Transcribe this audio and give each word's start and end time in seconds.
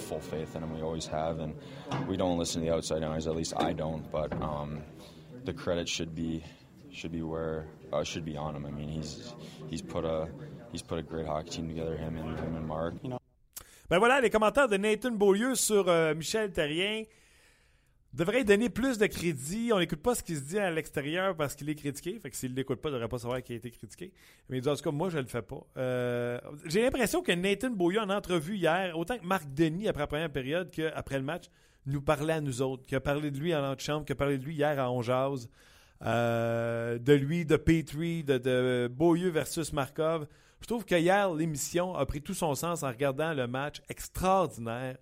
Have 0.00 0.08
full 0.08 0.20
faith 0.20 0.56
in 0.56 0.62
him. 0.62 0.74
We 0.74 0.82
always 0.82 1.06
have, 1.06 1.40
and 1.40 1.54
we 2.08 2.16
don't 2.16 2.38
listen 2.38 2.62
to 2.62 2.68
the 2.68 2.74
outside 2.74 3.00
noise. 3.02 3.26
At 3.26 3.36
least 3.36 3.54
I 3.56 3.72
don't. 3.72 4.10
But 4.10 4.32
um, 4.42 4.82
the 5.44 5.52
credit 5.52 5.88
should 5.88 6.14
be 6.14 6.42
should 6.90 7.12
be 7.12 7.22
where 7.22 7.66
uh, 7.92 8.02
should 8.04 8.24
be 8.24 8.36
on 8.36 8.56
him. 8.56 8.66
I 8.66 8.70
mean, 8.70 8.88
he's 8.88 9.34
he's 9.68 9.82
put 9.82 10.04
a 10.04 10.28
he's 10.72 10.82
put 10.82 10.98
a 10.98 11.02
great 11.02 11.26
hockey 11.26 11.50
team 11.50 11.68
together. 11.68 11.96
Him 11.96 12.16
and 12.16 12.38
him 12.38 12.56
and 12.56 12.66
Mark. 12.66 12.94
You 13.02 13.10
know. 13.10 13.18
Ben 13.88 13.98
voilà, 13.98 14.20
les 14.20 14.30
commentaires 14.30 14.68
de 14.68 14.76
Nathan 14.76 15.16
Beaulieu 15.16 15.56
sur 15.56 15.88
euh, 15.88 16.14
Michel 16.14 16.52
Terrien 16.52 17.04
devraient 18.12 18.44
donner 18.44 18.68
plus 18.68 18.98
de 18.98 19.06
crédit. 19.06 19.70
On 19.72 19.78
n'écoute 19.78 20.02
pas 20.02 20.14
ce 20.14 20.22
qui 20.22 20.36
se 20.36 20.42
dit 20.42 20.58
à 20.58 20.70
l'extérieur 20.70 21.36
parce 21.36 21.54
qu'il 21.54 21.68
est 21.68 21.74
critiqué. 21.74 22.18
Fait 22.18 22.30
que 22.30 22.36
s'il 22.36 22.52
ne 22.52 22.56
l'écoute 22.56 22.80
pas, 22.80 22.88
il 22.88 22.92
ne 22.92 22.96
devrait 22.96 23.08
pas 23.08 23.18
savoir 23.18 23.42
qu'il 23.42 23.54
a 23.54 23.58
été 23.58 23.70
critiqué. 23.70 24.12
Mais 24.48 24.58
il 24.58 24.60
dit, 24.60 24.68
en 24.68 24.76
tout 24.76 24.82
cas, 24.82 24.90
moi, 24.90 25.10
je 25.10 25.18
ne 25.18 25.22
le 25.22 25.28
fais 25.28 25.42
pas. 25.42 25.66
Euh, 25.76 26.40
J'ai 26.66 26.82
l'impression 26.82 27.22
que 27.22 27.32
Nathan 27.32 27.70
Beaulieu, 27.70 28.00
en 28.00 28.10
entrevue 28.10 28.56
hier, 28.56 28.98
autant 28.98 29.18
que 29.18 29.24
Marc 29.24 29.52
Denis, 29.54 29.88
après 29.88 30.02
la 30.02 30.06
première 30.06 30.32
période, 30.32 30.70
qu'après 30.70 31.18
le 31.18 31.24
match, 31.24 31.44
nous 31.86 32.02
parlait 32.02 32.34
à 32.34 32.40
nous 32.40 32.62
autres, 32.62 32.84
qu'il 32.86 32.96
a 32.96 33.00
parlé 33.00 33.30
de 33.30 33.38
lui 33.38 33.54
en 33.54 33.76
chambre, 33.78 34.04
qu'il 34.04 34.12
a 34.12 34.16
parlé 34.16 34.38
de 34.38 34.44
lui 34.44 34.54
hier 34.54 34.78
à 34.78 34.90
Onjaz, 34.90 35.48
euh, 36.02 36.98
de 36.98 37.12
lui, 37.12 37.44
de 37.44 37.56
Petrie, 37.56 38.24
de, 38.24 38.38
de 38.38 38.90
versus 39.30 39.72
Markov. 39.72 40.26
Je 40.60 40.66
trouve 40.66 40.84
que 40.84 40.94
hier, 40.94 41.32
l'émission 41.32 41.94
a 41.94 42.04
pris 42.04 42.20
tout 42.20 42.34
son 42.34 42.54
sens 42.54 42.82
en 42.82 42.88
regardant 42.88 43.32
le 43.32 43.46
match 43.46 43.80
extraordinaire. 43.88 44.98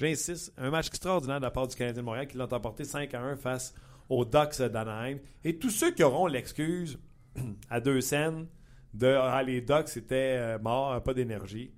J'insiste, 0.00 0.54
un 0.56 0.70
match 0.70 0.86
extraordinaire 0.86 1.40
de 1.40 1.44
la 1.44 1.50
part 1.50 1.68
du 1.68 1.76
Canadien 1.76 2.00
de 2.00 2.06
Montréal 2.06 2.26
qui 2.26 2.38
l'a 2.38 2.44
emporté 2.44 2.84
5 2.84 3.12
à 3.12 3.20
1 3.20 3.36
face 3.36 3.74
aux 4.08 4.24
Ducks 4.24 4.62
d'Anaheim. 4.62 5.18
Et 5.44 5.58
tous 5.58 5.68
ceux 5.68 5.90
qui 5.90 6.02
auront 6.02 6.26
l'excuse 6.26 6.98
à 7.70 7.80
deux 7.80 8.00
scènes 8.00 8.46
de 8.94 9.08
ah, 9.08 9.42
les 9.42 9.60
Ducks 9.60 9.94
étaient 9.98 10.38
euh, 10.38 10.58
morts, 10.58 11.02
pas 11.02 11.12
d'énergie. 11.12 11.74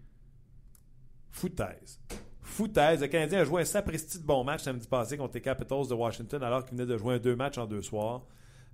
Foutaise. 1.33 2.01
Foutaise. 2.41 3.01
Le 3.01 3.09
Canadien 3.09 3.41
a 3.41 3.45
joué 3.45 3.63
un 3.63 3.65
sapristi 3.65 4.21
de 4.21 4.25
bon 4.25 4.45
match 4.45 4.63
samedi 4.63 4.87
passé 4.87 5.17
contre 5.17 5.35
les 5.35 5.41
Capitals 5.41 5.89
de 5.89 5.95
Washington 5.95 6.45
alors 6.45 6.65
qu'il 6.65 6.79
venait 6.79 6.89
de 6.89 6.97
jouer 6.97 7.17
un 7.17 7.19
deux 7.19 7.35
matchs 7.35 7.59
en 7.59 7.67
deux 7.67 7.83
soirs. 7.83 8.25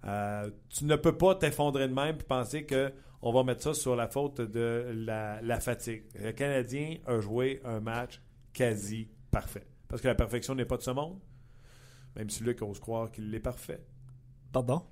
Euh, 0.04 0.50
tu 0.68 0.84
ne 0.84 0.96
peux 0.96 1.16
pas 1.16 1.34
t'effondrer 1.34 1.88
de 1.88 1.94
même 1.94 2.16
et 2.16 2.22
penser 2.22 2.66
que 2.66 2.92
on 3.22 3.32
va 3.32 3.44
mettre 3.44 3.62
ça 3.62 3.72
sur 3.72 3.96
la 3.96 4.08
faute 4.08 4.42
de 4.42 4.92
la, 4.94 5.60
fatigue. 5.60 6.04
Le 6.14 6.32
Canadien 6.32 6.98
a 7.06 7.18
joué 7.20 7.62
un 7.64 7.80
match 7.80 8.20
quasi 8.52 9.08
parfait. 9.40 9.66
Parce 9.86 10.02
que 10.02 10.08
la 10.08 10.16
perfection 10.16 10.54
n'est 10.56 10.64
pas 10.64 10.76
de 10.76 10.82
ce 10.82 10.90
monde. 10.90 11.20
Même 12.16 12.28
si 12.28 12.42
Luc 12.42 12.60
ose 12.62 12.80
croire 12.80 13.10
qu'il 13.12 13.32
est 13.32 13.40
parfait. 13.40 13.80
Pardon? 14.52 14.82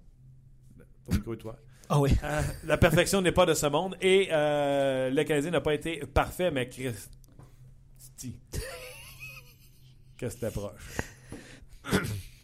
Ton 1.05 1.15
micro 1.15 1.35
et 1.35 1.39
toi. 1.39 1.57
Ah 1.89 2.01
oui. 2.01 2.11
Euh, 2.23 2.43
la 2.65 2.79
perfection 2.79 3.21
n'est 3.23 3.33
pas 3.33 3.45
de 3.45 3.55
ce 3.55 3.67
monde. 3.67 3.97
Et 4.01 4.29
euh, 4.31 5.11
le 5.11 5.25
Canadien 5.25 5.51
n'a 5.51 5.61
pas 5.61 5.75
été 5.75 5.99
parfait, 6.07 6.53
mais 6.53 6.69
Christy. 6.69 8.41
que 10.19 10.29
c'était 10.29 10.51
proche. 10.53 10.99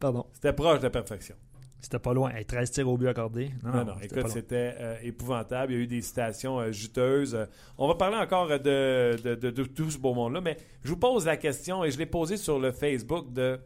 Pardon. 0.01 0.27
C'était 0.33 0.53
proche 0.53 0.79
de 0.79 0.85
la 0.85 0.91
perfection. 0.91 1.37
C'était 1.83 1.99
pas 1.99 2.15
loin. 2.15 2.31
Hey, 2.31 2.45
13 2.47 2.71
tirs 2.71 2.89
au 2.89 2.97
but 2.97 3.09
accordés. 3.09 3.51
Non, 3.65 3.73
Non, 3.73 3.85
non, 3.85 3.95
écoute, 4.01 4.29
c'était 4.31 4.75
euh, 4.79 4.97
épouvantable. 5.03 5.73
Il 5.73 5.77
y 5.77 5.81
a 5.81 5.83
eu 5.83 5.87
des 5.89 6.01
citations 6.01 6.61
euh, 6.61 6.71
juteuses. 6.73 7.37
On 7.77 7.89
va 7.89 7.97
parler 7.97 8.17
encore 8.17 8.47
de, 8.49 9.17
de, 9.23 9.35
de- 9.35 9.51
de 9.51 9.65
tout 9.65 9.91
ce 9.91 9.99
beau 9.99 10.15
monde-là, 10.15 10.41
mais 10.41 10.57
je 10.85 10.89
vous 10.91 10.97
pose 10.97 11.27
la 11.27 11.37
question 11.37 11.83
et 11.85 11.91
je 11.91 11.99
l'ai 11.99 12.07
posée 12.07 12.37
sur 12.37 12.59
le 12.61 12.71
Facebook 12.73 13.33
de 13.33 13.59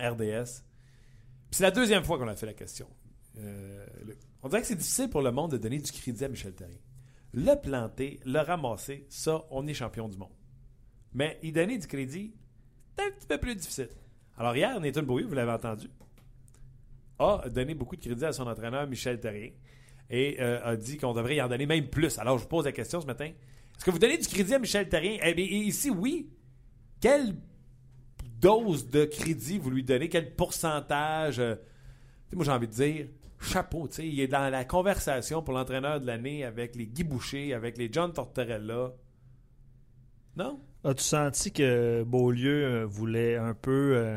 RDS. 0.00 0.62
Puis 1.50 1.56
c'est 1.56 1.62
la 1.64 1.70
deuxième 1.70 2.02
fois 2.04 2.18
qu'on 2.18 2.28
a 2.28 2.34
fait 2.36 2.46
la 2.46 2.54
question. 2.54 2.88
Euh, 3.38 3.86
le- 4.04 4.16
on 4.42 4.48
dirait 4.48 4.60
que 4.62 4.66
c'est 4.66 4.74
difficile 4.76 5.08
pour 5.08 5.22
le 5.22 5.30
monde 5.30 5.52
de 5.52 5.58
donner 5.58 5.78
du 5.78 5.90
crédit 5.92 6.24
à 6.24 6.28
Michel 6.28 6.54
Terrien. 6.54 6.76
Le 7.32 7.54
planter, 7.54 8.18
le 8.26 8.40
ramasser, 8.40 9.06
ça, 9.10 9.44
on 9.50 9.66
est 9.66 9.74
champion 9.74 10.08
du 10.08 10.16
monde. 10.16 10.32
Mais 11.14 11.38
y 11.42 11.52
donner 11.52 11.78
du 11.78 11.86
crédit, 11.86 12.34
c'est 12.96 13.04
un 13.04 13.10
petit 13.12 13.26
peu 13.28 13.38
plus 13.38 13.54
difficile. 13.54 13.88
Alors 14.36 14.56
hier, 14.56 14.78
Nathan 14.80 15.02
Bowie, 15.02 15.24
vous 15.24 15.34
l'avez 15.34 15.52
entendu, 15.52 15.88
a 17.18 17.48
donné 17.48 17.74
beaucoup 17.74 17.96
de 17.96 18.00
crédit 18.00 18.24
à 18.24 18.32
son 18.32 18.46
entraîneur 18.46 18.86
Michel 18.86 19.20
Terrien 19.20 19.50
et 20.10 20.36
euh, 20.40 20.60
a 20.64 20.76
dit 20.76 20.96
qu'on 20.96 21.12
devrait 21.12 21.36
y 21.36 21.42
en 21.42 21.48
donner 21.48 21.66
même 21.66 21.88
plus. 21.88 22.18
Alors 22.18 22.38
je 22.38 22.44
vous 22.44 22.48
pose 22.48 22.64
la 22.64 22.72
question 22.72 23.00
ce 23.00 23.06
matin. 23.06 23.26
Est-ce 23.26 23.84
que 23.84 23.90
vous 23.90 23.98
donnez 23.98 24.18
du 24.18 24.26
crédit 24.26 24.54
à 24.54 24.58
Michel 24.58 24.88
Terrien? 24.88 25.18
Eh 25.22 25.34
bien, 25.34 25.44
ici, 25.44 25.90
oui. 25.90 26.30
Quelle 27.00 27.36
dose 28.40 28.88
de 28.88 29.04
crédit 29.04 29.58
vous 29.58 29.70
lui 29.70 29.84
donnez? 29.84 30.08
Quel 30.08 30.34
pourcentage? 30.34 31.38
euh, 31.38 31.54
moi, 32.32 32.44
j'ai 32.44 32.50
envie 32.50 32.66
de 32.66 32.72
dire, 32.72 33.06
chapeau. 33.40 33.86
tu 33.88 33.94
sais, 33.96 34.08
Il 34.08 34.18
est 34.20 34.28
dans 34.28 34.50
la 34.50 34.64
conversation 34.64 35.42
pour 35.42 35.54
l'entraîneur 35.54 36.00
de 36.00 36.06
l'année 36.06 36.44
avec 36.44 36.74
les 36.74 36.86
Guy 36.86 37.04
Boucher, 37.04 37.54
avec 37.54 37.78
les 37.78 37.88
John 37.92 38.12
Tortorella. 38.12 38.92
Non? 40.36 40.60
As-tu 40.84 41.04
senti 41.04 41.52
que 41.52 42.02
Beaulieu 42.04 42.64
euh, 42.64 42.84
voulait 42.86 43.36
un 43.36 43.54
peu 43.54 44.16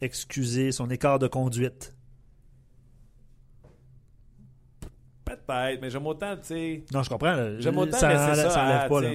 excuser 0.00 0.72
son 0.72 0.90
écart 0.90 1.18
de 1.18 1.28
conduite? 1.28 1.94
Peut-être, 5.36 5.80
mais 5.80 5.90
j'aime 5.90 6.06
autant, 6.06 6.36
tu 6.36 6.44
sais... 6.46 6.84
Non, 6.92 7.02
je 7.02 7.08
comprends. 7.10 7.58
J'aime 7.58 7.78
autant 7.78 7.96
ça 7.98 8.08
laisser 8.08 8.42
ça, 8.42 8.50
ça 8.50 8.66
à, 8.82 8.88
pas. 8.88 9.00
là. 9.00 9.10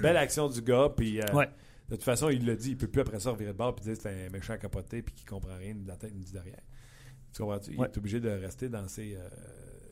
belle 0.00 0.16
action 0.16 0.48
du 0.48 0.62
gars, 0.62 0.88
puis... 0.96 1.20
euh, 1.20 1.24
Ouais. 1.34 1.48
De 1.88 1.94
toute 1.96 2.04
façon, 2.04 2.28
il 2.28 2.44
l'a 2.46 2.54
dit, 2.54 2.70
il 2.72 2.76
peut 2.76 2.86
plus 2.86 3.00
après 3.00 3.18
ça 3.18 3.30
revirer 3.30 3.52
de 3.52 3.56
bord 3.56 3.74
et 3.78 3.80
dire 3.82 3.94
que 3.94 4.02
c'est 4.02 4.26
un 4.26 4.28
méchant 4.30 4.58
capoté 4.58 5.00
puis 5.00 5.14
qu'il 5.14 5.26
comprend 5.26 5.56
rien 5.56 5.74
de 5.74 5.88
la 5.88 5.96
tête 5.96 6.12
ni 6.14 6.22
du 6.22 6.32
derrière. 6.32 6.60
Tu 7.32 7.40
comprends-tu? 7.42 7.70
Il 7.72 7.78
Ouais. 7.80 7.86
est 7.86 7.96
obligé 7.96 8.20
de 8.20 8.28
rester 8.28 8.68
dans, 8.68 8.86
ses, 8.88 9.14
euh, 9.16 9.26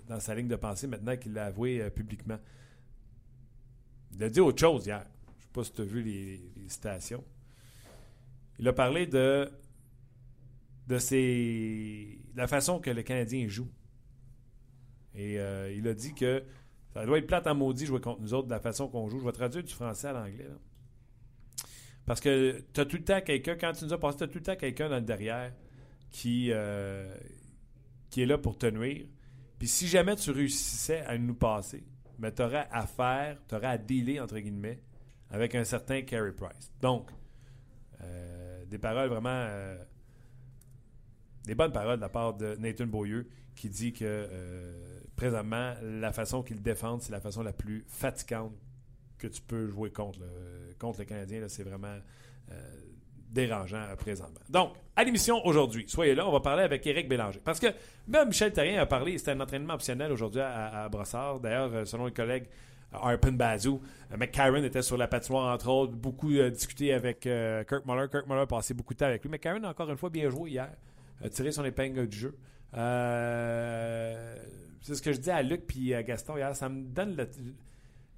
dans 0.07 0.21
sa 0.21 0.35
ligne 0.35 0.47
de 0.49 0.57
pensée 0.57 0.87
maintenant 0.87 1.17
qu'il 1.17 1.33
l'a 1.33 1.47
avoué 1.47 1.81
euh, 1.81 1.89
publiquement. 1.89 2.39
Il 4.15 4.23
a 4.23 4.29
dit 4.29 4.41
autre 4.41 4.59
chose 4.61 4.85
hier. 4.87 5.07
Je 5.39 5.43
sais 5.45 5.51
pas 5.55 5.65
si 5.65 5.73
tu 5.73 5.81
as 5.81 5.85
vu 5.85 6.03
les, 6.03 6.37
les 6.57 6.69
citations. 6.69 7.25
Il 8.59 8.69
a 8.69 8.73
parlé 8.75 9.07
de 9.07 9.51
de 10.89 10.99
ses, 10.99 12.21
de 12.33 12.39
la 12.39 12.47
façon 12.47 12.79
que 12.79 12.91
le 12.91 13.03
Canadien 13.03 13.49
joue. 13.49 13.69
Et 15.17 15.41
euh, 15.41 15.73
il 15.73 15.89
a 15.89 15.95
dit 15.95 16.15
que 16.15 16.45
ça 16.93 17.05
doit 17.05 17.19
être 17.19 17.27
plate 17.27 17.47
en 17.47 17.55
maudit 17.55 17.87
jouer 17.87 18.01
contre 18.01 18.21
nous 18.21 18.35
autres 18.35 18.47
de 18.47 18.53
la 18.53 18.61
façon 18.61 18.89
qu'on 18.89 19.09
joue. 19.09 19.19
Je 19.19 19.25
vais 19.25 19.33
traduire 19.33 19.65
du 19.65 19.73
français 19.73 20.09
à 20.09 20.13
l'anglais. 20.13 20.47
Parce 22.05 22.21
que 22.21 22.63
tu 22.73 22.81
as 22.81 22.85
tout 22.85 22.97
le 22.97 23.05
temps 23.05 23.21
quelqu'un, 23.21 23.57
quand 23.57 23.73
tu 23.73 23.85
nous 23.85 23.93
as 23.93 23.99
passé, 23.99 24.19
tu 24.19 24.25
as 24.25 24.29
tout 24.29 24.39
le 24.39 24.45
temps 24.45 24.57
quelqu'un 24.57 24.89
dans 24.89 24.97
le 24.97 25.03
derrière 25.03 25.53
qui, 26.11 26.51
euh, 26.53 27.17
qui 28.11 28.23
est 28.23 28.27
là 28.27 28.39
pour 28.39 28.59
te 28.59 28.67
nuire. 28.67 29.07
Puis 29.59 29.69
si 29.69 29.89
jamais 29.89 30.17
tu 30.17 30.31
réussissais 30.31 31.01
à 31.01 31.17
nous 31.19 31.35
passer, 31.35 31.83
mais 32.19 32.33
tu 32.33 32.43
aurais 32.43 32.69
à 32.71 32.87
faire, 32.87 33.39
tu 33.49 33.55
aurais 33.55 33.67
à 33.67 33.79
dealer, 33.79 34.21
entre 34.21 34.39
guillemets, 34.39 34.81
avec 35.31 35.55
un 35.55 35.65
certain 35.65 36.03
Carey 36.03 36.33
Price. 36.33 36.71
Donc, 36.81 37.11
euh, 38.03 38.65
des 38.67 38.79
paroles 38.79 39.09
vraiment. 39.09 39.49
des 41.45 41.55
bonnes 41.55 41.73
paroles 41.73 41.97
de 41.97 42.03
la 42.03 42.09
part 42.09 42.35
de 42.35 42.57
Nathan 42.57 42.87
Beaulieu 42.87 43.29
qui 43.55 43.71
dit 43.71 43.93
que 43.93 44.05
présentement, 45.17 45.75
la 45.83 46.13
façon 46.13 46.43
qu'il 46.43 46.63
défend, 46.63 47.01
c'est 47.01 47.13
la 47.13 47.21
façon 47.21 47.43
la 47.43 47.53
plus 47.53 47.85
fatigante 47.89 48.53
que 49.19 49.27
tu 49.27 49.41
peux 49.41 49.69
jouer 49.69 49.91
contre 49.91 50.21
le, 50.21 50.75
contre 50.79 51.03
Canadien. 51.05 51.43
C'est 51.49 51.65
vraiment 51.65 51.97
euh, 52.53 52.55
dérangeant 53.31 53.79
euh, 53.79 53.97
présentement. 53.97 54.41
Donc, 54.49 54.75
à 54.95 55.05
l'émission 55.05 55.45
aujourd'hui, 55.45 55.85
soyez 55.89 56.15
là, 56.15 56.29
on 56.29 56.33
va 56.33 56.41
parler 56.41 56.63
avec 56.63 56.87
Éric 56.87 57.09
Bélanger. 57.09 57.41
Parce 57.43 57.59
que 57.59 57.69
même 58.07 58.29
Michel 58.29 58.53
Terrien 58.53 58.81
a 58.81 58.87
parlé, 58.87 59.17
c'était 59.19 59.33
un 59.33 59.41
entraînement 59.41 59.75
optionnel 59.75 60.13
aujourd'hui 60.13 60.43
à, 60.43 60.85
à 60.85 60.89
Brossard. 60.89 61.41
D'ailleurs, 61.41 61.73
euh, 61.73 61.85
selon 61.87 62.05
le 62.05 62.11
collègue 62.11 62.47
euh, 62.95 62.99
Arpin 62.99 63.33
Bazou, 63.33 63.81
McCarron 64.17 64.63
était 64.63 64.83
sur 64.83 64.99
la 64.99 65.09
patinoire, 65.09 65.53
entre 65.53 65.69
autres, 65.69 65.93
beaucoup 65.95 66.31
discuté 66.51 66.93
avec 66.93 67.21
Kirk 67.21 67.85
Muller. 67.87 68.07
Kirk 68.11 68.27
Muller 68.29 68.43
a 68.43 68.47
passé 68.47 68.75
beaucoup 68.75 68.95
de 68.95 68.99
temps 68.99 69.07
avec 69.07 69.23
lui. 69.23 69.31
McCarron, 69.31 69.65
encore 69.65 69.91
une 69.91 69.97
fois, 69.97 70.11
bien 70.11 70.31
joué 70.31 70.51
hier, 70.51 70.71
a 71.23 71.29
tiré 71.29 71.51
son 71.51 71.65
épingle 71.65 72.07
du 72.07 72.17
jeu. 72.17 72.37
Euh, 72.75 74.37
c'est 74.81 74.95
ce 74.95 75.03
que 75.03 75.13
je 75.13 75.19
dis 75.19 75.31
à 75.31 75.43
Luc 75.43 75.67
puis 75.67 75.95
à 75.95 76.03
Gaston 76.03 76.37
hier, 76.37 76.55
ça 76.55 76.69
me 76.69 76.83
donne 76.85 77.17
le... 77.17 77.29
Tu 77.29 77.41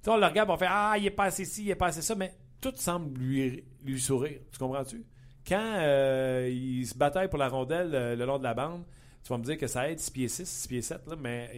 sais, 0.01 0.11
on 0.11 0.17
le 0.17 0.25
regarde, 0.25 0.49
on 0.49 0.57
fait 0.57 0.67
Ah, 0.69 0.95
il 0.97 1.05
est 1.05 1.11
passé 1.11 1.45
ci, 1.45 1.65
il 1.65 1.71
est 1.71 1.75
passé 1.75 2.01
ça, 2.01 2.15
mais 2.15 2.33
tout 2.61 2.73
semble 2.75 3.19
lui, 3.19 3.63
lui 3.83 3.99
sourire. 3.99 4.39
Tu 4.51 4.59
comprends-tu? 4.59 5.03
Quand 5.47 5.75
euh, 5.79 6.49
il 6.51 6.85
se 6.85 6.97
bataille 6.97 7.29
pour 7.29 7.39
la 7.39 7.49
rondelle 7.49 7.91
euh, 7.93 8.15
le 8.15 8.25
long 8.25 8.37
de 8.37 8.43
la 8.43 8.53
bande, 8.53 8.83
Tu 9.23 9.29
vas 9.29 9.37
me 9.37 9.43
dire 9.43 9.57
que 9.57 9.67
ça 9.67 9.89
aide 9.89 9.99
6 9.99 10.11
pieds 10.11 10.27
6, 10.27 10.45
6 10.47 10.67
pieds 10.67 10.81
7, 10.81 11.07
là, 11.07 11.15
mais 11.19 11.49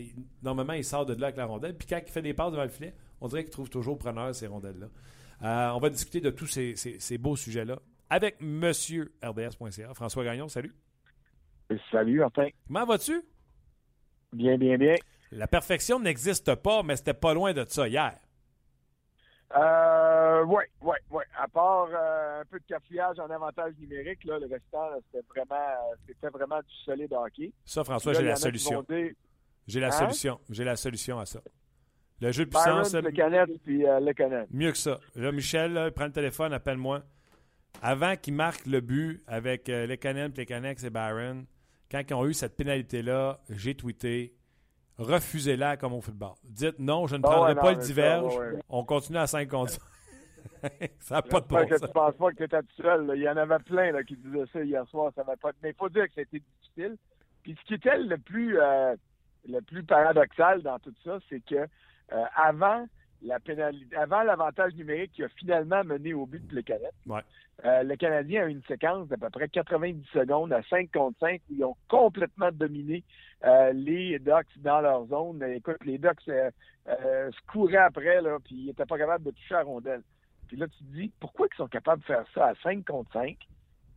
normalement, 0.41 0.73
il 0.73 0.83
sort 0.83 1.05
de 1.05 1.13
là 1.13 1.27
avec 1.27 1.37
la 1.37 1.45
rondelle. 1.45 1.75
Puis 1.75 1.87
quand 1.87 1.99
il 2.03 2.11
fait 2.11 2.21
des 2.21 2.33
passes 2.33 2.51
devant 2.51 2.63
le 2.63 2.69
filet, 2.69 2.93
on 3.19 3.27
dirait 3.27 3.43
qu'il 3.43 3.51
trouve 3.51 3.69
toujours 3.69 3.97
preneur 3.97 4.33
ces 4.33 4.47
rondelles-là. 4.47 4.87
Euh, 5.43 5.69
on 5.75 5.79
va 5.79 5.89
discuter 5.89 6.21
de 6.21 6.29
tous 6.29 6.47
ces, 6.47 6.75
ces, 6.75 7.17
beaux 7.17 7.35
sujets-là 7.35 7.79
avec 8.09 8.41
Monsieur 8.41 9.13
RDS.ca. 9.23 9.93
François 9.93 10.23
Gagnon, 10.23 10.47
salut. 10.47 10.73
Salut, 11.91 12.19
Martin. 12.19 12.49
Comment 12.67 12.85
vas-tu? 12.85 13.21
Bien, 14.33 14.57
bien, 14.57 14.77
bien. 14.77 14.95
La 15.31 15.47
perfection 15.47 15.99
n'existe 15.99 16.55
pas, 16.55 16.83
mais 16.83 16.95
c'était 16.95 17.13
pas 17.13 17.33
loin 17.33 17.53
de 17.53 17.65
ça 17.67 17.87
hier. 17.87 18.15
Euh, 19.55 20.43
oui, 20.45 20.63
oui, 20.81 20.95
oui. 21.09 21.23
À 21.37 21.47
part 21.47 21.89
euh, 21.93 22.41
un 22.41 22.45
peu 22.45 22.59
de 22.59 22.65
cafouillage 22.65 23.19
en 23.19 23.29
avantage 23.29 23.73
numérique, 23.79 24.23
là, 24.23 24.39
le 24.39 24.47
restant, 24.47 24.89
c'était 25.05 25.25
vraiment, 25.27 25.75
c'était 26.07 26.29
vraiment 26.29 26.59
du 26.59 26.75
solide 26.85 27.13
hockey. 27.13 27.51
Ça, 27.65 27.83
François, 27.83 28.13
j'ai 28.13 28.23
la 28.23 28.37
solution. 28.37 28.85
J'ai 29.67 29.79
la 29.79 29.87
hein? 29.87 29.91
solution. 29.91 30.39
J'ai 30.49 30.63
la 30.63 30.75
solution 30.75 31.19
à 31.19 31.25
ça. 31.25 31.41
Le 32.21 32.31
jeu 32.31 32.45
de 32.45 32.49
puissance. 32.49 32.93
le 32.93 33.11
canette 33.11 33.49
puis 33.63 33.85
euh, 33.85 33.99
le 33.99 34.13
canette. 34.13 34.47
Mieux 34.51 34.71
que 34.71 34.77
ça. 34.77 34.99
Là, 35.15 35.31
Michel, 35.31 35.91
prends 35.95 36.05
le 36.05 36.11
téléphone, 36.11 36.53
appelle-moi. 36.53 37.01
Avant 37.81 38.15
qu'il 38.15 38.35
marque 38.35 38.65
le 38.67 38.79
but 38.79 39.23
avec 39.27 39.67
euh, 39.69 39.87
les 39.87 39.97
canettes, 39.97 40.37
les 40.37 40.45
Canex 40.45 40.83
et 40.83 40.89
Barron, 40.89 41.45
quand 41.91 42.01
ils 42.09 42.13
ont 42.13 42.25
eu 42.25 42.33
cette 42.33 42.55
pénalité-là, 42.55 43.41
j'ai 43.49 43.75
tweeté 43.75 44.33
refusez-la 44.97 45.77
comme 45.77 45.93
au 45.93 46.01
football. 46.01 46.33
Dites 46.43 46.79
non, 46.79 47.07
je 47.07 47.15
ne 47.15 47.21
ah 47.23 47.29
prendrai 47.29 47.55
pas 47.55 47.71
le 47.71 47.77
diverge. 47.77 48.33
On 48.69 48.83
continue 48.83 49.17
à 49.17 49.27
5 49.27 49.47
contre 49.47 49.71
5. 49.71 49.81
ça 50.99 51.15
n'a 51.15 51.21
pas 51.21 51.41
de 51.41 51.47
bon 51.47 51.65
que 51.67 51.75
Tu 51.75 51.81
ne 51.81 51.87
penses 51.87 52.15
pas 52.15 52.31
que 52.31 52.37
tu 52.37 52.43
étais 52.43 52.61
tout 52.61 52.81
seul. 52.81 53.11
Il 53.15 53.21
y 53.21 53.29
en 53.29 53.37
avait 53.37 53.59
plein 53.59 53.91
là, 53.91 54.03
qui 54.03 54.15
disaient 54.15 54.45
ça 54.53 54.63
hier 54.63 54.87
soir. 54.87 55.11
Ça 55.15 55.23
pas... 55.23 55.51
Mais 55.61 55.71
il 55.71 55.75
faut 55.75 55.89
dire 55.89 56.05
que 56.05 56.13
c'était 56.15 56.41
difficile. 56.61 56.97
Puis 57.43 57.57
ce 57.59 57.67
qui 57.67 57.73
était 57.75 57.97
le 57.97 58.17
plus, 58.17 58.59
euh, 58.59 58.95
le 59.47 59.59
plus 59.61 59.83
paradoxal 59.83 60.61
dans 60.61 60.79
tout 60.79 60.93
ça, 61.03 61.19
c'est 61.29 61.43
que 61.43 61.55
euh, 61.55 62.23
avant 62.35 62.85
la 63.23 63.39
pénalité, 63.39 63.95
avant 63.95 64.23
l'avantage 64.23 64.73
numérique 64.75 65.11
qui 65.13 65.23
a 65.23 65.29
finalement 65.29 65.83
mené 65.83 66.13
au 66.13 66.25
but 66.25 66.45
de 66.47 66.55
le 66.55 66.61
Canadien, 66.61 66.89
euh, 67.65 67.83
le 67.83 67.95
Canadien 67.95 68.43
a 68.43 68.47
eu 68.47 68.51
une 68.51 68.63
séquence 68.63 69.07
d'à 69.07 69.17
peu 69.17 69.29
près 69.29 69.47
90 69.47 70.03
secondes 70.11 70.51
à 70.51 70.63
5 70.63 70.91
contre 70.91 71.19
5 71.19 71.41
où 71.49 71.53
ils 71.53 71.63
ont 71.63 71.75
complètement 71.87 72.51
dominé 72.51 73.03
euh, 73.45 73.71
les 73.73 74.17
Ducks 74.19 74.57
dans 74.57 74.81
leur 74.81 75.05
zone. 75.07 75.43
Écoute, 75.43 75.83
les 75.85 75.97
Ducks 75.97 76.21
se 76.21 76.51
couraient 77.51 77.77
après, 77.77 78.21
là, 78.21 78.37
puis 78.43 78.55
ils 78.55 78.65
n'étaient 78.67 78.85
pas 78.85 78.97
capables 78.97 79.25
de 79.25 79.31
toucher 79.31 79.53
la 79.53 79.63
rondelle. 79.63 80.01
Puis 80.47 80.57
là, 80.57 80.67
tu 80.67 80.83
te 80.83 80.91
dis, 80.91 81.11
pourquoi 81.19 81.47
ils 81.51 81.55
sont 81.55 81.67
capables 81.67 82.01
de 82.01 82.07
faire 82.07 82.25
ça 82.33 82.47
à 82.47 82.55
5 82.55 82.83
contre 82.85 83.11
5? 83.13 83.37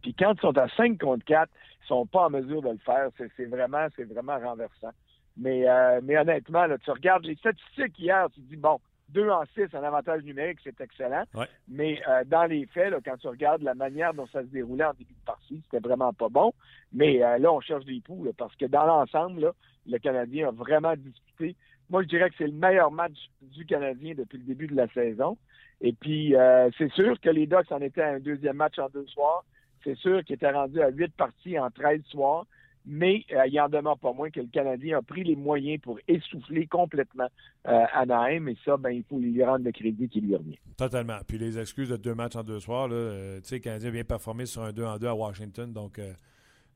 Puis 0.03 0.15
quand 0.15 0.35
ils 0.35 0.41
sont 0.41 0.57
à 0.59 0.69
5 0.77 1.01
contre 1.01 1.25
4, 1.25 1.51
ils 1.83 1.87
sont 1.89 2.07
pas 2.07 2.27
en 2.27 2.31
mesure 2.31 2.63
de 2.63 2.69
le 2.69 2.79
faire. 2.79 3.09
C'est 3.17 3.47
vraiment, 3.47 3.87
c'est 3.97 4.05
vraiment 4.05 4.39
renversant. 4.39 4.93
Mais, 5.37 5.69
euh, 5.69 6.01
mais 6.05 6.17
honnêtement, 6.17 6.67
là, 6.67 6.79
tu 6.79 6.91
regardes 6.91 7.25
les 7.25 7.35
statistiques 7.37 7.99
hier, 7.99 8.29
tu 8.33 8.41
te 8.41 8.51
dis, 8.51 8.57
bon, 8.57 8.79
2 9.11 9.31
en 9.31 9.45
6 9.55 9.75
en 9.75 9.83
avantage 9.83 10.23
numérique, 10.23 10.59
c'est 10.65 10.81
excellent. 10.81 11.25
Mais 11.69 12.01
euh, 12.09 12.25
dans 12.27 12.45
les 12.45 12.67
faits, 12.67 12.91
là, 12.91 12.99
quand 13.05 13.17
tu 13.17 13.29
regardes 13.29 13.63
la 13.63 13.75
manière 13.75 14.15
dont 14.15 14.27
ça 14.27 14.43
se 14.43 14.47
déroulait 14.47 14.85
en 14.85 14.95
début 14.95 15.13
de 15.13 15.25
partie, 15.25 15.63
c'était 15.65 15.87
vraiment 15.87 16.13
pas 16.13 16.29
bon. 16.29 16.53
Mais 16.93 17.23
euh, 17.23 17.39
là, 17.39 17.53
on 17.53 17.61
cherche 17.61 17.85
des 17.85 18.01
poux, 18.01 18.27
parce 18.37 18.55
que 18.57 18.67
dans 18.67 18.87
l'ensemble, 18.87 19.53
le 19.87 19.99
Canadien 19.99 20.49
a 20.49 20.51
vraiment 20.51 20.95
disputé. 20.97 21.57
Moi, 21.91 22.03
je 22.03 22.09
dirais 22.09 22.31
que 22.31 22.37
c'est 22.39 22.47
le 22.47 22.53
meilleur 22.53 22.91
match 22.91 23.31
du 23.43 23.67
Canadien 23.67 24.15
depuis 24.17 24.39
le 24.39 24.45
début 24.45 24.67
de 24.67 24.77
la 24.77 24.89
saison. 24.89 25.37
Et 25.81 25.93
puis, 25.93 26.35
c'est 26.79 26.91
sûr 26.93 27.21
que 27.21 27.29
les 27.29 27.47
Ducks 27.47 27.71
en 27.71 27.81
étaient 27.83 28.01
à 28.01 28.15
un 28.15 28.21
deuxième 28.21 28.57
match 28.57 28.79
en 28.79 28.89
deux 28.89 29.07
soirs. 29.09 29.45
C'est 29.83 29.97
sûr 29.97 30.25
qu'ils 30.25 30.37
étaient 30.37 30.51
rendus 30.51 30.81
à 30.81 30.89
huit 30.89 31.15
parties 31.15 31.59
en 31.59 31.71
13 31.71 32.01
soirs 32.05 32.47
mais 32.87 33.25
euh, 33.33 33.47
il 33.47 33.59
en 33.61 33.69
demeure 33.69 33.99
pas 33.99 34.13
moins 34.13 34.31
que 34.31 34.41
le 34.41 34.47
Canadien 34.47 34.99
a 34.99 35.03
pris 35.03 35.25
les 35.25 35.37
moyens 35.37 35.81
pour 35.81 35.99
essouffler 36.07 36.67
complètement 36.67 37.29
euh, 37.67 37.85
Anaheim, 37.93 38.49
et 38.49 38.57
ça, 38.65 38.77
ben, 38.77 38.91
il 38.91 39.05
faut 39.05 39.19
lui 39.19 39.43
rendre 39.43 39.65
le 39.65 39.73
crédit 39.73 40.09
qui 40.09 40.21
lui 40.21 40.37
revient. 40.37 40.59
Totalement. 40.77 41.19
Puis 41.27 41.39
les 41.39 41.59
excuses 41.59 41.89
de 41.89 41.97
deux 41.97 42.15
matchs 42.15 42.37
en 42.37 42.43
deux 42.43 42.61
soirs, 42.61 42.89
euh, 42.91 43.41
tu 43.41 43.49
sais, 43.49 43.55
le 43.57 43.61
Canadien 43.61 43.89
a 43.89 43.93
bien 43.93 44.05
performé 44.05 44.47
sur 44.47 44.63
un 44.63 44.73
2 44.73 44.85
en 44.85 44.99
2 44.99 45.07
à 45.07 45.15
Washington, 45.15 45.73
donc... 45.73 45.99
Euh, 45.99 46.13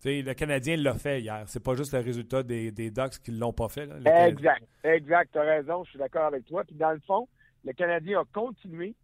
le 0.04 0.32
Canadien 0.32 0.76
l'a 0.76 0.94
fait 0.94 1.20
hier. 1.20 1.42
C'est 1.46 1.62
pas 1.62 1.74
juste 1.74 1.92
le 1.92 1.98
résultat 1.98 2.44
des, 2.44 2.70
des 2.70 2.88
Ducks 2.88 3.18
qui 3.20 3.32
l'ont 3.32 3.52
pas 3.52 3.68
fait. 3.68 3.84
Là, 3.86 4.28
exact. 4.28 4.64
Exact. 4.84 5.32
Tu 5.32 5.38
as 5.40 5.42
raison. 5.42 5.82
Je 5.82 5.90
suis 5.90 5.98
d'accord 5.98 6.26
avec 6.26 6.44
toi. 6.44 6.62
Puis 6.62 6.76
dans 6.76 6.92
le 6.92 7.00
fond, 7.00 7.26
le 7.64 7.72
Canadien 7.72 8.20
a 8.20 8.24
continué 8.32 8.94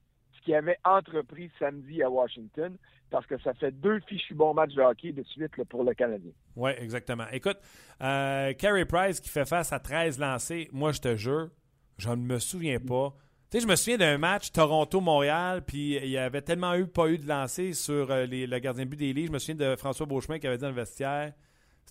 qu'il 0.45 0.55
avait 0.55 0.79
entrepris 0.85 1.51
samedi 1.59 2.03
à 2.03 2.11
Washington 2.11 2.77
parce 3.11 3.27
que 3.27 3.39
ça 3.43 3.55
fait 3.55 3.71
deux 3.71 4.01
fichus 4.09 4.35
bons 4.35 4.55
matchs 4.55 4.75
de 4.75 4.83
hockey 4.83 5.13
de 5.13 5.23
suite 5.23 5.53
pour 5.69 5.85
le 5.85 5.95
Canadien. 5.95 6.33
Oui, 6.57 6.73
exactement. 6.79 7.25
Écoute, 7.33 7.59
euh, 8.03 8.53
Carey 8.55 8.85
Price 8.85 9.21
qui 9.21 9.29
fait 9.29 9.45
face 9.45 9.73
à 9.73 9.79
13 9.79 10.19
lancés, 10.19 10.69
moi 10.73 10.93
je 10.93 11.01
te 11.01 11.17
jure, 11.17 11.51
je 11.99 12.11
ne 12.11 12.17
me 12.17 12.39
souviens 12.39 12.81
pas. 12.81 13.15
Tu 13.51 13.59
sais, 13.59 13.65
je 13.65 13.69
me 13.69 13.77
souviens 13.77 13.99
d'un 13.99 14.19
match 14.19 14.51
Toronto-Montréal, 14.51 15.63
puis 15.65 15.97
il 15.97 16.09
y 16.09 16.19
avait 16.19 16.43
tellement 16.43 16.75
eu 16.75 16.87
pas 16.87 17.09
eu 17.09 17.19
de 17.19 17.29
lancés 17.29 17.73
sur 17.73 18.11
euh, 18.11 18.27
le 18.27 18.59
gardien 18.59 18.85
de 18.85 18.91
but 18.91 18.97
des 18.97 19.13
lits. 19.13 19.27
Je 19.27 19.33
me 19.33 19.39
souviens 19.39 19.55
de 19.55 19.77
François 19.77 20.07
Beauchemin 20.07 20.39
qui 20.39 20.47
avait 20.47 20.57
dit 20.57 20.63
dans 20.63 20.69
le 20.69 20.75
vestiaire 20.75 21.33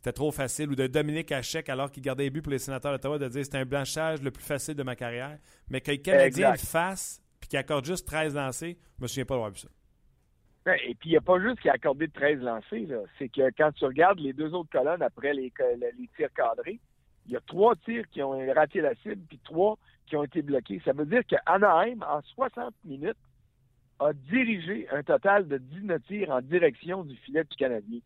c'était 0.04 0.18
trop 0.18 0.32
facile, 0.34 0.70
ou 0.70 0.76
de 0.76 0.86
Dominique 0.86 1.32
Hachek 1.32 1.70
alors 1.70 1.90
qu'il 1.90 2.04
gardait 2.04 2.24
les 2.24 2.30
buts 2.30 2.42
pour 2.42 2.52
les 2.52 2.60
sénateurs 2.60 2.92
d'Ottawa 2.92 3.18
de 3.18 3.30
dire 3.30 3.46
c'était 3.46 3.60
un 3.60 3.66
blanchage 3.66 4.22
le 4.22 4.32
plus 4.32 4.44
facile 4.44 4.76
de 4.76 4.84
ma 4.84 4.98
carrière. 4.98 5.40
Mais 5.70 5.80
que 5.80 5.92
le 5.92 5.98
Canadien 5.98 6.52
le 6.52 6.58
fasse, 6.58 7.22
puis 7.44 7.50
qu'il 7.50 7.60
accorde 7.60 7.84
juste 7.84 8.08
13 8.08 8.36
lancés, 8.36 8.78
je 8.98 9.04
me 9.04 9.08
souviens 9.08 9.26
pas 9.26 9.34
d'avoir 9.34 9.52
vu 9.52 9.58
ça. 9.58 9.68
Ben, 10.64 10.78
et 10.88 10.96
puis, 10.96 11.10
il 11.10 11.12
n'y 11.12 11.18
a 11.18 11.22
pas 11.22 11.42
juste 11.42 11.60
qui 11.60 11.68
a 11.68 11.74
accordé 11.74 12.08
de 12.08 12.14
13 12.14 12.40
lancés. 12.40 12.88
C'est 13.20 13.28
que 13.28 13.52
quand 13.58 13.74
tu 13.74 13.84
regardes 13.84 14.20
les 14.20 14.32
deux 14.32 14.54
autres 14.54 14.70
colonnes 14.72 15.02
après 15.02 15.34
les, 15.34 15.52
les 15.98 16.10
tirs 16.16 16.32
cadrés, 16.34 16.80
il 17.26 17.34
y 17.34 17.36
a 17.36 17.42
trois 17.42 17.76
tirs 17.76 18.06
qui 18.12 18.24
ont 18.24 18.32
raté 18.54 18.80
la 18.80 18.96
cible, 18.96 19.22
puis 19.28 19.40
trois 19.44 19.78
qui 20.08 20.16
ont 20.16 20.24
été 20.24 20.42
bloqués. 20.42 20.82
Ça 20.86 20.94
veut 20.94 21.06
dire 21.06 21.24
qu'Anaheim, 21.28 22.02
en 22.02 22.22
60 22.22 22.74
minutes, 22.86 23.18
a 24.00 24.14
dirigé 24.14 24.88
un 24.90 25.04
total 25.04 25.50
de 25.50 25.58
19 25.58 26.02
tirs 26.04 26.30
en 26.30 26.40
direction 26.40 27.04
du 27.04 27.18
filet 27.18 27.44
du 27.44 27.58
Canadien. 27.58 28.00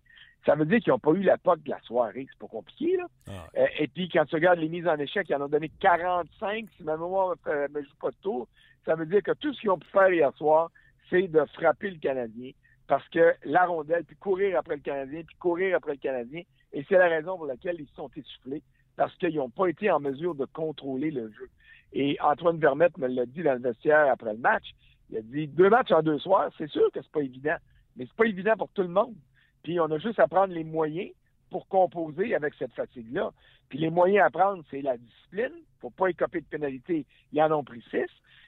Ça 0.48 0.56
veut 0.56 0.66
dire 0.66 0.80
qu'ils 0.80 0.94
n'ont 0.94 1.00
pas 1.00 1.12
eu 1.12 1.22
la 1.22 1.38
POC 1.38 1.62
de 1.62 1.70
la 1.70 1.82
soirée. 1.82 2.26
C'est 2.28 2.40
pas 2.40 2.48
compliqué, 2.48 2.98
là. 2.98 3.06
Ah. 3.28 3.48
Euh, 3.56 3.68
et 3.78 3.88
puis, 3.88 4.10
quand 4.10 4.26
tu 4.26 4.34
regardes 4.34 4.60
les 4.60 4.70
mises 4.70 4.88
en 4.88 4.98
échec, 4.98 5.28
ils 5.30 5.36
en 5.36 5.42
ont 5.42 5.48
donné 5.48 5.70
45, 5.80 6.66
si 6.76 6.84
ma 6.84 6.94
mémoire 6.94 7.36
ne 7.46 7.52
euh, 7.52 7.68
me 7.72 7.84
joue 7.84 7.96
pas 8.02 8.10
de 8.10 8.16
tour. 8.24 8.48
Ça 8.88 8.96
veut 8.96 9.06
dire 9.06 9.22
que 9.22 9.34
tout 9.34 9.54
ce 9.54 9.60
qu'ils 9.60 9.70
ont 9.70 9.78
pu 9.78 9.88
faire 9.90 10.10
hier 10.10 10.34
soir, 10.38 10.72
c'est 11.10 11.28
de 11.28 11.44
frapper 11.54 11.92
le 11.92 12.00
Canadien 12.00 12.52
parce 12.88 13.08
que 13.10 13.34
la 13.44 13.66
rondelle, 13.66 14.06
puis 14.06 14.16
courir 14.16 14.58
après 14.58 14.78
le 14.78 14.82
Canadien, 14.82 15.22
puis 15.28 15.36
courir 15.40 15.76
après 15.76 15.92
le 15.92 15.98
Canadien, 15.98 16.44
et 16.72 16.86
c'est 16.88 16.98
la 16.98 17.10
raison 17.10 17.36
pour 17.36 17.46
laquelle 17.46 17.76
ils 17.80 17.90
sont 17.96 18.10
essoufflés, 18.16 18.64
parce 18.96 19.14
qu'ils 19.18 19.36
n'ont 19.36 19.50
pas 19.50 19.68
été 19.68 19.92
en 19.92 20.00
mesure 20.00 20.36
de 20.36 20.46
contrôler 20.46 21.12
le 21.12 21.30
jeu. 21.32 21.50
Et 21.92 22.18
Antoine 22.22 22.60
Vermette 22.60 22.98
me 22.98 23.08
l'a 23.08 23.26
dit 23.26 23.44
dans 23.44 23.56
le 23.56 23.60
vestiaire 23.60 24.10
après 24.10 24.32
le 24.32 24.40
match. 24.40 24.64
Il 25.10 25.18
a 25.18 25.22
dit 25.22 25.48
deux 25.48 25.70
matchs 25.70 25.92
en 25.92 26.02
deux 26.02 26.20
soirs, 26.20 26.50
c'est 26.58 26.70
sûr 26.70 26.90
que 26.94 27.02
c'est 27.02 27.12
pas 27.12 27.22
évident, 27.22 27.58
mais 27.98 28.06
c'est 28.06 28.16
pas 28.16 28.26
évident 28.26 28.56
pour 28.56 28.70
tout 28.70 28.84
le 28.84 28.88
monde. 28.88 29.16
Puis 29.64 29.82
on 29.82 29.92
a 29.92 29.98
juste 29.98 30.20
à 30.20 30.28
prendre 30.28 30.54
les 30.54 30.64
moyens 30.64 31.12
pour 31.50 31.68
composer 31.68 32.36
avec 32.36 32.54
cette 32.56 32.74
fatigue-là. 32.74 33.32
Puis 33.70 33.80
les 33.80 33.90
moyens 33.90 34.26
à 34.26 34.30
prendre, 34.30 34.64
c'est 34.72 34.82
la 34.82 34.98
discipline. 34.98 35.54
Faut 35.82 35.90
pas 35.90 36.08
écoper 36.08 36.42
de 36.42 36.46
pénalité. 36.46 37.06
Ils 37.34 37.42
en 37.42 37.52
ont 37.52 37.64
pris 37.64 37.84
six. 37.90 38.08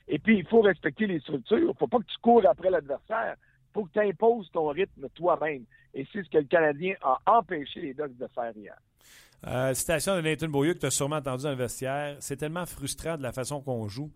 Et 0.09 0.17
puis, 0.19 0.39
il 0.39 0.47
faut 0.47 0.61
respecter 0.61 1.05
les 1.07 1.19
structures. 1.19 1.59
Il 1.59 1.67
ne 1.67 1.73
faut 1.73 1.87
pas 1.87 1.99
que 1.99 2.05
tu 2.05 2.17
cours 2.21 2.43
après 2.49 2.71
l'adversaire. 2.71 3.35
Il 3.37 3.73
faut 3.73 3.85
que 3.85 3.91
tu 3.91 3.99
imposes 3.99 4.49
ton 4.51 4.67
rythme 4.69 5.07
toi-même. 5.13 5.63
Et 5.93 6.05
c'est 6.11 6.23
ce 6.23 6.29
que 6.29 6.39
le 6.39 6.45
Canadien 6.45 6.95
a 7.01 7.19
empêché 7.27 7.79
les 7.79 7.93
Ducks 7.93 8.17
de 8.17 8.27
faire 8.33 8.51
hier. 8.55 8.75
Euh, 9.47 9.73
citation 9.73 10.15
de 10.15 10.21
Nathan 10.21 10.49
Beaulieu 10.49 10.73
que 10.73 10.79
tu 10.79 10.85
as 10.87 10.91
sûrement 10.91 11.17
entendu 11.17 11.43
dans 11.43 11.51
le 11.51 11.55
vestiaire. 11.55 12.17
C'est 12.19 12.35
tellement 12.35 12.65
frustrant 12.65 13.17
de 13.17 13.23
la 13.23 13.31
façon 13.31 13.61
qu'on 13.61 13.87
joue. 13.87 14.11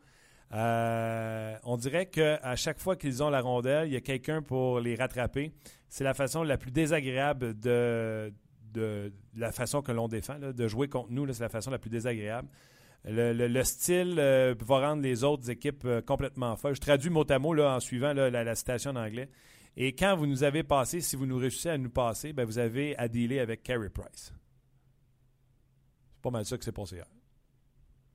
Euh, 0.54 1.56
on 1.64 1.78
dirait 1.78 2.08
qu'à 2.08 2.56
chaque 2.56 2.80
fois 2.80 2.96
qu'ils 2.96 3.24
ont 3.24 3.30
la 3.30 3.42
rondelle, 3.42 3.88
il 3.88 3.94
y 3.94 3.98
a 3.98 4.02
quelqu'un 4.02 4.42
pour 4.42 4.80
les 4.80 4.96
rattraper. 4.96 5.52
C'est 5.90 6.04
la 6.04 6.14
façon 6.14 6.44
la 6.44 6.58
plus 6.58 6.72
désagréable 6.72 7.60
de, 7.60 8.34
de, 8.74 9.14
la 9.36 9.52
façon 9.52 9.82
que 9.82 9.92
l'on 9.92 10.08
défend. 10.08 10.38
de 10.40 10.68
jouer 10.68 10.88
contre 10.88 11.12
nous, 11.12 11.32
c'est 11.32 11.44
la 11.44 11.50
façon 11.50 11.72
la 11.72 11.80
plus 11.80 11.90
désagréable. 11.90 12.48
Le, 13.06 13.64
style 13.64 14.16
euh, 14.18 14.56
va 14.62 14.88
rendre 14.88 15.02
les 15.04 15.26
autres 15.26 15.50
équipes 15.50 15.84
euh, 15.86 16.02
complètement 16.02 16.56
folles. 16.56 16.76
Je 16.76 16.82
traduis 16.82 17.10
mot 17.10 17.30
à 17.30 17.38
mot 17.38 17.54
là, 17.54 17.76
en 17.76 17.80
suivant 17.80 18.14
la, 18.14 18.56
citation 18.56 18.92
en 18.92 18.96
anglais. 18.96 19.30
Et 19.76 19.94
quand 19.94 20.16
vous 20.16 20.26
nous 20.26 20.44
avez 20.44 20.64
passé, 20.64 21.02
si 21.02 21.16
vous 21.16 21.26
nous 21.26 21.38
réussissez 21.38 21.70
à 21.70 21.78
nous 21.78 21.90
passer, 21.90 22.32
ben, 22.32 22.46
vous 22.46 22.60
avez 22.60 22.98
à 22.98 23.08
dealer 23.10 23.40
avec 23.40 23.64
Carey 23.64 23.90
Price. 23.90 24.34
C'est 26.14 26.22
pas 26.22 26.30
mal 26.30 26.46
ça 26.46 26.58
que 26.58 26.64
c'est 26.64 26.72
passé 26.72 26.96
hier. 26.96 27.06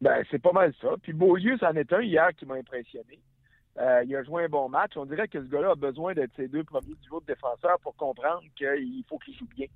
Ben, 0.00 0.24
c'est 0.30 0.40
pas 0.40 0.52
mal 0.52 0.72
ça. 0.80 0.94
Puis 1.02 1.12
Beaulieu, 1.12 1.58
c'en 1.58 1.72
est 1.72 1.92
un 1.92 2.00
hier 2.00 2.30
qui 2.34 2.46
m'a 2.46 2.54
impressionné. 2.54 3.20
Euh, 3.78 4.02
il 4.04 4.16
a 4.16 4.22
joué 4.22 4.44
un 4.44 4.48
bon 4.48 4.68
match. 4.68 4.92
On 4.96 5.04
dirait 5.04 5.28
que 5.28 5.40
ce 5.40 5.48
gars-là 5.48 5.72
a 5.72 5.74
besoin 5.74 6.14
d'être 6.14 6.34
ses 6.36 6.48
deux 6.48 6.64
premiers 6.64 6.94
duos 7.02 7.20
de 7.20 7.26
défenseurs 7.26 7.78
pour 7.82 7.94
comprendre 7.96 8.42
qu'il 8.56 9.04
faut 9.08 9.18
qu'il 9.18 9.36
joue 9.36 9.46
bien. 9.54 9.66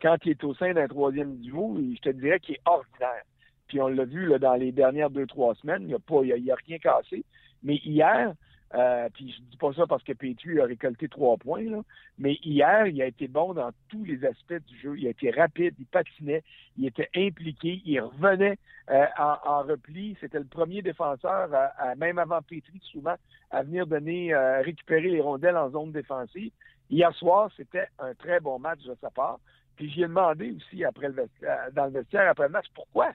Quand 0.00 0.16
il 0.24 0.30
est 0.30 0.44
au 0.44 0.54
sein 0.54 0.72
d'un 0.72 0.88
troisième 0.88 1.36
duo, 1.38 1.76
je 1.78 2.00
te 2.00 2.08
dirais 2.10 2.40
qu'il 2.40 2.54
est 2.54 2.62
ordinaire. 2.64 3.22
Puis 3.68 3.80
on 3.80 3.88
l'a 3.88 4.04
vu 4.04 4.26
là, 4.26 4.38
dans 4.38 4.54
les 4.54 4.72
dernières 4.72 5.10
deux, 5.10 5.26
trois 5.26 5.54
semaines, 5.56 5.82
il 5.82 5.88
n'y 5.88 5.94
a, 5.94 5.98
pas, 5.98 6.20
a, 6.20 6.56
rien 6.66 6.78
cassé. 6.78 7.24
Mais 7.62 7.76
hier, 7.84 8.34
Euh, 8.74 9.08
puis 9.14 9.30
je 9.30 9.40
dis 9.42 9.56
pas 9.56 9.72
ça 9.72 9.86
parce 9.86 10.02
que 10.02 10.12
Petrie 10.12 10.60
a 10.60 10.64
récolté 10.64 11.08
trois 11.08 11.36
points, 11.36 11.62
là, 11.62 11.82
mais 12.18 12.34
hier, 12.42 12.86
il 12.88 13.00
a 13.00 13.06
été 13.06 13.28
bon 13.28 13.54
dans 13.54 13.70
tous 13.88 14.04
les 14.04 14.24
aspects 14.24 14.60
du 14.66 14.78
jeu. 14.78 14.98
Il 14.98 15.06
a 15.06 15.10
été 15.10 15.30
rapide, 15.30 15.74
il 15.78 15.86
patinait, 15.86 16.42
il 16.76 16.86
était 16.86 17.08
impliqué, 17.14 17.80
il 17.84 18.00
revenait 18.00 18.58
euh, 18.90 19.06
en, 19.18 19.62
repli. 19.62 20.16
C'était 20.20 20.40
le 20.40 20.46
premier 20.46 20.82
défenseur, 20.82 21.48
à, 21.54 21.94
même 21.94 22.18
avant 22.18 22.42
Petrie, 22.42 22.80
souvent, 22.82 23.14
à 23.50 23.62
venir 23.62 23.86
donner, 23.86 24.34
euh, 24.34 24.62
récupérer 24.62 25.10
les 25.10 25.20
rondelles 25.20 25.56
en 25.56 25.70
zone 25.70 25.92
défensive. 25.92 26.50
Hier 26.90 27.14
soir, 27.14 27.50
c'était 27.56 27.86
un 27.98 28.14
très 28.14 28.40
bon 28.40 28.58
match 28.58 28.82
de 28.82 28.96
sa 29.00 29.10
part. 29.10 29.38
Puis 29.76 29.90
j'ai 29.90 30.02
demandé 30.02 30.52
aussi 30.52 30.84
après 30.84 31.08
le 31.08 31.28
dans 31.72 31.84
le 31.84 31.90
vestiaire 31.90 32.30
après 32.30 32.46
le 32.46 32.52
match 32.52 32.66
pourquoi. 32.74 33.12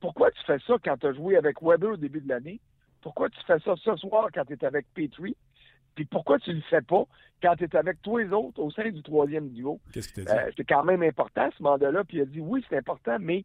Pourquoi 0.00 0.30
tu 0.30 0.42
fais 0.46 0.58
ça 0.66 0.74
quand 0.82 0.96
tu 0.96 1.06
as 1.06 1.12
joué 1.12 1.36
avec 1.36 1.62
Weber 1.62 1.92
au 1.92 1.96
début 1.96 2.20
de 2.20 2.28
l'année? 2.28 2.60
Pourquoi 3.02 3.30
tu 3.30 3.40
fais 3.46 3.58
ça 3.60 3.74
ce 3.76 3.96
soir 3.96 4.28
quand 4.32 4.44
tu 4.44 4.54
es 4.54 4.64
avec 4.64 4.86
Petrie? 4.94 5.36
Puis 5.94 6.04
pourquoi 6.04 6.38
tu 6.38 6.52
le 6.52 6.60
fais 6.62 6.82
pas 6.82 7.04
quand 7.42 7.56
tu 7.56 7.64
es 7.64 7.76
avec 7.76 8.00
tous 8.02 8.18
les 8.18 8.32
autres 8.32 8.60
au 8.60 8.70
sein 8.70 8.88
du 8.90 9.02
troisième 9.02 9.50
duo? 9.50 9.80
Qu'est-ce 9.92 10.12
que 10.12 10.20
euh, 10.20 10.50
c'est 10.56 10.64
quand 10.64 10.84
même 10.84 11.02
important, 11.02 11.48
ce 11.56 11.62
mandat-là. 11.62 12.04
Puis 12.04 12.18
il 12.18 12.22
a 12.22 12.26
dit 12.26 12.40
oui, 12.40 12.64
c'est 12.68 12.76
important, 12.76 13.16
mais 13.20 13.44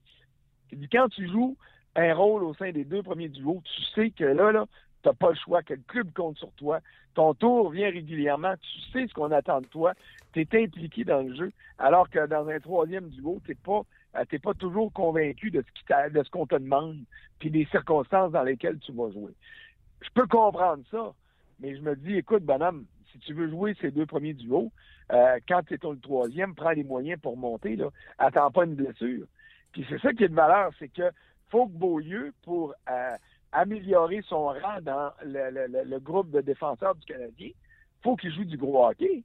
quand 0.92 1.10
tu 1.10 1.28
joues 1.28 1.58
un 1.96 2.14
rôle 2.14 2.44
au 2.44 2.54
sein 2.54 2.72
des 2.72 2.84
deux 2.84 3.04
premiers 3.04 3.30
duos, 3.30 3.62
tu 3.64 3.82
sais 3.94 4.12
que 4.12 4.26
là, 4.26 4.52
là, 4.52 4.66
tu 5.02 5.10
n'as 5.10 5.14
pas 5.14 5.30
le 5.30 5.36
choix, 5.36 5.64
que 5.64 5.74
le 5.74 5.84
club 5.88 6.12
compte 6.14 6.38
sur 6.38 6.52
toi. 6.54 6.80
Ton 7.14 7.34
tour 7.34 7.72
vient 7.72 7.90
régulièrement, 7.90 8.54
tu 8.58 8.92
sais 8.92 9.08
ce 9.08 9.14
qu'on 9.14 9.32
attend 9.32 9.62
de 9.62 9.68
toi, 9.68 9.94
tu 10.34 10.42
es 10.42 10.64
impliqué 10.64 11.06
dans 11.06 11.22
le 11.22 11.34
jeu, 11.36 11.52
alors 11.78 12.10
que 12.10 12.26
dans 12.28 12.48
un 12.48 12.60
troisième 12.60 13.10
duo, 13.10 13.40
tu 13.46 13.52
n'es 13.52 13.56
pas 13.56 13.82
t'es 14.30 14.40
pas 14.40 14.54
toujours 14.54 14.92
convaincu 14.94 15.52
de 15.52 15.64
ce 15.88 16.30
qu'on 16.30 16.48
te 16.48 16.56
demande, 16.56 16.98
puis 17.40 17.52
des 17.52 17.66
circonstances 17.66 18.32
dans 18.32 18.44
lesquelles 18.44 18.80
tu 18.80 18.92
vas 18.94 19.12
jouer. 19.12 19.34
Je 20.02 20.10
peux 20.14 20.28
comprendre 20.28 20.84
ça, 20.92 21.14
mais 21.60 21.76
je 21.76 21.82
me 21.82 21.96
dis, 21.96 22.16
écoute, 22.16 22.44
bonhomme, 22.44 22.86
si 23.12 23.20
tu 23.20 23.34
veux 23.34 23.50
jouer 23.50 23.76
ces 23.82 23.92
deux 23.92 24.06
premiers 24.06 24.34
duos, 24.34 24.72
euh, 25.12 25.40
quand 25.48 25.62
tu 25.64 25.76
es 25.76 25.80
le 25.82 26.00
troisième, 26.00 26.56
prends 26.56 26.72
les 26.72 26.84
moyens 26.84 27.20
pour 27.22 27.38
monter, 27.38 27.76
là. 27.76 27.90
Attends 28.18 28.52
pas 28.52 28.66
une 28.66 28.76
blessure. 28.76 29.26
Puis 29.72 29.86
c'est 29.90 30.00
ça 30.00 30.14
qui 30.14 30.24
est 30.24 30.30
de 30.30 30.36
valeur, 30.36 30.72
c'est 30.80 30.90
que 30.90 31.12
faut 31.50 31.68
que 31.68 31.74
Beaulieu, 31.74 32.34
pour 32.44 32.74
euh, 32.90 33.16
améliorer 33.52 34.22
son 34.28 34.46
rang 34.48 34.82
dans 34.82 35.12
le, 35.24 36.00
groupe 36.00 36.32
de 36.32 36.42
défenseurs 36.42 36.96
du 36.96 37.06
Canadien, 37.06 37.50
faut 38.04 38.16
qu'il 38.16 38.34
joue 38.34 38.46
du 38.46 38.58
gros 38.58 38.88
hockey. 38.88 39.24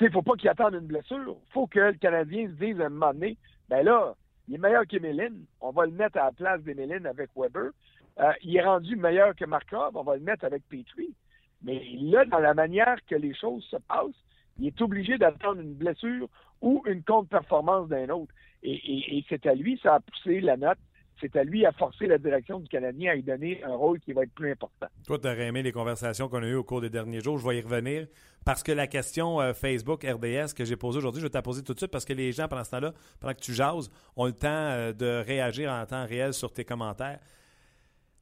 Il 0.00 0.06
ne 0.06 0.10
faut 0.10 0.22
pas 0.22 0.34
qu'il 0.34 0.48
attende 0.48 0.74
une 0.74 0.86
blessure. 0.86 1.36
faut 1.50 1.66
que 1.66 1.80
le 1.80 1.92
Canadien 1.94 2.46
se 2.46 2.52
dise 2.52 2.80
à 2.80 2.86
un 2.86 2.90
moment 2.90 3.12
donné, 3.12 3.36
ben 3.68 3.84
là, 3.84 4.14
il 4.48 4.54
est 4.54 4.58
meilleur 4.58 4.86
qu'Emeline. 4.86 5.44
On 5.60 5.70
va 5.70 5.86
le 5.86 5.92
mettre 5.92 6.18
à 6.18 6.26
la 6.26 6.32
place 6.32 6.62
d'Emeline 6.62 7.06
avec 7.06 7.30
Weber. 7.36 7.70
Euh, 8.18 8.32
il 8.42 8.56
est 8.56 8.62
rendu 8.64 8.96
meilleur 8.96 9.34
que 9.34 9.44
Markov. 9.44 9.96
On 9.96 10.02
va 10.02 10.16
le 10.16 10.22
mettre 10.22 10.44
avec 10.44 10.62
Petrie. 10.68 11.14
Mais 11.62 11.82
là, 12.00 12.24
dans 12.24 12.38
la 12.38 12.54
manière 12.54 12.96
que 13.06 13.14
les 13.14 13.34
choses 13.34 13.64
se 13.64 13.76
passent, 13.76 14.24
il 14.58 14.66
est 14.66 14.80
obligé 14.80 15.18
d'attendre 15.18 15.60
une 15.60 15.74
blessure 15.74 16.28
ou 16.60 16.82
une 16.86 17.02
contre-performance 17.02 17.88
d'un 17.88 18.08
autre. 18.08 18.32
Et, 18.62 19.24
c'est 19.28 19.46
à 19.46 19.54
lui, 19.54 19.78
ça 19.82 19.96
a 19.96 20.00
poussé 20.00 20.40
la 20.40 20.56
note. 20.56 20.78
C'est 21.20 21.34
à 21.36 21.44
lui 21.44 21.66
à 21.66 21.72
forcer 21.72 22.06
la 22.06 22.18
direction 22.18 22.60
du 22.60 22.68
Canadien 22.68 23.12
à 23.12 23.14
lui 23.14 23.22
donner 23.22 23.62
un 23.64 23.74
rôle 23.74 23.98
qui 24.00 24.12
va 24.12 24.22
être 24.22 24.32
plus 24.32 24.52
important. 24.52 24.86
Toi, 25.06 25.18
tu 25.18 25.28
aimé 25.28 25.62
les 25.62 25.72
conversations 25.72 26.28
qu'on 26.28 26.42
a 26.42 26.46
eues 26.46 26.54
au 26.54 26.64
cours 26.64 26.80
des 26.80 26.90
derniers 26.90 27.20
jours. 27.20 27.38
Je 27.38 27.48
vais 27.48 27.58
y 27.58 27.60
revenir. 27.60 28.06
Parce 28.44 28.62
que 28.62 28.72
la 28.72 28.86
question 28.86 29.40
euh, 29.40 29.52
Facebook 29.52 30.04
RDS 30.04 30.54
que 30.56 30.64
j'ai 30.64 30.76
posée 30.76 30.98
aujourd'hui, 30.98 31.20
je 31.20 31.26
vais 31.26 31.30
te 31.30 31.36
la 31.36 31.42
poser 31.42 31.62
tout 31.62 31.74
de 31.74 31.78
suite 31.78 31.90
parce 31.90 32.04
que 32.04 32.14
les 32.14 32.32
gens, 32.32 32.48
pendant 32.48 32.64
ce 32.64 32.70
temps-là, 32.70 32.94
pendant 33.20 33.34
que 33.34 33.40
tu 33.40 33.52
jases, 33.52 33.90
ont 34.16 34.24
le 34.24 34.32
temps 34.32 34.48
euh, 34.48 34.92
de 34.92 35.22
réagir 35.26 35.70
en 35.70 35.84
temps 35.84 36.06
réel 36.06 36.32
sur 36.32 36.52
tes 36.52 36.64
commentaires. 36.64 37.18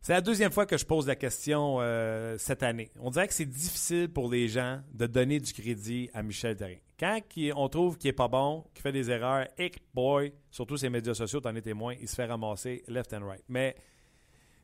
C'est 0.06 0.12
la 0.12 0.20
deuxième 0.20 0.52
fois 0.52 0.66
que 0.66 0.78
je 0.78 0.86
pose 0.86 1.08
la 1.08 1.16
question 1.16 1.78
euh, 1.80 2.38
cette 2.38 2.62
année. 2.62 2.92
On 3.00 3.10
dirait 3.10 3.26
que 3.26 3.34
c'est 3.34 3.44
difficile 3.44 4.08
pour 4.08 4.30
les 4.30 4.46
gens 4.46 4.80
de 4.94 5.04
donner 5.08 5.40
du 5.40 5.52
crédit 5.52 6.08
à 6.14 6.22
Michel 6.22 6.54
Therrien. 6.54 6.78
Quand 6.96 7.20
on 7.56 7.68
trouve 7.68 7.98
qu'il 7.98 8.10
n'est 8.10 8.12
pas 8.12 8.28
bon, 8.28 8.64
qu'il 8.72 8.82
fait 8.82 8.92
des 8.92 9.10
erreurs, 9.10 9.48
hic 9.58 9.82
boy, 9.92 10.32
surtout 10.48 10.76
ses 10.76 10.90
médias 10.90 11.14
sociaux, 11.14 11.40
t'en 11.40 11.56
es 11.56 11.60
témoin, 11.60 11.96
il 12.00 12.06
se 12.06 12.14
fait 12.14 12.24
ramasser 12.26 12.84
left 12.86 13.12
and 13.14 13.26
right. 13.26 13.42
Mais 13.48 13.74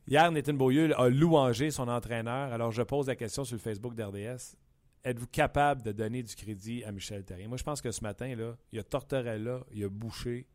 hier, 0.06 0.30
Nathan 0.30 0.52
Beaulieu 0.52 0.96
a 0.96 1.08
louangé 1.08 1.72
son 1.72 1.88
entraîneur. 1.88 2.52
Alors, 2.52 2.70
je 2.70 2.82
pose 2.82 3.08
la 3.08 3.16
question 3.16 3.42
sur 3.42 3.56
le 3.56 3.60
Facebook 3.60 3.96
d'RDS. 3.96 4.54
Êtes-vous 5.02 5.26
capable 5.26 5.82
de 5.82 5.90
donner 5.90 6.22
du 6.22 6.36
crédit 6.36 6.84
à 6.84 6.92
Michel 6.92 7.24
Therrien? 7.24 7.48
Moi, 7.48 7.56
je 7.56 7.64
pense 7.64 7.80
que 7.80 7.90
ce 7.90 8.02
matin, 8.02 8.32
là, 8.36 8.56
il 8.70 8.76
y 8.76 8.78
a 8.78 8.84
Tortorella, 8.84 9.64
il 9.72 9.80
y 9.80 9.84
a 9.84 9.88
Boucher, 9.88 10.46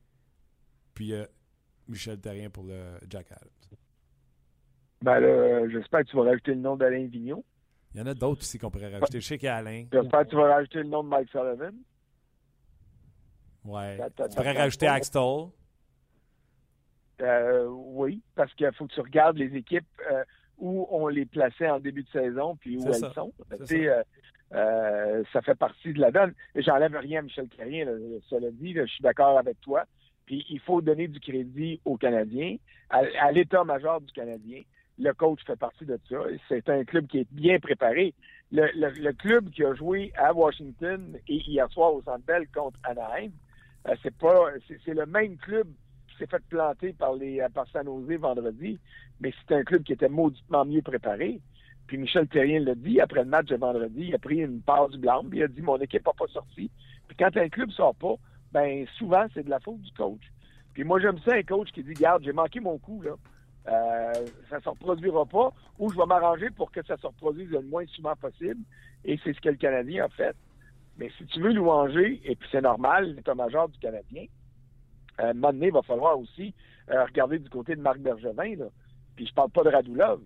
puis 0.94 1.08
il 1.08 1.10
y 1.10 1.16
a 1.16 1.28
Michel 1.90 2.22
Therrien 2.22 2.50
pour 2.50 2.64
le 2.64 3.00
Jack 3.10 3.34
Adams. 3.34 3.50
Ben 5.02 5.20
là, 5.20 5.70
j'espère 5.70 6.02
que 6.02 6.06
tu 6.06 6.18
vas 6.18 6.24
rajouter 6.24 6.54
le 6.54 6.62
nom 6.62 6.76
d'Alain 6.76 7.06
Vignon. 7.06 7.44
Il 7.94 8.00
y 8.00 8.04
en 8.04 8.08
a 8.08 8.14
d'autres 8.14 8.42
aussi 8.42 8.58
qu'on 8.58 8.70
pourrait 8.70 8.92
rajouter. 8.92 9.20
Je 9.20 9.26
sais 9.26 9.38
qu'il 9.38 9.48
y 9.48 9.50
a 9.50 9.56
Alain. 9.56 9.86
J'espère 9.92 10.24
que 10.24 10.30
tu 10.30 10.36
vas 10.36 10.56
rajouter 10.56 10.80
le 10.80 10.90
nom 10.90 11.04
de 11.04 11.10
Mike 11.10 11.30
Sullivan. 11.30 11.74
Ouais. 13.66 13.98
Tu 14.16 14.36
pourrais 14.36 14.54
rajouter 14.54 14.88
Axtell. 14.88 15.48
Euh, 17.22 17.66
oui, 17.68 18.22
parce 18.36 18.54
qu'il 18.54 18.72
faut 18.74 18.86
que 18.86 18.94
tu 18.94 19.02
regardes 19.02 19.38
les 19.38 19.56
équipes 19.56 19.88
euh, 20.12 20.24
où 20.58 20.88
on 20.92 21.08
les 21.08 21.26
plaçait 21.26 21.70
en 21.70 21.80
début 21.80 22.04
de 22.04 22.10
saison 22.10 22.56
puis 22.56 22.78
où 22.78 22.88
elles 22.88 23.12
sont. 23.14 23.34
Euh, 23.72 24.04
euh, 24.54 25.24
ça 25.34 25.42
fait 25.42 25.56
partie 25.56 25.94
de 25.94 26.00
la 26.00 26.12
donne. 26.12 26.34
J'enlève 26.56 26.96
rien 26.96 27.20
à 27.20 27.22
Michel 27.24 27.48
Carrien, 27.50 27.88
cela 28.30 28.52
dit, 28.52 28.74
je 28.74 28.86
suis 28.86 29.02
d'accord 29.02 29.38
avec 29.38 29.60
toi. 29.62 29.86
Puis 30.26 30.46
il 30.50 30.60
faut 30.60 30.82
donner 30.82 31.08
du 31.08 31.20
crédit 31.20 31.82
aux 31.86 31.98
Canadiens, 31.98 32.58
à 32.90 33.32
l'état-major 33.32 34.02
du 34.02 34.12
Canadien 34.14 34.62
le 35.00 35.14
coach 35.14 35.40
fait 35.46 35.56
partie 35.56 35.86
de 35.86 36.00
ça. 36.10 36.18
C'est 36.50 36.70
un 36.70 36.84
club 36.84 37.08
qui 37.08 37.20
est 37.20 37.28
bien 37.32 37.60
préparé. 37.60 38.14
Le, 38.52 39.12
club 39.12 39.50
qui 39.50 39.64
a 39.64 39.74
joué 39.76 40.12
à 40.16 40.34
Washington 40.34 41.18
et 41.28 41.36
hier 41.36 41.70
soir 41.72 41.94
au 41.94 42.02
Centre 42.02 42.26
Bell 42.26 42.48
contre 42.54 42.80
Anaheim, 42.84 43.32
euh, 43.88 43.96
c'est 44.02 44.16
pas, 44.16 44.52
c'est 44.86 44.94
le 44.94 45.06
même 45.06 45.38
club 45.38 45.68
qui 46.08 46.18
s'est 46.18 46.28
fait 46.28 46.44
planter 46.50 46.94
par 46.94 47.14
les 47.14 47.46
par 47.54 47.68
San 47.68 47.86
Jose 47.86 48.18
vendredi, 48.20 48.80
mais 49.20 49.34
c'est 49.40 49.56
un 49.56 49.64
club 49.64 49.84
qui 49.84 49.94
était 49.94 50.10
mauditement 50.10 50.66
mieux 50.66 50.82
préparé. 50.82 51.42
Puis 51.88 51.98
Michel 51.98 52.28
Terrien 52.28 52.60
l'a 52.60 52.76
dit 52.76 53.00
après 53.00 53.24
le 53.24 53.30
match 53.30 53.48
de 53.48 53.56
vendredi, 53.56 54.06
il 54.08 54.16
a 54.16 54.20
pris 54.20 54.40
une 54.40 54.62
part 54.62 54.90
du 54.90 54.98
blanc, 54.98 55.24
puis 55.30 55.40
il 55.40 55.44
a 55.44 55.48
dit 55.48 55.62
mon 55.62 55.78
équipe 55.78 56.06
n'a 56.06 56.14
pas 56.14 56.28
sorti. 56.28 56.72
Puis 57.08 57.18
quand 57.18 57.36
un 57.38 57.50
club 57.50 57.72
sort 57.72 57.96
pas, 57.96 58.16
ben 58.52 58.86
souvent 58.98 59.26
c'est 59.34 59.44
de 59.44 59.50
la 59.50 59.60
faute 59.60 59.82
du 59.82 59.92
coach. 59.92 60.22
Puis 60.74 60.84
moi 60.84 61.00
j'aime 61.00 61.20
ça 61.20 61.36
un 61.36 61.44
coach 61.44 61.72
qui 61.72 61.84
dit 61.84 61.94
garde, 61.94 62.24
j'ai 62.24 62.34
manqué 62.34 62.60
mon 62.60 62.78
coup 62.78 63.02
là. 63.02 63.12
Euh, 63.68 64.14
ça 64.50 64.58
ne 64.58 64.62
se 64.62 64.70
reproduira 64.70 65.26
pas, 65.26 65.52
ou 65.78 65.92
je 65.92 65.98
vais 65.98 66.06
m'arranger 66.06 66.50
pour 66.52 66.72
que 66.72 66.84
ça 66.86 66.96
se 66.98 67.06
reproduise 67.06 67.50
le 67.50 67.62
moins 67.62 67.86
souvent 67.88 68.16
possible. 68.16 68.62
Et 69.04 69.20
c'est 69.24 69.34
ce 69.34 69.42
que 69.42 69.50
le 69.50 69.56
Canadien 69.56 70.06
a 70.06 70.10
fait. 70.10 70.36
Mais 70.98 71.12
si 71.18 71.26
tu 71.26 71.42
veux 71.42 71.52
louanger, 71.52 72.22
et 72.24 72.36
puis 72.36 72.48
c'est 72.52 72.62
normal, 72.62 73.14
l'état-major 73.16 73.70
du 73.70 73.78
Canadien, 73.80 74.26
euh, 75.20 75.30
un 75.30 75.34
moment 75.34 75.52
donné, 75.52 75.68
il 75.68 75.74
va 75.74 75.82
falloir 75.82 76.18
aussi 76.18 76.54
euh, 76.90 77.04
regarder 77.06 77.40
du 77.40 77.50
côté 77.50 77.76
de 77.76 77.82
Marc 77.82 78.00
Bergevin. 78.00 78.56
Là. 78.56 78.68
Puis 79.16 79.28
je 79.28 79.34
parle 79.34 79.50
pas 79.50 79.64
de 79.64 79.70
Radulov. 79.70 80.22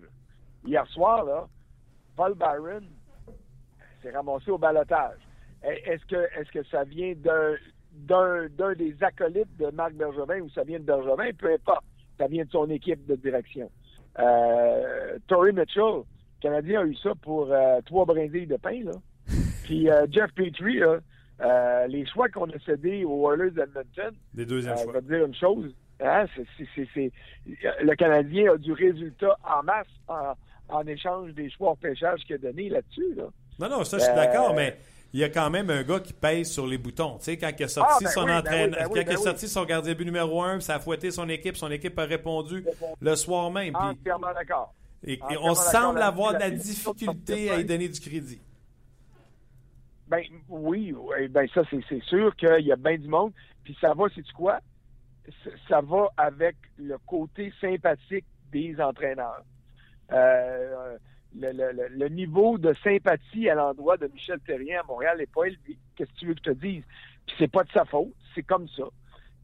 Hier 0.64 0.86
soir, 0.88 1.48
Paul 2.14 2.34
Byron 2.34 2.84
s'est 4.00 4.10
ramassé 4.10 4.50
au 4.50 4.58
balotage. 4.58 5.18
Est-ce 5.62 6.04
que, 6.06 6.28
est-ce 6.38 6.50
que 6.50 6.62
ça 6.64 6.84
vient 6.84 7.14
d'un, 7.16 7.54
d'un, 7.92 8.48
d'un 8.48 8.74
des 8.74 8.96
acolytes 9.02 9.56
de 9.56 9.70
Marc 9.70 9.94
Bergevin 9.94 10.40
ou 10.40 10.50
ça 10.50 10.62
vient 10.62 10.78
de 10.78 10.84
Bergevin? 10.84 11.30
Peu 11.38 11.52
importe 11.52 11.84
ça 12.18 12.26
vient 12.26 12.44
de 12.44 12.50
son 12.50 12.68
équipe 12.70 13.06
de 13.06 13.16
direction. 13.16 13.70
Euh, 14.18 15.18
Tory 15.26 15.52
Mitchell, 15.52 15.82
le 15.82 16.04
Canadien 16.40 16.82
a 16.82 16.84
eu 16.84 16.94
ça 16.96 17.12
pour 17.22 17.50
euh, 17.50 17.80
trois 17.86 18.04
brindilles 18.04 18.46
de 18.46 18.56
pain. 18.56 18.84
Là. 18.84 18.92
Puis 19.64 19.90
euh, 19.90 20.06
Jeff 20.10 20.32
Petrie, 20.34 20.80
là, 20.80 21.86
les 21.88 22.06
choix 22.06 22.28
qu'on 22.28 22.50
a 22.50 22.58
cédés 22.64 23.04
aux 23.04 23.30
Oilers 23.30 23.50
d'Edmonton, 23.50 24.14
les 24.34 24.46
deuxièmes 24.46 24.76
choix. 24.76 24.86
Je 24.86 24.92
vais 24.92 25.00
te 25.00 25.12
dire 25.12 25.26
une 25.26 25.34
chose. 25.34 25.74
Hein, 26.00 26.24
le 26.58 27.94
Canadien 27.94 28.54
a 28.54 28.56
du 28.56 28.72
résultat 28.72 29.36
en 29.44 29.62
masse 29.62 29.86
en, 30.68 30.86
échange 30.86 31.32
des 31.34 31.50
choix 31.50 31.72
au 31.72 31.76
pêchage 31.76 32.20
qu'il 32.22 32.36
a 32.36 32.38
donné 32.38 32.68
là-dessus. 32.68 33.14
Là. 33.14 33.24
Non, 33.58 33.68
non, 33.68 33.84
ça, 33.84 33.98
je 33.98 34.04
suis 34.04 34.14
d'accord, 34.14 34.54
mais 34.54 34.76
il 35.12 35.20
y 35.20 35.24
a 35.24 35.28
quand 35.28 35.50
même 35.50 35.68
un 35.68 35.82
gars 35.82 36.00
qui 36.00 36.12
pèse 36.12 36.50
sur 36.50 36.66
les 36.66 36.78
boutons. 36.78 37.18
Tu 37.18 37.24
sais, 37.24 37.36
quand 37.36 37.50
il 37.58 37.64
a 37.64 37.68
sorti 37.68 37.92
ah, 37.96 38.04
ben 38.04 38.10
son 38.10 38.28
entraîneur, 38.28 38.88
ben 38.88 38.88
quand 38.88 39.10
il 39.10 39.14
a 39.14 39.16
sorti 39.16 39.48
son 39.48 39.64
gardien 39.64 39.94
but 39.94 40.06
numéro 40.06 40.42
un, 40.42 40.60
ça 40.60 40.76
a 40.76 40.80
fouetté 40.80 41.10
son 41.10 41.28
équipe, 41.28 41.56
son 41.56 41.70
équipe 41.70 41.98
a 41.98 42.04
répondu 42.04 42.64
le 43.00 43.16
soir 43.16 43.50
même. 43.50 43.76
Entièrement 43.76 44.32
d'accord. 44.32 44.74
Et, 45.04 45.18
on 45.40 45.54
semble 45.54 46.00
avoir 46.00 46.34
de 46.34 46.38
la 46.38 46.50
difficulté 46.50 47.50
à 47.50 47.58
y 47.58 47.64
donner 47.64 47.88
du 47.88 48.00
crédit. 48.00 48.40
Ben 50.08 50.22
oui, 50.48 50.94
ben 51.30 51.46
ça 51.54 51.62
c'est 51.70 52.02
sûr 52.04 52.34
qu'il 52.36 52.66
y 52.66 52.72
a 52.72 52.76
bien 52.76 52.96
du 52.96 53.08
monde. 53.08 53.32
Puis 53.64 53.76
ça 53.80 53.94
va, 53.94 54.04
c'est 54.14 54.30
quoi? 54.32 54.60
Ça 55.68 55.80
va 55.80 56.08
avec 56.16 56.56
le 56.78 56.96
côté 57.06 57.52
sympathique 57.60 58.24
des 58.50 58.76
entraîneurs. 58.80 59.42
Euh, 60.12 60.98
le, 61.38 62.08
niveau 62.08 62.58
de 62.58 62.74
sympathie 62.84 63.48
à 63.48 63.54
l'endroit 63.54 63.96
de 63.96 64.06
Michel 64.08 64.38
Terrien 64.40 64.80
à 64.80 64.86
Montréal 64.86 65.18
n'est 65.18 65.26
pas 65.26 65.44
élevé. 65.44 65.78
Qu'est-ce 65.96 66.10
que 66.12 66.18
tu 66.18 66.26
veux 66.26 66.34
que 66.34 66.40
je 66.44 66.50
te 66.52 66.58
dise? 66.58 66.84
Puis 67.26 67.36
c'est 67.38 67.50
pas 67.50 67.64
de 67.64 67.70
sa 67.72 67.84
faute, 67.84 68.12
c'est 68.34 68.42
comme 68.42 68.68
ça. 68.68 68.84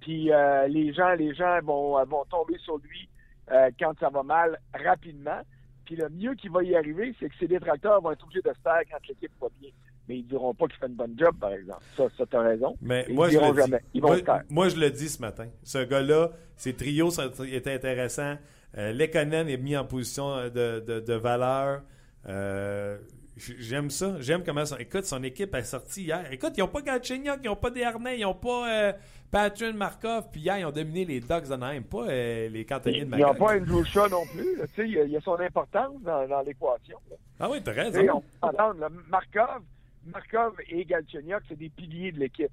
Puis 0.00 0.32
euh, 0.32 0.66
les 0.68 0.92
gens, 0.92 1.14
les 1.14 1.34
gens 1.34 1.58
vont, 1.62 2.02
vont 2.04 2.24
tomber 2.26 2.58
sur 2.58 2.78
lui 2.78 3.08
euh, 3.50 3.70
quand 3.78 3.98
ça 3.98 4.10
va 4.10 4.22
mal 4.22 4.58
rapidement. 4.74 5.40
Puis 5.84 5.96
le 5.96 6.08
mieux 6.10 6.34
qui 6.34 6.48
va 6.48 6.62
y 6.62 6.76
arriver, 6.76 7.14
c'est 7.18 7.28
que 7.28 7.34
ses 7.38 7.48
détracteurs 7.48 8.00
vont 8.02 8.12
être 8.12 8.22
obligés 8.24 8.42
de 8.42 8.52
se 8.52 8.60
faire 8.62 8.80
quand 8.90 8.98
l'équipe 9.08 9.32
va 9.40 9.48
bien. 9.60 9.70
Mais 10.06 10.18
ils 10.18 10.26
diront 10.26 10.54
pas 10.54 10.66
qu'il 10.66 10.76
fait 10.76 10.86
une 10.86 10.94
bonne 10.94 11.14
job, 11.18 11.34
par 11.38 11.52
exemple. 11.52 11.82
Ça, 11.96 12.04
ça 12.16 12.24
t'as 12.26 12.40
raison. 12.40 12.76
Mais 12.80 13.04
Ils 13.08 13.14
moi, 13.14 13.26
je 13.28 13.32
diront 13.32 13.52
le 13.52 13.54
dis. 13.54 13.60
jamais. 13.70 13.82
Ils 13.94 14.00
vont 14.02 14.08
Moi, 14.08 14.16
se 14.18 14.52
moi, 14.54 14.68
je 14.68 14.76
le 14.76 14.90
dis 14.90 15.08
ce 15.08 15.20
matin. 15.20 15.48
Ce 15.62 15.78
gars-là, 15.84 16.30
ses 16.56 16.74
trios 16.74 17.10
étaient 17.46 17.74
intéressants. 17.74 18.36
Euh, 18.76 18.92
Lekonen 18.92 19.48
est 19.48 19.56
mis 19.56 19.76
en 19.76 19.84
position 19.84 20.44
de, 20.50 20.80
de- 20.80 21.00
de 21.00 21.14
valeur. 21.14 21.82
Euh, 22.28 22.98
J'aime 23.36 23.88
ça. 23.88 24.16
J'aime 24.18 24.42
comment 24.42 24.64
ça. 24.66 24.76
Écoute, 24.80 25.04
son 25.04 25.22
équipe 25.22 25.54
est 25.54 25.62
sortie 25.62 26.02
hier. 26.02 26.26
Écoute, 26.32 26.54
ils 26.56 26.60
n'ont 26.60 26.66
pas 26.68 26.82
Galchenyuk, 26.82 27.38
ils 27.44 27.46
n'ont 27.46 27.54
pas 27.54 27.70
Desharnais, 27.70 28.18
ils 28.18 28.22
n'ont 28.22 28.34
pas 28.34 28.68
euh, 28.68 28.92
Patrick 29.30 29.76
Markov. 29.76 30.24
Puis 30.32 30.40
hier, 30.40 30.58
ils 30.58 30.64
ont 30.64 30.72
dominé 30.72 31.04
les 31.04 31.20
Ducks 31.20 31.46
d'Anaheim, 31.48 31.82
pas 31.82 32.08
euh, 32.08 32.48
les 32.48 32.64
cantonniers 32.64 33.04
de 33.04 33.14
Ils 33.14 33.20
n'ont 33.20 33.28
Macon. 33.28 33.44
pas 33.44 33.56
Andrew 33.56 33.84
Shaw 33.84 34.08
non 34.08 34.24
plus. 34.26 34.58
Il 34.78 34.90
y, 34.92 34.98
a- 34.98 35.04
il 35.04 35.10
y 35.12 35.16
a 35.16 35.20
son 35.20 35.38
importance 35.38 36.02
dans, 36.02 36.26
dans 36.26 36.40
l'équation. 36.42 36.98
Ah 37.38 37.48
oui, 37.48 37.58
t'as 37.62 37.70
raison. 37.72 38.22
on 38.42 38.50
là, 38.50 38.88
Markov, 39.08 39.62
Markov 40.04 40.54
et 40.68 40.84
Galchenyuk, 40.84 41.42
c'est 41.48 41.58
des 41.58 41.68
piliers 41.68 42.10
de 42.10 42.18
l'équipe. 42.18 42.50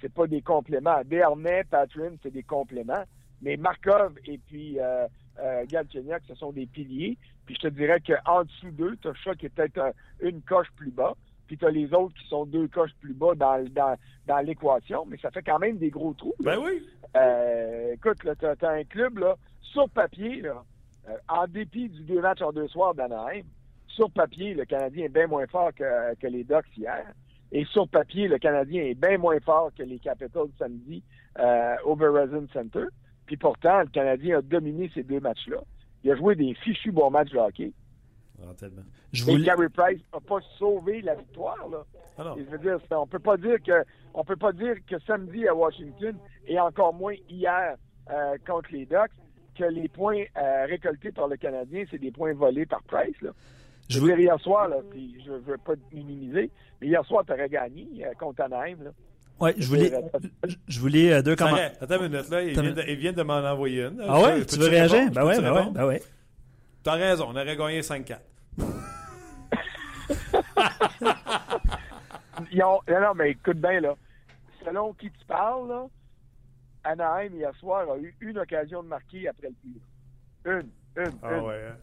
C'est 0.00 0.12
pas 0.14 0.28
des 0.28 0.40
compléments. 0.40 1.00
Desharnais, 1.04 1.64
Patrin, 1.68 2.12
c'est 2.22 2.32
des 2.32 2.44
compléments. 2.44 3.02
Mais 3.40 3.56
Markov 3.56 4.12
et 4.24 4.38
puis 4.38 4.78
euh, 4.78 5.08
euh, 5.40 5.64
Galchenyuk, 5.68 6.22
ce 6.28 6.34
sont 6.34 6.52
des 6.52 6.66
piliers. 6.66 7.16
Puis 7.46 7.56
je 7.56 7.68
te 7.68 7.74
dirais 7.74 8.00
qu'en 8.00 8.44
dessous 8.44 8.70
d'eux, 8.70 8.96
tu 9.00 9.08
as 9.08 9.14
Shaw 9.14 9.34
qui 9.34 9.46
est 9.46 9.48
peut-être 9.48 9.78
un- 9.78 9.92
une 10.20 10.40
coche 10.42 10.68
plus 10.76 10.90
bas. 10.90 11.14
Puis 11.46 11.58
tu 11.58 11.66
as 11.66 11.70
les 11.70 11.92
autres 11.92 12.14
qui 12.14 12.26
sont 12.28 12.46
deux 12.46 12.68
coches 12.68 12.94
plus 13.00 13.14
bas 13.14 13.34
dans, 13.34 13.62
dans, 13.70 13.96
dans 14.26 14.38
l'équation. 14.38 15.04
Mais 15.06 15.18
ça 15.18 15.30
fait 15.30 15.42
quand 15.42 15.58
même 15.58 15.76
des 15.78 15.90
gros 15.90 16.14
trous. 16.14 16.34
là. 16.40 16.56
Ben 16.56 16.62
oui. 16.64 16.86
Euh, 17.16 17.92
écoute, 17.94 18.18
t'as, 18.38 18.56
t'as 18.56 18.70
un 18.72 18.84
club, 18.84 19.18
là, 19.18 19.36
sur 19.60 19.88
papier, 19.90 20.40
là, 20.42 20.62
euh, 21.08 21.16
en 21.28 21.46
dépit 21.46 21.88
du 21.88 22.02
deux 22.04 22.20
matchs 22.20 22.42
en 22.42 22.52
deux 22.52 22.68
soirs 22.68 22.94
d'Anaheim, 22.94 23.42
sur 23.88 24.10
papier, 24.10 24.54
le 24.54 24.64
Canadien 24.64 25.04
est 25.04 25.08
bien 25.10 25.26
moins 25.26 25.46
fort 25.46 25.74
que, 25.74 26.14
que 26.14 26.26
les 26.26 26.44
Ducks 26.44 26.74
hier. 26.76 27.04
Et 27.50 27.66
sur 27.66 27.86
papier, 27.86 28.28
le 28.28 28.38
Canadien 28.38 28.84
est 28.84 28.94
bien 28.94 29.18
moins 29.18 29.38
fort 29.40 29.70
que 29.76 29.82
les 29.82 29.98
Capitals 29.98 30.48
samedi 30.58 31.02
euh, 31.38 31.74
au 31.84 31.94
Verizon 31.96 32.46
Center. 32.54 32.84
Puis 33.32 33.38
pourtant, 33.38 33.80
le 33.80 33.86
Canadien 33.86 34.40
a 34.40 34.42
dominé 34.42 34.90
ces 34.92 35.04
deux 35.04 35.18
matchs-là. 35.18 35.56
Il 36.04 36.10
a 36.10 36.16
joué 36.16 36.34
des 36.34 36.52
fichus 36.52 36.92
bons 36.92 37.08
matchs 37.08 37.30
de 37.30 37.38
hockey. 37.38 37.72
Ah, 38.42 38.52
tellement. 38.58 38.82
Je 39.10 39.30
Et 39.30 39.42
Carey 39.42 39.70
Price 39.70 40.02
n'a 40.12 40.20
pas 40.20 40.40
sauvé 40.58 41.00
la 41.00 41.14
victoire. 41.14 41.66
Là. 41.70 41.82
Ah 42.18 42.34
je 42.36 42.42
veux 42.42 42.58
dire, 42.58 42.78
on 42.90 43.06
peut 43.06 43.18
pas 43.18 43.38
dire 43.38 43.56
que 43.66 43.84
on 44.12 44.22
peut 44.22 44.36
pas 44.36 44.52
dire 44.52 44.74
que 44.86 44.98
samedi 45.06 45.48
à 45.48 45.54
Washington 45.54 46.14
et 46.46 46.60
encore 46.60 46.92
moins 46.92 47.14
hier 47.30 47.76
euh, 48.10 48.36
contre 48.46 48.70
les 48.70 48.84
Ducks 48.84 49.16
que 49.56 49.64
les 49.64 49.88
points 49.88 50.24
euh, 50.36 50.66
récoltés 50.66 51.10
par 51.10 51.26
le 51.26 51.38
Canadien, 51.38 51.84
c'est 51.90 51.96
des 51.98 52.10
points 52.10 52.34
volés 52.34 52.66
par 52.66 52.82
Price. 52.82 53.18
Là. 53.22 53.30
je 53.88 53.98
veux 53.98 54.08
dire, 54.08 54.20
hier 54.20 54.40
soir, 54.40 54.68
là, 54.68 54.76
puis 54.90 55.16
je 55.24 55.32
veux 55.32 55.56
pas 55.56 55.72
minimiser, 55.90 56.50
mais 56.82 56.88
hier 56.88 57.02
soir, 57.06 57.24
tu 57.24 57.32
aurais 57.32 57.48
gagné 57.48 57.88
euh, 58.04 58.12
contre 58.12 58.42
Anaheim. 58.42 58.76
Là. 58.82 58.90
Ouais, 59.40 59.54
je 59.58 59.66
voulais, 59.66 59.92
je- 60.68 60.80
voulais 60.80 61.12
euh, 61.12 61.22
deux 61.22 61.36
commentaires. 61.36 61.72
Attends 61.80 62.02
une 62.04 62.08
minute, 62.12 62.28
là. 62.30 62.42
Il 62.42 62.52
vient 62.60 62.72
de, 62.72 62.82
il 62.88 62.96
vient 62.96 63.12
de 63.12 63.22
m'en 63.22 63.34
envoyer 63.38 63.84
une. 63.84 64.00
Ah 64.06 64.20
ouais, 64.20 64.40
tu 64.40 64.46
peux-tu 64.46 64.58
veux 64.60 64.68
réagir? 64.68 64.98
répondre? 64.98 65.14
Ben 65.14 65.24
ouais, 65.26 65.40
ben 65.40 65.52
ouais, 65.52 65.70
ben 65.72 65.86
ouais. 65.86 66.02
T'as 66.82 66.92
raison, 66.94 67.26
on 67.28 67.36
aurait 67.36 67.56
gagné 67.56 67.80
5-4. 67.80 68.18
Ils 72.50 72.62
ont- 72.62 72.80
non, 72.88 73.00
non, 73.00 73.14
mais 73.14 73.30
écoute 73.32 73.58
bien, 73.58 73.80
là. 73.80 73.94
Selon 74.64 74.92
qui 74.94 75.10
tu 75.10 75.24
parles, 75.26 75.68
là, 75.68 75.86
Anaheim, 76.84 77.34
hier 77.34 77.54
soir, 77.56 77.88
a 77.90 77.96
eu 77.98 78.14
une 78.20 78.38
occasion 78.38 78.82
de 78.82 78.88
marquer 78.88 79.28
après 79.28 79.48
le 79.48 79.54
tir. 79.62 79.80
Une, 80.44 80.68
une, 81.04 81.12
Ah 81.22 81.34
une. 81.36 81.44
ouais. 81.44 81.64
hein? 81.70 81.76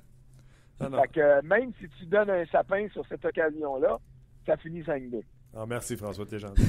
Ah 0.82 0.90
non. 0.90 1.02
Fait 1.02 1.08
que 1.10 1.42
même 1.46 1.72
si 1.80 1.88
tu 2.00 2.06
donnes 2.06 2.30
un 2.30 2.46
sapin 2.48 2.88
sur 2.94 3.06
cette 3.08 3.24
occasion-là, 3.26 3.98
ça 4.46 4.58
finit 4.58 4.82
5-2. 4.82 5.22
Ah, 5.56 5.66
merci 5.68 5.98
François, 5.98 6.26
t'es 6.26 6.40
gentil. 6.40 6.64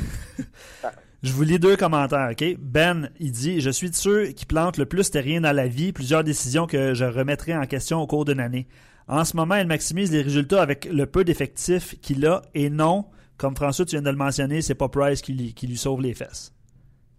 Je 1.23 1.33
vous 1.33 1.43
lis 1.43 1.59
deux 1.59 1.77
commentaires, 1.77 2.31
OK? 2.33 2.57
Ben, 2.59 3.11
il 3.21 3.31
dit 3.31 3.61
Je 3.61 3.71
suis 3.71 3.91
de 3.91 3.95
ceux 3.95 4.29
qui 4.29 4.47
plantent 4.47 4.79
le 4.79 4.87
plus 4.87 5.11
terrien 5.11 5.43
dans 5.43 5.53
la 5.53 5.69
vie, 5.69 5.93
plusieurs 5.93 6.25
décisions 6.25 6.67
que 6.67 6.95
je 6.95 7.05
remettrai 7.05 7.55
en 7.55 7.67
question 7.67 8.01
au 8.01 8.07
cours 8.07 8.25
d'une 8.25 8.41
année. 8.41 8.67
En 9.07 9.25
ce 9.25 9.37
moment, 9.37 9.57
il 9.57 9.67
maximise 9.67 10.11
les 10.13 10.23
résultats 10.23 10.63
avec 10.63 10.87
le 10.87 11.05
peu 11.05 11.25
d'effectifs 11.25 12.01
qu'il 12.01 12.25
a 12.27 12.43
et 12.55 12.71
non, 12.71 13.07
comme 13.37 13.57
François, 13.57 13.85
tu 13.85 13.93
viens 13.93 14.03
de 14.03 14.11
le 14.11 14.17
mentionner, 14.17 14.63
c'est 14.63 14.75
pas 14.75 14.89
Price 14.89 15.23
qui 15.23 15.33
lui, 15.33 15.55
qui 15.55 15.67
lui 15.67 15.79
sauve 15.79 16.03
les 16.03 16.13
fesses. 16.13 16.53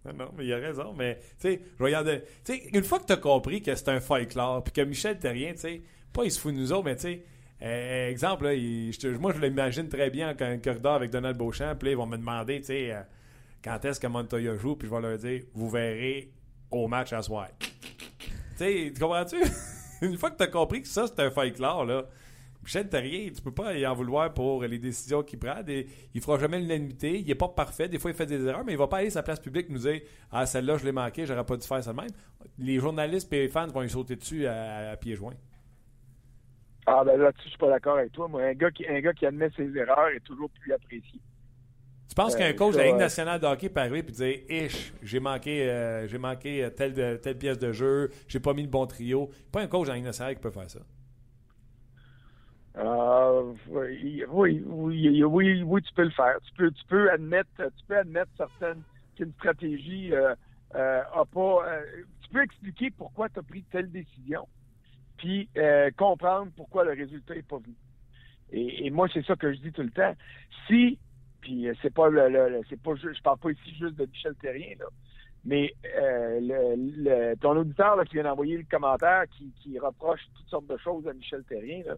Non, 0.04 0.12
non, 0.12 0.30
mais 0.36 0.46
il 0.46 0.52
a 0.52 0.56
raison. 0.56 0.94
Mais, 0.96 1.18
tu 1.40 1.48
sais, 1.48 1.60
je 1.78 1.84
regarde. 1.84 2.22
Tu 2.44 2.54
sais, 2.54 2.62
une 2.72 2.82
fois 2.82 2.98
que 2.98 3.06
tu 3.06 3.12
as 3.12 3.16
compris 3.16 3.60
que 3.60 3.74
c'est 3.74 3.88
un 3.88 4.00
folklore, 4.00 4.62
puis 4.64 4.72
que 4.72 4.80
Michel 4.82 5.18
Terrien, 5.18 5.52
tu 5.52 5.58
sais, 5.58 5.82
pas 6.12 6.24
il 6.24 6.30
se 6.30 6.40
fout 6.40 6.54
de 6.54 6.58
nous 6.58 6.72
autres, 6.72 6.84
mais 6.84 6.96
tu 6.96 7.02
sais, 7.02 7.24
euh, 7.62 8.10
exemple, 8.10 8.44
moi, 9.20 9.32
je 9.34 9.40
l'imagine 9.40 9.88
très 9.88 10.10
bien 10.10 10.30
en 10.30 10.44
un 10.44 10.58
corridor 10.58 10.94
avec 10.94 11.10
Donald 11.10 11.36
Beauchamp, 11.36 11.76
puis 11.78 11.90
ils 11.90 11.96
vont 11.96 12.06
me 12.06 12.16
demander, 12.16 12.60
tu 12.60 12.66
sais, 12.66 12.92
euh, 12.92 13.02
quand 13.62 13.84
est-ce 13.84 14.00
que 14.00 14.06
Montoya 14.06 14.56
joue, 14.56 14.76
puis 14.76 14.88
je 14.88 14.94
vais 14.94 15.00
leur 15.00 15.18
dire, 15.18 15.42
vous 15.54 15.70
verrez 15.70 16.30
au 16.70 16.88
match 16.88 17.12
à 17.12 17.22
soir. 17.22 17.48
tu 18.58 18.92
comprends-tu? 18.98 19.36
une 20.02 20.18
fois 20.18 20.30
que 20.30 20.36
tu 20.36 20.42
as 20.42 20.48
compris 20.48 20.82
que 20.82 20.88
ça, 20.88 21.06
c'est 21.06 21.20
un 21.20 21.30
folklore, 21.30 21.84
là. 21.84 22.04
Michel 22.64 22.88
Terrien, 22.88 23.28
tu 23.34 23.42
peux 23.42 23.52
pas 23.52 23.76
y 23.76 23.84
en 23.84 23.94
vouloir 23.94 24.32
pour 24.32 24.62
les 24.62 24.78
décisions 24.78 25.22
qu'il 25.24 25.38
prend. 25.38 25.62
Des- 25.62 25.86
il 26.14 26.20
fera 26.20 26.38
jamais 26.38 26.60
l'unanimité. 26.60 27.18
Il 27.18 27.28
est 27.28 27.34
pas 27.34 27.48
parfait. 27.48 27.88
Des 27.88 27.98
fois, 27.98 28.12
il 28.12 28.16
fait 28.16 28.26
des 28.26 28.44
erreurs, 28.44 28.64
mais 28.64 28.72
il 28.72 28.78
va 28.78 28.86
pas 28.86 28.98
aller 28.98 29.10
sur 29.10 29.14
sa 29.14 29.24
place 29.24 29.40
publique 29.40 29.68
nous 29.68 29.80
dire 29.80 30.00
Ah, 30.30 30.46
celle-là, 30.46 30.76
je 30.76 30.84
l'ai 30.84 30.92
manqué, 30.92 31.26
j'aurais 31.26 31.44
pas 31.44 31.56
dû 31.56 31.66
faire 31.66 31.82
ça 31.82 31.92
même. 31.92 32.06
Les 32.58 32.78
journalistes 32.78 33.32
et 33.32 33.40
les 33.40 33.48
fans 33.48 33.66
vont 33.66 33.80
lui 33.80 33.90
sauter 33.90 34.14
dessus 34.14 34.46
à, 34.46 34.90
à 34.92 34.96
pieds 34.96 35.16
joints. 35.16 35.34
Ah, 36.86 37.04
ben 37.04 37.16
là-dessus, 37.20 37.44
je 37.44 37.48
suis 37.50 37.58
pas 37.58 37.68
d'accord 37.70 37.98
avec 37.98 38.12
toi. 38.12 38.28
Moi, 38.28 38.42
un 38.42 38.54
gars, 38.54 38.70
qui, 38.70 38.86
un 38.88 39.00
gars 39.00 39.12
qui 39.12 39.26
admet 39.26 39.50
ses 39.56 39.76
erreurs 39.76 40.08
est 40.08 40.20
toujours 40.20 40.50
plus 40.50 40.72
apprécié. 40.72 41.20
Tu 42.08 42.14
penses 42.14 42.34
Euh, 42.34 42.38
qu'un 42.38 42.52
coach 42.52 42.74
de 42.74 42.78
la 42.78 42.86
Ligue 42.86 42.96
nationale 42.96 43.40
de 43.40 43.46
hockey 43.46 43.68
peut 43.70 43.80
arriver 43.80 44.00
et 44.00 44.02
dire 44.02 44.38
Ish, 44.48 44.92
j'ai 45.02 45.20
manqué, 45.20 45.70
euh, 45.70 46.06
j'ai 46.08 46.18
manqué 46.18 46.64
euh, 46.64 46.70
telle, 46.70 47.20
telle 47.20 47.38
pièce 47.38 47.58
de 47.58 47.72
jeu, 47.72 48.10
j'ai 48.28 48.40
pas 48.40 48.52
mis 48.52 48.62
le 48.62 48.68
bon 48.68 48.86
trio. 48.86 49.30
Pas 49.52 49.62
un 49.62 49.66
coach 49.66 49.84
de 49.86 49.90
la 49.90 49.94
Ligue 49.96 50.04
nationale 50.04 50.34
qui 50.34 50.40
peut 50.40 50.50
faire 50.50 50.68
ça. 50.68 50.80
Euh, 52.76 53.52
oui, 53.68 54.24
oui, 54.30 54.62
oui, 54.66 55.22
oui, 55.24 55.62
oui, 55.62 55.82
tu 55.82 55.92
peux 55.94 56.04
le 56.04 56.10
faire. 56.10 56.38
Tu 56.46 56.52
peux, 56.54 56.70
tu 56.70 56.84
peux 56.86 57.10
admettre, 57.10 57.50
tu 57.58 57.84
peux 57.86 57.98
admettre 57.98 58.30
certaines 58.36 58.82
qu'une 59.16 59.32
stratégie 59.34 60.12
euh, 60.14 60.34
euh, 60.74 61.02
a 61.12 61.24
pas. 61.26 61.66
euh, 61.68 61.82
tu 62.22 62.30
peux 62.30 62.42
expliquer 62.42 62.90
pourquoi 62.90 63.28
tu 63.28 63.38
as 63.40 63.42
pris 63.42 63.62
telle 63.70 63.90
décision, 63.90 64.48
puis 65.22 65.48
euh, 65.56 65.88
comprendre 65.96 66.50
pourquoi 66.56 66.82
le 66.82 66.90
résultat 66.90 67.36
est 67.36 67.46
pas 67.46 67.58
venu. 67.58 67.76
Et, 68.50 68.90
moi, 68.90 69.06
c'est 69.14 69.24
ça 69.24 69.36
que 69.36 69.52
je 69.52 69.60
dis 69.60 69.70
tout 69.70 69.82
le 69.82 69.90
temps. 69.90 70.14
Si, 70.66 70.98
puis 71.40 71.68
euh, 71.68 71.74
c'est 71.80 71.94
pas 71.94 72.08
le, 72.08 72.60
c'est 72.68 72.80
pas, 72.82 72.94
je 72.96 73.22
parle 73.22 73.38
pas 73.38 73.52
ici 73.52 73.72
juste 73.78 73.94
de 73.94 74.04
Michel 74.04 74.34
Terrien 74.34 74.74
là, 74.80 74.86
mais 75.44 75.72
euh, 75.96 76.38
le, 76.40 77.34
ton 77.36 77.56
auditeur 77.56 78.02
qui 78.04 78.14
vient 78.14 78.24
d'envoyer 78.24 78.58
le 78.58 78.64
commentaire 78.68 79.24
qui, 79.62 79.78
reproche 79.78 80.20
toutes 80.34 80.48
sortes 80.48 80.66
de 80.66 80.76
choses 80.76 81.06
à 81.06 81.12
Michel 81.12 81.44
Terrien 81.44 81.82
là, 81.86 81.94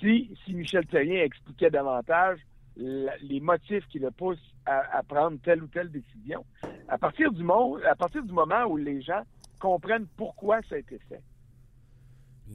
si, 0.00 0.34
si 0.44 0.54
Michel 0.54 0.86
Terrien 0.86 1.22
expliquait 1.22 1.70
davantage 1.70 2.40
les 2.76 3.40
motifs 3.40 3.86
qui 3.88 3.98
le 3.98 4.10
poussent 4.10 4.54
à, 4.66 4.98
à 4.98 5.02
prendre 5.02 5.38
telle 5.42 5.62
ou 5.62 5.68
telle 5.68 5.90
décision, 5.90 6.44
à 6.88 6.98
partir 6.98 7.32
du 7.32 7.42
moment, 7.42 7.78
à 7.88 7.94
partir 7.94 8.22
du 8.22 8.32
moment 8.32 8.64
où 8.64 8.76
les 8.76 9.00
gens 9.02 9.22
comprennent 9.58 10.06
pourquoi 10.16 10.60
ça 10.68 10.74
a 10.74 10.78
été 10.78 10.98
fait, 11.08 11.22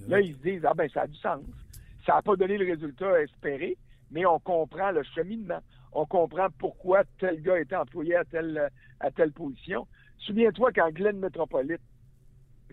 là 0.07 0.19
ils 0.19 0.35
se 0.35 0.41
disent 0.41 0.65
ah 0.65 0.73
ben 0.73 0.89
ça 0.89 1.01
a 1.01 1.07
du 1.07 1.17
sens, 1.17 1.41
ça 2.05 2.15
n'a 2.15 2.21
pas 2.21 2.35
donné 2.35 2.57
le 2.57 2.65
résultat 2.65 3.21
espéré, 3.21 3.77
mais 4.11 4.25
on 4.25 4.39
comprend 4.39 4.91
le 4.91 5.03
cheminement, 5.03 5.59
on 5.91 6.05
comprend 6.05 6.47
pourquoi 6.57 7.03
tel 7.19 7.41
gars 7.41 7.59
était 7.59 7.75
employé 7.75 8.15
à 8.15 8.25
telle 8.25 8.69
à 8.99 9.11
telle 9.11 9.31
position. 9.31 9.87
Souviens-toi 10.19 10.71
quand 10.73 10.91
Glenn 10.91 11.17
Metropolite 11.17 11.81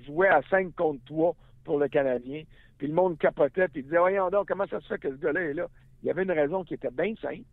jouait 0.05 0.29
à 0.29 0.43
5 0.51 0.75
contre 0.75 1.05
3 1.07 1.35
pour 1.65 1.79
le 1.79 1.89
Canadien, 1.89 2.45
puis 2.79 2.87
le 2.87 2.95
monde 2.95 3.19
capotait, 3.19 3.69
puis 3.69 3.83
disait 3.83 3.99
Voyons 3.99 4.31
donc, 4.31 4.49
comment 4.49 4.67
ça 4.67 4.81
se 4.81 4.87
fait 4.87 4.99
que 4.99 5.11
ce 5.11 5.17
gars-là 5.17 5.41
est 5.43 5.55
là? 5.55 5.67
Il 6.03 6.07
y 6.07 6.11
avait 6.11 6.23
une 6.23 6.33
raison 6.33 6.65
qui 6.65 6.75
était 6.75 6.91
bien 6.91 7.15
simple. 7.21 7.45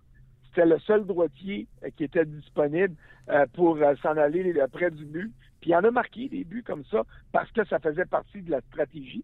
C'était 0.48 0.68
le 0.68 0.80
seul 0.80 1.06
droitier 1.06 1.68
euh, 1.84 1.90
qui 1.98 2.04
était 2.06 2.26
disponible 2.26 2.96
euh, 3.30 3.46
pour 3.54 3.78
euh, 3.78 3.96
s'en 4.02 4.16
aller 4.16 4.54
près 4.72 4.92
du 4.92 5.06
but. 5.06 5.34
Puis 5.60 5.72
il 5.72 5.76
en 5.76 5.84
a 5.84 5.92
marqué 5.92 6.30
des 6.30 6.44
buts 6.44 6.64
comme 6.64 6.86
ça 6.86 7.04
parce 7.32 7.52
que 7.52 7.66
ça 7.66 7.80
faisait 7.80 8.06
partie 8.06 8.42
de 8.42 8.52
la 8.52 8.62
stratégie. 8.62 9.24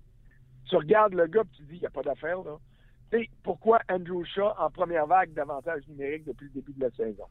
Tu 0.72 0.78
regardes 0.78 1.14
le 1.14 1.28
gars, 1.28 1.44
puis 1.44 1.58
tu 1.58 1.64
dis 1.64 1.76
Il 1.76 1.80
n'y 1.82 1.86
a 1.86 1.90
pas 1.90 2.02
d'affaire, 2.02 2.42
là. 2.44 2.58
Tu 3.12 3.20
sais, 3.20 3.30
pourquoi 3.44 3.80
Andrew 3.90 4.24
Shaw 4.24 4.54
en 4.58 4.70
première 4.72 5.06
vague 5.06 5.34
d'avantage 5.34 5.86
numérique 5.90 6.24
depuis 6.24 6.46
le 6.46 6.52
début 6.62 6.72
de 6.74 6.80
la 6.86 6.92
saison? 6.92 7.26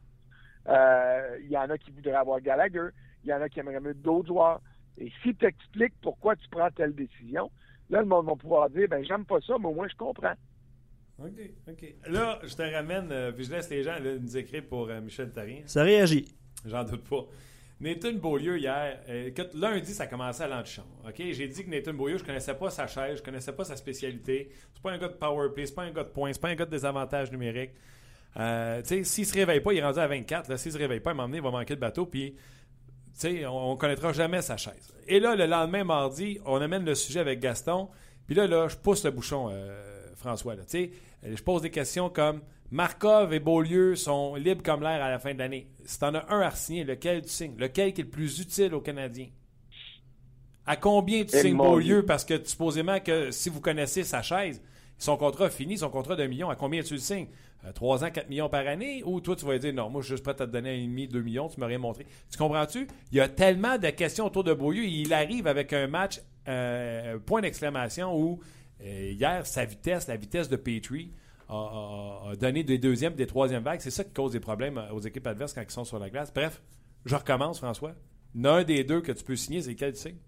Euh, 0.69 1.39
Il 1.43 1.51
y 1.51 1.57
en 1.57 1.71
a 1.71 1.79
qui 1.79 1.91
voudraient 1.91 2.13
avoir 2.13 2.41
Gallagher, 2.43 2.89
il 3.25 3.31
y 3.31 3.33
en 3.33 3.41
a 3.41 3.49
qui 3.49 3.61
aimeraient 3.61 3.81
mieux 3.81 3.95
d'autres 3.95 4.29
joueurs. 4.29 4.61
Et 4.99 5.11
si 5.23 5.35
tu 5.35 5.47
expliques 5.47 5.95
pourquoi 6.03 6.37
tu 6.37 6.47
prends 6.51 6.71
telle 6.71 6.95
décision, 6.95 7.51
là, 7.89 8.01
le 8.01 8.07
monde 8.07 8.27
va 8.27 8.37
pouvoir 8.37 8.69
dire, 8.69 8.87
ben 8.89 9.03
j'aime 9.03 9.25
pas 9.25 9.41
ça, 9.41 9.55
mais 9.59 9.67
au 9.69 9.75
moins 9.75 9.89
je 9.89 9.97
comprends. 9.97 10.35
OK, 11.19 11.51
OK. 11.69 11.95
Là, 12.09 12.39
je 12.43 12.55
te 12.55 12.63
ramène, 12.75 13.11
euh, 13.11 13.33
puis 13.33 13.45
je 13.45 13.51
laisse 13.51 13.71
les 13.71 13.83
gens 13.83 13.99
là, 13.99 14.19
nous 14.19 14.37
écrire 14.37 14.65
pour 14.69 14.89
euh, 14.91 15.01
Michel 15.01 15.33
Tarien. 15.33 15.63
Ça 15.65 15.83
réagit. 15.83 16.35
J'en 16.67 16.85
doute 16.85 17.09
pas. 17.09 17.25
Nathan 17.81 18.13
Beaulieu, 18.13 18.59
hier, 18.59 19.01
euh, 19.09 19.31
lundi, 19.55 19.95
ça 19.95 20.07
commençait 20.07 20.45
à 20.45 20.49
l'antichambre. 20.49 20.89
OK? 21.09 21.15
J'ai 21.17 21.49
dit 21.49 21.65
que 21.65 21.71
Nathan 21.71 21.95
Beaulieu, 21.95 22.19
je 22.19 22.25
connaissais 22.25 22.55
pas 22.55 22.69
sa 22.69 22.87
chaise, 22.87 23.19
je 23.19 23.23
connaissais 23.23 23.53
pas 23.53 23.65
sa 23.65 23.75
spécialité. 23.75 24.51
C'est 24.75 24.83
pas 24.83 24.93
un 24.93 24.99
gars 24.99 25.09
de 25.09 25.15
power 25.15 25.49
play, 25.55 25.65
c'est 25.65 25.75
pas 25.75 25.85
un 25.85 25.91
gars 25.91 26.05
de 26.05 26.11
points, 26.11 26.33
c'est 26.33 26.41
pas 26.41 26.49
un 26.49 26.55
gars 26.55 26.67
de 26.67 26.71
désavantage 26.71 27.33
numérique. 27.33 27.71
Euh, 28.37 28.83
tu 28.83 28.89
sais, 28.89 29.05
s'il 29.05 29.27
se 29.27 29.35
réveille 29.35 29.61
pas, 29.61 29.73
il 29.73 29.79
est 29.79 29.85
rendu 29.85 29.99
à 29.99 30.07
24. 30.07 30.57
S'il 30.59 30.73
se 30.73 30.79
réveille 30.79 31.01
pas, 31.01 31.13
à 31.13 31.15
un 31.15 31.33
il 31.33 31.41
va 31.41 31.51
manquer 31.51 31.75
de 31.75 31.81
bateau. 31.81 32.05
Puis, 32.05 32.37
tu 33.19 33.47
on, 33.47 33.73
on 33.73 33.77
connaîtra 33.77 34.13
jamais 34.13 34.43
sa 34.43 34.59
chaise. 34.59 34.95
Et 35.09 35.19
là, 35.19 35.35
le 35.35 35.47
lendemain, 35.47 35.83
mardi, 35.83 36.39
on 36.45 36.61
amène 36.61 36.85
le 36.85 36.95
sujet 36.95 37.21
avec 37.21 37.41
Gaston. 37.41 37.89
Puis 38.27 38.35
là, 38.35 38.47
là, 38.47 38.69
je 38.69 38.77
pousse 38.77 39.05
le 39.05 39.11
bouchon, 39.11 39.49
euh, 39.51 40.07
François. 40.17 40.55
Sais, 40.67 40.91
je 41.25 41.43
pose 41.43 41.63
des 41.63 41.71
questions 41.71 42.11
comme 42.11 42.43
Markov 42.71 43.33
et 43.33 43.41
Beaulieu 43.41 43.97
sont 43.97 44.37
libres 44.37 44.63
comme 44.63 44.83
l'air 44.83 45.03
à 45.03 45.11
la 45.11 45.19
fin 45.19 45.35
de 45.35 45.39
l'année. 45.39 45.69
Si 45.85 45.99
tu 45.99 46.05
en 46.05 46.15
as 46.15 46.33
un 46.33 46.41
à 46.41 46.51
signer, 46.53 46.85
lequel 46.85 47.23
tu 47.23 47.29
signes? 47.29 47.57
Lequel 47.59 47.93
qui 47.93 48.01
est 48.01 48.05
le 48.05 48.11
plus 48.11 48.39
utile 48.41 48.75
aux 48.75 48.81
Canadiens? 48.81 49.29
À 50.67 50.77
combien 50.77 51.25
tu 51.25 51.35
Eh, 51.37 51.41
signes 51.41 51.57
Beaulieu? 51.57 51.85
Dieu. 51.85 52.07
Parce 52.07 52.25
que 52.25 52.43
supposément 52.45 53.01
que 53.01 53.31
si 53.33 53.49
vous 53.49 53.61
connaissez 53.61 54.05
sa 54.05 54.23
chaise, 54.23 54.63
son 54.99 55.17
contrat 55.17 55.51
fini, 55.51 55.79
son 55.79 55.91
contrat 55.91 56.15
d'un 56.15 56.29
million, 56.29 56.49
à 56.49 56.55
combien 56.57 56.83
tu 56.83 56.95
le 56.95 57.01
signes? 57.01 57.29
Euh, 57.65 57.73
3 57.73 58.05
ans, 58.05 58.11
4 58.11 58.29
millions 58.29 58.49
par 58.49 58.67
année? 58.67 59.03
Ou 59.05 59.21
toi, 59.21 59.35
tu 59.35 59.45
vas 59.45 59.59
dire 59.59 59.75
non, 59.75 59.91
moi, 59.91 60.01
je 60.01 60.07
suis 60.07 60.13
juste 60.15 60.23
prêt 60.23 60.33
à 60.33 60.47
te 60.47 60.51
donner 60.51 60.71
un 60.81 60.87
demi, 60.87 61.09
2 61.09 61.21
millions, 61.23 61.49
tu 61.49 61.59
m'as 61.59 61.67
rien 61.67 61.79
montré. 61.79 62.07
Tu 62.31 62.39
comprends-tu? 62.39 62.87
Il 63.11 63.19
y 63.19 63.21
a 63.21 63.29
tellement 63.29 63.79
de 63.79 63.91
questions 63.91 64.27
autour 64.27 64.45
de 64.45 64.55
Beaulieu. 64.55 64.85
Il 64.85 65.13
arrive 65.13 65.47
avec 65.47 65.73
un 65.73 65.87
match, 65.89 66.21
euh, 66.49 67.19
point 67.19 67.41
d'exclamation, 67.41 68.17
où 68.17 68.41
euh, 68.83 69.11
hier, 69.13 69.45
sa 69.45 69.65
vitesse, 69.65 70.07
la 70.07 70.17
vitesse 70.17 70.49
de 70.49 70.57
Petrie, 70.57 71.11
a, 71.51 72.31
a- 72.31 72.53
des 72.53 72.79
deuxièmes 72.79 73.15
des 73.15 73.27
troisièmes 73.27 73.63
vagues. 73.63 73.81
C'est 73.81 73.91
ça 73.91 74.05
qui 74.05 74.13
cause 74.13 74.33
des 74.33 74.41
problèmes 74.41 74.79
euh, 74.79 74.93
aux 74.93 75.01
équipes 75.01 75.27
adverses 75.27 75.53
quand 75.53 75.63
ils 75.63 75.71
sont 75.71 75.85
sur 75.85 75.99
la 75.99 76.11
glace. 76.11 76.33
Bref, 76.33 76.63
je 77.05 77.15
recommence, 77.15 77.59
François. 77.59 77.95
Il 78.35 78.43
y 78.43 78.47
en 78.47 78.53
a 78.53 78.61
un 78.61 78.65
des 78.65 78.85
deux 78.85 79.01
que 79.01 79.13
tu 79.13 79.25
peux 79.25 79.37
signer, 79.37 79.61
c'est 79.63 79.71
lequel 79.73 79.93
tu 79.93 79.99
signes? 80.01 80.19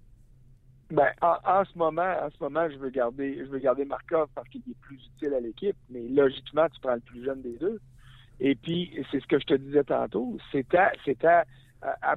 Ben, 0.90 1.08
en, 1.22 1.64
ce 1.64 1.78
moment, 1.78 2.02
en 2.02 2.28
ce 2.30 2.37
moment, 2.40 2.68
je 2.68 2.76
veux 2.76 2.90
garder, 2.90 3.38
je 3.38 3.50
veux 3.50 3.58
garder 3.61 3.85
Markov 3.85 4.28
parce 4.35 4.46
qu'il 4.48 4.61
est 4.68 4.78
plus 4.82 4.96
utile 5.16 5.32
à 5.32 5.40
l'équipe, 5.40 5.76
mais 5.88 6.02
logiquement, 6.08 6.68
tu 6.68 6.80
prends 6.80 6.94
le 6.94 7.00
plus 7.00 7.24
jeune 7.24 7.40
des 7.40 7.56
deux. 7.56 7.80
Et 8.40 8.54
puis, 8.54 8.92
c'est 9.11 9.20
ce 9.20 9.26
que 9.26 9.38
je 9.38 9.46
te 9.46 9.54
disais 9.54 9.85
tantôt, 9.85 10.37
c'est 10.50 10.74
à, 10.74 10.92
à, 11.22 11.44
à, 11.80 12.14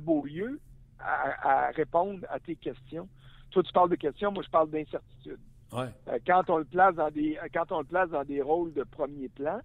à, 0.99 1.67
à 1.67 1.71
répondre 1.71 2.25
à 2.29 2.39
tes 2.39 2.55
questions. 2.55 3.07
Toi, 3.51 3.63
tu 3.63 3.71
parles 3.71 3.91
de 3.91 3.95
questions, 3.95 4.31
moi, 4.31 4.43
je 4.43 4.49
parle 4.49 4.69
d'incertitude. 4.69 5.39
Ouais. 5.75 5.87
Euh, 6.09 6.19
quand 6.25 6.49
on 6.49 6.57
le 6.57 6.65
place 6.65 6.95
dans 6.95 7.09
des 7.11 7.37
euh, 7.37 7.47
quand 7.53 7.71
on 7.71 7.79
le 7.79 7.85
place 7.85 8.09
dans 8.09 8.23
des 8.23 8.41
rôles 8.41 8.73
de 8.73 8.83
premier 8.83 9.29
plan, 9.29 9.59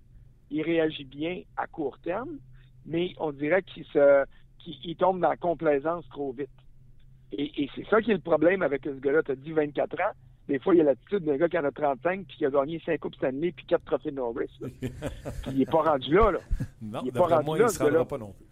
il 0.51 0.63
réagit 0.63 1.05
bien 1.05 1.43
à 1.57 1.67
court 1.67 1.99
terme, 1.99 2.39
mais 2.87 3.13
on 3.19 3.33
dirait 3.33 3.63
qu'il 3.63 3.85
se 3.87 4.25
qu'il 4.59 4.75
il 4.85 4.97
tombe 4.97 5.21
dans 5.21 5.31
la 5.31 5.37
complaisance 5.37 6.09
trop 6.09 6.33
vite. 6.33 6.51
Et, 7.33 7.63
et 7.63 7.71
c'est 7.75 7.87
ça 7.89 8.01
qui 8.01 8.11
est 8.11 8.15
le 8.15 8.21
problème 8.21 8.63
avec 8.63 8.83
ce 8.85 8.91
gars-là. 8.91 9.23
Tu 9.23 9.33
as 9.33 9.37
dit 9.37 9.53
24 9.53 10.01
ans. 10.01 10.13
Des 10.49 10.59
fois, 10.59 10.75
il 10.75 10.79
y 10.79 10.81
a 10.81 10.85
l'attitude 10.85 11.23
d'un 11.25 11.37
gars 11.37 11.49
qui 11.49 11.59
en 11.59 11.65
a 11.65 11.71
35 11.71 12.27
puis 12.27 12.39
qui 12.39 12.45
a 12.45 12.51
gagné 12.51 12.83
5 12.85 12.99
Coupes 12.99 13.15
Stanley 13.15 13.53
puis 13.53 13.65
4 13.67 13.85
trophées 13.85 14.11
Norris. 14.11 14.51
là. 14.61 14.69
Puis 15.43 15.53
il 15.53 15.59
n'est 15.59 15.67
pas 15.67 15.83
rendu 15.83 16.13
là. 16.13 16.33
là. 16.33 16.39
Non, 16.83 17.01
Il 17.05 17.09
est 17.09 17.13
pas 17.13 17.29
rendu 17.29 17.45
moi, 17.45 17.59
là, 17.59 17.67
il 17.73 17.87
ne 17.87 18.03
pas 18.03 18.19
non 18.19 18.33
plus. 18.33 18.47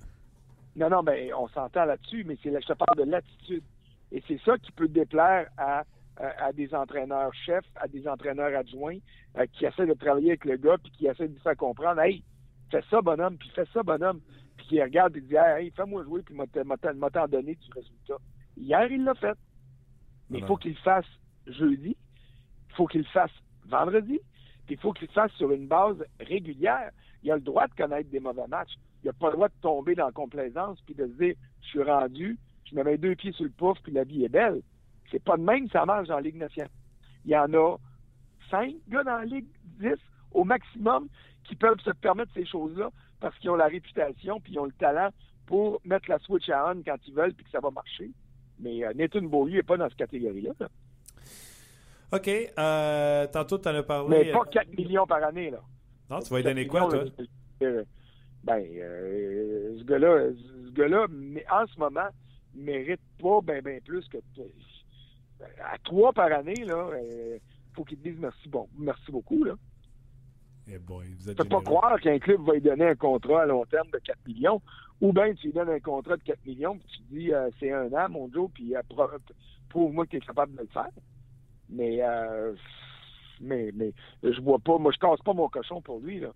Non, 0.77 0.89
non, 0.89 1.03
mais 1.03 1.33
on 1.35 1.49
s'entend 1.49 1.87
là-dessus, 1.87 2.23
mais 2.25 2.37
c'est 2.41 2.51
là, 2.51 2.61
je 2.61 2.69
te 2.69 2.73
parle 2.75 3.05
de 3.05 3.11
l'attitude. 3.11 3.65
Et 4.13 4.23
c'est 4.29 4.41
ça 4.45 4.57
qui 4.59 4.71
peut 4.71 4.87
déplaire 4.87 5.49
à, 5.59 5.83
à, 6.19 6.53
des 6.53 6.75
entraîneurs 6.75 7.33
chefs, 7.35 7.67
à 7.77 7.89
des 7.89 8.07
entraîneurs 8.09 8.57
adjoints 8.59 8.99
euh, 9.37 9.47
qui 9.53 9.65
essaient 9.65 9.87
de 9.87 9.95
travailler 9.95 10.31
avec 10.31 10.45
le 10.45 10.57
gars 10.57 10.77
puis 10.83 10.93
qui 10.93 11.07
essaient 11.07 11.29
de 11.29 11.35
lui 11.35 11.41
faire 11.41 11.57
comprendre 11.57 12.01
Hey, 12.01 12.25
fais 12.71 12.83
ça, 12.91 13.01
bonhomme, 13.01 13.37
puis 13.39 13.51
fais 13.55 13.67
ça, 13.73 13.83
bonhomme. 13.83 14.21
Puis 14.57 14.67
qui 14.67 14.83
regarde 14.83 15.17
et 15.17 15.21
dit 15.21 15.37
Hey, 15.37 15.71
fais-moi 15.71 16.05
jouer, 16.05 16.23
puis 16.23 16.35
m'a 16.35 16.47
t'en 16.47 17.29
donné 17.29 17.55
du 17.55 17.71
résultat. 17.73 18.17
Hier, 18.57 18.91
il 18.91 19.05
l'a 19.05 19.15
fait. 19.15 19.37
Mais 20.31 20.39
il 20.39 20.47
faut 20.47 20.57
qu'il 20.57 20.73
le 20.73 20.79
fasse 20.79 21.07
jeudi, 21.47 21.97
il 22.69 22.75
faut 22.75 22.87
qu'il 22.87 23.01
le 23.01 23.07
fasse 23.07 23.31
vendredi, 23.67 24.21
puis 24.67 24.75
il 24.75 24.79
faut 24.79 24.93
qu'il 24.93 25.09
le 25.09 25.13
fasse 25.13 25.33
sur 25.33 25.51
une 25.53 25.67
base 25.67 26.05
régulière. 26.21 26.91
Il 27.23 27.31
a 27.31 27.37
le 27.37 27.41
droit 27.41 27.67
de 27.67 27.75
connaître 27.75 28.11
des 28.11 28.21
mauvais 28.21 28.47
matchs. 28.47 28.75
Il 29.03 29.07
n'a 29.07 29.13
pas 29.13 29.29
le 29.29 29.35
droit 29.35 29.49
de 29.49 29.55
tomber 29.63 29.95
dans 29.95 30.07
la 30.07 30.13
complaisance 30.13 30.81
puis 30.83 30.95
de 30.95 31.07
se 31.07 31.13
dire 31.13 31.35
je 31.63 31.69
suis 31.69 31.83
rendu, 31.83 32.39
je 32.65 32.75
me 32.75 32.85
mets 32.85 32.99
deux 32.99 33.15
pieds 33.15 33.33
sur 33.33 33.45
le 33.45 33.51
pouf 33.51 33.79
puis 33.83 33.93
la 33.93 34.05
vie 34.05 34.25
est 34.25 34.29
belle. 34.29 34.61
C'est 35.11 35.23
pas 35.23 35.37
de 35.37 35.43
même 35.43 35.67
que 35.67 35.73
ça 35.73 35.85
marche 35.85 36.09
dans 36.09 36.17
la 36.17 36.23
Ligue 36.23 36.37
nationale. 36.37 36.71
Il 37.25 37.31
y 37.31 37.37
en 37.37 37.53
a 37.55 37.77
cinq 38.51 38.75
gars 38.89 39.05
dans 39.05 39.19
la 39.19 39.25
Ligue, 39.25 39.47
dix 39.81 39.99
au 40.33 40.45
maximum, 40.45 41.09
qui 41.45 41.57
peuvent 41.57 41.81
se 41.81 41.91
permettre 41.91 42.33
ces 42.35 42.47
choses-là 42.47 42.91
parce 43.21 43.37
qu'ils 43.39 43.51
ont 43.51 43.57
la 43.57 43.67
réputation 43.67 44.41
puis 44.41 44.53
ils 44.53 44.59
ont 44.59 44.67
le 44.67 44.73
talent 44.73 45.11
pour 45.47 45.81
mettre 45.85 46.11
la 46.11 46.19
switch 46.19 46.49
à 46.51 46.71
on 46.71 46.83
quand 46.83 46.99
ils 47.07 47.15
veulent 47.15 47.35
puis 47.35 47.45
que 47.45 47.51
ça 47.51 47.61
va 47.61 47.71
marcher. 47.71 48.11
Mais 48.61 48.85
euh, 48.85 48.93
Nathan 48.95 49.23
Beaulieu 49.23 49.57
n'est 49.57 49.63
pas 49.63 49.77
dans 49.77 49.89
cette 49.89 49.99
catégorie-là. 49.99 50.53
là. 50.61 50.69
OK. 52.13 52.29
euh, 52.59 53.27
tantôt, 53.29 53.59
tu 53.59 53.69
en 53.69 53.75
as 53.75 53.83
parlé. 53.83 54.25
Mais 54.25 54.33
pas 54.33 54.45
4 54.45 54.77
millions 54.77 55.07
par 55.07 55.23
année. 55.23 55.51
Là. 55.51 55.61
Non, 56.11 56.21
tu 56.21 56.31
vas 56.31 56.39
lui 56.39 56.45
donner 56.45 56.67
quoi, 56.67 56.89
toi? 56.89 57.05
Euh, 57.63 57.85
ben, 58.45 58.65
euh, 58.77 59.77
ce 59.79 59.85
gars-là, 59.85 60.31
ce 60.67 60.73
gars-là, 60.73 61.07
mais 61.11 61.45
en 61.51 61.67
ce 61.67 61.79
moment, 61.79 62.09
mérite 62.55 63.01
pas 63.21 63.41
ben, 63.43 63.63
ben 63.63 63.81
plus 63.83 64.07
que. 64.09 64.19
À 65.65 65.79
trois 65.79 66.13
par 66.13 66.33
année, 66.33 66.65
là, 66.65 66.75
euh, 66.95 67.39
faut 67.75 67.85
qu'il 67.85 67.99
te 67.99 68.09
dise 68.09 68.19
merci, 68.19 68.49
bon, 68.49 68.69
merci 68.77 69.11
beaucoup. 69.13 69.45
Là. 69.45 69.55
Eh 70.71 70.79
boy, 70.79 71.15
vous 71.15 71.31
êtes 71.31 71.37
Tu 71.37 71.43
peux 71.45 71.49
pas 71.49 71.63
croire 71.63 72.01
qu'un 72.01 72.19
club 72.19 72.43
va 72.43 72.55
lui 72.55 72.61
donner 72.61 72.87
un 72.87 72.95
contrat 72.97 73.43
à 73.43 73.47
long 73.47 73.65
terme 73.67 73.89
de 73.91 73.99
4 73.99 74.19
millions, 74.27 74.61
ou 75.01 75.13
bien 75.13 75.33
tu 75.35 75.47
lui 75.47 75.53
donnes 75.55 75.71
un 75.71 75.81
contrat 75.81 76.17
de 76.17 76.23
4 76.23 76.45
millions, 76.45 76.77
puis 76.77 76.89
tu 76.89 77.03
dis 77.05 77.33
euh, 77.33 77.49
c'est 77.59 77.73
un 77.73 77.91
an, 77.93 78.09
mon 78.11 78.31
Joe, 78.31 78.51
puis 78.53 78.75
euh, 78.77 78.83
pro- 78.89 79.09
prouve-moi 79.69 80.05
que 80.07 80.11
tu 80.11 80.17
es 80.17 80.21
capable 80.21 80.55
de 80.57 80.63
le 80.63 80.67
faire. 80.69 80.91
Mais, 81.71 81.99
euh, 82.03 82.55
mais, 83.41 83.71
mais 83.75 83.93
je 84.23 84.41
vois 84.41 84.59
pas, 84.59 84.77
moi 84.79 84.91
je 84.93 84.99
casse 84.99 85.21
pas 85.25 85.33
mon 85.33 85.49
cochon 85.49 85.81
pour 85.81 86.01
lui. 86.01 86.21
Là. 86.21 86.33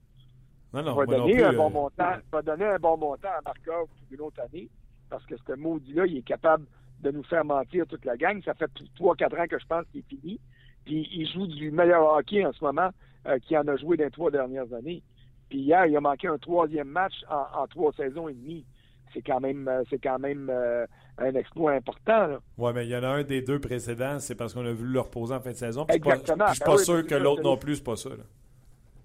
Non, 0.72 0.82
non, 0.82 0.94
va 0.94 1.04
donner 1.18 1.32
plus, 1.34 1.44
un 1.44 1.52
bon 1.52 1.70
montant, 1.70 2.12
va 2.30 2.42
donner 2.42 2.64
un 2.64 2.78
bon 2.78 2.96
montant 2.96 3.28
à 3.28 3.40
Markov 3.44 3.88
pour 3.88 3.98
une 4.10 4.20
autre 4.20 4.40
année, 4.40 4.70
parce 5.10 5.24
que 5.26 5.34
ce 5.46 5.52
maudit-là, 5.54 6.06
il 6.06 6.18
est 6.18 6.22
capable 6.22 6.66
de 7.02 7.10
nous 7.10 7.22
faire 7.24 7.44
mentir 7.44 7.86
toute 7.86 8.04
la 8.04 8.16
gang. 8.16 8.42
Ça 8.44 8.54
fait 8.54 8.70
3-4 8.98 9.40
ans 9.42 9.46
que 9.48 9.58
je 9.58 9.66
pense 9.66 9.84
qu'il 9.90 10.00
est 10.00 10.08
fini. 10.08 10.40
Puis 10.84 11.08
il 11.12 11.28
joue 11.32 11.46
du 11.46 11.70
meilleur 11.70 12.12
hockey 12.14 12.44
en 12.44 12.52
ce 12.52 12.64
moment 12.64 12.90
euh, 13.26 13.38
qu'il 13.38 13.56
en 13.58 13.66
a 13.68 13.76
joué 13.76 13.96
dans 13.96 14.04
les 14.04 14.10
trois 14.10 14.30
dernières 14.30 14.72
années. 14.72 15.02
Puis 15.48 15.58
hier, 15.60 15.86
il 15.86 15.96
a 15.96 16.00
manqué 16.00 16.28
un 16.28 16.38
troisième 16.38 16.88
match 16.88 17.12
en, 17.30 17.62
en 17.62 17.66
trois 17.66 17.92
saisons 17.92 18.28
et 18.28 18.34
demie. 18.34 18.64
C'est 19.12 19.22
quand 19.22 19.40
même, 19.40 19.68
euh, 19.68 19.82
c'est 19.90 19.98
quand 19.98 20.18
même 20.18 20.48
euh, 20.50 20.86
un 21.18 21.34
exploit 21.34 21.72
important. 21.72 22.38
Ouais, 22.56 22.72
mais 22.72 22.86
il 22.86 22.90
y 22.90 22.96
en 22.96 23.02
a 23.02 23.08
un 23.08 23.22
des 23.22 23.42
deux 23.42 23.60
précédents, 23.60 24.18
c'est 24.18 24.34
parce 24.34 24.54
qu'on 24.54 24.64
a 24.64 24.72
voulu 24.72 24.92
le 24.92 25.00
reposer 25.00 25.34
en 25.34 25.40
fin 25.40 25.50
de 25.50 25.56
saison. 25.56 25.84
Puis 25.84 25.98
je 25.98 26.02
suis 26.02 26.08
pas- 26.08 26.14
Exactement. 26.16 26.44
puis 26.46 26.54
je 26.54 26.54
suis 26.54 26.64
Ben 26.64 26.70
pas 26.72 26.78
oui, 26.78 26.84
sûr 26.84 27.06
que 27.06 27.14
l'autre 27.16 27.42
non 27.42 27.56
plus, 27.58 27.76
c'est 27.76 27.84
pas 27.84 27.96
ça. 27.96 28.08
là. 28.08 28.24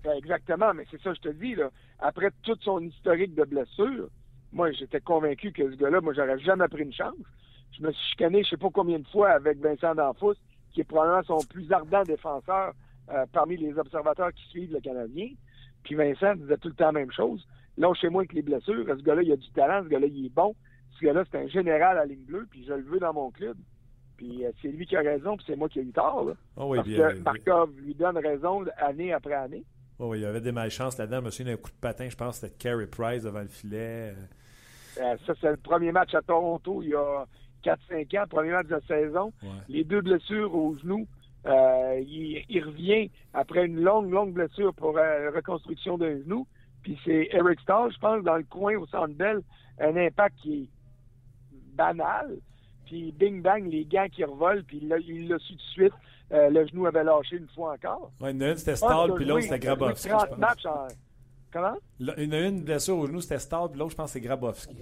Ben, 0.03 0.13
exactement, 0.17 0.73
mais 0.73 0.85
c'est 0.89 1.01
ça 1.01 1.09
que 1.11 1.17
je 1.17 1.21
te 1.29 1.29
dis. 1.35 1.55
Là. 1.55 1.69
Après 1.99 2.29
tout 2.43 2.55
son 2.61 2.79
historique 2.81 3.35
de 3.35 3.43
blessures, 3.43 4.07
moi, 4.53 4.71
j'étais 4.71 5.01
convaincu 5.01 5.51
que 5.51 5.69
ce 5.69 5.75
gars-là, 5.75 5.99
moi, 5.99 6.13
j'aurais 6.13 6.39
jamais 6.39 6.67
pris 6.69 6.83
une 6.83 6.93
chance. 6.93 7.13
Je 7.71 7.83
me 7.83 7.91
suis 7.91 8.09
chicané, 8.11 8.43
je 8.43 8.49
sais 8.49 8.57
pas 8.57 8.69
combien 8.73 8.99
de 8.99 9.07
fois, 9.07 9.29
avec 9.31 9.59
Vincent 9.59 9.93
D'Anfous, 9.95 10.33
qui 10.73 10.81
est 10.81 10.83
probablement 10.83 11.23
son 11.23 11.37
plus 11.47 11.71
ardent 11.71 12.03
défenseur 12.03 12.73
euh, 13.11 13.25
parmi 13.31 13.57
les 13.57 13.77
observateurs 13.77 14.33
qui 14.33 14.43
suivent 14.49 14.73
le 14.73 14.79
Canadien. 14.79 15.29
Puis 15.83 15.95
Vincent 15.95 16.35
disait 16.35 16.57
tout 16.57 16.69
le 16.69 16.73
temps 16.73 16.85
la 16.87 16.91
même 16.93 17.11
chose. 17.11 17.45
Là, 17.77 17.93
chez 17.93 18.09
moi 18.09 18.21
avec 18.21 18.33
les 18.33 18.41
blessures, 18.41 18.85
ce 18.87 19.03
gars-là, 19.03 19.21
il 19.21 19.31
a 19.31 19.35
du 19.37 19.49
talent, 19.51 19.83
ce 19.83 19.89
gars-là, 19.89 20.07
il 20.07 20.25
est 20.25 20.33
bon. 20.33 20.55
Ce 20.99 21.05
gars-là, 21.05 21.23
c'est 21.31 21.37
un 21.37 21.47
général 21.47 21.97
à 21.99 22.05
ligne 22.05 22.23
bleue, 22.25 22.47
puis 22.49 22.65
je 22.67 22.73
le 22.73 22.81
veux 22.83 22.99
dans 22.99 23.13
mon 23.13 23.29
club. 23.29 23.55
Puis 24.17 24.43
euh, 24.45 24.51
c'est 24.61 24.69
lui 24.69 24.87
qui 24.87 24.95
a 24.97 25.01
raison, 25.01 25.37
puis 25.37 25.45
c'est 25.47 25.55
moi 25.55 25.69
qui 25.69 25.79
ai 25.79 25.83
eu 25.83 25.91
tort. 25.91 26.25
Là. 26.25 26.33
Ah 26.57 26.65
oui, 26.65 26.77
Parce 26.77 26.87
bien. 26.87 27.11
que 27.11 27.17
Markov 27.19 27.69
lui 27.77 27.93
donne 27.93 28.17
raison 28.17 28.65
année 28.77 29.13
après 29.13 29.35
année. 29.35 29.63
Oh, 29.99 30.07
oui, 30.09 30.19
il 30.19 30.21
y 30.23 30.25
avait 30.25 30.41
des 30.41 30.51
malchances 30.51 30.97
là-dedans. 30.97 31.19
Je 31.19 31.25
me 31.25 31.29
souviens 31.29 31.53
d'un 31.53 31.61
coup 31.61 31.69
de 31.69 31.75
patin, 31.79 32.09
je 32.09 32.15
pense 32.15 32.39
que 32.39 32.47
c'était 32.47 32.57
Carey 32.57 32.87
Price 32.87 33.23
devant 33.23 33.41
le 33.41 33.47
filet. 33.47 34.13
Euh, 34.13 34.13
Euh, 34.99 35.15
ça, 35.27 35.33
c'est 35.39 35.51
le 35.51 35.57
premier 35.57 35.91
match 35.91 36.15
à 36.15 36.23
Toronto 36.23 36.81
il 36.81 36.89
y 36.89 36.95
a 36.95 37.25
4-5 37.63 38.17
ans, 38.19 38.25
premier 38.29 38.51
match 38.51 38.67
de 38.67 38.75
la 38.75 38.81
saison. 38.81 39.33
Ouais. 39.43 39.49
Les 39.69 39.83
deux 39.83 40.01
blessures 40.01 40.53
au 40.55 40.75
genou. 40.77 41.07
Euh, 41.45 41.99
il, 42.05 42.43
il 42.49 42.63
revient 42.63 43.09
après 43.33 43.65
une 43.65 43.79
longue, 43.81 44.11
longue 44.11 44.33
blessure 44.33 44.73
pour 44.73 44.97
euh, 44.97 45.31
reconstruction 45.33 45.97
d'un 45.97 46.17
genou. 46.19 46.45
Puis 46.83 46.99
c'est 47.05 47.29
Eric 47.31 47.59
Stahl, 47.61 47.91
je 47.93 47.97
pense, 47.99 48.23
dans 48.23 48.35
le 48.37 48.43
coin 48.43 48.75
au 48.77 48.85
centre 48.87 49.13
belle, 49.13 49.41
un 49.79 49.95
impact 49.95 50.35
qui 50.41 50.63
est 50.63 50.69
banal. 51.75 52.37
Puis 52.85 53.11
bing 53.11 53.41
bang, 53.41 53.65
les 53.69 53.85
gants 53.85 54.07
qui 54.11 54.23
revolent, 54.23 54.63
puis 54.63 54.79
il 54.81 54.87
l'a- 54.87 54.99
su 55.39 55.51
tout 55.51 55.55
de 55.55 55.61
suite. 55.73 55.93
Euh, 56.33 56.49
le 56.49 56.65
genou 56.67 56.85
avait 56.85 57.03
lâché 57.05 57.37
une 57.37 57.47
fois 57.49 57.73
encore. 57.73 58.11
Ouais, 58.19 58.31
il 58.31 58.35
y 58.35 58.43
en 58.43 58.47
a 58.47 58.49
une, 58.51 58.57
c'était 58.57 58.75
Ah, 58.83 59.03
a 59.03 59.07
puis 59.13 59.25
l'autre, 59.25 59.41
c'était 59.43 59.55
il 59.57 59.67
a 59.69 59.71
joué 59.73 59.77
Grabowski. 59.77 60.09
30 60.09 60.21
je 60.23 60.27
pense. 60.29 60.37
matchs 60.39 60.65
en- 60.65 60.87
Comment? 61.51 61.77
Là, 61.99 62.13
Il 62.17 62.23
y 62.25 62.27
en 62.27 62.31
a 62.33 62.39
une 62.47 62.63
blessure 62.63 62.97
au 62.97 63.07
genou, 63.07 63.21
c'était 63.21 63.39
Stahl, 63.39 63.69
puis 63.69 63.79
l'autre, 63.79 63.91
je 63.91 63.95
pense, 63.95 64.11
c'est 64.11 64.19
Grabowski. 64.21 64.75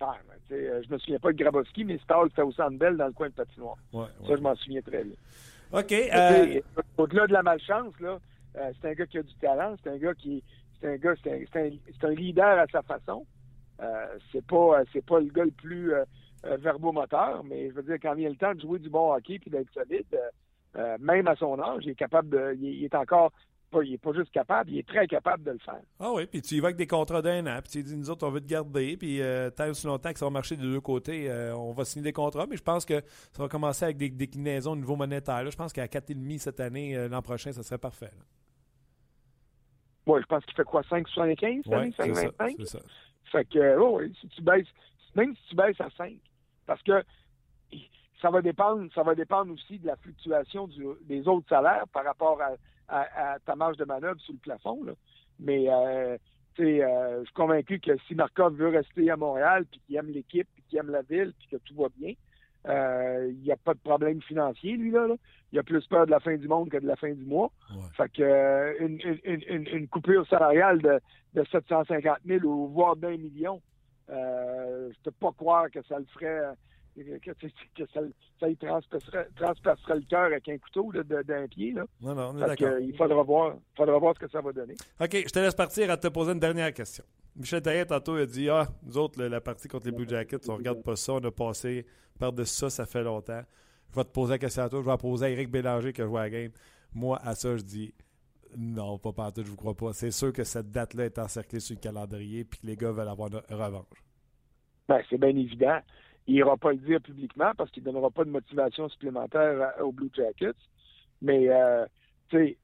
Ah, 0.00 0.14
euh, 0.52 0.82
je 0.86 0.92
me 0.92 0.98
souviens 0.98 1.18
pas 1.18 1.32
de 1.32 1.36
Grabowski, 1.42 1.84
mais 1.84 1.98
Stahl, 1.98 2.28
c'était 2.30 2.42
au 2.42 2.52
centre 2.52 2.78
belle 2.78 2.96
dans 2.96 3.06
le 3.06 3.12
coin 3.12 3.28
de 3.28 3.34
patinoire. 3.34 3.76
Ouais, 3.92 4.06
Ça, 4.26 4.36
je 4.36 4.40
m'en 4.42 4.54
souviens 4.56 4.80
très 4.82 5.04
bien. 5.04 5.14
OK. 5.72 5.92
euh, 5.92 6.60
Au-delà 6.98 7.26
de 7.26 7.32
la 7.32 7.42
malchance, 7.42 7.92
là, 8.00 8.18
euh, 8.56 8.72
c'est 8.80 8.88
un 8.90 8.94
gars 8.94 9.06
qui 9.06 9.18
a 9.18 9.22
du 9.22 9.34
talent, 9.36 9.74
c'est 9.82 9.90
un 9.90 9.96
gars 9.98 10.14
qui 10.14 10.42
c'est 10.80 10.88
un 10.92 10.96
gars, 10.96 11.14
c'est 11.22 11.32
un, 11.32 11.40
c'est 11.52 12.04
un- 12.06 12.10
leader 12.10 12.58
à 12.58 12.66
sa 12.66 12.82
façon. 12.82 13.26
c'est 14.32 14.44
pas 14.46 14.82
c'est 14.92 15.04
pas 15.04 15.20
le 15.20 15.26
gars 15.26 15.44
le 15.44 15.50
plus 15.50 15.92
verbomoteur, 16.58 17.42
mais 17.44 17.68
je 17.70 17.74
veux 17.74 17.82
dire, 17.82 17.96
quand 18.00 18.14
vient 18.14 18.28
le 18.28 18.36
temps 18.36 18.54
de 18.54 18.60
jouer 18.60 18.78
du 18.78 18.88
bon 18.88 19.12
hockey 19.12 19.38
puis 19.38 19.50
d'être 19.50 19.72
solide, 19.72 20.06
même 21.00 21.26
à 21.26 21.34
son 21.36 21.58
âge, 21.60 21.82
il 21.84 21.90
est 21.90 21.94
capable 21.94 22.28
de. 22.28 22.54
il 22.60 22.84
est 22.84 22.94
encore 22.94 23.32
il 23.72 23.92
n'est 23.92 23.98
pas 23.98 24.12
juste 24.12 24.30
capable, 24.30 24.70
il 24.70 24.78
est 24.78 24.88
très 24.88 25.06
capable 25.06 25.44
de 25.44 25.52
le 25.52 25.58
faire. 25.58 25.80
Ah 26.00 26.12
oui, 26.12 26.26
puis 26.26 26.40
tu 26.42 26.54
y 26.54 26.60
vas 26.60 26.68
avec 26.68 26.76
des 26.76 26.86
contrats 26.86 27.22
d'un 27.22 27.46
an, 27.46 27.60
puis 27.62 27.70
tu 27.70 27.82
dis, 27.82 27.96
nous 27.96 28.10
autres, 28.10 28.26
on 28.26 28.30
veut 28.30 28.40
te 28.40 28.46
garder, 28.46 28.96
puis 28.96 29.20
euh, 29.20 29.50
tant 29.50 29.68
aussi 29.68 29.86
longtemps 29.86 30.12
que 30.12 30.18
ça 30.18 30.26
va 30.26 30.30
marcher 30.30 30.56
des 30.56 30.62
deux 30.62 30.80
côtés, 30.80 31.30
euh, 31.30 31.54
on 31.56 31.72
va 31.72 31.84
signer 31.84 32.04
des 32.04 32.12
contrats, 32.12 32.46
mais 32.48 32.56
je 32.56 32.62
pense 32.62 32.84
que 32.84 33.00
ça 33.32 33.42
va 33.42 33.48
commencer 33.48 33.84
avec 33.84 33.96
des 33.96 34.08
déclinaisons 34.10 34.72
au 34.72 34.76
niveau 34.76 34.96
monétaire. 34.96 35.48
je 35.50 35.56
pense 35.56 35.72
qu'à 35.72 35.86
4,5 35.86 36.38
cette 36.38 36.60
année, 36.60 36.96
euh, 36.96 37.08
l'an 37.08 37.22
prochain, 37.22 37.52
ça 37.52 37.62
serait 37.62 37.78
parfait. 37.78 38.10
Oui, 40.06 40.20
je 40.22 40.26
pense 40.26 40.44
qu'il 40.44 40.54
fait 40.54 40.64
quoi, 40.64 40.82
5,75 40.82 41.62
Oui, 41.66 41.94
c'est 41.96 42.14
ça, 42.14 42.30
c'est 42.58 42.64
ça. 42.66 42.78
Fait 43.32 43.44
que, 43.44 43.76
oh, 43.78 43.98
oui, 43.98 44.16
si 44.20 44.28
tu 44.28 44.42
baisses, 44.42 44.68
même 45.16 45.34
si 45.34 45.48
tu 45.50 45.56
baisses 45.56 45.80
à 45.80 45.88
5, 45.96 46.14
parce 46.66 46.82
que 46.82 47.02
ça 48.20 48.30
va 48.30 48.42
dépendre, 48.42 48.90
ça 48.94 49.02
va 49.02 49.14
dépendre 49.14 49.52
aussi 49.52 49.78
de 49.78 49.86
la 49.86 49.96
fluctuation 49.96 50.68
des 51.02 51.28
autres 51.28 51.48
salaires 51.48 51.86
par 51.92 52.04
rapport 52.04 52.40
à 52.40 52.52
à, 52.88 53.38
ta 53.44 53.56
marge 53.56 53.76
de 53.76 53.84
manœuvre 53.84 54.20
sur 54.20 54.32
le 54.32 54.38
plafond. 54.38 54.84
Mais 55.38 55.66
euh, 55.68 56.16
euh, 56.60 57.18
je 57.20 57.24
suis 57.24 57.34
convaincu 57.34 57.80
que 57.80 57.96
si 58.06 58.14
Markov 58.14 58.54
veut 58.54 58.68
rester 58.68 59.10
à 59.10 59.16
Montréal, 59.16 59.64
puis 59.70 59.80
qu'il 59.86 59.96
aime 59.96 60.10
l'équipe, 60.10 60.48
puis 60.54 60.64
qu'il 60.68 60.78
aime 60.78 60.90
la 60.90 61.02
ville, 61.02 61.32
puis 61.38 61.48
que 61.48 61.56
tout 61.56 61.74
va 61.74 61.88
bien, 61.96 62.14
euh, 62.68 63.28
il 63.30 63.42
n'y 63.42 63.52
a 63.52 63.56
pas 63.56 63.74
de 63.74 63.78
problème 63.78 64.20
financier, 64.22 64.76
lui, 64.76 64.90
là, 64.90 65.06
Il 65.52 65.58
a 65.58 65.62
plus 65.62 65.86
peur 65.86 66.06
de 66.06 66.10
la 66.10 66.20
fin 66.20 66.36
du 66.36 66.48
monde 66.48 66.68
que 66.68 66.78
de 66.78 66.86
la 66.86 66.96
fin 66.96 67.12
du 67.12 67.24
mois. 67.24 67.52
Fait 67.96 68.10
que 68.10 68.76
une, 68.80 69.88
coupure 69.88 70.26
salariale 70.26 70.82
de, 70.82 71.00
de 71.34 71.44
750 71.52 72.18
000 72.26 72.44
ou 72.44 72.68
voire 72.68 72.96
d'un 72.96 73.16
million, 73.16 73.60
je 74.08 74.14
ne 74.14 74.92
peux 75.04 75.12
pas 75.12 75.32
croire 75.32 75.70
que 75.70 75.82
ça 75.82 75.98
le 75.98 76.06
ferait 76.06 76.56
que, 76.96 77.86
ça, 77.92 78.00
ça 78.40 78.48
y 78.48 78.56
transpercerait, 78.56 79.28
le 79.36 80.08
cœur 80.08 80.24
avec 80.24 80.48
un 80.48 80.58
couteau 80.58 80.92
d'un 80.92 81.46
pied. 81.48 81.72
Là. 81.72 81.84
Non, 82.00 82.14
non, 82.14 82.32
on 82.34 82.38
est 82.38 82.46
d'accord. 82.46 82.78
Il 82.80 82.96
faudra 82.96 83.22
voir, 83.22 83.56
faudra 83.76 83.98
voir 83.98 84.14
ce 84.14 84.20
que 84.20 84.30
ça 84.30 84.40
va 84.40 84.52
donner. 84.52 84.74
OK, 85.00 85.12
je 85.12 85.30
te 85.30 85.38
laisse 85.38 85.54
partir 85.54 85.90
à 85.90 85.96
te 85.96 86.08
poser 86.08 86.32
une 86.32 86.40
dernière 86.40 86.72
question. 86.72 87.04
Michel 87.36 87.60
Taillet, 87.60 87.84
tantôt, 87.84 88.14
a 88.14 88.26
dit 88.26 88.48
Ah, 88.48 88.66
nous 88.82 88.96
autres, 88.96 89.22
la, 89.22 89.40
partie 89.40 89.68
contre 89.68 89.86
les 89.86 89.92
Blue 89.92 90.08
Jackets, 90.08 90.48
on 90.48 90.52
ne 90.52 90.58
regarde 90.58 90.82
pas 90.82 90.96
ça, 90.96 91.14
on 91.14 91.24
a 91.24 91.30
passé 91.30 91.86
par-dessus 92.18 92.54
ça, 92.54 92.70
ça 92.70 92.86
fait 92.86 93.02
longtemps. 93.02 93.42
Je 93.90 93.96
vais 93.96 94.04
te 94.04 94.10
poser 94.10 94.32
la 94.32 94.38
question 94.38 94.62
à 94.62 94.68
toi, 94.68 94.80
je 94.80 94.84
vais 94.84 94.90
la 94.90 94.96
poser 94.96 95.26
à 95.26 95.30
Eric 95.30 95.50
Bélanger 95.50 95.92
qui 95.92 96.02
a 96.02 96.06
joué 96.06 96.20
à 96.20 96.22
la 96.24 96.30
game. 96.30 96.50
Moi, 96.94 97.18
à 97.22 97.34
ça, 97.34 97.56
je 97.56 97.62
dis 97.62 97.94
non, 98.56 98.98
pas 98.98 99.12
partout, 99.12 99.42
je 99.44 99.50
vous 99.50 99.56
crois 99.56 99.74
pas. 99.74 99.92
C'est 99.92 100.10
sûr 100.10 100.32
que 100.32 100.44
cette 100.44 100.70
date-là 100.70 101.04
est 101.04 101.18
encerclée 101.18 101.60
sur 101.60 101.74
le 101.74 101.80
calendrier 101.80 102.44
puis 102.44 102.60
que 102.60 102.66
les 102.66 102.76
gars 102.76 102.90
veulent 102.90 103.08
avoir 103.08 103.28
une 103.28 103.56
revanche. 103.56 104.02
Ben, 104.88 105.02
c'est 105.10 105.18
bien 105.18 105.36
évident. 105.36 105.78
Il 106.26 106.34
n'ira 106.34 106.56
pas 106.56 106.72
le 106.72 106.78
dire 106.78 107.00
publiquement 107.00 107.52
parce 107.56 107.70
qu'il 107.70 107.82
ne 107.82 107.90
donnera 107.92 108.10
pas 108.10 108.24
de 108.24 108.30
motivation 108.30 108.88
supplémentaire 108.88 109.74
aux 109.80 109.92
Blue 109.92 110.10
Jackets. 110.12 110.52
Mais, 111.22 111.48
euh, 111.48 111.86
tu 112.28 112.36
sais, 112.36 112.56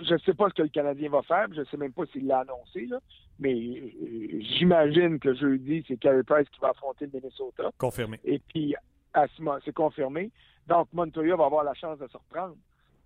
je 0.00 0.14
ne 0.14 0.18
sais 0.18 0.34
pas 0.34 0.48
ce 0.48 0.54
que 0.54 0.62
le 0.62 0.68
Canadien 0.68 1.10
va 1.10 1.22
faire. 1.22 1.46
Je 1.52 1.60
ne 1.60 1.64
sais 1.66 1.76
même 1.76 1.92
pas 1.92 2.06
s'il 2.06 2.26
l'a 2.26 2.40
annoncé. 2.40 2.86
Là, 2.86 3.00
mais 3.38 3.54
euh, 3.54 4.40
j'imagine 4.58 5.18
que 5.18 5.34
jeudi, 5.34 5.84
c'est 5.86 5.96
Carey 5.96 6.22
Price 6.22 6.48
qui 6.50 6.60
va 6.60 6.70
affronter 6.70 7.06
le 7.06 7.12
Minnesota. 7.14 7.70
Confirmé. 7.78 8.20
Et 8.24 8.38
puis, 8.38 8.74
c'est 9.64 9.74
confirmé. 9.74 10.30
Donc, 10.66 10.88
Montoya 10.92 11.36
va 11.36 11.46
avoir 11.46 11.64
la 11.64 11.74
chance 11.74 11.98
de 11.98 12.06
se 12.08 12.16
reprendre. 12.16 12.56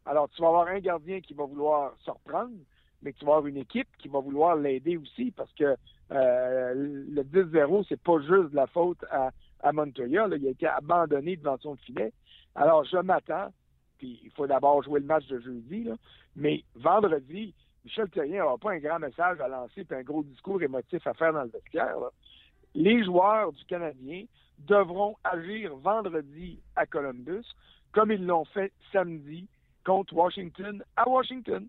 Alors, 0.04 0.28
tu 0.30 0.42
vas 0.42 0.48
avoir 0.48 0.66
un 0.66 0.80
gardien 0.80 1.20
qui 1.20 1.34
va 1.34 1.44
vouloir 1.44 1.94
se 2.04 2.10
reprendre, 2.10 2.54
mais 3.02 3.12
tu 3.12 3.24
vas 3.24 3.36
avoir 3.36 3.46
une 3.46 3.58
équipe 3.58 3.88
qui 3.98 4.08
va 4.08 4.20
vouloir 4.20 4.56
l'aider 4.56 4.96
aussi 4.96 5.30
parce 5.30 5.52
que 5.52 5.76
euh, 6.10 6.74
le 6.74 7.22
10-0, 7.22 7.84
c'est 7.88 8.00
pas 8.00 8.18
juste 8.18 8.50
de 8.50 8.56
la 8.56 8.66
faute 8.66 9.04
à 9.10 9.30
à 9.62 9.72
Montoya. 9.72 10.28
il 10.36 10.46
a 10.46 10.50
été 10.50 10.66
abandonné 10.66 11.36
devant 11.36 11.58
son 11.58 11.76
filet. 11.76 12.12
Alors, 12.54 12.84
je 12.84 12.98
m'attends, 12.98 13.52
puis 13.98 14.20
il 14.24 14.30
faut 14.32 14.46
d'abord 14.46 14.82
jouer 14.82 15.00
le 15.00 15.06
match 15.06 15.26
de 15.26 15.40
jeudi, 15.40 15.88
mais 16.36 16.64
vendredi, 16.74 17.54
Michel 17.84 18.08
Terrien 18.10 18.42
n'aura 18.42 18.58
pas 18.58 18.72
un 18.72 18.78
grand 18.78 18.98
message 18.98 19.40
à 19.40 19.48
lancer 19.48 19.86
et 19.88 19.94
un 19.94 20.02
gros 20.02 20.22
discours 20.22 20.62
émotif 20.62 21.06
à 21.06 21.14
faire 21.14 21.32
dans 21.32 21.42
le 21.42 21.50
vestiaire. 21.50 21.96
Les 22.74 23.04
joueurs 23.04 23.52
du 23.52 23.64
Canadien 23.64 24.24
devront 24.58 25.16
agir 25.24 25.74
vendredi 25.76 26.60
à 26.76 26.86
Columbus 26.86 27.44
comme 27.92 28.12
ils 28.12 28.24
l'ont 28.24 28.44
fait 28.46 28.72
samedi 28.92 29.48
contre 29.84 30.14
Washington 30.14 30.82
à 30.96 31.08
Washington. 31.08 31.66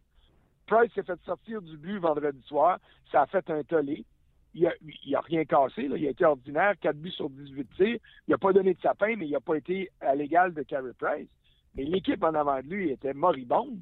Price 0.67 0.93
s'est 0.93 1.03
fait 1.03 1.19
sortir 1.25 1.61
du 1.61 1.77
but 1.77 1.99
vendredi 1.99 2.41
soir. 2.43 2.79
Ça 3.11 3.23
a 3.23 3.25
fait 3.27 3.49
un 3.49 3.63
tollé 3.63 4.05
il 4.53 5.15
a 5.15 5.21
rien 5.21 5.45
cassé. 5.45 5.83
Il 5.83 5.93
a 5.93 6.09
été 6.09 6.25
ordinaire, 6.25 6.75
4 6.79 6.95
buts 6.95 7.11
sur 7.11 7.29
18 7.29 7.69
tirs. 7.75 7.97
Il 8.27 8.31
n'a 8.31 8.37
pas 8.37 8.53
donné 8.53 8.73
de 8.73 8.81
sapin, 8.81 9.15
mais 9.15 9.25
il 9.25 9.31
n'a 9.31 9.39
pas 9.39 9.55
été 9.55 9.89
à 10.01 10.15
l'égal 10.15 10.53
de 10.53 10.63
Carey 10.63 10.91
Price. 10.97 11.27
Mais 11.75 11.83
l'équipe 11.83 12.23
en 12.23 12.33
avant 12.35 12.61
de 12.61 12.67
lui 12.67 12.91
était 12.91 13.13
moribonde. 13.13 13.79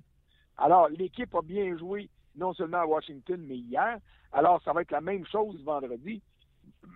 Alors, 0.58 0.88
l'équipe 0.90 1.34
a 1.36 1.42
bien 1.42 1.78
joué, 1.78 2.10
non 2.36 2.54
seulement 2.54 2.80
à 2.80 2.86
Washington, 2.86 3.44
mais 3.48 3.58
hier. 3.58 3.98
Alors, 4.32 4.62
ça 4.64 4.72
va 4.74 4.82
être 4.82 4.92
la 4.92 5.02
même 5.02 5.26
chose 5.26 5.62
vendredi. 5.64 6.22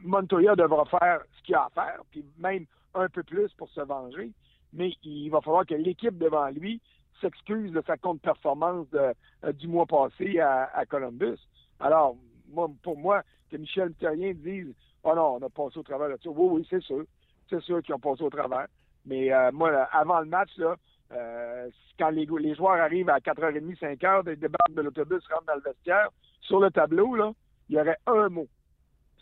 Montoya 0.03 0.55
devra 0.55 0.85
faire 0.85 1.21
ce 1.37 1.43
qu'il 1.43 1.55
a 1.55 1.65
à 1.65 1.69
faire, 1.69 2.01
puis 2.11 2.23
même 2.37 2.65
un 2.93 3.09
peu 3.09 3.23
plus 3.23 3.51
pour 3.53 3.69
se 3.69 3.81
venger. 3.81 4.31
Mais 4.71 4.93
il 5.03 5.29
va 5.29 5.41
falloir 5.41 5.65
que 5.65 5.75
l'équipe 5.75 6.17
devant 6.17 6.49
lui 6.49 6.81
s'excuse 7.21 7.71
de 7.71 7.81
sa 7.85 7.97
contre-performance 7.97 8.87
euh, 8.93 9.13
du 9.53 9.67
mois 9.67 9.85
passé 9.85 10.39
à, 10.39 10.65
à 10.73 10.85
Columbus. 10.85 11.39
Alors, 11.79 12.17
moi, 12.49 12.69
pour 12.83 12.97
moi, 12.97 13.23
que 13.49 13.57
Michel 13.57 13.93
Terrien 13.93 14.33
dise 14.33 14.73
Oh 15.03 15.13
non, 15.15 15.37
on 15.39 15.45
a 15.45 15.49
passé 15.49 15.77
au 15.77 15.83
travers 15.83 16.09
de 16.09 16.17
ça. 16.21 16.29
Oui, 16.29 16.59
oui, 16.59 16.67
c'est 16.69 16.81
sûr. 16.81 17.03
C'est 17.49 17.61
sûr 17.61 17.81
qu'ils 17.83 17.93
ont 17.93 17.99
passé 17.99 18.23
au 18.23 18.29
travers. 18.29 18.67
Mais 19.05 19.31
euh, 19.31 19.51
moi, 19.51 19.71
avant 19.91 20.19
le 20.19 20.25
match, 20.25 20.49
là, 20.57 20.75
euh, 21.11 21.69
quand 21.99 22.09
les, 22.09 22.25
les, 22.39 22.55
joueurs 22.55 22.81
arrivent 22.81 23.09
à 23.09 23.19
4h30, 23.19 23.77
5h, 23.77 24.23
ils 24.33 24.39
débarquent 24.39 24.73
de 24.73 24.81
l'autobus, 24.81 25.23
rentrent 25.29 25.45
dans 25.45 25.55
le 25.55 25.61
vestiaire, 25.61 26.09
sur 26.41 26.59
le 26.59 26.71
tableau, 26.71 27.15
là, 27.15 27.31
il 27.69 27.75
y 27.75 27.79
aurait 27.79 27.97
un 28.07 28.29
mot. 28.29 28.47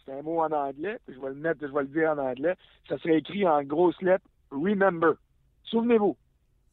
C'est 0.05 0.13
un 0.13 0.21
mot 0.21 0.41
en 0.41 0.51
anglais, 0.51 0.99
je 1.07 1.19
vais 1.19 1.29
le 1.29 1.36
mettre, 1.36 1.67
je 1.67 1.73
vais 1.73 1.81
le 1.81 1.88
dire 1.88 2.12
en 2.12 2.17
anglais. 2.17 2.55
Ça 2.88 2.97
serait 2.99 3.17
écrit 3.17 3.47
en 3.47 3.63
grosses 3.63 4.01
lettres 4.01 4.25
Remember. 4.51 5.13
Souvenez-vous. 5.63 6.17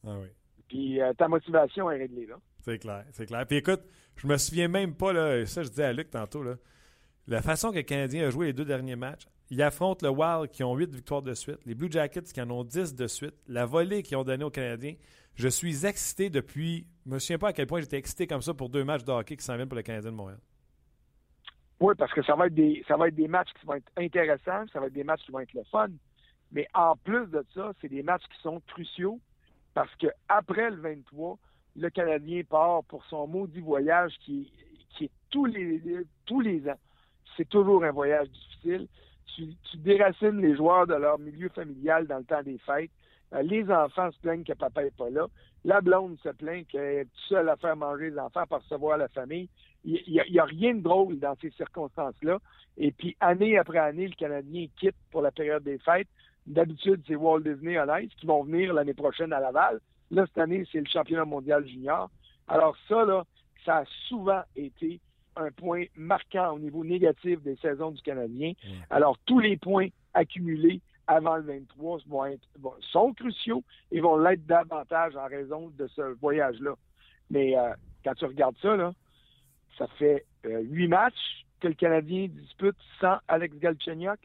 Ah 0.05 0.17
oui. 0.21 0.27
Puis 0.67 1.01
euh, 1.01 1.13
ta 1.13 1.27
motivation 1.27 1.89
est 1.91 1.97
réglée, 1.97 2.27
là. 2.27 2.35
C'est 2.59 2.77
clair, 2.77 3.03
c'est 3.11 3.25
clair. 3.25 3.45
Puis 3.47 3.57
écoute, 3.57 3.81
je 4.15 4.27
me 4.27 4.37
souviens 4.37 4.67
même 4.67 4.95
pas, 4.95 5.11
là, 5.11 5.45
ça 5.45 5.63
je 5.63 5.69
disais 5.69 5.85
à 5.85 5.93
Luc 5.93 6.11
tantôt, 6.11 6.43
là, 6.43 6.55
la 7.27 7.41
façon 7.41 7.71
que 7.71 7.77
le 7.77 7.83
Canadien 7.83 8.27
a 8.27 8.29
joué 8.29 8.47
les 8.47 8.53
deux 8.53 8.65
derniers 8.65 8.95
matchs, 8.95 9.27
il 9.49 9.61
affronte 9.61 10.01
le 10.01 10.09
Wild 10.09 10.49
qui 10.49 10.63
ont 10.63 10.75
huit 10.75 10.93
victoires 10.93 11.21
de 11.21 11.33
suite, 11.33 11.59
les 11.65 11.75
Blue 11.75 11.91
Jackets 11.91 12.23
qui 12.33 12.41
en 12.41 12.49
ont 12.49 12.63
dix 12.63 12.95
de 12.95 13.07
suite, 13.07 13.35
la 13.47 13.65
volée 13.65 14.01
qu'ils 14.01 14.17
ont 14.17 14.23
donnée 14.23 14.43
aux 14.43 14.49
Canadiens. 14.49 14.95
Je 15.35 15.47
suis 15.47 15.85
excité 15.85 16.29
depuis. 16.29 16.87
Je 17.05 17.11
me 17.11 17.19
souviens 17.19 17.37
pas 17.37 17.49
à 17.49 17.53
quel 17.53 17.67
point 17.67 17.81
j'étais 17.81 17.97
excité 17.97 18.27
comme 18.27 18.41
ça 18.41 18.53
pour 18.53 18.69
deux 18.69 18.83
matchs 18.83 19.03
de 19.03 19.11
hockey 19.11 19.35
qui 19.35 19.43
s'en 19.43 19.55
viennent 19.55 19.67
pour 19.67 19.75
le 19.75 19.81
Canadien 19.81 20.11
de 20.11 20.15
Montréal. 20.15 20.39
Oui, 21.79 21.95
parce 21.97 22.13
que 22.13 22.23
ça 22.23 22.35
va 22.35 22.47
être 22.47 22.53
des 22.53 23.27
matchs 23.27 23.49
qui 23.59 23.65
vont 23.65 23.73
être 23.73 23.91
intéressants, 23.97 24.65
ça 24.71 24.79
va 24.79 24.87
être 24.87 24.93
des 24.93 25.03
matchs 25.03 25.23
qui 25.25 25.31
vont 25.31 25.39
être 25.39 25.53
le 25.53 25.63
fun. 25.63 25.89
Mais 26.51 26.67
en 26.73 26.95
plus 26.95 27.27
de 27.27 27.43
ça, 27.53 27.71
c'est 27.81 27.89
des 27.89 28.03
matchs 28.03 28.23
qui 28.33 28.41
sont 28.41 28.61
cruciaux 28.67 29.19
parce 29.73 29.93
que 29.95 30.07
après 30.27 30.69
le 30.69 30.77
23, 30.77 31.37
le 31.77 31.89
Canadien 31.89 32.43
part 32.43 32.83
pour 32.83 33.03
son 33.05 33.27
maudit 33.27 33.61
voyage 33.61 34.13
qui, 34.23 34.51
qui 34.91 35.05
est 35.05 35.11
tous 35.29 35.45
les 35.45 35.81
tous 36.25 36.41
les 36.41 36.69
ans 36.69 36.77
c'est 37.41 37.49
toujours 37.49 37.83
un 37.83 37.91
voyage 37.91 38.29
difficile. 38.29 38.87
Tu, 39.35 39.47
déracines 39.77 40.41
les 40.41 40.55
joueurs 40.55 40.85
de 40.85 40.93
leur 40.93 41.17
milieu 41.17 41.49
familial 41.49 42.05
dans 42.05 42.19
le 42.19 42.23
temps 42.23 42.43
des 42.43 42.59
fêtes. 42.59 42.91
Euh, 43.33 43.41
les 43.41 43.67
enfants 43.71 44.11
se 44.11 44.19
plaignent 44.19 44.43
que 44.43 44.53
papa 44.53 44.83
n'est 44.83 44.91
pas 44.91 45.09
là. 45.09 45.25
La 45.65 45.81
blonde 45.81 46.19
se 46.21 46.29
plaint 46.29 46.67
qu'elle 46.67 46.99
est 46.99 47.07
seule 47.27 47.49
à 47.49 47.55
faire 47.55 47.75
manger 47.75 48.11
les 48.11 48.19
enfants 48.19 48.45
par 48.45 48.61
recevoir 48.61 48.97
la 48.97 49.07
famille. 49.07 49.49
Il 49.83 50.03
n'y 50.07 50.39
a, 50.39 50.45
rien 50.45 50.75
de 50.75 50.81
drôle 50.81 51.17
dans 51.17 51.35
ces 51.41 51.49
circonstances-là. 51.51 52.37
Et 52.77 52.91
puis, 52.91 53.17
année 53.19 53.57
après 53.57 53.79
année, 53.79 54.07
le 54.07 54.13
Canadien 54.13 54.67
quitte 54.79 54.95
pour 55.09 55.23
la 55.23 55.31
période 55.31 55.63
des 55.63 55.79
fêtes. 55.79 56.09
D'habitude, 56.45 57.01
c'est 57.07 57.15
Walt 57.15 57.39
Disney 57.39 57.79
on 57.79 57.97
Ice 57.97 58.13
qui 58.19 58.27
vont 58.27 58.43
venir 58.43 58.73
l'année 58.73 58.93
prochaine 58.93 59.33
à 59.33 59.39
Laval. 59.39 59.79
Là, 60.11 60.25
cette 60.27 60.37
année, 60.37 60.63
c'est 60.71 60.79
le 60.79 60.85
championnat 60.85 61.25
mondial 61.25 61.65
junior. 61.67 62.11
Alors 62.47 62.75
ça, 62.87 63.03
là, 63.05 63.23
ça 63.65 63.77
a 63.77 63.85
souvent 64.07 64.43
été 64.55 64.99
un 65.35 65.51
point 65.51 65.85
marquant 65.95 66.53
au 66.53 66.59
niveau 66.59 66.83
négatif 66.83 67.41
des 67.41 67.55
saisons 67.57 67.91
du 67.91 68.01
Canadien. 68.01 68.53
Alors, 68.89 69.17
tous 69.25 69.39
les 69.39 69.57
points 69.57 69.87
accumulés 70.13 70.81
avant 71.07 71.37
le 71.37 71.43
23 71.43 71.99
vont 72.07 72.25
être, 72.25 72.47
sont 72.91 73.13
cruciaux 73.13 73.63
et 73.91 73.99
vont 73.99 74.17
l'être 74.17 74.45
davantage 74.45 75.15
en 75.15 75.27
raison 75.27 75.71
de 75.77 75.87
ce 75.87 76.01
voyage-là. 76.19 76.75
Mais 77.29 77.57
euh, 77.57 77.73
quand 78.03 78.13
tu 78.13 78.25
regardes 78.25 78.57
ça, 78.61 78.75
là, 78.75 78.93
ça 79.77 79.87
fait 79.97 80.25
euh, 80.45 80.61
huit 80.61 80.87
matchs 80.87 81.45
que 81.59 81.67
le 81.67 81.73
Canadien 81.73 82.27
dispute 82.27 82.75
sans 82.99 83.17
Alex 83.27 83.57
Galchenyuk. 83.57 84.19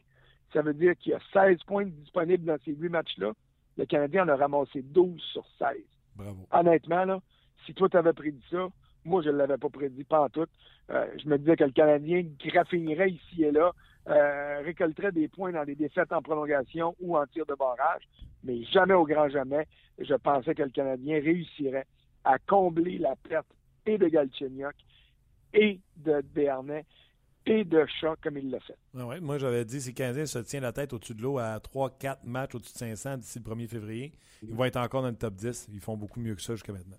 Ça 0.53 0.61
veut 0.61 0.73
dire 0.73 0.95
qu'il 0.97 1.11
y 1.11 1.15
a 1.15 1.19
16 1.33 1.63
points 1.63 1.85
disponibles 1.85 2.45
dans 2.45 2.57
ces 2.63 2.73
huit 2.73 2.89
matchs-là. 2.89 3.33
Le 3.77 3.85
Canadien 3.85 4.25
en 4.25 4.29
a 4.29 4.35
ramassé 4.35 4.81
12 4.81 5.21
sur 5.21 5.45
16. 5.59 5.77
Bravo. 6.15 6.47
Honnêtement, 6.51 7.05
là, 7.05 7.19
si 7.65 7.73
toi, 7.73 7.89
tu 7.89 7.97
avais 7.97 8.13
prédit 8.13 8.43
ça, 8.49 8.67
moi, 9.07 9.21
je 9.23 9.29
ne 9.29 9.37
l'avais 9.37 9.57
pas 9.57 9.69
prédit, 9.69 10.03
pas 10.03 10.21
en 10.21 10.29
tout. 10.29 10.45
Euh, 10.91 11.05
je 11.21 11.27
me 11.27 11.37
disais 11.37 11.55
que 11.55 11.63
le 11.63 11.71
Canadien 11.71 12.23
graffinerait 12.45 13.11
ici 13.11 13.43
et 13.43 13.51
là 13.51 13.71
euh, 14.09 14.61
récolterait 14.63 15.11
des 15.11 15.27
points 15.27 15.51
dans 15.51 15.65
des 15.65 15.75
défaites 15.75 16.11
en 16.11 16.21
prolongation 16.21 16.95
ou 16.99 17.17
en 17.17 17.25
tir 17.27 17.45
de 17.45 17.55
barrage, 17.55 18.03
mais 18.43 18.63
jamais 18.65 18.93
au 18.93 19.05
grand 19.05 19.29
jamais, 19.29 19.67
je 19.99 20.13
pensais 20.15 20.53
que 20.55 20.63
le 20.63 20.69
Canadien 20.69 21.19
réussirait 21.21 21.87
à 22.23 22.37
combler 22.39 22.97
la 22.97 23.15
perte 23.15 23.47
et 23.85 23.97
de 23.97 24.07
Galchenyuk 24.07 24.75
et 25.53 25.79
de 25.97 26.21
Béarnais 26.33 26.85
et 27.45 27.63
de 27.63 27.85
Chat 27.99 28.15
comme 28.21 28.37
il 28.37 28.49
l'a 28.49 28.59
fait. 28.59 28.77
Ah 28.97 29.05
ouais, 29.05 29.19
moi, 29.21 29.37
j'avais 29.37 29.63
dit 29.63 29.79
si 29.79 29.89
le 29.89 29.95
Canadien 29.95 30.25
se 30.25 30.39
tient 30.39 30.59
la 30.59 30.73
tête 30.73 30.93
au-dessus 30.93 31.15
de 31.15 31.21
l'eau 31.21 31.37
à 31.37 31.57
3-4 31.57 32.19
matchs 32.25 32.55
au-dessus 32.55 32.73
de 32.73 32.77
500 32.77 33.17
d'ici 33.17 33.39
le 33.39 33.49
1er 33.49 33.67
février, 33.67 34.13
ils 34.41 34.53
vont 34.53 34.65
être 34.65 34.77
encore 34.77 35.01
dans 35.01 35.09
le 35.09 35.15
top 35.15 35.33
10. 35.35 35.69
Ils 35.71 35.79
font 35.79 35.95
beaucoup 35.95 36.19
mieux 36.19 36.35
que 36.35 36.41
ça 36.41 36.53
jusqu'à 36.53 36.73
maintenant. 36.73 36.97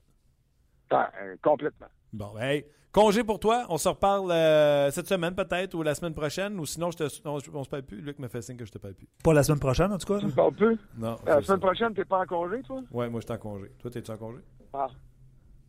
Ah, 0.90 1.10
euh, 1.20 1.36
complètement. 1.42 1.88
Bon, 2.12 2.38
hey, 2.38 2.64
congé 2.92 3.22
pour 3.24 3.38
toi. 3.38 3.66
On 3.68 3.76
se 3.76 3.88
reparle 3.88 4.30
euh, 4.30 4.90
cette 4.90 5.06
semaine 5.08 5.34
peut-être 5.34 5.74
ou 5.74 5.82
la 5.82 5.94
semaine 5.94 6.14
prochaine. 6.14 6.58
Ou 6.58 6.66
sinon, 6.66 6.90
je 6.90 6.96
te, 6.96 7.28
on, 7.28 7.38
on 7.54 7.64
se 7.64 7.68
parle 7.68 7.82
plus. 7.82 8.00
Luc 8.00 8.18
me 8.18 8.28
fait 8.28 8.42
signe 8.42 8.56
que 8.56 8.64
je 8.64 8.72
te 8.72 8.78
parle 8.78 8.94
plus. 8.94 9.08
Pas 9.22 9.34
la 9.34 9.42
semaine 9.42 9.60
prochaine, 9.60 9.92
en 9.92 9.98
tout 9.98 10.12
cas. 10.12 10.20
Tu 10.20 10.26
me 10.26 10.30
parles 10.32 10.54
plus? 10.54 10.78
Non. 10.96 11.16
La 11.26 11.36
c'est 11.36 11.40
ça. 11.40 11.42
semaine 11.42 11.60
prochaine, 11.60 11.94
t'es 11.94 12.04
pas 12.04 12.20
en 12.20 12.26
congé, 12.26 12.62
toi? 12.62 12.82
Ouais, 12.90 13.08
moi, 13.08 13.20
je 13.20 13.26
suis 13.26 13.34
en 13.34 13.38
congé. 13.38 13.70
Toi, 13.78 13.90
t'es-tu 13.90 14.10
en 14.10 14.16
congé? 14.16 14.38
Ah. 14.72 14.88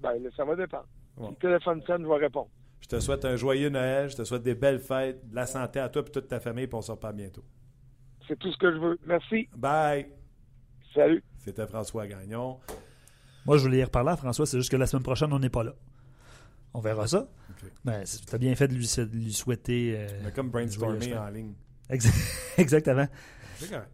Ben, 0.01 0.13
là, 0.23 0.29
ça 0.35 0.45
va 0.45 0.55
dépendre. 0.55 0.85
Bon. 1.17 1.27
Si 1.27 1.31
le 1.31 1.35
téléphone 1.37 1.81
sonne, 1.85 2.03
je 2.03 2.07
vais 2.07 2.17
répondre. 2.17 2.49
Je 2.81 2.87
te 2.87 2.99
souhaite 2.99 3.25
un 3.25 3.35
joyeux 3.35 3.69
Noël. 3.69 4.09
Je 4.09 4.15
te 4.15 4.23
souhaite 4.23 4.43
des 4.43 4.55
belles 4.55 4.79
fêtes, 4.79 5.29
de 5.29 5.35
la 5.35 5.45
santé 5.45 5.79
à 5.79 5.89
toi 5.89 6.03
et 6.07 6.11
toute 6.11 6.27
ta 6.27 6.39
famille. 6.39 6.67
Puis 6.67 6.75
on 6.75 6.81
se 6.81 6.91
reparle 6.91 7.15
bientôt. 7.15 7.43
C'est 8.27 8.37
tout 8.39 8.51
ce 8.51 8.57
que 8.57 8.71
je 8.71 8.77
veux. 8.77 8.97
Merci. 9.05 9.49
Bye. 9.55 10.07
Salut. 10.93 11.23
C'était 11.37 11.67
François 11.67 12.07
Gagnon. 12.07 12.59
Moi, 13.45 13.57
je 13.57 13.63
voulais 13.63 13.79
y 13.79 13.83
reparler 13.83 14.11
à 14.11 14.17
François, 14.17 14.45
c'est 14.45 14.57
juste 14.57 14.71
que 14.71 14.77
la 14.77 14.85
semaine 14.85 15.03
prochaine, 15.03 15.31
on 15.33 15.39
n'est 15.39 15.49
pas 15.49 15.63
là. 15.63 15.73
On 16.73 16.79
verra 16.81 17.07
ça. 17.07 17.27
Ben, 17.83 18.03
tu 18.03 18.35
as 18.35 18.37
bien 18.37 18.55
fait 18.55 18.67
de 18.67 18.73
lui, 18.73 18.85
de 18.97 19.09
lui 19.17 19.33
souhaiter. 19.33 19.95
euh, 19.97 20.07
comme 20.35 20.49
fêtes. 21.09 21.17
en 21.17 21.29
ligne. 21.29 21.53
Ex- 21.89 22.07
Exactement. 22.57 23.07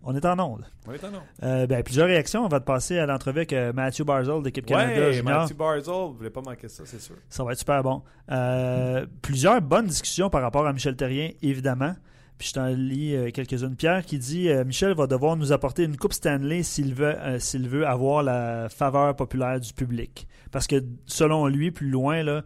On 0.03 0.15
est 0.15 0.25
en 0.25 0.37
onde. 0.39 0.63
On 0.87 0.91
est 0.93 1.03
en 1.03 1.07
ordre. 1.07 1.23
Euh, 1.41 1.65
ben, 1.65 1.81
plusieurs 1.81 2.07
réactions. 2.07 2.45
On 2.45 2.47
va 2.47 2.59
te 2.59 2.65
passer 2.65 2.99
à 2.99 3.05
l'entrevue 3.07 3.39
avec 3.39 3.53
euh, 3.53 3.73
Matthew 3.73 4.03
Barzell 4.03 4.43
d'équipe 4.43 4.65
Canada 4.65 4.99
Ouais, 5.07 5.13
Junior. 5.13 5.41
Mathieu 5.41 5.55
Barzell, 5.55 5.93
vous 5.93 6.13
voulez 6.13 6.29
pas 6.29 6.41
manquer 6.41 6.67
ça, 6.67 6.83
c'est 6.85 6.99
sûr. 7.01 7.15
Ça 7.29 7.43
va 7.43 7.53
être 7.53 7.59
super 7.59 7.81
bon. 7.81 8.03
Euh, 8.31 9.07
plusieurs 9.23 9.59
bonnes 9.61 9.87
discussions 9.87 10.29
par 10.29 10.41
rapport 10.43 10.67
à 10.67 10.73
Michel 10.73 10.95
Terrien, 10.95 11.31
évidemment. 11.41 11.95
Puis 12.37 12.49
je 12.49 12.53
t'en 12.53 12.67
lis 12.67 13.15
euh, 13.15 13.31
quelques-unes. 13.31 13.75
Pierre 13.77 14.05
qui 14.05 14.19
dit 14.19 14.49
euh, 14.49 14.65
Michel 14.65 14.93
va 14.93 15.07
devoir 15.07 15.37
nous 15.37 15.53
apporter 15.53 15.83
une 15.83 15.95
Coupe 15.95 16.11
Stanley 16.11 16.63
s'il 16.63 16.93
veut, 16.93 17.17
euh, 17.17 17.39
s'il 17.39 17.69
veut 17.69 17.87
avoir 17.87 18.23
la 18.23 18.67
faveur 18.67 19.15
populaire 19.15 19.59
du 19.59 19.71
public. 19.71 20.27
Parce 20.51 20.67
que 20.67 20.83
selon 21.05 21.47
lui, 21.47 21.71
plus 21.71 21.89
loin, 21.89 22.23
là, 22.23 22.43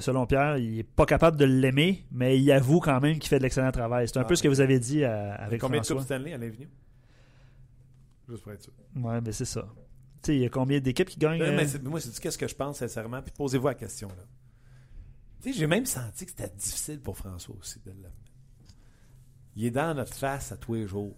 selon 0.00 0.26
Pierre, 0.26 0.58
il 0.58 0.76
n'est 0.76 0.82
pas 0.82 1.06
capable 1.06 1.36
de 1.36 1.44
l'aimer, 1.44 2.04
mais 2.10 2.38
il 2.40 2.50
avoue 2.52 2.80
quand 2.80 3.00
même 3.00 3.18
qu'il 3.18 3.28
fait 3.28 3.38
de 3.38 3.42
l'excellent 3.44 3.70
travail. 3.72 4.08
C'est 4.08 4.18
un 4.18 4.22
Ah, 4.22 4.24
peu 4.24 4.34
ce 4.36 4.42
que 4.42 4.48
vous 4.48 4.60
avez 4.60 4.78
dit 4.78 5.04
avec 5.04 5.60
Combien 5.60 5.80
de 5.80 5.84
François. 5.86 5.96
Coupes 5.96 6.04
Stanley 6.04 6.32
à 6.34 6.38
l'avenue? 6.38 6.68
Juste 8.28 8.42
pour 8.42 8.52
être 8.52 8.62
sûr. 8.62 8.72
Ouais, 8.96 9.20
mais 9.20 9.32
c'est 9.32 9.44
ça. 9.44 9.62
Tu 10.22 10.26
sais, 10.26 10.36
il 10.36 10.42
y 10.42 10.46
a 10.46 10.48
combien 10.50 10.78
d'équipes 10.80 11.08
qui 11.08 11.18
gagnent 11.18 11.40
mais 11.40 11.66
c'est- 11.66 11.82
moi, 11.82 12.00
c'est 12.00 12.16
qu'est-ce 12.20 12.38
que 12.38 12.46
je 12.46 12.54
pense 12.54 12.78
sincèrement, 12.78 13.22
puis 13.22 13.32
posez-vous 13.36 13.66
la 13.68 13.74
question. 13.74 14.08
là. 14.08 14.24
Tu 15.42 15.52
sais, 15.52 15.58
j'ai 15.58 15.66
même 15.66 15.86
senti 15.86 16.26
que 16.26 16.30
c'était 16.32 16.52
difficile 16.56 17.00
pour 17.00 17.16
François 17.16 17.54
aussi 17.58 17.80
de 17.84 17.88
l'amener. 17.90 18.08
Il 19.56 19.64
est 19.64 19.70
dans 19.70 19.94
notre 19.94 20.14
face 20.14 20.52
à 20.52 20.56
tous 20.56 20.74
les 20.74 20.86
jours. 20.86 21.16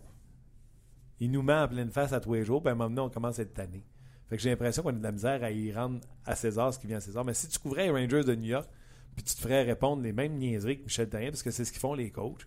Il 1.21 1.31
nous 1.31 1.43
met 1.43 1.55
en 1.55 1.69
pleine 1.69 1.91
face 1.91 2.13
à 2.13 2.21
tous 2.21 2.35
les 2.35 2.45
jours, 2.45 2.63
puis 2.63 2.71
à 2.71 2.73
un 2.73 2.75
moment 2.75 2.91
donné, 2.91 3.01
on 3.03 3.11
commence 3.11 3.39
à 3.39 3.43
être 3.43 3.55
tanné. 3.55 3.87
Fait 4.29 4.37
que 4.37 4.43
j'ai 4.43 4.51
l'impression 4.51 4.83
qu'on 4.83 4.89
a 4.89 4.93
de 4.93 5.03
la 5.03 5.13
misère 5.13 5.45
à 5.45 5.51
y 5.51 5.73
rendre 5.73 6.01
à 6.25 6.35
César 6.35 6.73
ce 6.73 6.79
qui 6.79 6.87
vient 6.87 6.97
à 6.97 7.01
César. 7.01 7.25
Mais 7.25 7.35
si 7.35 7.49
tu 7.49 7.59
couvrais 7.59 7.85
les 7.85 7.91
Rangers 7.91 8.25
de 8.25 8.35
New 8.35 8.49
York, 8.49 8.69
puis 9.15 9.25
tu 9.25 9.35
te 9.35 9.41
ferais 9.41 9.63
répondre 9.63 10.03
les 10.03 10.13
mêmes 10.13 10.35
niaiseries 10.39 10.79
que 10.79 10.85
Michel 10.85 11.09
Therrien, 11.09 11.31
parce 11.31 11.43
que 11.43 11.51
c'est 11.51 11.65
ce 11.65 11.73
qu'ils 11.73 11.81
font 11.81 11.95
les 11.95 12.11
coachs, 12.11 12.47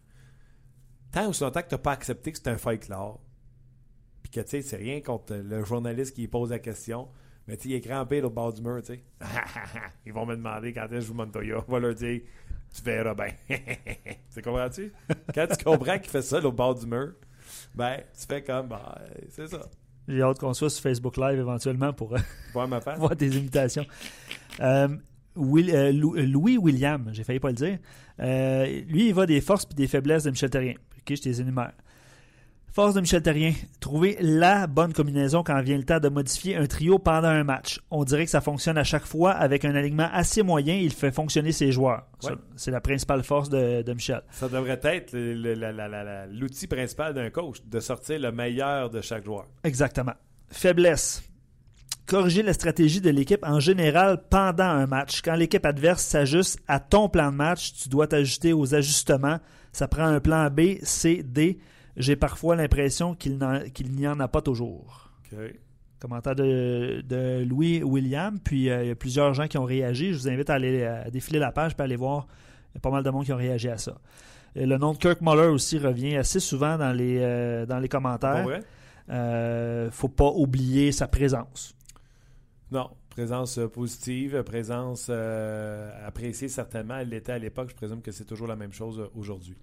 tant 1.11 1.27
ou 1.27 1.33
si 1.33 1.43
longtemps 1.43 1.61
que 1.61 1.69
tu 1.69 1.75
n'as 1.75 1.79
pas 1.79 1.91
accepté 1.91 2.31
que 2.31 2.37
c'est 2.37 2.49
un 2.49 2.57
fight 2.57 2.81
clair, 2.85 3.17
puis 4.23 4.31
que 4.31 4.41
tu 4.41 4.49
sais, 4.49 4.61
c'est 4.61 4.77
rien 4.77 5.01
contre 5.01 5.35
le 5.35 5.63
journaliste 5.63 6.15
qui 6.15 6.27
pose 6.27 6.49
la 6.49 6.59
question, 6.59 7.07
mais 7.47 7.57
tu 7.57 7.67
il 7.67 7.75
est 7.75 7.81
crampé 7.81 8.21
au 8.23 8.29
bord 8.29 8.51
du 8.51 8.61
mur, 8.61 8.81
tu 8.81 8.95
sais. 8.95 9.03
Ils 10.05 10.13
vont 10.13 10.25
me 10.25 10.35
demander 10.35 10.73
quand 10.73 10.85
est-ce 10.85 10.91
que 10.91 10.99
je 11.01 11.05
joue 11.05 11.13
Montoya. 11.13 11.63
On 11.67 11.71
va 11.71 11.79
leur 11.79 11.93
dire, 11.93 12.21
tu 12.75 12.81
verras 12.83 13.13
bien. 13.13 13.31
tu 14.33 14.41
comprends-tu? 14.41 14.91
Quand 15.33 15.47
tu 15.47 15.63
comprends 15.63 15.97
qu'il 15.99 16.09
fait 16.11 16.21
ça 16.21 16.39
au 16.45 16.51
bord 16.51 16.75
du 16.75 16.85
mur, 16.85 17.13
ben, 17.73 17.97
tu 18.19 18.25
fais 18.27 18.43
comme, 18.43 18.67
ben, 18.67 18.81
c'est 19.29 19.47
ça. 19.47 19.61
J'ai 20.07 20.21
hâte 20.21 20.39
qu'on 20.39 20.53
soit 20.53 20.69
sur 20.69 20.83
Facebook 20.83 21.17
Live 21.17 21.39
éventuellement 21.39 21.91
pour 21.93 22.15
euh, 22.15 22.19
Voir 22.53 22.67
ma 22.67 22.79
face. 22.81 22.99
voir 22.99 23.15
tes 23.15 23.27
imitations. 23.27 23.85
Euh, 24.59 24.87
Will- 25.35 25.73
euh, 25.75 25.91
Lou- 25.91 26.15
Louis 26.15 26.57
William, 26.57 27.09
j'ai 27.11 27.23
failli 27.23 27.39
pas 27.39 27.49
le 27.49 27.55
dire. 27.55 27.79
Euh, 28.19 28.65
lui, 28.87 29.07
il 29.07 29.13
va 29.13 29.25
des 29.25 29.41
forces 29.41 29.67
et 29.71 29.73
des 29.73 29.87
faiblesses 29.87 30.23
de 30.23 30.29
Michel 30.31 30.49
Terrien. 30.49 30.73
Ok, 30.97 31.15
je 31.15 31.21
te 31.21 31.27
les 31.29 31.41
énumère. 31.41 31.73
Force 32.75 32.93
de 32.93 32.99
Michel 32.99 33.21
Terrien, 33.21 33.53
trouver 33.79 34.17
la 34.19 34.67
bonne 34.67 34.91
combinaison 34.91 35.43
quand 35.43 35.61
vient 35.61 35.77
le 35.77 35.85
temps 35.85 36.01
de 36.01 36.09
modifier 36.09 36.57
un 36.57 36.65
trio 36.65 36.99
pendant 36.99 37.29
un 37.29 37.45
match. 37.45 37.79
On 37.89 38.03
dirait 38.03 38.25
que 38.25 38.29
ça 38.29 38.41
fonctionne 38.41 38.77
à 38.77 38.83
chaque 38.83 39.05
fois 39.05 39.31
avec 39.31 39.63
un 39.63 39.73
alignement 39.75 40.09
assez 40.11 40.43
moyen. 40.43 40.75
Il 40.75 40.91
fait 40.91 41.13
fonctionner 41.13 41.53
ses 41.53 41.71
joueurs. 41.71 42.05
Ouais. 42.21 42.33
C'est 42.57 42.71
la 42.71 42.81
principale 42.81 43.23
force 43.23 43.47
de, 43.47 43.81
de 43.81 43.93
Michel. 43.93 44.23
Ça 44.29 44.49
devrait 44.49 44.77
être 44.83 45.13
l'outil 46.33 46.67
principal 46.67 47.13
d'un 47.13 47.29
coach, 47.29 47.59
de 47.65 47.79
sortir 47.79 48.19
le 48.19 48.33
meilleur 48.33 48.89
de 48.89 48.99
chaque 48.99 49.23
joueur. 49.23 49.47
Exactement. 49.63 50.15
Faiblesse. 50.49 51.23
Corriger 52.05 52.43
la 52.43 52.51
stratégie 52.51 52.99
de 52.99 53.09
l'équipe 53.09 53.45
en 53.45 53.61
général 53.61 54.21
pendant 54.29 54.65
un 54.65 54.85
match. 54.85 55.21
Quand 55.21 55.35
l'équipe 55.35 55.65
adverse 55.65 56.03
s'ajuste 56.03 56.59
à 56.67 56.81
ton 56.81 57.07
plan 57.07 57.31
de 57.31 57.37
match, 57.37 57.71
tu 57.71 57.87
dois 57.87 58.07
t'ajuster 58.07 58.51
aux 58.51 58.75
ajustements. 58.75 59.39
Ça 59.71 59.87
prend 59.87 60.03
un 60.03 60.19
plan 60.19 60.49
B, 60.49 60.79
C, 60.83 61.23
D. 61.23 61.57
J'ai 61.97 62.15
parfois 62.15 62.55
l'impression 62.55 63.15
qu'il 63.15 63.37
n'y 63.37 64.07
en 64.07 64.19
a 64.19 64.27
pas 64.27 64.41
toujours. 64.41 65.11
Commentaire 65.99 66.35
de, 66.35 67.01
de 67.07 67.43
Louis 67.47 67.81
William. 67.83 68.39
Puis 68.39 68.69
euh, 68.69 68.83
il 68.83 68.87
y 68.89 68.91
a 68.91 68.95
plusieurs 68.95 69.33
gens 69.33 69.47
qui 69.47 69.57
ont 69.57 69.63
réagi. 69.63 70.13
Je 70.13 70.19
vous 70.19 70.29
invite 70.29 70.49
à 70.49 70.55
aller 70.55 70.83
à 70.83 71.09
défiler 71.09 71.39
la 71.39 71.51
page 71.51 71.71
et 71.77 71.81
aller 71.81 71.95
voir. 71.95 72.27
Il 72.73 72.75
y 72.75 72.77
a 72.77 72.81
pas 72.81 72.91
mal 72.91 73.03
de 73.03 73.09
monde 73.09 73.25
qui 73.25 73.33
ont 73.33 73.37
réagi 73.37 73.69
à 73.69 73.77
ça. 73.77 73.97
Et 74.55 74.65
le 74.65 74.77
nom 74.77 74.93
de 74.93 74.97
Kirk 74.97 75.21
Muller 75.21 75.47
aussi 75.47 75.77
revient 75.77 76.15
assez 76.15 76.39
souvent 76.39 76.77
dans 76.77 76.93
les, 76.93 77.19
euh, 77.19 77.65
dans 77.65 77.79
les 77.79 77.89
commentaires. 77.89 78.43
vrai? 78.43 78.61
Euh, 79.09 79.89
faut 79.91 80.07
pas 80.09 80.29
oublier 80.29 80.91
sa 80.91 81.07
présence. 81.07 81.75
Non. 82.71 82.89
Présence 83.09 83.59
euh, 83.59 83.67
positive, 83.69 84.43
présence 84.43 85.07
euh, 85.09 85.89
appréciée 86.05 86.49
certainement. 86.49 86.97
Elle 86.97 87.09
l'était 87.09 87.31
à 87.31 87.39
l'époque. 87.39 87.69
Je 87.69 87.75
présume 87.75 88.01
que 88.01 88.11
c'est 88.11 88.25
toujours 88.25 88.47
la 88.47 88.57
même 88.57 88.73
chose 88.73 88.99
euh, 88.99 89.07
aujourd'hui. 89.15 89.55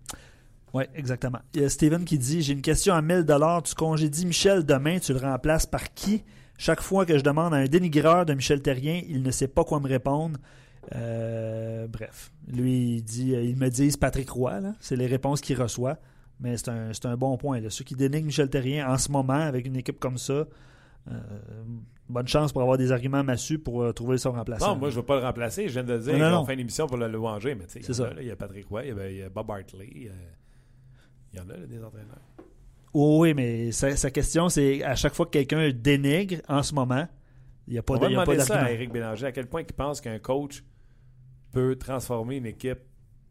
Oui, 0.74 0.84
exactement. 0.94 1.38
Il 1.54 1.62
y 1.62 1.64
a 1.64 1.68
Steven 1.68 2.04
qui 2.04 2.18
dit 2.18 2.40
J'ai 2.42 2.52
une 2.54 2.62
question 2.62 2.94
à 2.94 3.02
1000 3.02 3.26
Tu 3.64 3.74
congédies 3.74 4.26
Michel 4.26 4.64
demain, 4.64 4.98
tu 4.98 5.12
le 5.12 5.18
remplaces 5.18 5.66
par 5.66 5.92
qui? 5.94 6.24
Chaque 6.58 6.80
fois 6.80 7.04
que 7.06 7.18
je 7.18 7.22
demande 7.24 7.52
à 7.54 7.56
un 7.58 7.64
dénigreur 7.66 8.24
de 8.24 8.34
Michel 8.34 8.62
Terrien, 8.62 9.02
il 9.08 9.22
ne 9.22 9.30
sait 9.30 9.48
pas 9.48 9.64
quoi 9.64 9.80
me 9.80 9.88
répondre. 9.88 10.38
Euh, 10.94 11.86
bref, 11.88 12.32
lui, 12.48 12.96
il, 12.96 13.02
dit, 13.02 13.32
il 13.32 13.56
me 13.56 13.68
dit 13.68 13.90
Patrick 13.98 14.30
Roy, 14.30 14.60
là. 14.60 14.74
c'est 14.80 14.96
les 14.96 15.06
réponses 15.06 15.40
qu'il 15.40 15.60
reçoit. 15.60 15.98
Mais 16.40 16.56
c'est 16.56 16.68
un, 16.70 16.92
c'est 16.92 17.06
un 17.06 17.16
bon 17.16 17.36
point. 17.36 17.60
là. 17.60 17.70
Ceux 17.70 17.84
qui 17.84 17.94
dénigrent 17.94 18.26
Michel 18.26 18.48
Terrien 18.50 18.88
en 18.90 18.98
ce 18.98 19.10
moment 19.12 19.32
avec 19.34 19.64
une 19.66 19.76
équipe 19.76 20.00
comme 20.00 20.18
ça, 20.18 20.32
euh, 21.10 21.20
bonne 22.08 22.26
chance 22.26 22.52
pour 22.52 22.62
avoir 22.62 22.78
des 22.78 22.90
arguments 22.92 23.22
massus 23.22 23.58
pour 23.58 23.82
euh, 23.82 23.92
trouver 23.92 24.18
son 24.18 24.32
remplaçant. 24.32 24.74
Non, 24.74 24.76
moi, 24.78 24.90
je 24.90 24.96
ne 24.96 25.00
veux 25.00 25.06
pas 25.06 25.16
le 25.20 25.22
remplacer. 25.24 25.68
Je 25.68 25.72
viens 25.74 25.84
de 25.84 25.92
le 25.92 25.98
dire 26.00 26.12
Non, 26.14 26.18
non, 26.18 26.24
qu'on 26.30 26.36
non. 26.40 26.46
fait 26.46 26.54
une 26.54 26.60
émission 26.60 26.86
pour 26.86 26.96
le 26.96 27.08
louanger. 27.08 27.54
Mais 27.54 27.66
tu 27.66 27.72
sais, 27.74 27.78
il 27.80 27.82
y 27.82 27.94
C'est 27.94 28.00
en 28.02 28.04
a, 28.04 28.08
ça. 28.08 28.14
là, 28.14 28.22
il 28.22 28.28
y 28.28 28.30
a 28.30 28.36
Patrick 28.36 28.66
Roy, 28.68 28.84
il 28.86 28.96
y 28.96 29.00
a, 29.00 29.10
il 29.10 29.16
y 29.18 29.22
a 29.22 29.28
Bob 29.28 29.50
Hartley. 29.50 29.88
euh, 30.06 30.10
il 31.32 31.38
y 31.38 31.42
en 31.42 31.48
a, 31.48 31.56
là, 31.56 31.66
des 31.66 31.82
entraîneurs. 31.82 32.20
Oui, 32.94 33.32
mais 33.32 33.72
sa, 33.72 33.96
sa 33.96 34.10
question, 34.10 34.48
c'est 34.48 34.82
à 34.82 34.94
chaque 34.94 35.14
fois 35.14 35.26
que 35.26 35.30
quelqu'un 35.30 35.70
dénigre 35.70 36.36
en 36.48 36.62
ce 36.62 36.74
moment, 36.74 37.08
il 37.66 37.74
n'y 37.74 37.78
a 37.78 37.82
pas 37.82 37.94
On 37.94 37.98
va 37.98 38.08
demander 38.08 38.40
ça 38.40 38.62
à. 38.62 38.70
Éric 38.70 38.92
Bélanger. 38.92 39.26
À 39.26 39.32
quel 39.32 39.46
point 39.46 39.62
il 39.62 39.72
pense 39.72 40.00
qu'un 40.00 40.18
coach 40.18 40.62
peut 41.52 41.76
transformer 41.76 42.36
une 42.36 42.46
équipe 42.46 42.80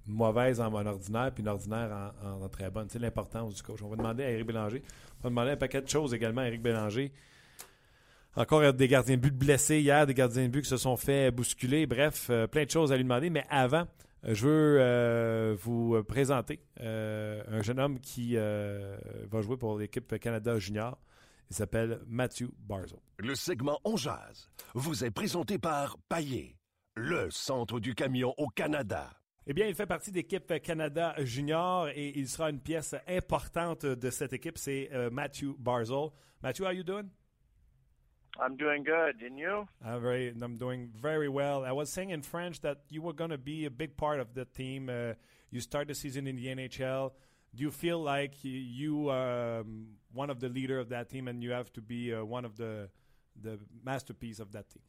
mauvaise 0.08 0.60
en, 0.60 0.74
en 0.74 0.86
ordinaire, 0.86 1.32
puis 1.34 1.44
une 1.44 1.50
ordinaire 1.50 2.14
en, 2.24 2.50
très 2.50 2.72
bonne? 2.72 2.88
C'est 2.90 3.00
l'importance 3.00 3.54
du 3.54 3.62
coach. 3.62 3.82
On 3.84 3.90
va 3.90 3.98
demander 3.98 4.24
à 4.24 4.32
Éric 4.32 4.48
Bélanger. 4.48 4.82
On 5.20 5.24
va 5.24 5.30
demander 5.30 5.52
un 5.52 5.58
paquet 5.58 5.82
de 5.82 5.90
choses 5.90 6.14
également 6.14 6.42
à 6.42 6.48
Éric 6.48 6.62
Bélanger. 6.62 7.12
Encore 8.36 8.74
des 8.74 8.88
gardiens 8.88 9.18
de 9.18 9.22
but 9.22 9.36
blessés 9.36 9.82
hier, 9.82 10.08
des 10.08 10.14
gardiens 10.14 10.44
de 10.44 10.48
but 10.48 10.62
qui 10.62 10.70
se 10.70 10.78
sont 10.78 10.96
fait 10.96 11.32
bousculer. 11.32 11.86
Bref, 11.86 12.28
euh, 12.30 12.48
plein 12.48 12.64
de 12.64 12.70
choses 12.70 12.92
à 12.92 12.96
lui 12.96 13.04
demander. 13.04 13.30
Mais 13.30 13.44
avant, 13.50 13.82
euh, 13.82 13.86
je 14.24 14.46
veux 14.46 14.78
euh, 14.80 15.56
vous 15.60 15.96
euh, 15.96 16.04
présenter 16.04 16.62
euh, 16.80 17.44
un 17.48 17.62
jeune 17.62 17.80
homme 17.80 18.00
qui 18.00 18.38
euh, 18.38 18.98
va 19.30 19.42
jouer 19.42 19.58
pour 19.58 19.78
l'équipe 19.78 20.18
Canada 20.20 20.58
Junior. 20.60 20.98
Il 21.50 21.56
s'appelle 21.56 22.00
Matthew 22.08 22.46
Barzo. 22.60 23.02
Le 23.18 23.36
segment 23.36 23.80
On 23.84 23.98
Jazz 23.98 24.50
vous 24.74 25.04
est 25.04 25.12
présenté 25.12 25.58
par 25.58 25.98
Paillé, 26.08 26.56
le 26.96 27.30
centre 27.30 27.80
du 27.80 27.94
camion 27.94 28.34
au 28.38 28.48
Canada. 28.48 29.10
Eh 29.48 29.54
bien, 29.54 29.68
il 29.68 29.74
fait 29.76 29.88
partie 29.88 30.12
de 30.12 30.18
l'équipe 30.18 30.54
Canada 30.62 31.16
Junior 31.18 31.90
et 31.90 32.14
il 32.16 32.30
sera 32.30 32.52
une 32.52 32.60
pièce 32.60 32.96
importante 33.08 33.86
de 33.86 34.10
cette 34.12 34.34
équipe. 34.34 34.58
C'est 34.58 34.90
euh, 34.94 35.10
Matthew 35.10 35.56
Barzell. 35.58 36.10
Matthew, 36.44 36.62
how 36.64 36.72
you 36.72 36.84
doing? 36.84 37.10
I'm 38.42 38.58
doing 38.58 38.84
good. 38.84 39.22
And 39.22 39.38
you? 39.38 39.68
I'm 39.86 40.02
very, 40.02 40.34
I'm 40.42 40.58
doing 40.58 40.90
very 41.00 41.30
well. 41.30 41.64
I 41.64 41.72
was 41.72 41.92
saying 41.92 42.10
in 42.10 42.24
French 42.24 42.62
that 42.62 42.80
you 42.90 43.02
were 43.02 43.14
going 43.14 43.30
to 43.30 43.38
be 43.38 43.66
a 43.66 43.70
big 43.70 43.96
part 43.96 44.20
of 44.20 44.34
the 44.34 44.46
team. 44.46 44.90
Uh, 44.90 45.14
you 45.52 45.62
start 45.62 45.88
the 45.88 45.96
season 45.96 46.28
in 46.28 46.36
the 46.36 46.48
NHL. 46.48 47.12
do 47.54 47.64
you 47.64 47.72
feel 47.72 48.02
like 48.02 48.34
you, 48.42 49.10
are 49.10 49.60
um, 49.60 49.90
one 50.14 50.30
of 50.30 50.40
the 50.40 50.50
leader 50.50 50.80
of 50.80 50.90
that 50.90 51.10
team, 51.10 51.28
and 51.28 51.44
you 51.44 51.52
have 51.52 51.72
to 51.74 51.82
be 51.82 52.14
uh, 52.14 52.24
one 52.26 52.46
of 52.46 52.58
the 52.58 52.90
the 53.42 53.58
masterpiece 53.84 54.40
of 54.40 54.52
that 54.52 54.66
team? 54.70 54.84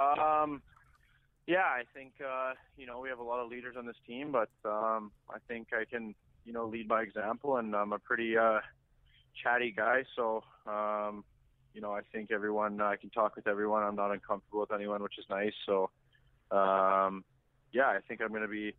Um, 0.00 0.62
yeah, 1.46 1.64
I 1.64 1.82
think 1.94 2.12
uh, 2.24 2.52
you 2.76 2.86
know 2.86 3.00
we 3.00 3.08
have 3.08 3.18
a 3.18 3.22
lot 3.22 3.40
of 3.40 3.50
leaders 3.50 3.74
on 3.76 3.86
this 3.86 3.96
team, 4.06 4.32
but 4.32 4.50
um, 4.64 5.10
I 5.28 5.38
think 5.48 5.68
I 5.72 5.84
can 5.84 6.14
you 6.44 6.52
know 6.52 6.66
lead 6.66 6.86
by 6.86 7.02
example, 7.02 7.56
and 7.56 7.74
I'm 7.74 7.92
a 7.92 7.98
pretty 7.98 8.36
uh, 8.36 8.60
chatty 9.42 9.72
guy, 9.76 10.04
so 10.14 10.42
um, 10.66 11.24
you 11.78 11.82
know 11.82 11.92
I 11.92 12.00
think 12.12 12.32
everyone 12.32 12.80
I 12.80 12.96
can 12.96 13.08
talk 13.10 13.36
with 13.36 13.46
everyone. 13.46 13.84
I'm 13.84 13.94
not 13.94 14.10
uncomfortable 14.10 14.62
with 14.62 14.72
anyone, 14.72 15.00
which 15.00 15.16
is 15.16 15.24
nice. 15.30 15.52
So 15.64 15.90
um, 16.50 17.22
yeah, 17.72 17.86
I 17.86 18.00
think 18.08 18.20
I'm 18.20 18.30
going 18.30 18.42
to 18.42 18.48
be 18.48 18.74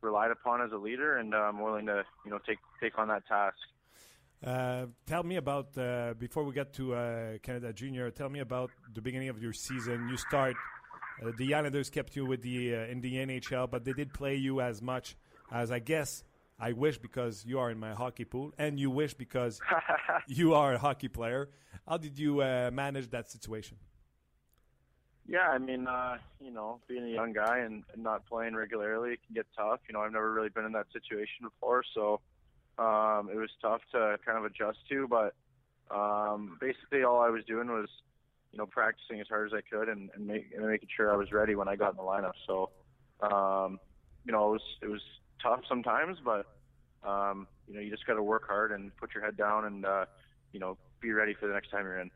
relied 0.00 0.32
upon 0.32 0.60
as 0.60 0.72
a 0.72 0.76
leader, 0.76 1.18
and 1.18 1.32
uh, 1.32 1.38
I'm 1.38 1.60
willing 1.60 1.86
to 1.86 2.02
you 2.24 2.30
know 2.32 2.40
take 2.44 2.58
take 2.82 2.98
on 2.98 3.06
that 3.06 3.24
task. 3.28 3.56
Uh, 4.44 4.86
tell 5.06 5.22
me 5.22 5.36
about 5.36 5.78
uh, 5.78 6.14
before 6.18 6.42
we 6.42 6.52
get 6.52 6.72
to 6.72 6.92
uh, 6.92 7.38
Canada 7.40 7.72
Junior. 7.72 8.10
Tell 8.10 8.28
me 8.28 8.40
about 8.40 8.72
the 8.92 9.00
beginning 9.00 9.28
of 9.28 9.40
your 9.40 9.52
season. 9.52 10.08
You 10.10 10.16
start. 10.16 10.56
Uh, 11.24 11.30
the 11.38 11.54
Islanders 11.54 11.88
kept 11.88 12.16
you 12.16 12.26
with 12.26 12.42
the 12.42 12.74
uh, 12.74 12.92
in 12.92 13.00
the 13.00 13.14
NHL, 13.14 13.70
but 13.70 13.84
they 13.84 13.92
did 13.92 14.12
play 14.12 14.34
you 14.34 14.60
as 14.60 14.82
much 14.82 15.14
as 15.52 15.70
I 15.70 15.78
guess 15.78 16.24
I 16.60 16.72
wish 16.72 16.98
because 16.98 17.44
you 17.46 17.58
are 17.58 17.70
in 17.70 17.78
my 17.78 17.94
hockey 17.94 18.24
pool, 18.24 18.52
and 18.58 18.78
you 18.78 18.90
wish 18.90 19.14
because 19.14 19.60
you 20.26 20.54
are 20.54 20.74
a 20.74 20.78
hockey 20.78 21.08
player. 21.08 21.48
How 21.88 21.96
did 21.96 22.18
you 22.18 22.42
uh, 22.42 22.70
manage 22.72 23.10
that 23.10 23.30
situation? 23.30 23.78
Yeah, 25.26 25.48
I 25.48 25.58
mean, 25.58 25.86
uh, 25.86 26.18
you 26.40 26.50
know, 26.50 26.80
being 26.88 27.04
a 27.04 27.08
young 27.08 27.32
guy 27.32 27.58
and, 27.58 27.84
and 27.94 28.02
not 28.02 28.26
playing 28.26 28.54
regularly 28.54 29.18
can 29.24 29.34
get 29.34 29.46
tough. 29.56 29.80
You 29.88 29.94
know, 29.94 30.00
I've 30.00 30.12
never 30.12 30.32
really 30.32 30.48
been 30.48 30.64
in 30.64 30.72
that 30.72 30.86
situation 30.92 31.44
before, 31.44 31.82
so 31.94 32.20
um, 32.78 33.30
it 33.32 33.36
was 33.36 33.50
tough 33.62 33.80
to 33.92 34.18
kind 34.26 34.36
of 34.36 34.44
adjust 34.44 34.78
to. 34.90 35.08
But 35.08 35.34
um, 35.94 36.58
basically, 36.60 37.04
all 37.04 37.20
I 37.20 37.30
was 37.30 37.44
doing 37.44 37.68
was, 37.68 37.88
you 38.52 38.58
know, 38.58 38.66
practicing 38.66 39.20
as 39.20 39.28
hard 39.28 39.46
as 39.46 39.54
I 39.54 39.60
could 39.62 39.88
and, 39.88 40.10
and, 40.14 40.26
make, 40.26 40.48
and 40.54 40.66
making 40.66 40.88
sure 40.94 41.12
I 41.12 41.16
was 41.16 41.32
ready 41.32 41.54
when 41.54 41.68
I 41.68 41.76
got 41.76 41.92
in 41.92 41.96
the 41.96 42.02
lineup. 42.02 42.32
So, 42.46 42.70
um, 43.20 43.78
you 44.24 44.32
know, 44.32 44.48
it 44.48 44.52
was 44.52 44.62
it 44.82 44.88
was 44.88 45.02
tough 45.42 45.60
sometimes, 45.68 46.18
but 46.24 46.46
um, 47.02 47.46
you 47.66 47.74
know, 47.74 47.80
you 47.80 47.90
just 47.90 48.06
got 48.06 48.14
to 48.14 48.22
work 48.22 48.46
hard 48.46 48.72
and 48.72 48.94
put 48.96 49.14
your 49.14 49.24
head 49.24 49.36
down 49.36 49.64
and 49.64 49.84
uh, 49.84 50.04
you 50.52 50.60
know, 50.60 50.76
be 51.00 51.12
ready 51.12 51.34
for 51.34 51.46
the 51.46 51.54
next 51.54 51.70
time 51.70 51.84
you're 51.84 52.00
in. 52.00 52.10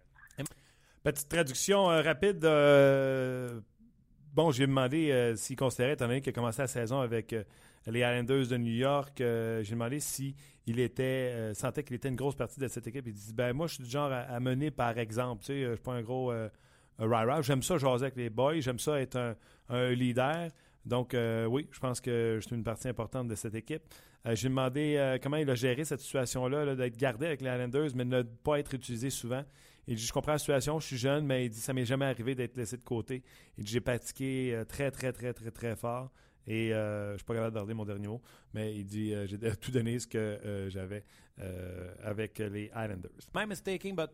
Petite 1.03 1.29
traduction 1.29 1.91
euh, 1.91 2.01
rapide. 2.01 2.43
Euh, 2.45 3.61
bon, 4.35 4.51
j'ai 4.51 4.66
demandé 4.66 5.11
euh, 5.11 5.37
s'il 5.37 5.57
considérait, 5.57 5.93
étant 5.93 6.07
donné 6.07 6.20
qu'il 6.20 6.31
a 6.31 6.33
commencé 6.33 6.62
la 6.62 6.68
saison 6.68 7.01
avec 7.01 7.33
euh, 7.33 7.45
les 7.87 8.01
Islanders 8.01 8.49
de 8.49 8.57
New 8.57 8.72
York, 8.72 9.12
j'ai 9.18 9.70
demandé 9.70 10.01
s'il 10.01 10.35
était 10.66 11.33
euh, 11.35 11.55
sentait 11.55 11.85
qu'il 11.85 11.97
était 11.97 12.09
une 12.09 12.16
grosse 12.16 12.35
partie 12.35 12.59
de 12.59 12.68
cette 12.68 12.87
équipe. 12.87 13.07
Il 13.07 13.12
dit 13.12 13.33
ben 13.35 13.53
moi, 13.53 13.66
je 13.66 13.75
suis 13.75 13.85
du 13.85 13.91
genre 13.91 14.11
à, 14.11 14.41
mener 14.41 14.70
par 14.70 14.99
exemple. 14.99 15.43
Tu 15.43 15.47
sais, 15.47 15.62
je 15.64 15.72
suis 15.75 15.83
pas 15.83 15.93
un 15.93 16.03
gros 16.03 16.33
J'aime 17.43 17.62
ça 17.62 17.77
jaser 17.77 18.05
avec 18.05 18.16
les 18.16 18.31
boys. 18.31 18.61
J'aime 18.61 18.79
ça 18.79 18.99
être 19.01 19.37
un 19.68 19.91
leader. 19.91 20.49
Donc 20.87 21.14
euh, 21.14 21.47
oui, 21.47 21.66
je 21.70 21.78
pense 21.78 22.01
que 22.01 22.39
je 22.41 22.47
suis 22.47 22.57
une 22.57 22.64
partie 22.64 22.89
importante 22.89 23.28
de 23.28 23.35
cette 23.35 23.55
équipe. 23.55 23.82
Euh, 24.26 24.35
j'ai 24.35 24.49
demandé 24.49 24.97
euh, 24.97 25.18
comment 25.22 25.37
il 25.37 25.49
a 25.49 25.55
géré 25.55 25.85
cette 25.85 26.01
situation-là, 26.01 26.64
là, 26.64 26.74
d'être 26.74 26.97
gardé 26.97 27.26
avec 27.26 27.41
les 27.41 27.51
Islanders, 27.51 27.91
mais 27.95 28.05
de 28.05 28.16
ne 28.16 28.22
pas 28.22 28.59
être 28.59 28.74
utilisé 28.74 29.11
souvent. 29.11 29.45
Il 29.87 29.97
dit, 29.97 30.05
je 30.05 30.12
comprends 30.12 30.32
la 30.32 30.39
situation, 30.39 30.80
je 30.80 30.87
suis 30.87 30.97
jeune, 30.97 31.26
mais 31.26 31.47
il 31.47 31.51
dit, 31.51 31.61
ça 31.61 31.74
m'est 31.74 31.85
jamais 31.85 32.07
arrivé 32.07 32.35
d'être 32.35 32.57
laissé 32.57 32.76
de 32.76 32.85
côté. 32.85 33.22
Il 33.59 33.64
dit, 33.64 33.72
j'ai 33.72 33.80
pratiqué 33.80 34.62
très, 34.66 34.91
très, 34.91 35.12
très, 35.12 35.35
très, 35.35 35.51
très 35.51 35.76
fort. 35.76 36.11
Et 36.47 36.70
je 36.70 37.14
suis 37.16 37.24
pas 37.24 37.35
capable 37.35 37.68
de 37.68 37.72
mon 37.74 37.85
dernier 37.85 38.09
mot, 38.09 38.22
mais 38.55 38.74
il 38.74 38.87
dit, 38.87 39.14
j'ai 39.26 39.39
tout 39.61 39.70
donné 39.70 39.99
ce 39.99 40.07
que 40.07 40.68
j'avais 40.70 41.05
avec 42.03 42.39
les 42.39 42.70
Islanders. 42.74 43.28
My 43.35 43.47
mistaking, 43.47 43.95
but 43.95 44.09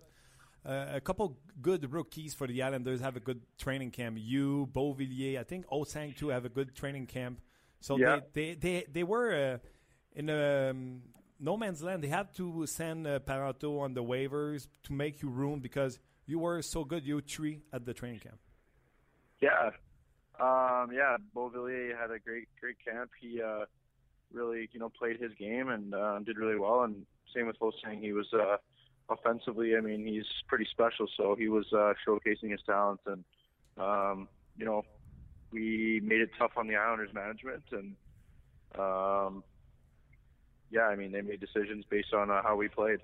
uh, 0.65 0.87
a 0.95 1.01
couple 1.01 1.39
good 1.61 1.93
rookies 1.93 2.35
for 2.35 2.47
the 2.47 2.63
Islanders 2.63 3.01
have 3.01 3.17
a 3.17 3.21
good 3.21 3.41
training 3.59 3.91
camp. 3.91 4.19
You, 4.21 4.69
Beauvillier, 4.73 5.39
I 5.39 5.43
think 5.43 5.67
Osang 5.69 6.17
too 6.17 6.29
have 6.29 6.45
a 6.45 6.49
good 6.49 6.75
training 6.75 7.07
camp. 7.07 7.41
So 7.81 7.97
Yeah. 7.97 8.21
they, 8.33 8.55
they, 8.55 8.55
they, 8.55 8.87
they 8.93 9.03
were 9.05 9.33
uh, 9.33 9.59
in 10.15 10.29
um, 10.29 11.03
no 11.39 11.57
man's 11.57 11.83
land. 11.83 12.05
They 12.05 12.09
had 12.09 12.35
to 12.35 12.67
send 12.67 13.07
uh, 13.07 13.21
Paranto 13.21 13.81
on 13.81 13.95
the 13.95 14.03
waivers 14.03 14.69
to 14.85 14.93
make 14.93 15.23
you 15.23 15.31
room 15.31 15.61
because 15.61 15.99
you 16.27 16.39
were 16.39 16.61
so 16.63 16.85
good, 16.85 17.07
you 17.07 17.21
three 17.23 17.63
at 17.73 17.87
the 17.87 17.95
training 17.95 18.21
camp. 18.21 18.39
Yeah. 19.41 19.71
Um, 20.39 20.91
yeah, 20.93 21.17
Beauvillier 21.35 21.99
had 21.99 22.11
a 22.11 22.19
great, 22.19 22.49
great 22.61 22.77
camp. 22.85 23.11
He 23.21 23.41
uh, 23.43 23.65
really, 24.33 24.69
you 24.73 24.81
know, 24.81 24.91
played 24.91 25.21
his 25.21 25.33
game 25.39 25.69
and 25.69 25.95
uh, 25.95 26.19
did 26.21 26.37
really 26.37 26.59
well. 26.59 26.83
And 26.83 27.07
same 27.35 27.47
with 27.47 27.59
Hosang. 27.59 28.01
He 28.01 28.13
was 28.13 28.27
uh, 28.33 28.57
offensively. 29.11 29.77
I 29.77 29.81
mean, 29.81 30.07
he's 30.07 30.27
pretty 30.49 30.67
special. 30.71 31.07
So 31.17 31.35
he 31.35 31.49
was 31.49 31.67
uh, 31.73 31.95
showcasing 32.07 32.51
his 32.51 32.61
talents, 32.65 33.03
and 33.07 33.25
um, 33.77 34.29
you 34.57 34.65
know, 34.65 34.83
we 35.53 36.01
made 36.03 36.21
it 36.21 36.31
tough 36.39 36.53
on 36.57 36.67
the 36.67 36.77
Islanders 36.77 37.13
management. 37.13 37.65
And 37.73 37.97
um, 38.79 39.45
yeah, 40.71 40.87
I 40.87 40.97
mean, 40.97 41.13
they 41.13 41.23
made 41.23 41.41
decisions 41.41 41.85
based 41.91 42.15
on 42.15 42.31
uh, 42.31 42.43
how 42.43 42.57
we 42.57 42.69
played. 42.69 43.01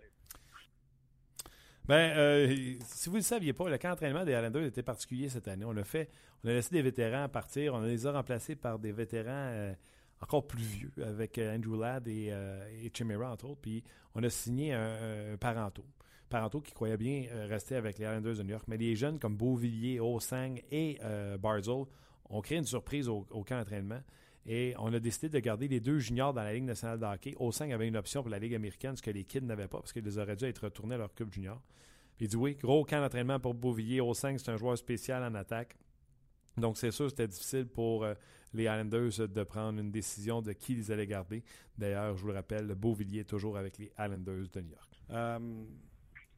Ben, 1.89 2.17
euh, 2.17 2.49
si 2.85 3.09
vous 3.09 3.15
ne 3.15 3.21
le 3.21 3.23
saviez 3.23 3.53
pas, 3.53 3.69
le 3.69 3.79
camp 3.79 3.91
d'entraînement 3.91 4.25
des 4.25 4.33
Islanders 4.33 4.65
était 4.65 4.83
particulier 4.83 5.29
cette 5.29 5.47
année. 5.47 5.65
On 5.65 5.77
a 5.77 5.85
fait, 5.85 6.11
on 6.43 6.49
a 6.49 6.53
laissé 6.53 6.75
des 6.75 6.83
vétérans 6.83 7.29
partir, 7.29 7.75
on 7.75 7.83
les 7.83 8.07
a 8.09 8.13
remplacés 8.13 8.57
par 8.57 8.81
des 8.81 8.91
vétérans 8.91 9.31
euh, 9.31 9.73
encore 10.21 10.47
plus 10.47 10.63
vieux, 10.63 10.93
avec 11.05 11.39
euh, 11.39 11.55
Andrew 11.55 11.79
Ladd 11.79 12.09
et, 12.09 12.29
euh, 12.31 12.67
et 12.83 12.91
Chimera, 12.93 13.33
entre 13.33 13.47
autres. 13.47 13.61
Puis 13.61 13.83
on 14.15 14.23
a 14.23 14.31
signé 14.31 14.73
un, 14.73 15.35
un. 15.35 15.37
Paranto 16.29 16.61
qui 16.61 16.73
croyait 16.73 16.97
bien 16.97 17.27
euh, 17.31 17.47
rester 17.49 17.77
avec 17.77 17.99
les 17.99 18.05
Islanders 18.05 18.37
de 18.37 18.43
New 18.43 18.51
York. 18.51 18.65
Mais 18.67 18.77
les 18.77 18.97
jeunes 18.97 19.19
comme 19.19 19.37
Beauvillier, 19.37 20.01
Osang 20.01 20.61
et 20.73 20.99
Barzell 21.41 21.85
ont 22.29 22.41
créé 22.41 22.59
une 22.59 22.65
surprise 22.65 23.09
au, 23.09 23.25
au 23.31 23.45
camp 23.45 23.59
d'entraînement. 23.59 24.01
Et 24.45 24.75
on 24.79 24.93
a 24.93 24.99
décidé 24.99 25.29
de 25.29 25.39
garder 25.39 25.69
les 25.69 25.81
deux 25.81 25.99
juniors 25.99 26.33
dans 26.33 26.43
la 26.43 26.53
Ligue 26.53 26.65
nationale 26.65 26.99
de 26.99 27.05
hockey. 27.05 27.35
Osang 27.39 27.73
avait 27.73 27.87
une 27.87 27.97
option 27.97 28.23
pour 28.23 28.31
la 28.31 28.39
Ligue 28.39 28.55
américaine, 28.55 28.97
ce 28.97 29.03
que 29.03 29.11
les 29.11 29.25
kids 29.25 29.43
n'avaient 29.43 29.69
pas, 29.69 29.79
parce 29.79 29.93
qu'ils 29.93 30.19
auraient 30.19 30.37
dû 30.37 30.45
être 30.45 30.65
retournés 30.65 30.95
à 30.95 30.99
leur 30.99 31.15
club 31.15 31.33
junior. 31.33 31.61
Puis 32.17 32.27
il 32.27 32.29
dit 32.29 32.37
oui, 32.37 32.55
gros 32.55 32.85
camp 32.85 33.01
d'entraînement 33.01 33.39
pour 33.39 33.55
Beauvillier. 33.55 34.01
Osang, 34.01 34.39
c'est 34.39 34.51
un 34.51 34.57
joueur 34.57 34.79
spécial 34.79 35.23
en 35.23 35.35
attaque. 35.35 35.77
Donc, 36.57 36.77
c'est 36.79 36.91
sûr, 36.91 37.11
c'était 37.11 37.29
difficile 37.29 37.67
pour 37.67 38.05
euh, 38.05 38.15
les 38.55 38.65
Islanders 38.65 39.29
de 39.29 39.43
prendre 39.45 39.79
une 39.79 39.91
décision 39.91 40.41
de 40.41 40.53
qui 40.53 40.73
ils 40.75 40.91
allaient 40.93 41.07
garder. 41.07 41.43
D'ailleurs, 41.77 42.17
je 42.17 42.23
vous 42.23 42.29
le 42.29 42.35
rappelle, 42.35 42.67
Beauvillier 42.75 43.21
est 43.21 43.25
toujours 43.29 43.59
avec 43.59 43.79
les 43.79 43.93
Islanders 43.99 44.49
de 44.53 44.61
New 44.61 44.71
York. 44.71 45.01
Um, 45.11 45.67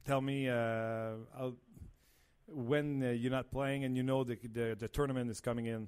tell 0.04 0.20
me, 0.20 0.48
uh, 0.48 1.16
I'll- 1.38 1.56
when 2.48 3.02
uh, 3.02 3.12
you're 3.12 3.30
not 3.30 3.50
playing 3.50 3.84
and 3.84 3.94
you 3.94 4.02
know 4.02 4.24
the, 4.24 4.36
the, 4.52 4.74
the 4.78 4.88
tournament 4.88 5.30
is 5.30 5.40
coming 5.40 5.66
in, 5.66 5.86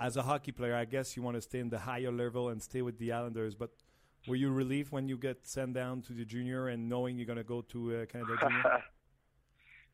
as 0.00 0.16
a 0.16 0.22
hockey 0.22 0.52
player, 0.52 0.74
I 0.76 0.84
guess 0.84 1.16
you 1.16 1.22
want 1.24 1.36
to 1.36 1.40
stay 1.42 1.58
in 1.58 1.68
the 1.70 1.78
higher 1.80 2.12
level 2.12 2.50
and 2.50 2.62
stay 2.62 2.82
with 2.82 2.98
the 2.98 3.12
Islanders. 3.12 3.54
But 3.56 3.70
were 4.28 4.36
you 4.36 4.50
relieved 4.50 4.92
when 4.92 5.08
you 5.08 5.18
get 5.18 5.46
sent 5.46 5.74
down 5.74 6.02
to 6.02 6.12
the 6.12 6.24
junior 6.24 6.68
and 6.68 6.88
knowing 6.88 7.16
you're 7.16 7.26
going 7.26 7.38
to 7.38 7.44
go 7.44 7.62
to 7.62 7.96
uh, 8.02 8.06
Canada 8.06 8.36
Junior? 8.40 8.62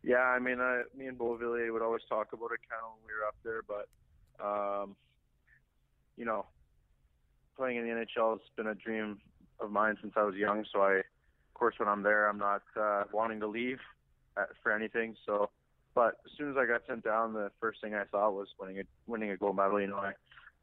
yeah, 0.05 0.19
I 0.19 0.39
mean, 0.39 0.61
uh, 0.61 0.83
me 0.97 1.07
and 1.07 1.19
Beauvillier 1.19 1.73
would 1.73 1.83
always 1.83 2.03
talk 2.09 2.33
about 2.33 2.51
it 2.53 2.61
kind 2.69 2.83
of 2.85 2.93
when 2.93 3.07
we 3.07 3.15
were 3.15 3.27
up 3.27 3.37
there, 3.43 3.63
but 3.67 3.89
um, 4.45 4.97
you 6.17 6.25
know, 6.25 6.47
playing 7.57 7.79
in 7.79 7.85
the 7.85 7.91
NHL 7.91 8.33
has 8.33 8.41
been 8.57 8.67
a 8.67 8.75
dream 8.75 9.19
of 9.61 9.71
mine 9.71 9.97
since 10.01 10.13
I 10.17 10.23
was 10.23 10.35
young. 10.35 10.65
So 10.73 10.83
I, 10.83 10.97
of 10.97 11.55
course, 11.55 11.75
when 11.79 11.89
I'm 11.89 12.03
there, 12.03 12.29
I'm 12.29 12.39
not 12.39 12.63
uh, 12.79 13.05
wanting 13.13 13.41
to 13.41 13.47
leave 13.47 13.79
uh 14.37 14.45
for 14.63 14.73
anything. 14.73 15.15
So, 15.25 15.51
but 15.95 16.17
as 16.27 16.33
soon 16.37 16.51
as 16.51 16.57
I 16.57 16.67
got 16.67 16.83
sent 16.87 17.05
down, 17.05 17.33
the 17.33 17.51
first 17.61 17.81
thing 17.81 17.95
I 17.95 18.05
thought 18.05 18.33
was 18.35 18.49
winning 18.59 18.81
a 18.81 18.83
winning 19.07 19.31
a 19.31 19.37
gold 19.37 19.57
medal. 19.57 19.81
You 19.81 19.87
know, 19.87 19.97
I 19.97 20.13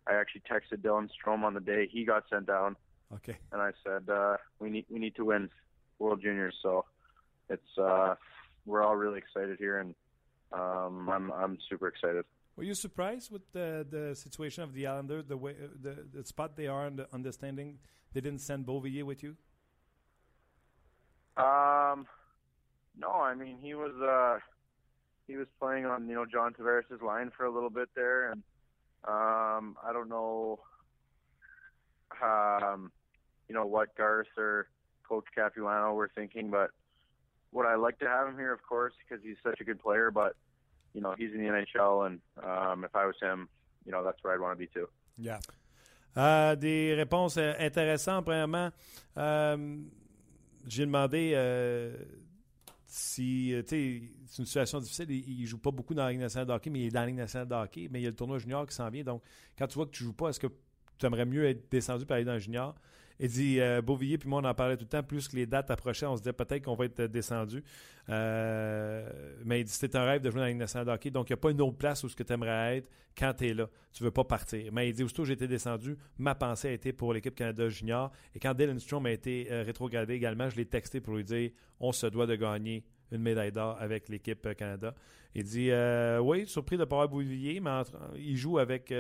I 0.08 0.16
actually 0.16 0.42
texted 0.42 0.82
Dylan 0.82 1.10
Strom 1.10 1.44
on 1.44 1.54
the 1.54 1.62
day 1.62 1.88
he 1.92 2.06
got 2.06 2.24
sent 2.30 2.46
down, 2.48 2.76
Okay. 3.14 3.38
and 3.52 3.62
I 3.62 3.72
said 3.84 4.10
uh, 4.10 4.38
we 4.60 4.70
need 4.70 4.86
we 4.90 5.00
need 5.00 5.16
to 5.16 5.26
win 5.26 5.50
World 6.00 6.22
Juniors. 6.22 6.56
So 6.62 6.86
it's 7.50 7.78
uh, 7.78 8.16
we're 8.66 8.84
all 8.84 8.96
really 8.96 9.20
excited 9.20 9.58
here, 9.60 9.80
and 9.80 9.96
um, 10.52 11.10
I'm 11.10 11.32
I'm 11.32 11.58
super 11.70 11.88
excited. 11.88 12.26
Were 12.56 12.64
you 12.64 12.74
surprised 12.74 13.32
with 13.32 13.52
the 13.54 13.86
the 13.90 14.16
situation 14.16 14.64
of 14.64 14.74
the 14.74 14.88
Islanders, 14.88 15.26
the 15.28 15.38
way 15.38 15.56
the, 15.82 16.06
the 16.14 16.26
spot 16.26 16.56
they 16.56 16.68
are 16.68 16.86
on 16.86 16.96
the 16.96 17.08
understanding 17.14 17.80
they 18.14 18.22
didn't 18.22 18.42
send 18.42 18.66
Beauvillier 18.66 19.04
with 19.04 19.24
you? 19.24 19.36
Um, 21.38 22.06
no, 22.98 23.12
I 23.12 23.34
mean 23.36 23.58
he 23.62 23.74
was 23.74 23.94
uh, 24.02 24.40
he 25.28 25.38
was 25.38 25.48
playing 25.60 25.86
on 25.86 26.08
you 26.08 26.16
know 26.16 26.26
John 26.26 26.54
Tavares' 26.54 27.02
line 27.02 27.32
for 27.36 27.46
a 27.46 27.52
little 27.52 27.70
bit 27.70 27.90
there, 27.96 28.32
and 28.32 28.44
um, 29.06 29.78
I 29.84 29.94
don't 29.94 30.10
know, 30.10 30.60
um, 32.22 32.92
you 33.48 33.56
know 33.56 33.66
what 33.66 33.96
Garth 33.96 34.28
or 34.38 34.68
Coach 35.08 35.26
Capuano 35.34 35.94
were 35.94 36.12
thinking, 36.14 36.52
but 36.52 36.72
would 37.52 37.66
I 37.66 37.76
like 37.76 38.00
to 38.00 38.08
have 38.08 38.28
him 38.28 38.38
here? 38.38 38.54
Of 38.54 38.64
course, 38.68 38.94
because 39.02 39.24
he's 39.24 39.38
such 39.44 39.60
a 39.62 39.64
good 39.64 39.80
player, 39.80 40.12
but 40.12 40.36
you 40.94 41.02
know 41.02 41.16
he's 41.18 41.32
in 41.34 41.42
the 41.44 41.50
NHL, 41.50 42.08
and 42.08 42.20
um, 42.44 42.84
if 42.84 42.96
I 42.96 43.06
was 43.06 43.16
him, 43.22 43.50
you 43.86 43.92
know 43.92 44.04
that's 44.04 44.24
where 44.24 44.34
I'd 44.34 44.42
want 44.42 44.54
to 44.54 44.60
be 44.60 44.68
too. 44.68 44.88
Yeah. 45.18 45.40
Euh, 46.18 46.56
des 46.58 46.94
réponses 46.94 47.38
euh, 47.38 47.54
intéressantes. 47.58 48.26
Premièrement, 48.26 48.70
euh, 49.18 49.78
j'ai 50.68 50.86
demandé 50.86 51.32
euh, 51.36 51.96
si, 52.86 53.54
euh, 53.54 53.62
c'est 53.66 54.02
une 54.38 54.46
situation 54.46 54.80
difficile. 54.80 55.10
Il, 55.10 55.42
ne 55.42 55.48
joue 55.48 55.58
pas 55.58 55.72
beaucoup 55.72 55.94
dans 55.94 56.04
la 56.04 56.12
Ligue 56.12 56.20
nationale 56.20 56.48
de 56.48 56.54
hockey, 56.54 56.70
mais 56.70 56.82
il 56.82 56.86
est 56.88 56.92
dans 56.92 57.00
la 57.00 57.06
Ligue 57.08 57.16
nationale 57.16 57.48
de 57.48 57.56
hockey. 57.56 57.88
Mais 57.90 58.02
il 58.02 58.04
y 58.04 58.08
a 58.08 58.10
le 58.10 58.16
tournoi 58.16 58.38
junior 58.38 58.66
qui 58.68 58.76
s'en 58.76 58.90
vient. 58.90 59.04
Donc, 59.04 59.24
quand 59.58 59.68
tu 59.68 59.76
vois 59.76 59.86
que 59.86 59.92
tu 59.92 60.04
joues 60.04 60.14
pas, 60.14 60.30
est-ce 60.30 60.40
que 60.40 60.48
tu 60.98 61.06
aimerais 61.06 61.26
mieux 61.26 61.46
être 61.46 61.72
descendu 61.72 62.06
pour 62.06 62.16
aller 62.16 62.26
dans 62.26 62.34
le 62.34 62.40
junior? 62.40 62.76
Il 63.24 63.30
dit 63.30 63.62
euh, 63.62 63.84
Beauvillier, 63.84 64.18
puis 64.18 64.28
moi, 64.28 64.42
on 64.44 64.46
en 64.46 64.54
parlait 64.56 64.76
tout 64.76 64.84
le 64.84 64.90
temps. 64.90 65.04
Plus 65.04 65.28
que 65.28 65.36
les 65.36 65.46
dates 65.46 65.70
approchaient, 65.70 66.08
on 66.08 66.16
se 66.16 66.22
disait 66.24 66.34
peut-être 66.34 66.66
qu'on 66.66 66.74
va 66.74 66.86
être 66.86 67.04
descendu. 67.04 67.64
Euh, 68.10 69.08
mais 69.46 69.62
il 69.62 69.64
dit 69.64 69.72
c'était 69.72 69.96
un 69.96 70.06
rêve 70.06 70.22
de 70.22 70.32
jouer 70.32 70.40
dans 70.40 70.46
la 70.46 70.50
Ligue 70.50 70.58
nationale. 70.58 70.88
Donc, 70.88 71.30
il 71.30 71.34
n'y 71.34 71.34
a 71.34 71.38
pas 71.38 71.52
une 71.52 71.62
autre 71.62 71.78
place 71.78 72.04
où 72.04 72.10
ce 72.10 72.16
que 72.16 72.24
tu 72.24 72.34
aimerais 72.34 72.78
être 72.78 72.90
quand 73.16 73.32
tu 73.38 73.48
es 73.48 73.54
là. 73.54 73.70
Tu 73.94 74.02
ne 74.02 74.08
veux 74.08 74.12
pas 74.12 74.24
partir. 74.24 74.74
Mais 74.74 74.90
il 74.90 74.94
dit 74.94 75.04
aussitôt 75.04 75.24
été 75.26 75.48
descendu, 75.48 75.96
ma 76.18 76.34
pensée 76.34 76.70
a 76.70 76.72
été 76.72 76.94
pour 76.94 77.14
l'équipe 77.14 77.36
Canada 77.36 77.70
Junior. 77.70 78.12
Et 78.34 78.40
quand 78.40 78.56
Dylan 78.56 78.80
Strom 78.80 79.06
a 79.06 79.12
été 79.12 79.48
euh, 79.52 79.62
rétrogradé 79.62 80.16
également, 80.16 80.50
je 80.50 80.56
l'ai 80.56 80.66
texté 80.66 81.00
pour 81.00 81.14
lui 81.14 81.24
dire 81.24 81.52
on 81.80 81.92
se 81.92 82.08
doit 82.08 82.26
de 82.26 82.36
gagner 82.36 82.84
une 83.12 83.22
médaille 83.22 83.52
d'or 83.52 83.78
avec 83.80 84.10
l'équipe 84.10 84.44
euh, 84.48 84.56
Canada. 84.56 84.96
Il 85.36 85.44
dit 85.44 85.70
Oui, 86.22 86.48
surpris 86.48 86.76
de 86.76 86.82
ne 86.82 86.86
pas 86.86 86.96
avoir 86.96 87.10
Bouvillier, 87.10 87.60
mais 87.60 87.84
il 88.18 88.36
joue 88.36 88.58
avec 88.58 88.94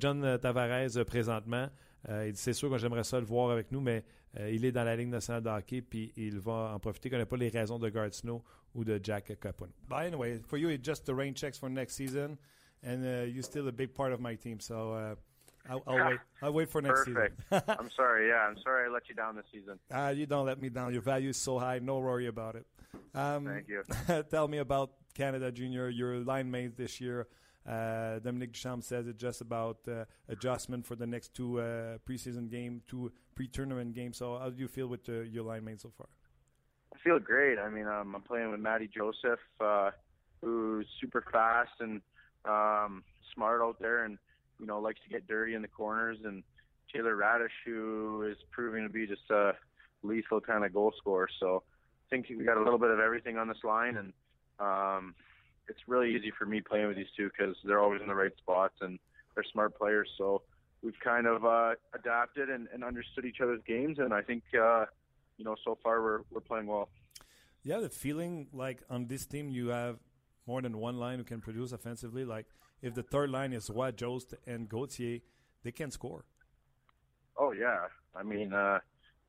John 0.00 0.38
Tavares 0.40 1.04
présentement. 1.06 1.68
Euh, 2.08 2.26
il 2.26 2.32
dit 2.32 2.38
C'est 2.40 2.52
sûr 2.52 2.70
que 2.70 2.78
j'aimerais 2.78 3.04
ça 3.04 3.18
le 3.20 3.26
voir 3.26 3.50
avec 3.50 3.70
nous, 3.70 3.80
mais 3.80 4.04
euh, 4.38 4.50
il 4.50 4.64
est 4.64 4.72
dans 4.72 4.84
la 4.84 4.96
Ligue 4.96 5.08
nationale 5.08 5.42
de 5.42 5.48
hockey, 5.50 5.82
puis 5.82 6.12
il 6.16 6.38
va 6.40 6.72
en 6.74 6.78
profiter. 6.78 7.08
Il 7.08 7.12
ne 7.12 7.16
connaît 7.18 7.26
pas 7.26 7.36
les 7.36 7.48
raisons 7.48 7.78
de 7.78 7.88
Gard 7.88 8.12
Snow 8.12 8.42
ou 8.74 8.84
de 8.84 8.98
Jack 9.02 9.38
Capone. 9.40 9.70
But 9.88 9.98
anyway, 10.06 10.40
for 10.46 10.56
you, 10.58 10.68
it's 10.70 10.84
just 10.84 11.04
the 11.04 11.14
rain 11.14 11.34
checks 11.34 11.58
for 11.58 11.68
next 11.68 11.94
season, 11.94 12.38
and 12.82 13.04
uh, 13.04 13.26
you're 13.26 13.42
still 13.42 13.68
a 13.68 13.72
big 13.72 13.94
part 13.94 14.12
of 14.12 14.20
my 14.20 14.34
team. 14.36 14.58
So 14.60 14.92
uh, 14.92 15.14
I'll, 15.68 15.82
I'll 15.86 16.06
wait. 16.08 16.18
I'll 16.42 16.52
wait 16.52 16.68
for 16.70 16.82
next 16.82 17.04
Perfect. 17.04 17.40
season. 17.50 17.62
I'm 17.78 17.90
sorry. 17.94 18.28
Yeah, 18.28 18.48
I'm 18.48 18.58
sorry 18.62 18.88
I 18.88 18.92
let 18.92 19.08
you 19.08 19.14
down 19.14 19.36
this 19.36 19.44
season. 19.52 19.78
Ah, 19.92 20.08
you 20.10 20.26
don't 20.26 20.46
let 20.46 20.60
me 20.60 20.70
down. 20.70 20.92
Your 20.92 21.02
value 21.02 21.28
is 21.30 21.36
so 21.36 21.58
high. 21.58 21.78
No 21.78 21.98
worry 21.98 22.26
about 22.26 22.56
it. 22.56 22.66
Um, 23.14 23.46
Thank 23.46 23.68
you. 23.68 23.82
tell 24.30 24.48
me 24.48 24.58
about 24.58 24.90
Canada 25.14 25.52
Junior. 25.52 25.88
Your 25.88 26.16
line 26.24 26.50
mates 26.50 26.74
this 26.76 27.00
year. 27.00 27.28
Uh, 27.66 28.18
Dominic 28.18 28.52
Duchamp 28.52 28.82
says 28.82 29.06
it's 29.06 29.20
just 29.20 29.40
about 29.40 29.78
uh, 29.88 30.04
adjustment 30.28 30.84
for 30.84 30.96
the 30.96 31.06
next 31.06 31.34
two 31.34 31.60
uh, 31.60 31.98
preseason 32.08 32.50
game, 32.50 32.82
two 32.88 33.12
pre-tournament 33.34 33.94
games. 33.94 34.16
So 34.16 34.36
how 34.38 34.50
do 34.50 34.60
you 34.60 34.68
feel 34.68 34.88
with 34.88 35.08
uh, 35.08 35.20
your 35.20 35.44
line 35.44 35.64
mates 35.64 35.82
so 35.82 35.92
far? 35.96 36.08
I 36.94 36.98
feel 36.98 37.18
great. 37.18 37.58
I 37.58 37.70
mean, 37.70 37.86
um, 37.86 38.14
I'm 38.14 38.22
playing 38.22 38.50
with 38.50 38.60
Matty 38.60 38.90
Joseph, 38.92 39.38
uh, 39.60 39.90
who's 40.40 40.86
super 41.00 41.24
fast 41.32 41.70
and 41.80 42.00
um, 42.44 43.04
smart 43.34 43.62
out 43.62 43.76
there, 43.80 44.04
and 44.04 44.18
you 44.58 44.66
know 44.66 44.80
likes 44.80 45.00
to 45.04 45.08
get 45.08 45.26
dirty 45.26 45.54
in 45.54 45.62
the 45.62 45.68
corners. 45.68 46.18
And 46.24 46.42
Taylor 46.92 47.16
Radish, 47.16 47.52
who 47.64 48.22
is 48.30 48.36
proving 48.50 48.82
to 48.82 48.92
be 48.92 49.06
just 49.06 49.30
a 49.30 49.52
lethal 50.02 50.40
kind 50.40 50.64
of 50.64 50.74
goal 50.74 50.92
scorer. 50.98 51.28
So 51.38 51.62
I 51.64 52.10
think 52.10 52.26
we 52.28 52.44
got 52.44 52.56
a 52.56 52.62
little 52.62 52.78
bit 52.78 52.90
of 52.90 52.98
everything 52.98 53.38
on 53.38 53.48
this 53.48 53.62
line, 53.64 53.96
and 53.96 54.12
um, 54.58 55.14
it's 55.68 55.80
really 55.86 56.14
easy 56.14 56.32
for 56.36 56.46
me 56.46 56.60
playing 56.60 56.88
with 56.88 56.96
these 56.96 57.06
two 57.16 57.30
because 57.30 57.56
they're 57.64 57.80
always 57.80 58.00
in 58.00 58.08
the 58.08 58.14
right 58.14 58.36
spots 58.38 58.74
and 58.80 58.98
they're 59.34 59.44
smart 59.52 59.76
players. 59.78 60.08
So 60.18 60.42
we've 60.82 60.98
kind 61.02 61.26
of 61.26 61.44
uh, 61.44 61.74
adapted 61.94 62.50
and, 62.50 62.68
and 62.72 62.84
understood 62.84 63.24
each 63.24 63.40
other's 63.40 63.60
games, 63.66 63.98
and 63.98 64.12
I 64.12 64.22
think. 64.22 64.42
Uh, 64.58 64.86
you 65.42 65.44
know, 65.44 65.56
so 65.64 65.76
far 65.82 66.02
we're 66.02 66.20
we're 66.30 66.40
playing 66.40 66.66
well. 66.66 66.88
Yeah, 67.64 67.80
the 67.80 67.90
feeling 67.90 68.48
like 68.52 68.82
on 68.90 69.06
this 69.06 69.26
team 69.26 69.48
you 69.48 69.68
have 69.68 69.98
more 70.46 70.62
than 70.62 70.78
one 70.78 70.98
line 70.98 71.18
who 71.18 71.24
can 71.24 71.40
produce 71.40 71.72
offensively. 71.72 72.24
Like 72.24 72.46
if 72.80 72.94
the 72.94 73.02
third 73.02 73.30
line 73.30 73.52
is 73.52 73.70
Watt, 73.70 73.96
Jost, 73.96 74.34
and 74.46 74.68
Gauthier, 74.68 75.20
they 75.62 75.72
can 75.72 75.90
score. 75.90 76.24
Oh 77.36 77.52
yeah, 77.52 77.86
I 78.14 78.22
mean, 78.22 78.52
uh, 78.52 78.78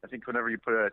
I 0.03 0.07
think 0.07 0.27
whenever 0.27 0.49
you 0.49 0.57
put 0.57 0.73
a 0.73 0.89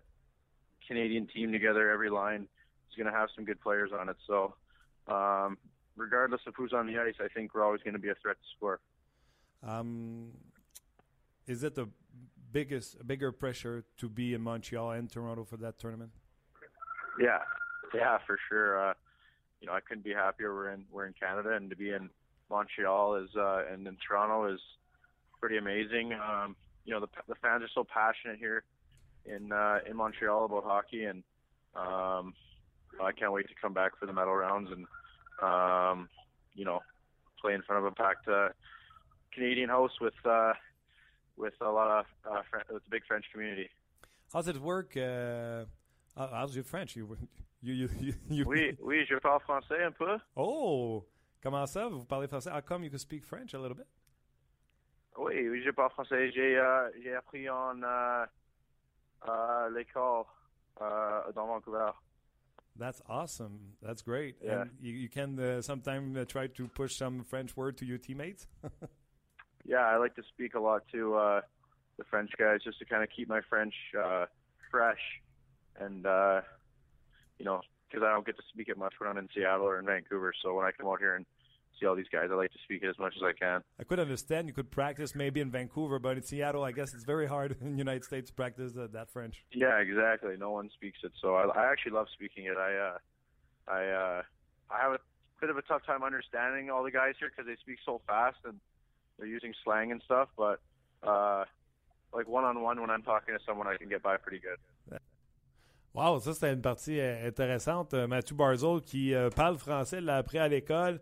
Canadian 0.87 1.27
team 1.27 1.53
together, 1.53 1.91
every 1.91 2.11
line 2.11 2.49
is 2.89 2.97
going 2.97 3.13
to 3.13 3.19
have 3.19 3.29
some 3.35 3.45
good 3.45 3.61
players 3.61 3.91
on 3.99 4.09
it. 4.09 4.17
So, 4.27 4.55
um, 5.11 5.59
regardless 5.97 6.41
of 6.47 6.55
who's 6.57 6.73
on 6.73 6.87
the 6.87 6.99
ice, 6.99 7.15
I 7.21 7.29
think 7.29 7.55
we're 7.55 7.65
always 7.65 7.83
going 7.83 7.95
to 7.95 8.01
be 8.01 8.09
a 8.09 8.15
threat 8.15 8.37
to 8.37 8.49
score. 8.57 8.81
Um, 9.63 10.29
is 11.47 11.63
it 11.63 11.75
the 11.75 11.89
biggest, 12.53 13.07
bigger 13.07 13.33
pressure 13.33 13.85
to 13.99 14.09
be 14.09 14.35
in 14.35 14.41
Montreal 14.41 14.93
and 14.93 15.11
Toronto 15.11 15.45
for 15.45 15.57
that 15.59 15.79
tournament? 15.79 16.13
Yeah, 17.21 17.41
yeah, 17.95 18.19
for 18.27 18.39
sure. 18.49 18.91
Uh, 18.91 18.95
you 19.61 19.67
know, 19.67 19.75
I 19.75 19.81
couldn't 19.81 20.05
be 20.05 20.13
happier. 20.13 20.55
We're 20.55 20.71
in 20.71 20.85
we're 20.91 21.07
in 21.07 21.15
Canada, 21.21 21.53
and 21.53 21.69
to 21.71 21.77
be 21.77 21.91
in 21.91 22.09
Montreal 22.49 23.17
is 23.17 23.29
uh, 23.37 23.65
and 23.71 23.87
in 23.87 23.97
Toronto 24.07 24.53
is 24.53 24.61
pretty 25.39 25.59
amazing. 25.59 26.15
Um, 26.15 26.57
you 26.85 26.95
know, 26.95 27.01
the 27.01 27.09
the 27.29 27.35
fans 27.37 27.63
are 27.63 27.71
so 27.75 27.85
passionate 27.85 28.39
here 28.39 28.65
in 29.27 29.53
uh, 29.53 29.81
in 29.89 29.97
Montreal 29.97 30.47
about 30.47 30.65
hockey, 30.65 31.05
and 31.05 31.23
um, 31.75 32.33
I 33.03 33.13
can't 33.13 33.33
wait 33.33 33.49
to 33.49 33.55
come 33.61 33.75
back 33.75 33.99
for 33.99 34.07
the 34.07 34.13
medal 34.13 34.35
rounds 34.35 34.71
and 34.71 34.87
um, 35.43 36.09
you 36.55 36.65
know 36.65 36.81
play 37.41 37.55
in 37.55 37.63
front 37.63 37.85
of 37.85 37.93
a 37.93 37.95
packed 37.95 38.29
uh, 38.29 38.49
Canadian 39.33 39.69
house 39.69 40.01
with 40.01 40.15
uh, 40.25 40.53
with 41.37 41.55
a 41.61 41.71
lot 41.71 42.01
of 42.01 42.07
uh, 42.31 42.43
fr- 42.51 42.73
with 42.73 42.83
a 42.87 42.91
big 42.91 43.05
French 43.07 43.25
community. 43.33 43.69
How's 44.33 44.49
it 44.49 44.61
work? 44.61 44.97
Uh, 44.97 45.65
how's 46.17 46.55
your 46.55 46.65
French? 46.65 46.95
You, 46.97 47.17
you, 47.63 47.75
you, 47.75 47.89
you, 48.01 48.15
you 48.31 48.45
Oui, 48.47 48.77
oui, 48.81 49.05
je 49.09 49.17
parle 49.19 49.41
français 49.41 49.83
un 49.85 49.93
peu. 49.93 50.19
Oh, 50.37 51.05
comment 51.43 51.67
ça? 51.67 51.89
Vous 51.89 52.05
parlez 52.05 52.29
français? 52.29 52.51
How 52.51 52.61
come 52.61 52.85
you 52.85 52.91
can 52.91 52.99
speak 52.99 53.25
French 53.25 53.55
a 53.55 53.59
little 53.59 53.77
bit? 53.77 53.87
Oui, 55.19 55.49
oui, 55.49 55.63
je 55.65 55.71
parle 55.71 55.91
français. 55.91 56.31
J'ai 56.33 56.57
euh, 56.57 56.91
j'ai 57.03 57.15
appris 57.15 57.49
en 57.49 57.83
euh, 57.83 58.27
à 59.23 59.69
l'école 59.75 60.25
euh, 60.81 61.33
dans 61.33 61.47
Vancouver. 61.47 61.91
That's 62.81 63.01
awesome. 63.09 63.61
That's 63.83 64.03
great. 64.03 64.37
Yeah. 64.43 64.63
And 64.63 64.71
you, 64.81 64.95
you 64.95 65.09
can 65.09 65.39
uh, 65.39 65.63
sometimes 65.63 66.17
uh, 66.17 66.25
try 66.25 66.49
to 66.49 66.67
push 66.67 66.97
some 66.97 67.23
French 67.23 67.57
word 67.57 67.77
to 67.77 67.85
your 67.85 67.99
teammates. 67.99 68.49
Yeah, 69.65 69.87
I 69.87 69.99
like 69.99 70.15
to 70.17 70.23
speak 70.33 70.55
a 70.55 70.61
lot 70.61 70.83
to 70.93 71.15
uh, 71.15 71.41
the 71.99 72.05
French 72.05 72.31
guys 72.39 72.61
just 72.65 72.79
to 72.79 72.85
kind 72.85 73.03
of 73.03 73.09
keep 73.15 73.29
my 73.29 73.41
French 73.49 73.75
uh, 73.97 74.27
fresh, 74.71 74.99
and 75.79 76.07
uh, 76.07 76.41
you 77.39 77.45
know, 77.45 77.61
because 77.89 78.05
I 78.05 78.11
don't 78.11 78.25
get 78.25 78.37
to 78.37 78.43
speak 78.53 78.69
it 78.69 78.79
much 78.79 78.95
when 78.99 79.11
I'm 79.11 79.19
in 79.19 79.29
Seattle 79.35 79.67
or 79.67 79.79
in 79.79 79.87
Vancouver. 79.87 80.33
So 80.43 80.55
when 80.55 80.67
I 80.67 80.71
come 80.73 80.89
out 80.89 80.99
here 80.99 81.15
and 81.15 81.27
see 81.79 81.87
all 81.87 81.95
these 81.95 82.09
guys, 82.11 82.29
I 82.31 82.35
like 82.35 82.53
to 82.53 82.59
speak 82.65 82.83
it 82.83 82.89
as 82.89 82.99
much 82.99 83.15
as 83.17 83.23
I 83.23 83.33
can. 83.33 83.63
I 83.79 83.85
could 83.85 84.01
understand 84.01 84.49
you 84.49 84.55
could 84.55 84.71
practice 84.71 85.15
maybe 85.15 85.41
in 85.41 85.51
Vancouver, 85.51 85.99
but 85.99 86.17
in 86.17 86.23
Seattle, 86.23 86.65
I 86.65 86.73
guess 86.73 86.95
it's 86.95 87.05
very 87.05 87.27
hard 87.27 87.57
in 87.61 87.73
the 87.73 87.79
United 87.79 88.05
States 88.05 88.31
to 88.31 88.35
practice 88.35 88.77
uh, 88.77 88.89
that 88.93 89.11
French. 89.11 89.45
Yeah, 89.53 89.79
exactly. 89.79 90.37
No 90.39 90.51
one 90.51 90.71
speaks 90.75 90.99
it, 91.03 91.13
so 91.21 91.35
I, 91.35 91.47
I 91.47 91.71
actually 91.71 91.93
love 91.93 92.07
speaking 92.13 92.45
it. 92.47 92.57
I 92.57 92.77
uh, 92.77 92.99
I 93.69 93.85
uh, 93.87 94.23
I 94.71 94.81
have 94.81 94.93
a 94.93 95.01
bit 95.41 95.51
of 95.51 95.57
a 95.57 95.63
tough 95.63 95.85
time 95.87 96.03
understanding 96.03 96.71
all 96.71 96.83
the 96.83 96.91
guys 96.91 97.15
here 97.19 97.31
because 97.31 97.47
they 97.47 97.57
speak 97.61 97.79
so 97.85 98.01
fast 98.07 98.39
and 98.45 98.59
they're 99.19 99.29
using 99.29 99.55
slang 99.65 99.93
and 99.93 100.03
stuff. 100.05 100.29
But 100.37 100.61
uh, 101.03 101.45
like 102.13 102.29
one 102.29 102.45
on 102.45 102.61
one, 102.63 102.81
when 102.81 102.91
I'm 102.91 103.03
talking 103.03 103.35
to 103.37 103.41
someone, 103.47 103.67
I 103.67 103.77
can 103.77 103.89
get 103.89 104.03
by 104.03 104.17
pretty 104.17 104.41
good. 104.41 104.59
Wow, 105.93 106.21
ça 106.21 106.33
c'était 106.35 106.53
une 106.53 106.63
partie 106.63 107.01
euh, 107.01 107.27
intéressante. 107.27 107.95
Euh, 107.95 108.07
Mathieu 108.07 108.37
Barzol 108.37 108.81
qui 108.81 109.13
euh, 109.13 109.29
parle 109.29 109.59
français, 109.59 109.99
il 109.99 110.05
l'a 110.05 110.19
appris 110.19 110.39
à 110.39 110.47
l'école. 110.47 111.01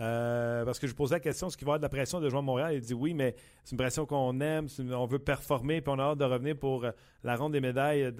Euh, 0.00 0.64
parce 0.64 0.78
que 0.78 0.86
je 0.86 0.94
posais 0.94 1.16
la 1.16 1.20
question, 1.20 1.48
est-ce 1.48 1.56
qu'il 1.56 1.66
va 1.66 1.70
y 1.70 1.72
avoir 1.72 1.78
de 1.80 1.84
la 1.84 1.88
pression 1.88 2.20
de 2.20 2.28
jouer 2.28 2.38
à 2.38 2.42
Montréal? 2.42 2.74
Il 2.74 2.80
dit 2.80 2.94
oui, 2.94 3.14
mais 3.14 3.34
c'est 3.64 3.72
une 3.72 3.78
pression 3.78 4.06
qu'on 4.06 4.40
aime, 4.40 4.66
on 4.78 5.06
veut 5.06 5.18
performer, 5.18 5.80
puis 5.80 5.92
on 5.94 5.98
a 5.98 6.02
hâte 6.02 6.18
de 6.18 6.24
revenir 6.24 6.56
pour 6.56 6.84
euh, 6.84 6.90
la 7.24 7.36
ronde 7.36 7.52
des 7.52 7.60
médailles 7.60 8.12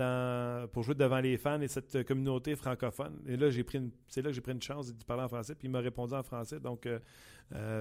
pour 0.72 0.82
jouer 0.82 0.94
devant 0.94 1.20
les 1.20 1.36
fans 1.36 1.60
et 1.60 1.68
cette 1.68 1.96
euh, 1.96 2.04
communauté 2.04 2.56
francophone. 2.56 3.18
Et 3.26 3.36
là, 3.36 3.50
j'ai 3.50 3.64
pris 3.64 3.80
c'est 4.08 4.22
là 4.22 4.30
que 4.30 4.34
j'ai 4.34 4.40
pris 4.40 4.52
une 4.52 4.62
chance 4.62 4.94
de 4.94 5.04
parler 5.04 5.22
en 5.24 5.28
français, 5.28 5.54
puis 5.54 5.68
il 5.68 5.70
m'a 5.70 5.80
répondu 5.80 6.14
en 6.14 6.22
français. 6.22 6.60
Donc, 6.60 6.88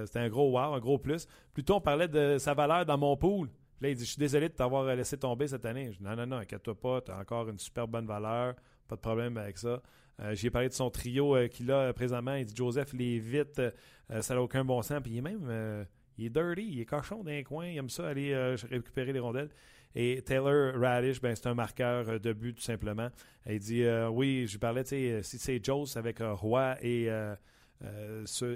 c'était 0.04 0.18
un 0.18 0.28
gros 0.28 0.50
wow, 0.50 0.74
un 0.74 0.80
gros 0.80 0.98
plus. 0.98 1.26
Plutôt, 1.54 1.76
on 1.76 1.80
parlait 1.80 2.08
de 2.08 2.36
sa 2.38 2.54
valeur 2.54 2.84
dans 2.84 2.98
mon 2.98 3.16
pool. 3.16 3.48
Là, 3.80 3.88
il 3.88 3.96
dit 3.96 4.04
Je 4.04 4.10
suis 4.10 4.18
désolé 4.20 4.48
de 4.48 4.54
t'avoir 4.54 4.84
laissé 4.94 5.18
tomber 5.18 5.48
cette 5.48 5.64
année. 5.64 5.92
Je 5.92 5.98
dis 5.98 6.04
Non, 6.04 6.14
non, 6.14 6.26
non, 6.26 6.36
inquiète-toi 6.36 6.74
pas, 6.74 7.00
tu 7.00 7.10
as 7.10 7.18
encore 7.18 7.48
une 7.48 7.58
super 7.58 7.88
bonne 7.88 8.06
valeur, 8.06 8.54
pas 8.86 8.96
de 8.96 9.00
problème 9.00 9.36
avec 9.36 9.58
ça. 9.58 9.82
Euh, 10.20 10.34
J'ai 10.34 10.50
parlé 10.50 10.68
de 10.68 10.74
son 10.74 10.90
trio 10.90 11.36
euh, 11.36 11.48
qu'il 11.48 11.70
a 11.70 11.76
euh, 11.88 11.92
présentement. 11.92 12.34
Il 12.34 12.46
dit 12.46 12.54
Joseph, 12.54 12.90
il 12.94 13.02
est 13.02 13.18
vite, 13.18 13.58
euh, 13.58 14.22
ça 14.22 14.34
n'a 14.34 14.42
aucun 14.42 14.64
bon 14.64 14.82
sens. 14.82 15.00
Puis 15.02 15.12
il 15.12 15.18
est 15.18 15.22
même, 15.22 15.86
il 16.18 16.26
est 16.26 16.30
dirty, 16.30 16.68
il 16.70 16.80
est 16.80 16.84
cochon 16.84 17.22
d'un 17.24 17.42
coin, 17.42 17.66
il 17.66 17.76
aime 17.78 17.88
ça 17.88 18.08
aller 18.08 18.34
récupérer 18.70 19.12
les 19.12 19.20
rondelles. 19.20 19.50
Et 19.94 20.22
Taylor 20.22 20.74
Radish, 20.78 21.20
ben, 21.20 21.34
c'est 21.34 21.48
un 21.48 21.54
marqueur 21.54 22.18
de 22.18 22.32
but 22.32 22.54
tout 22.54 22.62
simplement. 22.62 23.08
Il 23.48 23.58
dit 23.58 23.84
Oui, 24.10 24.46
je 24.46 24.58
parlais, 24.58 24.84
si 24.84 25.38
c'est 25.38 25.64
Joss 25.64 25.96
avec 25.96 26.18
Roy 26.20 26.76
et. 26.82 27.08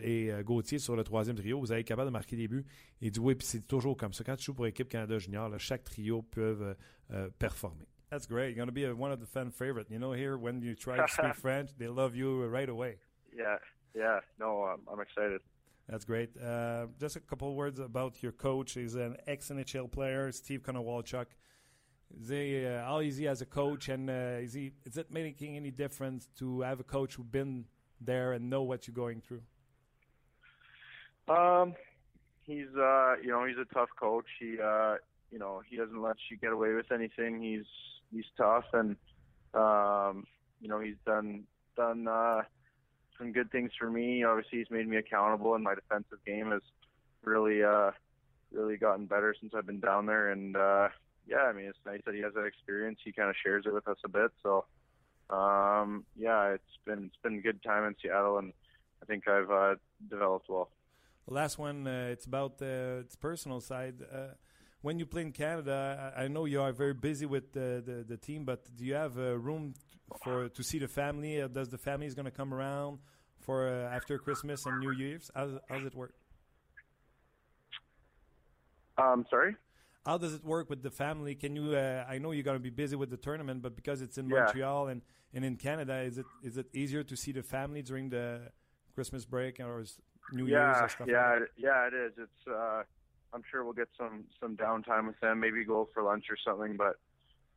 et 0.02 0.32
Gauthier 0.44 0.78
sur 0.78 0.94
le 0.94 1.04
troisième 1.04 1.36
trio, 1.36 1.59
vous 1.59 1.72
allez 1.72 1.80
être 1.80 1.86
capable 1.86 2.09
de 2.09 2.12
marquer 2.12 2.36
des 2.36 2.48
buts. 2.48 2.64
Il 3.00 3.11
dit 3.11 3.18
oui, 3.20 3.34
puis 3.34 3.46
c'est 3.46 3.66
toujours 3.66 3.96
comme 3.96 4.12
ça. 4.12 4.24
Quand 4.24 4.36
tu 4.36 4.44
joues 4.44 4.54
pour 4.54 4.66
l'équipe 4.66 4.88
Canada 4.88 5.18
Junior, 5.18 5.50
chaque 5.59 5.84
trio 5.84 6.22
peut 6.22 6.74
performer. 7.38 7.86
That's 8.11 8.26
great. 8.26 8.48
You're 8.48 8.57
going 8.57 8.68
to 8.68 8.72
be 8.72 8.84
a, 8.84 8.94
one 8.94 9.11
of 9.11 9.20
the 9.20 9.26
fan 9.26 9.50
favorites. 9.50 9.90
You 9.90 9.98
know, 9.98 10.12
here, 10.12 10.38
when 10.38 10.62
you 10.62 10.74
try 10.74 10.96
to 10.96 11.09
speak 11.09 11.34
French, 11.46 11.70
they 11.76 11.88
love 11.88 12.14
you 12.14 12.44
right 12.44 12.68
away. 12.68 12.96
Yeah, 13.36 13.57
yeah. 13.94 14.20
No, 14.38 14.64
um, 14.64 14.80
I'm 14.90 15.00
excited. 15.00 15.40
That's 15.88 16.04
great. 16.04 16.30
Uh, 16.36 16.86
just 16.98 17.16
a 17.16 17.20
couple 17.20 17.54
words 17.54 17.78
about 17.78 18.22
your 18.22 18.32
coach. 18.32 18.72
He's 18.72 18.94
an 18.94 19.16
ex-NHL 19.26 19.90
player, 19.90 20.32
Steve 20.32 20.62
Konowalchuk. 20.62 21.26
Is 22.20 22.28
he 22.28 22.64
uh, 22.64 22.84
how 22.84 23.00
is 23.00 23.16
he 23.16 23.26
as 23.26 23.42
a 23.42 23.46
coach, 23.46 23.88
and 23.88 24.09
uh, 24.09 24.38
is 24.40 24.54
he 24.54 24.72
is 24.84 24.96
it 24.96 25.11
making 25.11 25.57
any 25.57 25.72
difference 25.72 26.28
to 26.38 26.61
have 26.61 26.78
a 26.78 26.84
coach 26.84 27.14
who's 27.14 27.26
been 27.26 27.64
there 28.00 28.32
and 28.32 28.48
know 28.48 28.62
what 28.62 28.86
you're 28.86 28.94
going 28.94 29.20
through? 29.20 29.42
Um, 31.28 31.74
he's 32.44 32.68
uh, 32.76 33.16
you 33.22 33.30
know, 33.30 33.44
he's 33.44 33.59
a 33.59 33.74
tough 33.74 33.88
coach. 33.98 34.26
He 34.38 34.57
uh, 34.62 34.96
you 35.32 35.38
know, 35.38 35.62
he 35.68 35.76
doesn't 35.76 36.00
let 36.00 36.16
you 36.30 36.36
get 36.36 36.52
away 36.52 36.72
with 36.74 36.92
anything. 36.92 37.42
He's 37.42 37.66
he's 38.12 38.24
tough, 38.36 38.64
and 38.72 38.96
um, 39.54 40.24
you 40.61 40.68
know, 40.68 40.80
he's 40.80 40.96
done 41.04 41.44
done 41.76 42.09
uh, 42.09 42.42
some 43.18 43.32
good 43.32 43.50
things 43.50 43.70
for 43.78 43.90
me. 43.90 44.24
Obviously, 44.24 44.59
he's 44.59 44.70
made 44.70 44.88
me 44.88 44.96
accountable, 44.96 45.54
and 45.54 45.64
my 45.64 45.74
defensive 45.74 46.18
game 46.26 46.50
has 46.50 46.62
really 47.22 47.62
uh, 47.62 47.90
really 48.52 48.76
gotten 48.76 49.07
better 49.07 49.34
since 49.38 49.52
I've 49.54 49.66
been 49.66 49.80
down 49.80 50.07
there. 50.07 50.30
And 50.30 50.57
uh, 50.57 50.88
yeah, 51.26 51.42
I 51.48 51.52
mean, 51.52 51.66
it's 51.66 51.78
nice 51.84 52.00
that 52.07 52.14
he 52.14 52.20
has 52.22 52.34
that 52.34 52.44
experience. 52.44 52.98
He 53.04 53.12
kind 53.12 53.28
of 53.28 53.36
shares 53.42 53.64
it 53.66 53.74
with 53.74 53.88
us 53.88 53.98
a 54.04 54.09
bit. 54.09 54.30
So 54.42 54.64
um, 55.30 56.04
yeah, 56.16 56.54
it's 56.54 56.78
been 56.84 57.04
it's 57.04 57.22
been 57.22 57.38
a 57.38 57.40
good 57.40 57.62
time 57.62 57.84
in 57.84 57.94
Seattle, 58.00 58.38
and 58.38 58.52
I 59.02 59.07
think 59.07 59.26
I've 59.28 59.50
uh, 59.50 59.74
developed 60.09 60.48
well. 60.48 60.70
The 61.26 61.34
last 61.34 61.59
one, 61.59 61.86
uh, 61.86 62.09
it's 62.12 62.26
about 62.26 62.62
uh, 62.62 63.00
its 63.00 63.16
personal 63.16 63.61
side. 63.61 63.96
Uh, 64.02 64.34
when 64.87 65.01
you 65.01 65.07
play 65.07 65.22
in 65.22 65.32
Canada, 65.32 66.12
I, 66.16 66.24
I 66.24 66.28
know 66.28 66.45
you 66.45 66.62
are 66.62 66.72
very 66.72 66.95
busy 66.95 67.26
with 67.26 67.53
the, 67.53 67.82
the, 67.84 68.05
the 68.07 68.16
team, 68.16 68.45
but 68.45 68.61
do 68.76 68.84
you 68.84 68.95
have 68.95 69.18
uh, 69.18 69.37
room 69.37 69.74
for 70.22 70.49
to 70.49 70.62
see 70.62 70.78
the 70.78 70.87
family? 70.87 71.43
Uh, 71.43 71.49
does 71.49 71.68
the 71.68 71.76
family 71.89 72.07
is 72.07 72.14
going 72.14 72.30
to 72.32 72.37
come 72.43 72.55
around 72.55 73.01
for 73.41 73.68
uh, 73.68 73.97
after 73.97 74.16
Christmas 74.16 74.64
and 74.64 74.78
New 74.78 74.93
Year's? 74.93 75.28
How 75.34 75.47
how 75.68 75.78
does 75.78 75.87
it 75.87 75.97
work? 75.97 76.14
Um, 78.97 79.26
sorry. 79.28 79.57
How 80.05 80.18
does 80.18 80.34
it 80.34 80.45
work 80.45 80.70
with 80.70 80.84
the 80.84 80.93
family? 81.05 81.34
Can 81.34 81.57
you? 81.57 81.74
Uh, 81.74 82.05
I 82.09 82.18
know 82.18 82.30
you're 82.30 82.45
going 82.51 82.62
to 82.62 82.68
be 82.72 82.76
busy 82.84 82.95
with 82.95 83.11
the 83.11 83.16
tournament, 83.28 83.62
but 83.62 83.74
because 83.74 84.01
it's 84.03 84.18
in 84.18 84.26
Yeah. 84.28 84.45
Montreal 84.45 84.87
and, 84.87 85.03
and 85.34 85.45
in 85.45 85.57
Canada, 85.57 85.97
is 86.11 86.16
it 86.16 86.26
is 86.49 86.57
it 86.62 86.68
easier 86.72 87.03
to 87.11 87.16
see 87.16 87.32
the 87.32 87.43
family 87.43 87.82
during 87.82 88.09
the 88.11 88.53
Christmas 88.95 89.24
break 89.24 89.59
or 89.59 89.80
is 89.80 89.99
New 90.32 90.47
Year's 90.47 90.76
yeah, 90.76 90.84
or 90.84 90.89
stuff 90.89 91.09
yeah, 91.09 91.30
like 91.30 91.41
that? 91.41 91.49
yeah. 91.66 91.89
It 91.89 91.95
is. 91.95 92.12
It's. 92.24 92.43
Uh, 92.47 92.82
I'm 93.32 93.42
sure 93.50 93.64
we'll 93.64 93.72
get 93.72 93.88
some 93.98 94.24
some 94.40 94.56
downtime 94.56 95.06
with 95.06 95.18
them. 95.20 95.40
Maybe 95.40 95.64
go 95.64 95.88
for 95.92 96.02
lunch 96.02 96.26
or 96.30 96.36
something. 96.44 96.76
But 96.76 96.96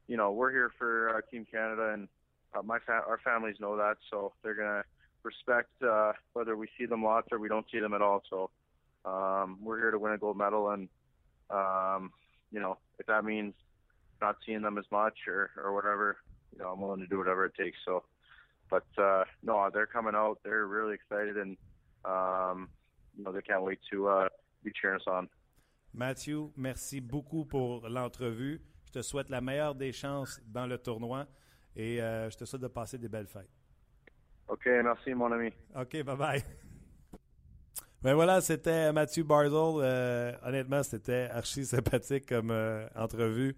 you 0.08 0.18
know, 0.18 0.32
we're 0.32 0.52
here 0.52 0.72
for 0.78 1.16
uh, 1.16 1.22
Team 1.32 1.46
Canada, 1.50 1.94
and 1.94 2.08
uh, 2.56 2.62
my 2.64 2.80
fa- 2.80 3.04
our 3.08 3.20
families 3.24 3.58
know 3.60 3.78
that, 3.78 3.98
so 4.10 4.34
they're 4.44 4.56
gonna 4.56 4.84
respect 5.24 5.70
uh, 5.84 6.14
whether 6.34 6.56
we 6.58 6.68
see 6.78 6.86
them 6.86 7.04
lots 7.04 7.28
or 7.32 7.40
we 7.40 7.48
don't 7.48 7.66
see 7.72 7.80
them 7.80 7.94
at 7.94 8.02
all. 8.02 8.24
So 8.30 8.50
um, 9.06 9.58
we're 9.62 9.78
here 9.78 9.92
to 9.92 10.00
win 10.00 10.14
a 10.14 10.18
gold 10.18 10.38
medal, 10.38 10.72
and 10.72 10.90
um, 11.50 12.12
you 12.52 12.60
know, 12.60 12.78
if 12.98 13.06
that 13.08 13.24
means 13.24 13.54
not 14.22 14.38
seeing 14.46 14.62
them 14.62 14.78
as 14.78 14.86
much 14.92 15.16
or 15.28 15.52
or 15.58 15.74
whatever, 15.74 16.18
you 16.52 16.60
know, 16.60 16.70
I'm 16.70 16.82
willing 16.82 17.02
to 17.02 17.08
do 17.08 17.18
whatever 17.18 17.46
it 17.46 17.54
takes. 17.56 17.78
So, 17.86 18.04
but 18.70 18.86
uh, 18.98 19.26
no, 19.44 19.70
they're 19.74 19.86
coming 19.86 20.16
out. 20.16 20.40
They're 20.44 20.66
really 20.68 20.96
excited, 20.96 21.38
and 21.38 21.58
um, 22.06 22.70
you 23.18 23.24
know, 23.24 23.32
they 23.32 23.42
can't 23.42 23.64
wait 23.64 23.80
to 23.92 24.08
uh, 24.08 24.30
be 24.64 24.72
cheering 24.80 25.00
us 25.00 25.08
on. 25.08 25.30
Mathieu, 25.94 26.50
merci 26.56 27.02
beaucoup 27.02 27.46
pour 27.46 27.88
l'entrevue. 27.90 28.62
Je 28.86 28.92
te 28.92 29.02
souhaite 29.02 29.30
la 29.30 29.42
meilleure 29.42 29.76
des 29.76 29.92
chances 29.92 30.42
dans 30.48 30.66
le 30.66 30.78
tournoi 30.78 31.28
et 31.76 32.02
euh, 32.02 32.30
je 32.30 32.38
te 32.38 32.46
souhaite 32.46 32.62
de 32.62 32.68
passer 32.68 32.98
des 32.98 33.10
belles 33.10 33.28
fêtes. 33.28 33.50
OK, 34.48 34.66
merci, 34.66 35.14
mon 35.14 35.32
ami. 35.32 35.52
OK, 35.76 35.94
bye-bye. 35.94 36.44
Ben 38.02 38.14
voilà, 38.14 38.40
c'était 38.40 38.94
Mathieu 38.94 39.24
Barzell. 39.24 39.52
Euh, 39.84 40.32
honnêtement, 40.46 40.84
c'était 40.84 41.28
archi 41.34 41.66
sympathique 41.66 42.28
comme 42.28 42.50
euh, 42.50 42.88
entrevue. 42.96 43.58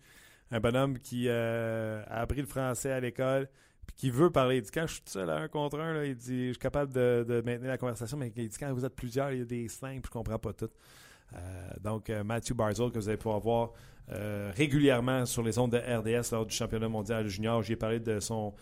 Un 0.50 0.60
bonhomme 0.60 0.98
qui 0.98 1.28
euh, 1.28 2.04
a 2.08 2.22
appris 2.22 2.42
le 2.42 2.48
français 2.48 2.92
à 2.92 3.00
l'école 3.00 3.48
puis 3.86 3.96
qui 3.96 4.10
veut 4.10 4.32
parler. 4.32 4.58
Il 4.58 4.62
dit 4.64 4.72
quand 4.72 4.88
je 4.88 4.94
suis 4.94 5.04
tout 5.04 5.12
seul 5.12 5.30
à 5.30 5.36
un 5.36 5.48
contre 5.48 5.80
un, 5.80 5.94
là, 5.94 6.06
il 6.06 6.16
dit 6.16 6.48
je 6.48 6.54
suis 6.54 6.60
capable 6.60 6.92
de, 6.92 7.24
de 7.28 7.42
maintenir 7.42 7.70
la 7.70 7.78
conversation, 7.78 8.18
mais 8.18 8.34
il 8.36 8.50
dit 8.50 8.58
quand 8.58 8.74
vous 8.74 8.84
êtes 8.84 8.96
plusieurs, 8.96 9.32
il 9.32 9.40
y 9.40 9.42
a 9.44 9.46
des 9.46 9.68
simples, 9.68 10.08
je 10.08 10.12
comprends 10.12 10.40
pas 10.40 10.54
tout. 10.54 10.70
Euh, 11.36 11.70
donc, 11.82 12.10
euh, 12.10 12.24
Matthew 12.24 12.54
Barzell, 12.54 12.92
que 12.92 13.00
vous 13.00 13.10
allez 13.10 13.18
pouvoir 13.18 13.40
voir 13.40 13.72
euh, 14.12 14.52
régulièrement 14.56 15.26
sur 15.26 15.44
les 15.44 15.58
ondes 15.58 15.72
de 15.72 15.78
RDS 15.78 16.32
lors 16.32 16.46
du 16.46 16.56
championnat 16.56 16.90
mondial 16.90 17.28
junior. 17.28 17.62
J'ai 17.62 17.76
parlé 17.76 18.00
de 18.00 18.20
son 18.20 18.54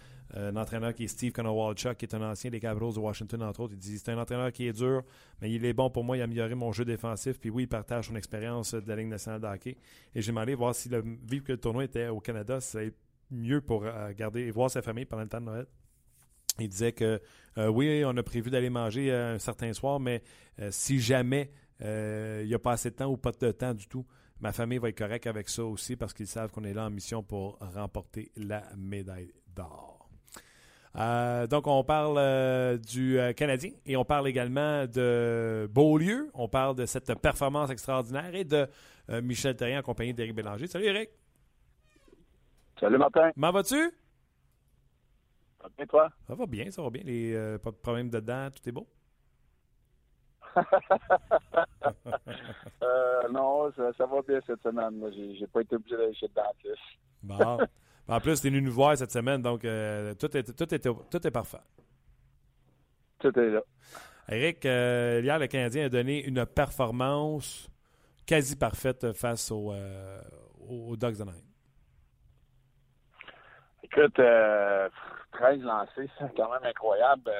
entraîneur 0.55 0.93
qui 0.93 1.05
est 1.05 1.07
Steve 1.07 1.31
Konowalchuk, 1.31 1.97
qui 1.97 2.05
est 2.05 2.13
un 2.13 2.21
ancien 2.21 2.51
des 2.51 2.59
Capitals 2.59 2.93
de 2.93 2.99
Washington, 2.99 3.41
entre 3.41 3.61
autres. 3.61 3.73
Il 3.73 3.79
dit 3.79 3.97
c'est 3.97 4.11
un 4.11 4.19
entraîneur 4.19 4.51
qui 4.51 4.67
est 4.67 4.73
dur, 4.73 5.01
mais 5.41 5.51
il 5.51 5.65
est 5.65 5.73
bon 5.73 5.89
pour 5.89 6.03
moi. 6.03 6.17
Il 6.17 6.21
a 6.21 6.25
amélioré 6.25 6.53
mon 6.53 6.71
jeu 6.71 6.85
défensif. 6.85 7.39
Puis 7.39 7.49
oui, 7.49 7.63
il 7.63 7.67
partage 7.67 8.09
son 8.09 8.15
expérience 8.15 8.75
de 8.75 8.87
la 8.87 8.95
Ligue 8.95 9.07
nationale 9.07 9.41
de 9.41 9.47
hockey. 9.47 9.77
Et 10.13 10.21
j'ai 10.21 10.31
demandé 10.31 10.53
voir 10.53 10.75
si 10.75 10.87
le, 10.87 11.03
vu 11.27 11.41
que 11.41 11.53
le 11.53 11.57
tournoi 11.57 11.85
était 11.85 12.09
au 12.09 12.19
Canada, 12.19 12.61
serait 12.61 12.93
mieux 13.31 13.61
pour 13.61 13.85
garder 14.15 14.41
et 14.41 14.51
voir 14.51 14.69
sa 14.69 14.83
famille 14.83 15.05
pendant 15.05 15.23
le 15.23 15.29
temps 15.29 15.41
de 15.41 15.45
Noël. 15.45 15.65
Il 16.59 16.69
disait 16.69 16.91
que 16.91 17.19
oui, 17.57 18.03
on 18.05 18.15
a 18.15 18.21
prévu 18.21 18.51
d'aller 18.51 18.69
manger 18.69 19.11
un 19.11 19.39
certain 19.39 19.73
soir, 19.73 19.99
mais 19.99 20.21
si 20.69 20.99
jamais 20.99 21.49
il 21.81 22.47
n'y 22.47 22.53
a 22.53 22.59
pas 22.59 22.73
assez 22.73 22.91
de 22.91 22.95
temps 22.95 23.09
ou 23.09 23.17
pas 23.17 23.31
de 23.31 23.51
temps 23.51 23.73
du 23.73 23.87
tout, 23.87 24.05
ma 24.39 24.51
famille 24.51 24.77
va 24.79 24.89
être 24.89 24.97
correcte 24.97 25.27
avec 25.27 25.49
ça 25.49 25.63
aussi 25.63 25.95
parce 25.95 26.13
qu'ils 26.13 26.27
savent 26.27 26.51
qu'on 26.51 26.63
est 26.63 26.73
là 26.73 26.85
en 26.85 26.89
mission 26.89 27.23
pour 27.23 27.57
remporter 27.59 28.31
la 28.35 28.63
médaille 28.77 29.31
d'or. 29.55 30.09
Euh, 30.95 31.45
donc, 31.45 31.67
on 31.67 31.83
parle 31.83 32.17
euh, 32.17 32.77
du 32.77 33.19
euh, 33.19 33.31
Canadien 33.33 33.71
et 33.85 33.95
on 33.95 34.03
parle 34.03 34.27
également 34.27 34.87
de 34.87 35.69
Beaulieu. 35.71 36.31
On 36.33 36.49
parle 36.49 36.75
de 36.75 36.87
cette 36.87 37.13
performance 37.21 37.69
extraordinaire 37.69 38.33
et 38.33 38.43
de 38.43 38.67
euh, 39.09 39.21
Michel 39.21 39.55
Terrien 39.55 39.79
accompagné 39.79 40.13
d'Éric 40.13 40.33
Bélanger. 40.33 40.65
Salut 40.65 40.85
Eric, 40.85 41.11
Salut, 42.79 42.97
Martin. 42.97 43.31
comment 43.35 43.51
vas-tu? 43.51 43.75
Ça 45.61 45.63
va 45.63 45.69
bien, 45.77 45.85
toi? 45.85 46.09
Ça 46.27 46.35
va 46.35 46.45
bien, 46.47 46.71
ça 46.71 46.81
va 46.81 46.89
bien. 46.89 47.03
Les, 47.05 47.33
euh, 47.35 47.57
pas 47.59 47.69
de 47.71 47.75
problème 47.75 48.09
dedans, 48.09 48.49
tout 48.49 48.67
est 48.67 48.71
beau? 48.71 48.87
Euh, 52.81 53.27
non, 53.29 53.71
ça, 53.73 53.91
ça 53.97 54.05
va 54.05 54.21
bien 54.21 54.39
cette 54.47 54.61
semaine. 54.63 54.91
Moi, 54.91 55.09
j'ai 55.11 55.47
pas 55.47 55.61
été 55.61 55.75
obligé 55.75 55.97
d'aller 55.97 56.13
chez 56.13 56.27
le 56.27 56.33
dentiste. 56.33 56.81
Bon. 57.21 57.59
en 58.07 58.19
plus, 58.19 58.41
tu 58.41 58.47
es 58.47 58.49
venu 58.49 58.61
nous 58.61 58.71
voir 58.71 58.97
cette 58.97 59.11
semaine, 59.11 59.41
donc 59.41 59.65
euh, 59.65 60.13
tout, 60.15 60.35
est, 60.35 60.43
tout, 60.55 60.73
est, 60.73 60.79
tout 60.79 61.27
est 61.27 61.31
parfait. 61.31 61.59
Tout 63.19 63.37
est 63.37 63.49
là. 63.49 63.61
Eric, 64.29 64.65
euh, 64.65 65.21
hier, 65.23 65.39
le 65.39 65.47
Canadien 65.47 65.85
a 65.85 65.89
donné 65.89 66.23
une 66.23 66.45
performance 66.45 67.67
quasi 68.25 68.55
parfaite 68.55 69.11
face 69.13 69.51
aux, 69.51 69.73
euh, 69.73 70.21
aux 70.69 70.95
Ducks 70.95 71.17
d'Anaheim. 71.17 71.41
Écoute, 73.83 74.19
euh, 74.19 74.87
13 75.31 75.61
lancés, 75.63 76.09
c'est 76.19 76.35
quand 76.35 76.51
même 76.51 76.63
incroyable. 76.63 77.31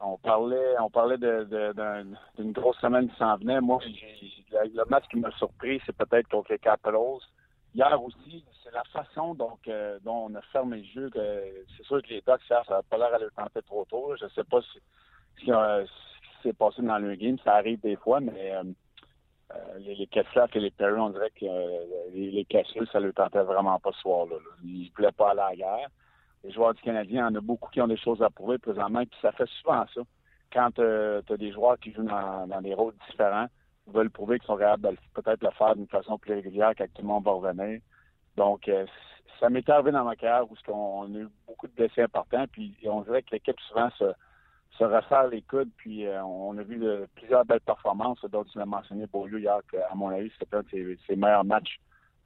On 0.00 0.18
parlait, 0.18 0.78
on 0.78 0.90
parlait 0.90 1.16
de- 1.16 1.44
de- 1.44 1.72
d'un- 1.72 2.04
d'une 2.36 2.52
grosse 2.52 2.78
semaine 2.80 3.08
qui 3.08 3.16
s'en 3.16 3.36
venait. 3.36 3.60
Moi, 3.60 3.78
j'ai- 3.82 4.68
le, 4.74 4.84
match 4.90 5.04
qui 5.10 5.18
m'a 5.18 5.30
surpris, 5.32 5.80
c'est 5.86 5.96
peut-être 5.96 6.28
contre 6.28 6.52
les 6.52 6.58
Capitals. 6.58 6.94
Hier 7.74 8.02
aussi, 8.02 8.44
c'est 8.62 8.72
la 8.72 8.84
façon 8.84 9.36
euh, 9.68 9.98
dont 10.02 10.28
on 10.30 10.34
a 10.34 10.40
fermé 10.52 10.78
le 10.78 10.84
jeu. 10.84 11.10
C'est 11.76 11.84
sûr 11.84 12.02
que 12.02 12.08
les 12.08 12.20
Ducks, 12.26 12.40
ça 12.48 12.62
n'a 12.68 12.82
pas 12.82 12.98
l'air 12.98 13.14
à 13.14 13.18
le 13.18 13.30
tenter 13.36 13.62
trop 13.62 13.84
tôt. 13.86 14.14
Je 14.18 14.24
ne 14.24 14.30
sais 14.30 14.44
pas 14.44 14.60
si, 14.62 15.50
euh, 15.50 15.84
ce 15.86 16.20
qui 16.20 16.42
s'est 16.42 16.52
passé 16.52 16.82
dans 16.82 16.98
le 16.98 17.14
game. 17.14 17.38
Ça 17.44 17.54
arrive 17.54 17.80
des 17.80 17.96
fois, 17.96 18.20
mais 18.20 18.52
euh, 18.54 18.62
les, 19.78 19.94
les 19.94 20.06
Kessler 20.06 20.44
et 20.54 20.60
les 20.60 20.70
Perry, 20.70 20.98
on 21.00 21.10
dirait 21.10 21.30
que 21.30 21.44
les, 22.14 22.30
les 22.30 22.44
Kessler, 22.44 22.86
ça 22.92 23.00
ne 23.00 23.06
le 23.06 23.12
tentait 23.12 23.42
vraiment 23.42 23.78
pas 23.78 23.92
ce 23.92 24.00
soir-là. 24.00 24.36
là. 24.36 24.50
Ils 24.64 24.84
ne 24.90 24.96
voulaient 24.96 25.12
pas 25.12 25.30
aller 25.30 25.40
à 25.40 25.50
la 25.50 25.56
guerre. 25.56 25.88
Les 26.46 26.52
joueurs 26.52 26.74
du 26.74 26.82
Canadien, 26.82 27.28
il 27.28 27.32
y 27.32 27.36
en 27.36 27.38
a 27.38 27.40
beaucoup 27.40 27.68
qui 27.70 27.80
ont 27.80 27.88
des 27.88 27.96
choses 27.96 28.22
à 28.22 28.30
prouver 28.30 28.58
présentement, 28.58 29.00
puis 29.00 29.18
ça 29.20 29.32
fait 29.32 29.48
souvent 29.60 29.84
ça. 29.92 30.00
Quand 30.52 30.70
tu 30.70 30.80
as 30.80 31.36
des 31.36 31.50
joueurs 31.50 31.76
qui 31.80 31.92
jouent 31.92 32.04
dans, 32.04 32.62
des 32.62 32.72
rôles 32.72 32.94
différents, 33.10 33.48
ils 33.88 33.92
veulent 33.92 34.10
prouver 34.10 34.38
qu'ils 34.38 34.46
sont 34.46 34.56
capables 34.56 34.94
de 34.94 34.96
peut-être 35.12 35.42
le 35.42 35.50
faire 35.50 35.74
d'une 35.74 35.88
façon 35.88 36.18
plus 36.18 36.34
régulière 36.34 36.72
quand 36.78 36.86
tout 36.94 37.02
le 37.02 37.08
monde 37.08 37.24
va 37.24 37.32
revenir. 37.32 37.80
Donc, 38.36 38.68
euh, 38.68 38.86
ça 39.40 39.50
m'est 39.50 39.68
arrivé 39.68 39.90
dans 39.90 40.04
ma 40.04 40.14
carrière 40.14 40.48
où 40.48 40.54
on 40.72 41.12
a 41.16 41.18
eu 41.18 41.28
beaucoup 41.48 41.66
de 41.66 41.72
blessés 41.72 42.02
importants, 42.02 42.44
puis 42.52 42.76
on 42.84 43.00
dirait 43.00 43.22
que 43.22 43.32
l'équipe 43.32 43.58
souvent 43.68 43.90
se, 43.98 44.04
se 44.78 44.84
resserre 44.84 45.26
les 45.26 45.42
coudes, 45.42 45.70
puis 45.76 46.06
euh, 46.06 46.22
on 46.22 46.56
a 46.58 46.62
vu 46.62 46.80
plusieurs 47.16 47.44
belles 47.44 47.60
performances, 47.60 48.24
dont 48.30 48.44
tu 48.44 48.56
l'as 48.58 48.66
mentionné, 48.66 49.06
Beaulieu, 49.06 49.40
hier, 49.40 49.58
que, 49.70 49.78
à 49.78 49.94
mon 49.96 50.10
avis, 50.10 50.30
c'était 50.38 50.54
un 50.54 50.62
de 50.62 50.96
ses, 51.08 51.16
meilleurs 51.16 51.44
matchs 51.44 51.80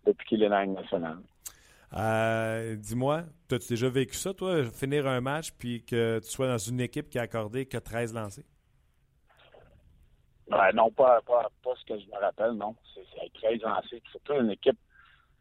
depuis 0.05 0.29
qu'il 0.29 0.43
est 0.43 0.49
dans 0.51 0.57
la 0.57 0.67
nationale. 0.67 1.19
Euh, 1.93 2.77
Dis-moi, 2.77 3.25
as-tu 3.51 3.69
déjà 3.69 3.89
vécu 3.89 4.15
ça, 4.15 4.33
toi, 4.33 4.65
finir 4.71 5.07
un 5.07 5.21
match 5.21 5.51
puis 5.59 5.85
que 5.85 6.21
tu 6.21 6.31
sois 6.31 6.47
dans 6.47 6.59
une 6.59 6.81
équipe 6.81 7.09
qui 7.09 7.19
a 7.19 7.23
accordé 7.23 7.67
que 7.67 7.79
13 7.79 8.15
lancés? 8.15 8.47
Non, 10.75 10.91
pas, 10.91 11.21
pas, 11.23 11.49
pas 11.63 11.75
ce 11.77 11.85
que 11.85 12.01
je 12.01 12.07
me 12.07 12.21
rappelle, 12.21 12.53
non. 12.53 12.75
C'est 12.95 13.05
c'est 13.15 13.33
très 13.35 13.57
lancé. 13.57 14.01
Puis 14.01 14.11
Surtout 14.11 14.35
une 14.35 14.51
équipe 14.51 14.79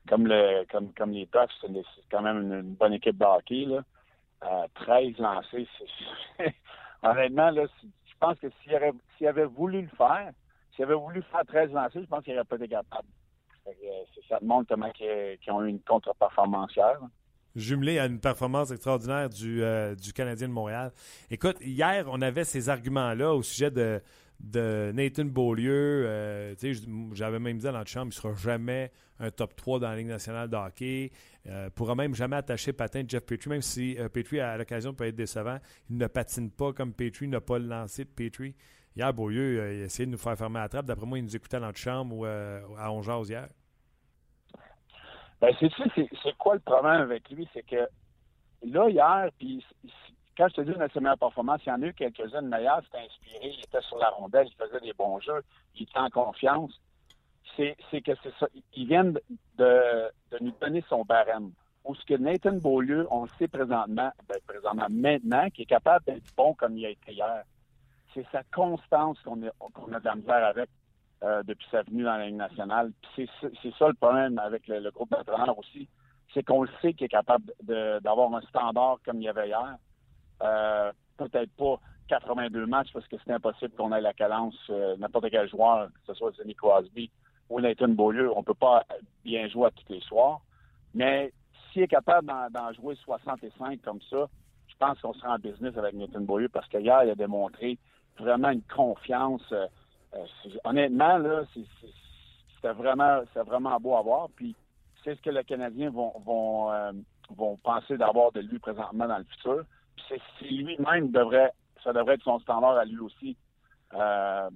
comme 0.07 0.27
le 0.27 0.65
comme, 0.71 1.11
les 1.11 1.25
Ducks, 1.25 1.51
c'est 1.61 1.69
quand 2.11 2.21
même 2.21 2.51
une, 2.51 2.73
bonne 2.75 2.93
équipe 2.93 3.17
de 3.17 3.25
hockey. 3.25 3.65
Là. 3.65 3.83
Euh, 4.43 4.67
13 4.75 5.17
lancés, 5.17 5.67
c'est. 6.37 6.55
Honnêtement, 7.01 7.49
là, 7.51 7.65
si- 7.79 7.91
pense 8.19 8.39
que 8.39 8.47
s'il 8.61 9.27
avait, 9.27 9.45
voulu 9.45 9.81
le 9.81 9.87
faire, 9.89 10.31
s'il 10.75 10.83
avait 10.85 10.93
voulu 10.95 11.21
faire 11.23 11.45
13 11.45 11.71
lancers, 11.71 12.01
je 12.01 12.07
pense 12.07 12.23
qu'il 12.23 12.33
aurait 12.33 12.43
pas 12.43 12.57
été 12.57 12.67
capable. 12.67 13.07
Euh, 13.83 14.21
ça 14.27 14.39
montre 14.41 14.67
comment 14.69 14.91
qu'ils 14.91 15.51
ont 15.51 15.63
eu 15.63 15.69
une 15.69 15.79
contre-performance 15.81 16.75
hier. 16.75 16.99
jumelé 17.55 17.97
à 17.99 18.05
une 18.05 18.19
performance 18.19 18.71
extraordinaire 18.71 19.29
du, 19.29 19.63
euh, 19.63 19.95
du 19.95 20.13
Canadien 20.13 20.47
de 20.47 20.53
Montréal. 20.53 20.91
Écoute, 21.31 21.57
hier, 21.61 22.05
on 22.09 22.21
avait 22.21 22.43
ces 22.43 22.69
arguments-là 22.69 23.33
au 23.33 23.41
sujet 23.41 23.71
de, 23.71 24.01
de 24.39 24.91
Nathan 24.93 25.25
Beaulieu. 25.25 26.05
Euh, 26.07 26.53
J'avais 27.13 27.39
même 27.39 27.57
dit 27.57 27.65
dans 27.65 27.71
notre 27.73 27.89
chambre, 27.89 28.05
il 28.07 28.15
ne 28.15 28.21
sera 28.21 28.35
jamais 28.35 28.91
un 29.19 29.31
top 29.31 29.55
3 29.55 29.79
dans 29.79 29.89
la 29.89 29.97
Ligue 29.97 30.07
nationale 30.07 30.47
de 30.49 30.55
hockey. 30.55 31.11
Euh, 31.47 31.69
pourra 31.71 31.95
même 31.95 32.13
jamais 32.13 32.35
attacher 32.37 32.71
patin 32.71 33.03
de 33.03 33.09
Jeff 33.09 33.25
Petrie, 33.25 33.49
même 33.49 33.61
si 33.61 33.97
Petrie, 34.13 34.39
à 34.39 34.55
l'occasion, 34.57 34.93
peut 34.93 35.05
être 35.05 35.15
décevant. 35.15 35.57
Il 35.89 35.97
ne 35.97 36.07
patine 36.07 36.51
pas 36.51 36.71
comme 36.71 36.93
Petrie, 36.93 37.27
n'a 37.27 37.41
pas 37.41 37.57
le 37.59 37.65
lancé 37.65 38.05
de 38.05 38.09
Petrie. 38.09 38.55
Hier, 38.95 39.13
Beaulieu, 39.13 39.55
il 39.55 39.81
a 39.81 39.85
essayé 39.85 40.05
de 40.05 40.11
nous 40.11 40.17
faire 40.17 40.37
fermer 40.37 40.59
la 40.59 40.69
trappe. 40.69 40.85
D'après 40.85 41.05
moi, 41.05 41.17
il 41.17 41.23
nous 41.23 41.35
écoutait 41.35 41.59
dans 41.59 41.65
notre 41.67 41.77
chambre 41.79 42.15
ou 42.15 42.25
à 42.25 42.91
Ongeaz 42.91 43.29
hier. 43.29 43.47
Ben, 45.41 45.55
c'est 45.59 45.71
ça, 45.71 45.83
c'est 45.95 46.37
quoi 46.37 46.55
le 46.55 46.59
problème 46.59 47.01
avec 47.01 47.29
lui? 47.29 47.47
C'est 47.53 47.65
que 47.65 47.87
là, 48.63 48.89
hier, 48.89 49.29
puis 49.37 49.63
quand 50.37 50.47
je 50.49 50.55
te 50.55 50.61
dis 50.61 50.71
une 50.71 50.85
de 50.85 50.91
ses 50.93 50.99
meilleures 50.99 51.17
performances, 51.17 51.61
il 51.65 51.69
y 51.69 51.71
en 51.71 51.81
a 51.81 51.87
eu 51.87 51.93
quelques-unes 51.93 52.47
meilleures, 52.47 52.81
c'était 52.85 53.05
inspiré, 53.05 53.53
il 53.57 53.59
était 53.59 53.81
sur 53.81 53.97
la 53.97 54.09
rondelle, 54.09 54.47
il 54.47 54.55
faisait 54.55 54.79
des 54.79 54.93
bons 54.93 55.19
jeux, 55.19 55.43
il 55.75 55.83
était 55.83 55.99
en 55.99 56.09
confiance. 56.09 56.79
C'est 57.57 58.01
que 58.01 58.11
c'est 58.23 58.33
ça. 58.39 58.47
Ils 58.73 58.87
viennent 58.87 59.19
de, 59.57 60.11
nous 60.39 60.53
donner 60.61 60.81
son 60.87 61.03
barème. 61.03 61.51
Où 61.83 61.93
ce 61.93 62.05
que 62.05 62.13
Nathan 62.13 62.53
Beaulieu, 62.53 63.05
on 63.11 63.23
le 63.23 63.29
sait 63.37 63.49
présentement, 63.49 64.11
ben, 64.29 64.37
présentement 64.47 64.87
maintenant, 64.89 65.49
qui 65.49 65.63
est 65.63 65.65
capable 65.65 66.05
d'être 66.05 66.33
bon 66.37 66.53
comme 66.53 66.77
il 66.77 66.85
a 66.85 66.89
été 66.89 67.11
hier. 67.11 67.43
C'est 68.13 68.25
sa 68.31 68.43
constance 68.43 69.19
qu'on 69.21 69.45
a, 69.45 69.49
qu'on 69.73 69.91
a 69.91 69.99
de 69.99 70.05
la 70.05 70.15
misère 70.15 70.45
avec 70.45 70.69
euh, 71.23 71.43
depuis 71.43 71.67
sa 71.69 71.83
venue 71.83 72.03
dans 72.03 72.17
la 72.17 72.27
Ligue 72.27 72.35
nationale. 72.35 72.91
C'est 73.15 73.27
ça 73.77 73.87
le 73.87 73.93
problème 73.93 74.39
avec 74.39 74.67
le, 74.67 74.79
le 74.79 74.91
groupe 74.91 75.09
d'entraîneurs 75.11 75.57
aussi. 75.57 75.87
C'est 76.33 76.43
qu'on 76.43 76.63
le 76.63 76.69
sait 76.81 76.93
qu'il 76.93 77.05
est 77.05 77.09
capable 77.09 77.51
d'avoir 77.63 78.33
un 78.33 78.41
standard 78.41 78.99
comme 79.03 79.17
il 79.17 79.23
y 79.23 79.29
avait 79.29 79.47
hier. 79.47 79.75
Euh, 80.43 80.91
Peut-être 81.17 81.51
pas 81.57 81.77
82 82.07 82.65
matchs 82.65 82.93
parce 82.93 83.05
que 83.09 83.17
c'est 83.25 83.33
impossible 83.33 83.73
qu'on 83.75 83.91
ait 83.91 83.99
la 83.99 84.13
cadence 84.13 84.55
euh, 84.69 84.95
n'importe 84.97 85.29
quel 85.29 85.49
joueur, 85.49 85.87
que 85.87 85.99
ce 86.07 86.13
soit 86.13 86.33
Sidney 86.33 86.55
Crosby 86.55 87.11
ou 87.49 87.59
Nathan 87.59 87.89
Beaulieu. 87.89 88.31
On 88.33 88.41
peut 88.41 88.53
pas 88.53 88.85
bien 89.25 89.49
jouer 89.49 89.67
à 89.67 89.71
tous 89.71 89.91
les 89.91 89.99
soirs. 89.99 90.39
Mais 90.93 91.33
s'il 91.71 91.81
est 91.81 91.87
capable 91.89 92.27
d'en 92.27 92.49
d'en 92.49 92.71
jouer 92.71 92.95
65 92.95 93.81
comme 93.81 93.99
ça, 94.09 94.29
je 94.67 94.75
pense 94.79 94.99
qu'on 95.01 95.13
sera 95.13 95.33
en 95.35 95.39
business 95.39 95.77
avec 95.77 95.93
Nathan 95.93 96.21
Beaulieu 96.21 96.47
parce 96.47 96.69
qu'hier, 96.69 97.03
il 97.03 97.09
a 97.09 97.15
démontré 97.15 97.77
vraiment 98.17 98.51
une 98.51 98.63
confiance. 98.63 99.53
Euh, 100.15 100.25
honnêtement, 100.63 101.17
là, 101.17 101.43
c'était 101.53 102.73
vraiment, 102.73 103.21
vraiment 103.45 103.79
beau 103.79 103.95
à 103.95 104.01
voir. 104.01 104.29
Puis 104.35 104.55
c'est 105.03 105.15
ce 105.15 105.21
que 105.21 105.29
les 105.29 105.43
Canadiens 105.43 105.89
vont, 105.89 106.13
vont, 106.25 106.71
euh, 106.71 106.91
vont 107.35 107.57
penser 107.57 107.97
d'avoir 107.97 108.31
de 108.31 108.41
lui 108.41 108.59
présentement 108.59 109.07
dans 109.07 109.17
le 109.17 109.23
futur. 109.25 109.63
Puis 109.95 110.21
c'est 110.39 110.45
lui-même 110.45 111.11
devrait, 111.11 111.51
ça 111.83 111.93
devrait 111.93 112.15
être 112.15 112.23
son 112.23 112.39
standard 112.39 112.77
à 112.77 112.85
lui 112.85 112.99
aussi, 112.99 113.37
euh, 113.93 114.49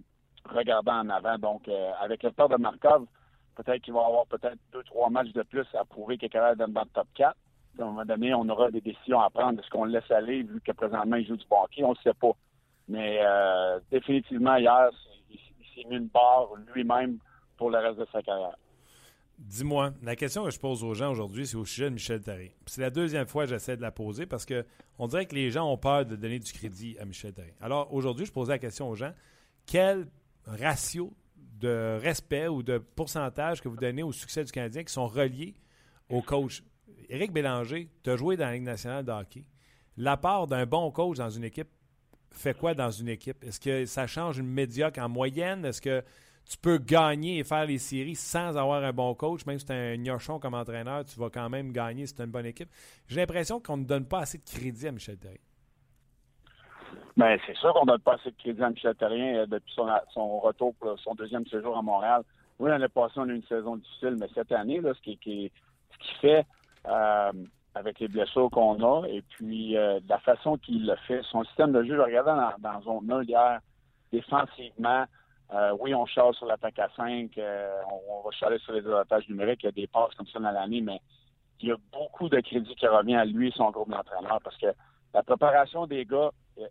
regardant 0.50 1.00
en 1.00 1.10
avant. 1.10 1.38
Donc, 1.38 1.70
avec 2.02 2.24
le 2.24 2.32
père 2.32 2.50
de 2.50 2.58
Markov, 2.58 3.06
peut-être 3.56 3.82
qu'il 3.82 3.94
va 3.94 4.06
avoir 4.06 4.26
peut-être 4.26 4.58
deux, 4.72 4.84
trois 4.84 5.10
matchs 5.10 5.34
de 5.34 5.44
plus 5.44 5.66
à 5.76 5.86
prouver 5.86 6.18
qu'il 6.18 6.28
est 6.28 6.30
capable 6.30 6.58
d'être 6.58 6.72
dans 6.72 6.82
le 6.82 6.88
top 6.88 7.08
4. 7.16 7.36
Puis, 7.74 7.82
à 7.82 7.86
un 7.86 7.90
moment 7.90 8.06
donné, 8.06 8.34
on 8.34 8.48
aura 8.50 8.72
des 8.72 8.82
décisions 8.82 9.20
à 9.20 9.30
prendre. 9.30 9.60
Est-ce 9.60 9.70
qu'on 9.70 9.86
le 9.86 9.92
laisse 9.92 10.12
aller, 10.12 10.44
vu 10.44 10.62
que 10.62 10.72
présentement, 10.72 11.16
il 11.16 11.28
joue 11.28 11.38
du 11.38 11.46
hockey? 11.50 11.84
On 11.84 11.92
ne 11.92 11.98
sait 12.04 12.14
pas. 12.14 12.32
Mais 12.88 13.22
définitivement, 13.90 14.56
hier, 14.58 14.90
une 15.78 16.08
barre 16.08 16.50
lui-même 16.74 17.18
pour 17.58 17.70
le 17.70 17.78
reste 17.78 18.00
de 18.00 18.08
sa 18.12 18.22
carrière. 18.22 18.58
Dis-moi, 19.40 19.94
la 20.04 20.16
question 20.16 20.44
que 20.44 20.52
je 20.52 20.60
pose 20.60 20.84
aux 20.84 20.94
gens 20.94 21.12
aujourd'hui, 21.12 21.48
c'est 21.48 21.58
au 21.58 21.66
sujet 21.66 21.86
de 21.86 21.96
Michel. 21.96 22.22
Puis 22.22 22.52
C'est 22.68 22.82
la 22.82 22.90
deuxième 22.90 23.28
fois 23.28 23.44
que 23.44 23.50
j'essaie 23.50 23.76
de 23.76 23.82
la 23.82 23.92
poser 23.92 24.26
parce 24.26 24.46
que 24.46 24.66
on 25.00 25.08
dirait 25.08 25.26
que 25.26 25.36
les 25.36 25.50
gens 25.50 25.70
ont 25.70 25.78
peur 25.78 26.06
de 26.06 26.16
donner 26.16 26.40
du 26.40 26.52
crédit 26.54 26.98
à 27.00 27.06
Michel 27.06 27.34
Therrien. 27.34 27.54
Alors 27.60 27.92
aujourd'hui, 27.94 28.26
je 28.26 28.32
posais 28.32 28.54
la 28.54 28.60
question 28.60 28.90
aux 28.90 28.96
gens 28.96 29.12
quel 29.66 30.08
ratio 30.46 31.14
de 31.60 31.98
respect 32.02 32.48
ou 32.48 32.64
de 32.64 32.78
pourcentage 32.78 33.62
que 33.62 33.70
vous 33.70 33.78
donnez 33.78 34.04
au 34.04 34.12
succès 34.12 34.44
du 34.44 34.52
Canadien 34.52 34.84
qui 34.84 34.94
sont 34.94 35.08
reliés 35.08 35.56
au 36.10 36.22
coach? 36.22 36.64
Éric 37.10 37.32
Bélanger, 37.32 37.90
tu 38.04 38.10
as 38.10 38.16
joué 38.16 38.38
dans 38.38 38.46
la 38.46 38.54
Ligue 38.54 38.64
nationale 38.64 39.06
de 39.06 39.12
hockey. 39.12 39.46
L'apport 39.98 40.48
d'un 40.48 40.66
bon 40.66 40.92
coach 40.92 41.18
dans 41.18 41.30
une 41.30 41.44
équipe 41.44 41.70
fait 42.34 42.58
quoi 42.58 42.74
dans 42.74 42.92
une 42.92 43.10
équipe? 43.10 43.44
Est-ce 43.44 43.60
que 43.60 43.86
ça 43.86 44.08
change 44.08 44.38
une 44.38 44.48
médiocre 44.48 45.00
en 45.00 45.10
moyenne? 45.10 45.66
Est-ce 45.66 45.82
que 45.82 46.04
tu 46.50 46.58
peux 46.58 46.78
gagner 46.78 47.40
et 47.40 47.44
faire 47.44 47.66
les 47.66 47.78
séries 47.78 48.16
sans 48.16 48.58
avoir 48.58 48.84
un 48.84 48.92
bon 48.92 49.16
coach, 49.16 49.46
même 49.46 49.60
si 49.60 49.66
tu 49.66 49.72
un 49.72 49.96
gnochon 49.96 50.40
comme 50.40 50.54
entraîneur, 50.54 51.06
tu 51.06 51.18
vas 51.20 51.30
quand 51.30 51.50
même 51.50 51.72
gagner 51.72 52.06
si 52.06 52.14
tu 52.14 52.22
as 52.22 52.26
une 52.26 52.32
bonne 52.32 52.46
équipe. 52.46 52.70
J'ai 53.08 53.22
l'impression 53.22 53.60
qu'on 53.60 53.78
ne 53.78 53.86
donne 53.86 54.06
pas 54.06 54.20
assez 54.20 54.38
de 54.38 54.44
crédit 54.44 54.88
à 54.88 54.92
Michel 54.92 55.18
Therrien. 55.18 55.38
Ben, 57.16 57.38
c'est 57.46 57.56
sûr 57.58 57.74
qu'on 57.74 57.86
ne 57.86 57.92
donne 57.92 58.02
pas 58.02 58.16
assez 58.16 58.32
de 58.32 58.36
crédit 58.38 58.62
à 58.64 58.70
Michel 58.70 58.96
Terrien 58.96 59.36
euh, 59.36 59.46
depuis 59.46 59.74
son, 59.74 60.40
retour 60.40 60.74
pour 60.76 60.98
son 61.00 61.14
deuxième 61.14 61.46
séjour 61.46 61.78
à 61.78 61.82
Montréal. 61.82 62.24
Oui, 62.60 62.70
l'année 62.70 62.88
passée, 62.88 63.16
on 63.18 63.30
a 63.30 63.32
eu 63.32 63.36
une 63.36 63.44
saison 63.44 63.78
difficile, 63.78 64.16
mais 64.20 64.28
cette 64.34 64.52
année, 64.52 64.80
là, 64.80 64.94
ce 64.96 65.02
qui, 65.02 65.52
fait 66.22 66.46
euh, 66.88 67.32
avec 67.76 68.00
les 68.00 68.08
blessures 68.08 68.50
qu'on 68.52 68.82
a 68.84 69.08
et 69.08 69.22
puis 69.22 69.76
euh, 69.78 70.00
la 70.08 70.20
façon 70.20 70.58
qu'il 70.58 70.86
le 70.86 70.96
fait, 71.08 71.22
son 71.32 71.44
système 71.46 71.72
de 71.72 71.84
jeu, 71.84 71.96
je 71.96 72.02
regardais 72.02 72.32
dans, 72.32 72.54
dans 72.60 72.82
zone 72.82 73.12
1 73.12 73.24
hier, 73.24 73.60
défensivement, 74.12 75.06
euh, 75.54 75.76
oui, 75.80 75.94
on 75.94 76.06
chasse 76.06 76.36
sur 76.36 76.46
l'attaque 76.46 76.80
à 76.80 76.90
5, 76.96 77.38
euh, 77.38 77.82
on, 78.10 78.22
va 78.22 78.32
chialer 78.32 78.60
sur 78.60 78.74
les 78.74 78.86
avantages 78.86 79.28
numériques, 79.28 79.62
il 79.64 79.68
y 79.68 79.70
a 79.70 79.72
des 79.72 79.88
passes 79.88 80.14
comme 80.16 80.28
ça 80.28 80.40
dans 80.40 80.52
l'année, 80.52 80.82
mais 80.82 81.00
il 81.60 81.70
y 81.70 81.72
a 81.72 81.78
beaucoup 81.92 82.30
de 82.30 82.40
crédit 82.40 82.76
qui 82.76 82.88
revient 82.88 83.16
à 83.16 83.26
lui 83.26 83.50
et 83.50 83.52
son 83.52 83.70
groupe 83.72 83.90
d'entraîneurs 83.90 84.40
parce 84.44 84.58
que 84.58 84.68
la 85.14 85.24
préparation 85.24 85.88
des 85.88 86.06
gars, 86.06 86.32
euh, 86.60 86.68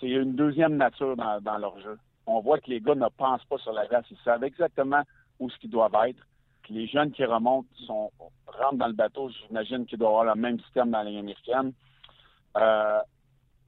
c'est 0.00 0.08
une 0.08 0.34
deuxième 0.34 0.76
nature 0.76 1.16
dans, 1.16 1.40
dans 1.40 1.58
leur 1.58 1.78
jeu. 1.80 1.98
On 2.26 2.40
voit 2.40 2.58
que 2.58 2.68
les 2.70 2.80
gars 2.80 2.94
ne 2.94 3.08
pensent 3.08 3.44
pas 3.44 3.58
sur 3.58 3.72
la 3.72 3.86
glace. 3.86 4.04
Ils 4.10 4.18
savent 4.24 4.44
exactement 4.44 5.02
où 5.38 5.48
ce 5.48 5.56
qu'ils 5.58 5.70
doivent 5.70 5.94
être. 6.06 6.22
Puis 6.66 6.74
les 6.74 6.88
jeunes 6.88 7.12
qui 7.12 7.24
remontent 7.24 7.68
sont, 7.86 8.10
rentrent 8.48 8.78
dans 8.78 8.88
le 8.88 8.92
bateau, 8.92 9.30
j'imagine 9.30 9.86
qu'ils 9.86 9.98
doivent 9.98 10.18
avoir 10.18 10.34
le 10.34 10.40
même 10.40 10.58
système 10.62 10.90
dans 10.90 10.98
la 10.98 11.04
ligne 11.04 11.20
américaine. 11.20 11.72
Euh, 12.56 12.98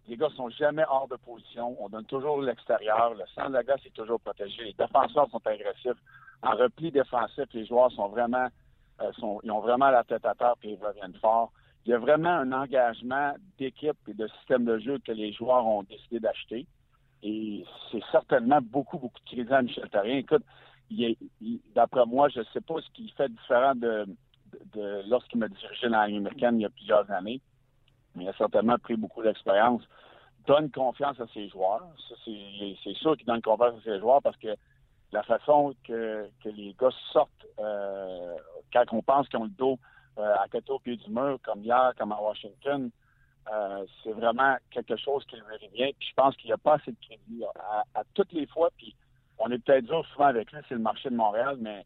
les 0.09 0.17
gars 0.17 0.31
sont 0.37 0.49
jamais 0.51 0.83
hors 0.91 1.07
de 1.07 1.15
position. 1.15 1.77
On 1.79 1.89
donne 1.89 2.07
toujours 2.07 2.43
l'extérieur. 2.43 3.15
Le 3.15 3.25
centre 3.37 3.51
de 3.51 3.55
la 3.55 3.63
glace 3.63 3.87
est 3.87 3.95
toujours 3.95 4.19
protégé. 4.19 4.65
Les 4.65 4.73
défenseurs 4.73 5.31
sont 5.31 5.47
agressifs. 5.47 6.03
En 6.43 6.57
repli 6.57 6.91
défensif, 6.91 7.45
les 7.53 7.67
joueurs 7.67 7.93
sont 7.93 8.09
vraiment, 8.09 8.49
euh, 9.01 9.13
ils 9.45 9.53
ont 9.53 9.61
vraiment 9.61 9.91
la 9.91 10.03
tête 10.03 10.27
à 10.27 10.35
terre 10.35 10.55
et 10.65 10.71
ils 10.71 10.85
reviennent 10.85 11.15
fort. 11.21 11.53
Il 11.87 11.91
y 11.91 11.95
a 11.95 11.99
vraiment 11.99 12.31
un 12.31 12.51
engagement 12.51 13.33
d'équipe 13.59 13.97
et 14.09 14.15
de 14.15 14.27
système 14.39 14.65
de 14.65 14.77
jeu 14.81 14.99
que 15.07 15.13
les 15.13 15.33
joueurs 15.33 15.65
ont 15.65 15.85
décidé 15.85 16.19
d'acheter. 16.19 16.67
Et 17.23 17.65
c'est 17.93 18.03
certainement 18.11 18.59
beaucoup, 18.61 18.99
beaucoup 18.99 19.21
de 19.21 19.31
crédit 19.31 19.53
à 19.53 19.63
Michel 19.63 19.89
Therrien. 19.89 20.17
Écoute, 20.17 20.43
d'après 21.75 22.07
moi, 22.07 22.29
je 22.29 22.41
ne 22.41 22.45
sais 22.53 22.61
pas 22.61 22.75
ce 22.81 22.91
qui 22.93 23.11
fait 23.11 23.29
différent 23.29 23.75
de, 23.75 24.07
de, 24.75 25.03
lorsqu'il 25.09 25.39
m'a 25.39 25.49
dirigé 25.49 25.89
dans 25.89 25.99
la 25.99 26.07
Ligue 26.07 26.19
américaine 26.19 26.59
il 26.59 26.63
y 26.63 26.67
a 26.67 26.71
plusieurs 26.71 27.11
années. 27.11 27.41
Il 28.17 28.29
a 28.29 28.33
certainement 28.35 28.79
pris 28.79 28.97
beaucoup 28.97 29.23
d'expérience. 29.23 29.83
Donne 30.47 30.71
confiance 30.71 31.21
à 31.21 31.27
ses 31.35 31.49
joueurs. 31.49 31.87
C'est, 32.25 32.95
sûr 32.95 33.17
qu'il 33.17 33.27
donne 33.27 33.43
confiance 33.43 33.75
à 33.81 33.85
ses 33.85 33.99
joueurs 33.99 34.23
parce 34.23 34.37
que 34.39 34.57
la 35.13 35.23
façon 35.23 35.75
que, 35.85 36.29
les 36.45 36.75
gars 36.79 36.89
sortent 37.13 37.47
euh, 37.59 38.35
quand 38.73 38.85
on 38.93 39.03
pense 39.03 39.29
qu'ils 39.29 39.39
ont 39.39 39.45
le 39.45 39.51
dos 39.51 39.79
euh, 40.19 40.35
à 40.37 40.49
côté 40.49 40.71
au 40.71 40.79
pied 40.79 40.97
du 40.97 41.11
mur, 41.11 41.39
comme 41.45 41.63
hier, 41.63 41.93
comme 41.97 42.13
à 42.13 42.21
Washington, 42.21 42.91
euh, 43.53 43.87
c'est 44.03 44.13
vraiment 44.13 44.57
quelque 44.71 44.97
chose 44.97 45.25
qui 45.27 45.37
lui 45.37 45.43
revient. 45.43 45.93
Puis 45.99 46.09
je 46.09 46.15
pense 46.15 46.37
qu'il 46.37 46.49
n'y 46.49 46.53
a 46.53 46.59
pas 46.59 46.75
assez 46.75 46.93
de 46.93 46.97
crédit 47.01 47.45
à, 47.95 48.03
toutes 48.15 48.33
les 48.33 48.47
fois. 48.47 48.71
On 49.39 49.51
est 49.51 49.59
peut-être 49.59 49.85
dur 49.85 50.05
souvent 50.13 50.27
avec 50.27 50.51
lui, 50.53 50.61
c'est 50.69 50.75
le 50.75 50.81
marché 50.81 51.11
de 51.11 51.17
Montréal, 51.17 51.57
mais 51.61 51.85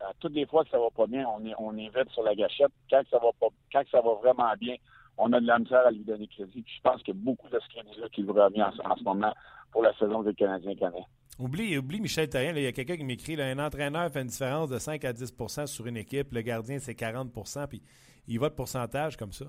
à 0.00 0.12
toutes 0.20 0.34
les 0.34 0.46
fois 0.46 0.64
que 0.64 0.70
ça 0.70 0.78
va 0.78 0.90
pas 0.90 1.06
bien, 1.06 1.26
on 1.28 1.44
est, 1.44 1.54
on 1.58 1.72
sur 2.10 2.22
la 2.22 2.34
gâchette. 2.34 2.72
Quand 2.90 3.02
ça 3.10 3.18
va 3.18 3.30
pas, 3.40 3.48
quand 3.72 3.82
ça 3.90 4.00
va 4.00 4.14
vraiment 4.14 4.52
bien, 4.58 4.76
on 5.16 5.32
a 5.32 5.40
de 5.40 5.46
la 5.46 5.58
misère 5.58 5.86
à 5.86 5.90
lui 5.90 6.04
donner 6.04 6.26
crédit. 6.26 6.64
Je 6.66 6.80
pense 6.82 7.02
qu'il 7.02 7.14
y 7.14 7.18
a 7.18 7.20
beaucoup 7.20 7.48
de 7.48 7.58
ce 7.58 7.68
crédit-là 7.68 8.08
qui 8.10 8.22
lui 8.22 8.30
revient 8.30 8.62
en, 8.62 8.90
en 8.90 8.96
ce 8.96 9.04
moment 9.04 9.32
pour 9.70 9.82
la 9.82 9.92
saison 9.94 10.22
des 10.22 10.34
Canadiens 10.34 10.74
canadiens. 10.74 11.04
Oublie, 11.38 11.76
oublie 11.76 12.00
Michel 12.00 12.28
Therrien. 12.28 12.52
Il 12.54 12.62
y 12.62 12.66
a 12.66 12.72
quelqu'un 12.72 12.96
qui 12.96 13.04
m'écrit 13.04 13.40
un 13.40 13.58
entraîneur 13.58 14.10
fait 14.10 14.22
une 14.22 14.28
différence 14.28 14.68
de 14.68 14.78
5 14.78 15.04
à 15.04 15.12
10% 15.12 15.66
sur 15.66 15.86
une 15.86 15.96
équipe. 15.96 16.32
Le 16.32 16.42
gardien, 16.42 16.78
c'est 16.78 16.98
40% 16.98 17.66
puis 17.66 17.82
il 18.28 18.38
va 18.38 18.48
de 18.48 18.54
pourcentage 18.54 19.16
comme 19.16 19.32
ça. 19.32 19.46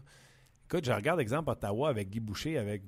Écoute, 0.68 0.84
je 0.84 0.92
regarde 0.92 1.20
exemple 1.20 1.52
Ottawa 1.52 1.90
avec 1.90 2.10
Guy 2.10 2.20
Boucher, 2.20 2.58
avec 2.58 2.82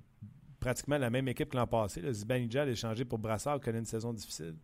pratiquement 0.59 0.97
la 0.97 1.09
même 1.09 1.27
équipe 1.27 1.49
que 1.49 1.57
l'an 1.57 1.67
passé. 1.67 2.01
Zibanejad 2.11 2.67
a 2.67 2.71
échangé 2.71 3.05
pour 3.05 3.19
Brassard, 3.19 3.59
connaît 3.59 3.79
une 3.79 3.85
saison 3.85 4.13
difficile. 4.13 4.55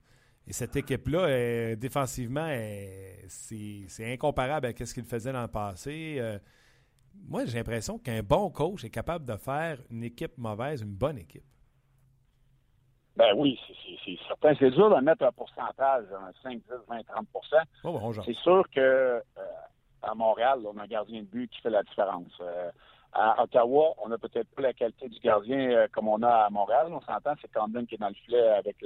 Et 0.45 0.53
cette 0.53 0.75
équipe-là, 0.75 1.19
euh, 1.19 1.75
défensivement, 1.75 2.47
euh, 2.49 3.13
c'est 3.27 4.13
incomparable 4.13 4.67
à 4.67 4.85
ce 4.85 4.93
qu'il 4.93 5.05
faisait 5.05 5.31
le 5.31 5.47
passé. 5.47 6.17
Euh, 6.19 6.37
moi, 7.27 7.45
j'ai 7.45 7.57
l'impression 7.57 7.97
qu'un 7.97 8.21
bon 8.21 8.49
coach 8.49 8.83
est 8.83 8.89
capable 8.89 9.25
de 9.25 9.37
faire 9.37 9.79
une 9.89 10.03
équipe 10.03 10.37
mauvaise 10.37 10.81
une 10.81 10.93
bonne 10.93 11.17
équipe. 11.17 11.43
Ben 13.15 13.33
oui, 13.35 13.59
c'est 14.03 14.17
certain. 14.27 14.53
C'est 14.57 14.71
dur 14.71 14.89
de 14.89 14.99
mettre 15.01 15.23
un 15.23 15.31
pourcentage, 15.31 16.05
un 16.11 16.31
5, 16.41 16.57
10, 16.57 16.63
20, 16.89 17.03
30 17.03 17.27
oh, 17.83 17.91
bon, 17.91 18.13
C'est 18.25 18.35
sûr 18.37 18.65
que 18.73 18.79
euh, 18.79 19.19
à 20.01 20.15
Montréal, 20.15 20.61
on 20.65 20.77
a 20.77 20.83
un 20.83 20.87
gardien 20.87 21.21
de 21.21 21.27
but 21.27 21.49
qui 21.51 21.61
fait 21.61 21.69
la 21.69 21.83
différence. 21.83 22.31
Euh, 22.41 22.71
à 23.13 23.43
Ottawa, 23.43 23.93
on 24.03 24.09
n'a 24.09 24.17
peut-être 24.17 24.49
pas 24.55 24.63
la 24.63 24.73
qualité 24.73 25.07
du 25.07 25.19
gardien 25.19 25.71
euh, 25.71 25.87
comme 25.91 26.07
on 26.07 26.21
a 26.23 26.29
à 26.29 26.49
Montréal. 26.49 26.87
On 26.89 27.01
s'entend, 27.01 27.33
c'est 27.41 27.51
Camden 27.51 27.85
qui 27.85 27.95
est 27.95 27.99
dans 27.99 28.09
le 28.09 28.13
filet 28.15 28.47
avec 28.49 28.77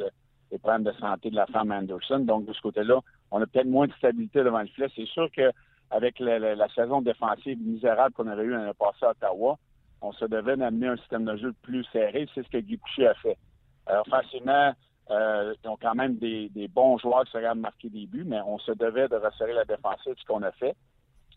les 0.52 0.58
problèmes 0.58 0.84
de 0.84 0.92
santé 0.94 1.30
de 1.30 1.36
la 1.36 1.46
femme 1.48 1.72
Anderson. 1.72 2.20
Donc, 2.20 2.46
de 2.46 2.54
ce 2.54 2.62
côté-là, 2.62 3.00
on 3.32 3.42
a 3.42 3.46
peut-être 3.46 3.68
moins 3.68 3.88
de 3.88 3.94
stabilité 3.94 4.44
devant 4.44 4.60
le 4.60 4.68
filet. 4.68 4.88
C'est 4.96 5.08
sûr 5.08 5.30
qu'avec 5.32 6.20
la, 6.20 6.40
la, 6.40 6.68
saison 6.70 7.02
défensive 7.02 7.58
misérable 7.62 8.14
qu'on 8.14 8.28
avait 8.28 8.44
eue 8.44 8.52
l'année 8.52 8.72
passée 8.78 9.06
à 9.06 9.12
Ottawa, 9.12 9.58
on 10.02 10.12
se 10.12 10.26
devait 10.26 10.58
d'amener 10.58 10.88
un 10.88 10.98
système 10.98 11.26
de 11.26 11.36
jeu 11.38 11.54
plus 11.62 11.84
serré. 11.86 12.28
C'est 12.36 12.44
ce 12.44 12.50
que 12.50 12.58
Guy 12.58 12.78
Boucher 12.78 13.08
a 13.08 13.14
fait. 13.16 13.38
Alors, 13.86 14.06
facilement, 14.08 14.74
euh, 15.10 15.56
ils 15.64 15.70
ont 15.70 15.78
quand 15.82 15.96
même 15.96 16.18
des, 16.18 16.50
bons 16.68 16.98
joueurs 16.98 17.24
qui 17.26 17.32
seraient 17.32 17.56
marquer 17.56 17.90
des 17.90 18.06
buts, 18.06 18.26
mais 18.26 18.42
on 18.46 18.60
se 18.60 18.72
devait 18.74 19.08
de 19.08 19.16
resserrer 19.16 19.54
la 19.54 19.64
défensive, 19.64 20.16
ce 20.18 20.26
qu'on 20.26 20.44
a 20.44 20.52
fait. 20.52 20.76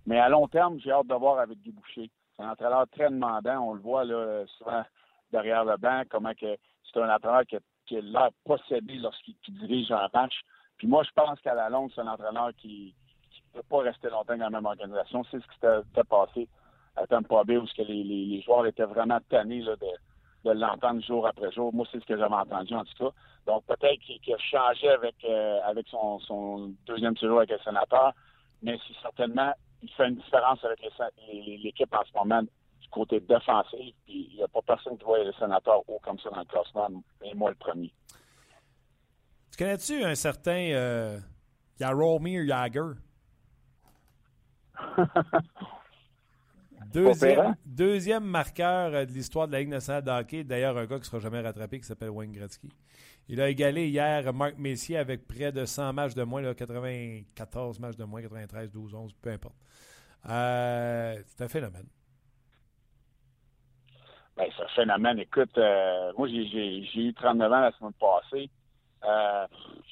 Mais 0.06 0.18
à 0.18 0.28
long 0.28 0.48
terme, 0.48 0.78
j'ai 0.80 0.90
hâte 0.90 1.06
de 1.06 1.14
voir 1.14 1.38
avec 1.38 1.60
Guy 1.60 1.70
Boucher. 1.70 2.10
C'est 2.40 2.46
un 2.46 2.50
entraîneur 2.52 2.86
très 2.90 3.10
demandant. 3.10 3.68
On 3.68 3.74
le 3.74 3.80
voit 3.80 4.04
là, 4.04 4.44
souvent 4.58 4.82
derrière 5.30 5.64
le 5.64 5.76
banc, 5.76 6.02
comment 6.08 6.32
que 6.32 6.56
c'est 6.84 7.00
un 7.00 7.14
entraîneur 7.14 7.44
qui, 7.46 7.56
qui 7.86 7.96
a 7.98 8.00
l'air 8.00 8.30
possédé 8.44 8.94
lorsqu'il 8.94 9.34
dirige 9.48 9.92
un 9.92 10.08
match. 10.14 10.34
Puis 10.78 10.88
moi, 10.88 11.02
je 11.02 11.10
pense 11.14 11.38
qu'à 11.40 11.54
la 11.54 11.68
longue, 11.68 11.90
c'est 11.94 12.00
un 12.00 12.06
entraîneur 12.06 12.50
qui 12.56 12.94
ne 13.54 13.60
peut 13.60 13.66
pas 13.68 13.82
rester 13.82 14.08
longtemps 14.08 14.36
dans 14.36 14.44
la 14.44 14.50
même 14.50 14.64
organisation. 14.64 15.22
C'est 15.30 15.40
ce 15.40 15.46
qui 15.46 15.54
s'était 15.54 16.04
passé 16.08 16.48
à 16.96 17.06
Tampa 17.06 17.44
Bay, 17.44 17.58
où 17.58 17.66
les, 17.78 18.40
joueurs 18.42 18.66
étaient 18.66 18.84
vraiment 18.84 19.18
tannés 19.28 19.62
de, 19.62 20.50
l'entendre 20.50 21.02
jour 21.02 21.26
après 21.26 21.52
jour. 21.52 21.72
Moi, 21.74 21.86
c'est 21.92 22.00
ce 22.00 22.06
que 22.06 22.16
j'avais 22.16 22.34
entendu 22.34 22.74
en 22.74 22.84
tout 22.84 23.04
cas. 23.04 23.10
Donc 23.46 23.64
peut-être 23.66 24.00
qu'il 24.00 24.34
a 24.34 24.38
changé 24.38 24.88
avec 24.88 25.16
euh, 25.24 25.60
avec 25.64 25.86
son, 25.88 26.72
deuxième 26.86 27.16
séjour 27.16 27.38
avec 27.38 27.50
le 27.50 27.58
sénateur, 27.58 28.12
mais 28.62 28.78
c'est 28.86 29.00
certainement 29.02 29.52
il 29.82 29.90
fait 29.92 30.08
une 30.08 30.16
différence 30.16 30.64
avec 30.64 30.80
l'équipe 30.82 31.94
en 31.94 32.04
ce 32.04 32.12
moment 32.14 32.42
du 32.42 32.88
côté 32.90 33.20
défensif. 33.20 33.94
Puis 34.04 34.28
il 34.30 34.36
n'y 34.36 34.42
a 34.42 34.48
pas 34.48 34.62
personne 34.62 34.98
qui 34.98 35.04
voit 35.04 35.22
le 35.22 35.32
sénateur 35.32 35.82
haut 35.88 36.00
comme 36.02 36.18
ça 36.18 36.30
dans 36.30 36.40
le 36.40 36.44
classement, 36.44 36.88
mais 37.20 37.34
moi 37.34 37.50
le 37.50 37.56
premier. 37.56 37.92
Tu 39.50 39.58
connais-tu 39.58 40.04
un 40.04 40.14
certain 40.14 40.70
euh, 40.72 41.18
Jaromir 41.78 42.46
Jagger? 42.46 42.92
Deuxième, 46.92 47.54
deuxième 47.64 48.24
marqueur 48.24 48.92
euh, 48.94 49.04
de 49.04 49.12
l'histoire 49.12 49.46
de 49.46 49.52
la 49.52 49.60
Ligue 49.60 49.68
nationale 49.68 50.02
de 50.02 50.10
hockey. 50.10 50.42
D'ailleurs, 50.42 50.76
un 50.76 50.86
gars 50.86 50.96
qui 50.96 51.02
ne 51.02 51.04
sera 51.04 51.18
jamais 51.20 51.40
rattrapé 51.40 51.78
qui 51.78 51.86
s'appelle 51.86 52.10
Wayne 52.10 52.32
Gretzky. 52.32 52.68
Il 53.28 53.40
a 53.40 53.48
égalé 53.48 53.88
hier 53.88 54.32
Marc 54.34 54.58
Messier 54.58 54.96
avec 54.96 55.26
près 55.28 55.52
de 55.52 55.64
100 55.64 55.92
matchs 55.92 56.14
de 56.14 56.24
moins, 56.24 56.40
là, 56.40 56.52
94 56.52 57.78
matchs 57.78 57.96
de 57.96 58.04
moins, 58.04 58.22
93, 58.22 58.72
12, 58.72 58.94
11, 58.94 59.12
peu 59.22 59.30
importe. 59.30 59.54
Euh, 60.28 61.16
c'est 61.26 61.44
un 61.44 61.48
phénomène. 61.48 61.86
Ben, 64.36 64.46
c'est 64.56 64.62
un 64.62 64.68
phénomène. 64.68 65.18
Écoute, 65.18 65.56
euh, 65.58 66.12
moi, 66.16 66.28
j'ai 66.28 66.84
eu 66.94 67.14
39 67.14 67.52
ans 67.52 67.60
la 67.60 67.72
semaine 67.72 67.92
passée. 67.94 68.50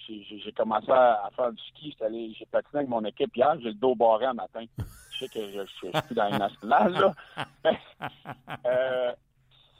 j'ai 0.09 0.53
commencé 0.53 0.91
à, 0.91 1.31
faire 1.35 1.53
du 1.53 1.63
ski. 1.69 1.97
J'ai 2.01 2.47
patiné 2.47 2.81
avec 2.81 2.89
mon 2.89 3.05
équipe 3.05 3.37
hier. 3.37 3.57
J'ai 3.61 3.69
le 3.69 3.75
dos 3.75 3.95
barré 3.95 4.27
un 4.27 4.35
matin 4.35 4.65
je 5.19 5.27
sais 5.27 5.29
que 5.29 5.53
je, 5.53 5.67
suis 5.67 6.15
dans 6.15 6.29
les 6.29 6.39
nationales, 6.39 7.15
euh, 8.67 9.13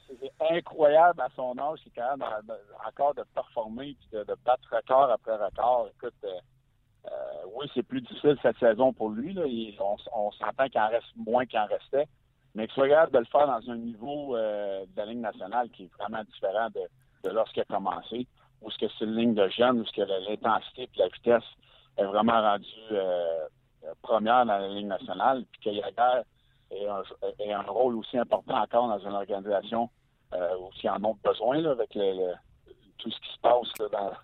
c'est 0.07 0.33
incroyable 0.51 1.21
à 1.21 1.29
son 1.35 1.57
âge, 1.57 1.79
c'est 1.83 1.93
quand 1.95 2.17
même 2.17 2.27
encore 2.87 3.13
de 3.13 3.23
performer 3.33 3.89
et 4.11 4.15
de, 4.15 4.35
battre 4.45 4.67
record 4.71 5.11
après 5.11 5.35
record. 5.35 5.89
Écoute, 5.95 6.13
euh, 6.23 6.27
euh, 6.27 6.39
oui, 7.55 7.69
c'est 7.73 7.83
plus 7.83 8.01
difficile 8.01 8.37
cette 8.41 8.57
saison 8.57 8.93
pour 8.93 9.09
lui. 9.09 9.33
Là. 9.33 9.43
on, 10.13 10.31
s'entend 10.31 10.67
qu'il 10.69 10.79
en 10.79 10.89
reste 10.89 11.07
moins 11.15 11.45
qu'il 11.45 11.59
en 11.59 11.65
restait. 11.65 12.07
Mais 12.55 12.67
que 12.67 12.73
soit 12.73 12.89
capable 12.89 13.13
de 13.13 13.19
le 13.19 13.25
faire 13.25 13.47
dans 13.47 13.69
un 13.69 13.77
niveau 13.77 14.35
de 14.35 14.97
la 14.97 15.05
Ligue 15.05 15.19
nationale 15.19 15.69
qui 15.69 15.83
est 15.83 15.93
vraiment 15.99 16.23
différent 16.23 16.69
de, 16.73 17.29
lorsqu'il 17.29 17.61
a 17.61 17.65
commencé, 17.65 18.27
où 18.61 18.71
ce 18.71 18.77
que 18.77 18.85
c'est 18.97 19.05
une 19.05 19.15
ligne 19.15 19.33
de 19.33 19.47
jeunes, 19.49 19.79
où 19.79 19.85
ce 19.85 19.91
que 19.91 20.01
l'intensité 20.01 20.83
et 20.83 20.99
la 20.99 21.07
vitesse 21.07 21.43
est 21.97 22.05
vraiment 22.05 22.41
rendue 22.41 22.65
euh, 22.91 23.47
première 24.01 24.45
dans 24.45 24.57
la 24.57 24.67
Ligue 24.67 24.87
nationale, 24.87 25.45
puis 25.51 25.61
que 25.61 25.69
Yager 25.69 26.21
ait 26.71 27.53
un, 27.53 27.61
rôle 27.63 27.95
aussi 27.95 28.17
important 28.17 28.61
encore 28.61 28.87
dans 28.87 28.99
une 28.99 29.15
organisation 29.15 29.89
euh, 30.33 30.57
où 30.59 30.69
il 30.81 30.89
en 30.89 31.03
ont 31.03 31.17
besoin 31.23 31.63
avec 31.65 31.95
tout 32.99 33.09
ce 33.09 33.19
qui 33.19 33.33
se 33.33 33.39
passe 33.39 33.67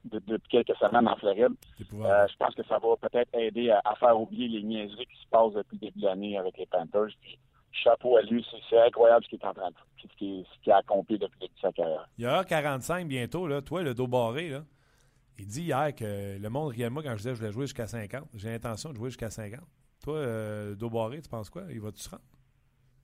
depuis 0.05 0.49
quelques 0.49 0.78
semaines 0.78 1.07
en 1.07 1.15
Floride. 1.15 1.53
Euh, 1.93 2.28
je 2.28 2.38
pense 2.38 2.53
que 2.53 2.63
ça 2.67 2.78
va 2.78 2.95
peut-être 3.01 3.34
aider 3.34 3.71
à, 3.71 3.95
faire 3.95 4.19
oublier 4.19 4.47
les 4.47 4.63
niaiseries 4.63 5.07
qui 5.07 5.21
se 5.21 5.28
passent 5.30 5.53
depuis 5.53 5.78
le 5.82 5.88
début 5.88 5.99
de 6.01 6.05
l'année 6.05 6.38
avec 6.38 6.57
les 6.57 6.65
Panthers. 6.67 7.09
chapeau 7.71 8.17
à 8.17 8.21
lui, 8.21 8.45
c'est 8.69 8.80
incroyable 8.80 9.23
ce 9.23 9.30
qu'il 9.30 9.39
est 9.39 9.45
en 9.45 9.53
train 9.53 9.69
de 9.69 9.76
faire, 9.76 10.11
ce 10.11 10.63
qu'il 10.63 10.71
a 10.71 10.78
accompli 10.78 11.17
depuis 11.17 11.39
le 11.41 11.47
début 11.47 11.55
de 11.55 11.59
sa 11.61 11.71
carrière. 11.71 12.07
Il 12.17 12.26
y 12.26 12.28
aura 12.28 12.43
45 12.43 13.07
bientôt, 13.07 13.47
là. 13.47 13.61
toi, 13.61 13.82
le 13.82 13.93
dos 13.93 14.07
barré. 14.07 14.49
Là. 14.49 14.63
Il 15.38 15.47
dit 15.47 15.63
hier 15.63 15.93
que 15.95 16.38
le 16.38 16.49
monde 16.49 16.71
riait 16.71 16.89
moi 16.89 17.03
quand 17.03 17.11
je 17.11 17.17
disais 17.17 17.30
que 17.32 17.36
je 17.36 17.41
voulais 17.41 17.53
jouer 17.53 17.63
jusqu'à 17.65 17.88
50. 17.88 18.23
J'ai 18.36 18.49
l'intention 18.49 18.91
de 18.91 18.95
jouer 18.95 19.09
jusqu'à 19.09 19.30
50. 19.30 19.59
Toi, 20.03 20.15
euh, 20.15 20.76
dos 20.76 20.89
barré, 20.89 21.21
tu 21.21 21.30
penses 21.30 21.49
quoi? 21.49 21.63
Il 21.69 21.82
va-tu 21.82 22.01
se 22.01 22.09
rendre? 22.09 22.23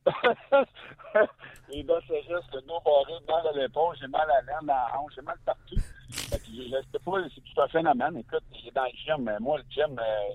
Les 1.70 1.84
gars, 1.84 2.00
c'est 2.08 2.22
juste 2.24 2.54
le 2.54 2.62
dos 2.62 2.80
barré, 2.84 3.14
mal 3.28 3.48
à 3.48 3.52
l'épaule, 3.52 3.96
j'ai 4.00 4.08
mal 4.08 4.30
à 4.30 4.42
l'aine, 4.42 4.70
à 4.70 4.90
la 4.90 5.00
hanche, 5.00 5.14
j'ai 5.16 5.22
mal 5.22 5.38
partout. 5.46 5.76
je 5.76 6.82
sais 6.92 7.00
pas, 7.06 7.12
c'est 7.36 7.42
tout 7.42 7.62
un 7.62 7.68
phénomène. 7.68 8.18
Écoute, 8.18 8.44
il 8.52 8.68
est 8.68 8.72
dans 8.72 8.84
le 8.84 8.90
gym, 9.06 9.24
mais 9.24 9.40
moi, 9.40 9.58
le 9.60 9.64
gym, 9.70 10.00
euh, 10.00 10.34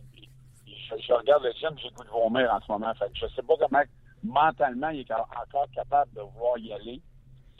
je, 0.98 1.12
regarde 1.12 1.42
le 1.42 1.52
gym, 1.52 1.76
j'ai 1.78 1.90
goût 1.90 2.04
de 2.04 2.08
vomir 2.10 2.52
en 2.52 2.60
ce 2.60 2.70
moment. 2.70 2.94
Fait 2.94 3.06
que 3.06 3.16
je 3.16 3.26
sais 3.34 3.42
pas 3.42 3.54
comment 3.58 3.82
mentalement 4.22 4.90
il 4.90 5.00
est 5.00 5.12
encore 5.12 5.66
capable 5.74 6.12
de 6.14 6.20
vouloir 6.20 6.58
y 6.58 6.72
aller, 6.72 7.02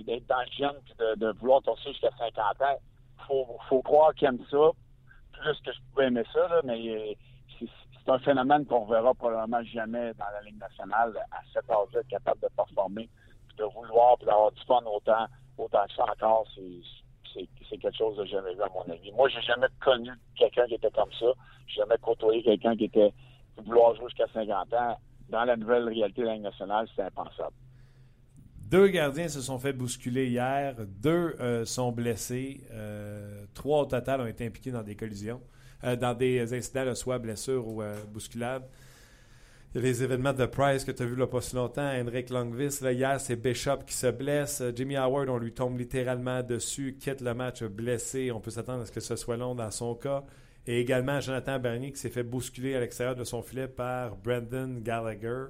d'être 0.01 0.27
dans 0.27 0.41
le 0.41 0.51
gym, 0.53 0.73
puis 0.85 0.95
de, 0.99 1.33
vouloir 1.33 1.63
torser 1.63 1.91
jusqu'à 1.91 2.11
50 2.19 2.63
ans 2.63 2.79
faut, 3.27 3.59
faut 3.69 3.83
croire 3.83 4.15
qu'il 4.15 4.29
aime 4.29 4.45
ça. 4.51 4.71
Plus 5.33 5.61
que 5.61 5.73
je 5.73 5.79
pouvais 5.91 6.07
aimer 6.07 6.25
ça, 6.33 6.49
là, 6.49 6.61
mais 6.65 6.89
euh, 6.89 7.15
c'est 8.07 8.13
un 8.13 8.19
phénomène 8.21 8.65
qu'on 8.67 8.87
verra 8.87 9.13
probablement 9.15 9.63
jamais 9.65 10.15
dans 10.15 10.27
la 10.33 10.41
Ligue 10.43 10.61
nationale 10.61 11.13
à 11.33 11.41
cet 11.53 11.69
âge-là, 11.69 12.01
capable 12.09 12.41
de 12.41 12.49
performer, 12.57 13.09
puis 13.49 13.57
de 13.59 13.65
vouloir, 13.65 14.17
puis 14.17 14.27
d'avoir 14.27 14.53
du 14.53 14.63
fun 14.65 14.81
autant, 14.87 15.27
autant 15.59 15.85
que 15.87 15.95
ça 15.95 16.05
encore, 16.05 16.47
c'est 16.55 17.79
quelque 17.79 17.97
chose 17.97 18.17
de 18.17 18.25
jamais 18.27 18.55
vu 18.55 18.63
à 18.63 18.69
mon 18.69 18.93
avis. 18.93 19.11
Moi, 19.13 19.29
j'ai 19.29 19.43
jamais 19.43 19.67
connu 19.81 20.11
quelqu'un 20.37 20.67
qui 20.67 20.75
était 20.75 20.91
comme 20.93 21.11
ça. 21.19 21.27
J'ai 21.67 21.81
jamais 21.81 21.97
côtoyé 22.01 22.43
quelqu'un 22.43 22.77
qui 22.77 22.85
était 22.85 23.13
vouloir 23.57 23.95
jouer 23.97 24.07
jusqu'à 24.07 24.29
50 24.33 24.73
ans. 24.75 24.97
Dans 25.29 25.45
la 25.45 25.57
nouvelle 25.57 25.89
réalité 25.89 26.23
de 26.23 26.27
la 26.27 26.35
Ligue 26.35 26.45
nationale, 26.45 26.87
c'est 26.95 27.03
impensable. 27.03 27.55
Deux 28.71 28.89
gardiens 28.89 29.29
se 29.29 29.41
sont 29.41 29.59
fait 29.59 29.73
bousculer 29.73 30.29
hier. 30.29 30.77
Deux 31.03 31.37
euh, 31.41 31.65
sont 31.65 31.91
blessés. 31.91 32.63
Euh, 32.73 33.45
trois 33.55 33.83
au 33.83 33.87
total 33.87 34.21
ont 34.21 34.27
été 34.27 34.47
impliqués 34.47 34.71
dans 34.71 34.83
des 34.83 34.95
collisions, 34.95 35.41
dans 35.83 36.15
des 36.15 36.55
incidents, 36.55 36.95
soit 36.95 37.19
blessures 37.19 37.67
ou. 37.67 37.83
Il 39.77 39.83
y 39.83 39.85
a 39.85 39.89
les 39.89 40.03
événements 40.03 40.33
de 40.33 40.47
Price 40.47 40.85
que 40.85 40.91
tu 40.91 41.03
as 41.03 41.07
vu 41.07 41.17
là 41.17 41.27
pas 41.27 41.43
si 41.43 41.55
longtemps. 41.55 41.87
Henrik 41.87 42.31
Longvis, 42.31 42.79
hier, 42.81 43.21
c'est 43.21 43.37
Bishop 43.37 43.79
qui 43.87 43.93
se 43.93 44.07
blesse. 44.07 44.63
Jimmy 44.75 44.97
Howard, 44.97 45.29
on 45.29 45.37
lui 45.37 45.53
tombe 45.53 45.79
littéralement 45.79 46.43
dessus, 46.43 46.97
quitte 46.99 47.21
le 47.21 47.35
match 47.35 47.63
blessé. 47.63 48.33
On 48.33 48.41
peut 48.41 48.51
s'attendre 48.51 48.83
à 48.83 48.87
ce 48.87 48.93
que 48.93 49.01
ce 49.01 49.17
soit 49.17 49.37
long 49.37 49.55
dans 49.55 49.71
son 49.71 49.95
cas. 49.95 50.23
Et 50.67 50.81
également 50.81 51.21
Jonathan 51.21 51.59
Bernier 51.59 51.93
qui 51.93 51.99
s'est 51.99 52.09
fait 52.09 52.23
bousculer 52.23 52.75
à 52.75 52.81
l'extérieur 52.81 53.17
de 53.17 53.25
son 53.25 53.43
filet 53.43 53.69
par 53.69 54.17
Brendan 54.17 54.83
Gallagher. 54.83 55.49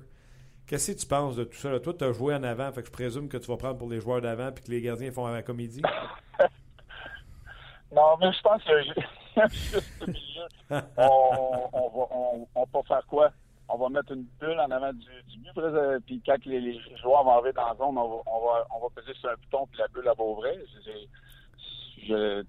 Qu'est-ce 0.66 0.90
que 0.90 0.98
tu 0.98 1.06
penses 1.06 1.36
de 1.36 1.44
tout 1.44 1.56
ça? 1.56 1.78
Toi, 1.78 1.94
tu 1.96 2.04
as 2.04 2.12
joué 2.12 2.34
en 2.34 2.42
avant, 2.42 2.72
fait 2.72 2.80
que 2.80 2.88
je 2.88 2.92
présume 2.92 3.28
que 3.28 3.36
tu 3.36 3.46
vas 3.46 3.56
prendre 3.56 3.78
pour 3.78 3.88
les 3.88 4.00
joueurs 4.00 4.20
d'avant 4.20 4.50
puis 4.50 4.64
que 4.64 4.72
les 4.72 4.82
gardiens 4.82 5.12
font 5.12 5.28
la 5.28 5.42
comédie. 5.42 5.82
non, 7.94 8.16
mais 8.20 8.32
je 8.32 8.40
pense 8.42 8.64
que 8.64 8.72
juste 9.50 10.06
milieu, 10.06 10.82
on, 10.96 11.68
on, 11.72 11.88
va, 11.88 12.06
on, 12.10 12.48
on 12.54 12.64
va 12.64 12.82
faire 12.86 13.06
quoi? 13.06 13.30
On 13.68 13.78
va 13.78 13.88
mettre 13.88 14.12
une 14.12 14.26
bulle 14.40 14.60
en 14.60 14.70
avant 14.70 14.92
du, 14.92 15.06
du 15.28 15.38
but, 15.38 15.60
puis 16.06 16.22
quand 16.24 16.44
les, 16.46 16.78
joueurs 17.02 17.24
vont 17.24 17.32
arriver 17.32 17.52
dans 17.52 17.66
la 17.68 17.74
zone, 17.74 17.98
on 17.98 18.08
va, 18.08 18.22
on 18.26 18.46
va, 18.46 18.66
on 18.74 18.80
va 18.80 18.86
peser 18.94 19.12
sur 19.14 19.28
un 19.28 19.34
bouton, 19.34 19.66
puis 19.66 19.78
la 19.78 19.88
bulle, 19.88 20.04
elle 20.06 20.16
va 20.16 20.24
ouvrir. 20.24 20.54
Je, 22.06 22.44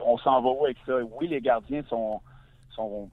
on 0.00 0.18
s'en 0.18 0.40
va 0.42 0.48
où 0.48 0.64
avec 0.64 0.78
ça? 0.84 0.96
Oui, 0.96 1.28
les 1.28 1.40
gardiens 1.40 1.82
sont, 1.88 2.20
sont, 2.74 3.08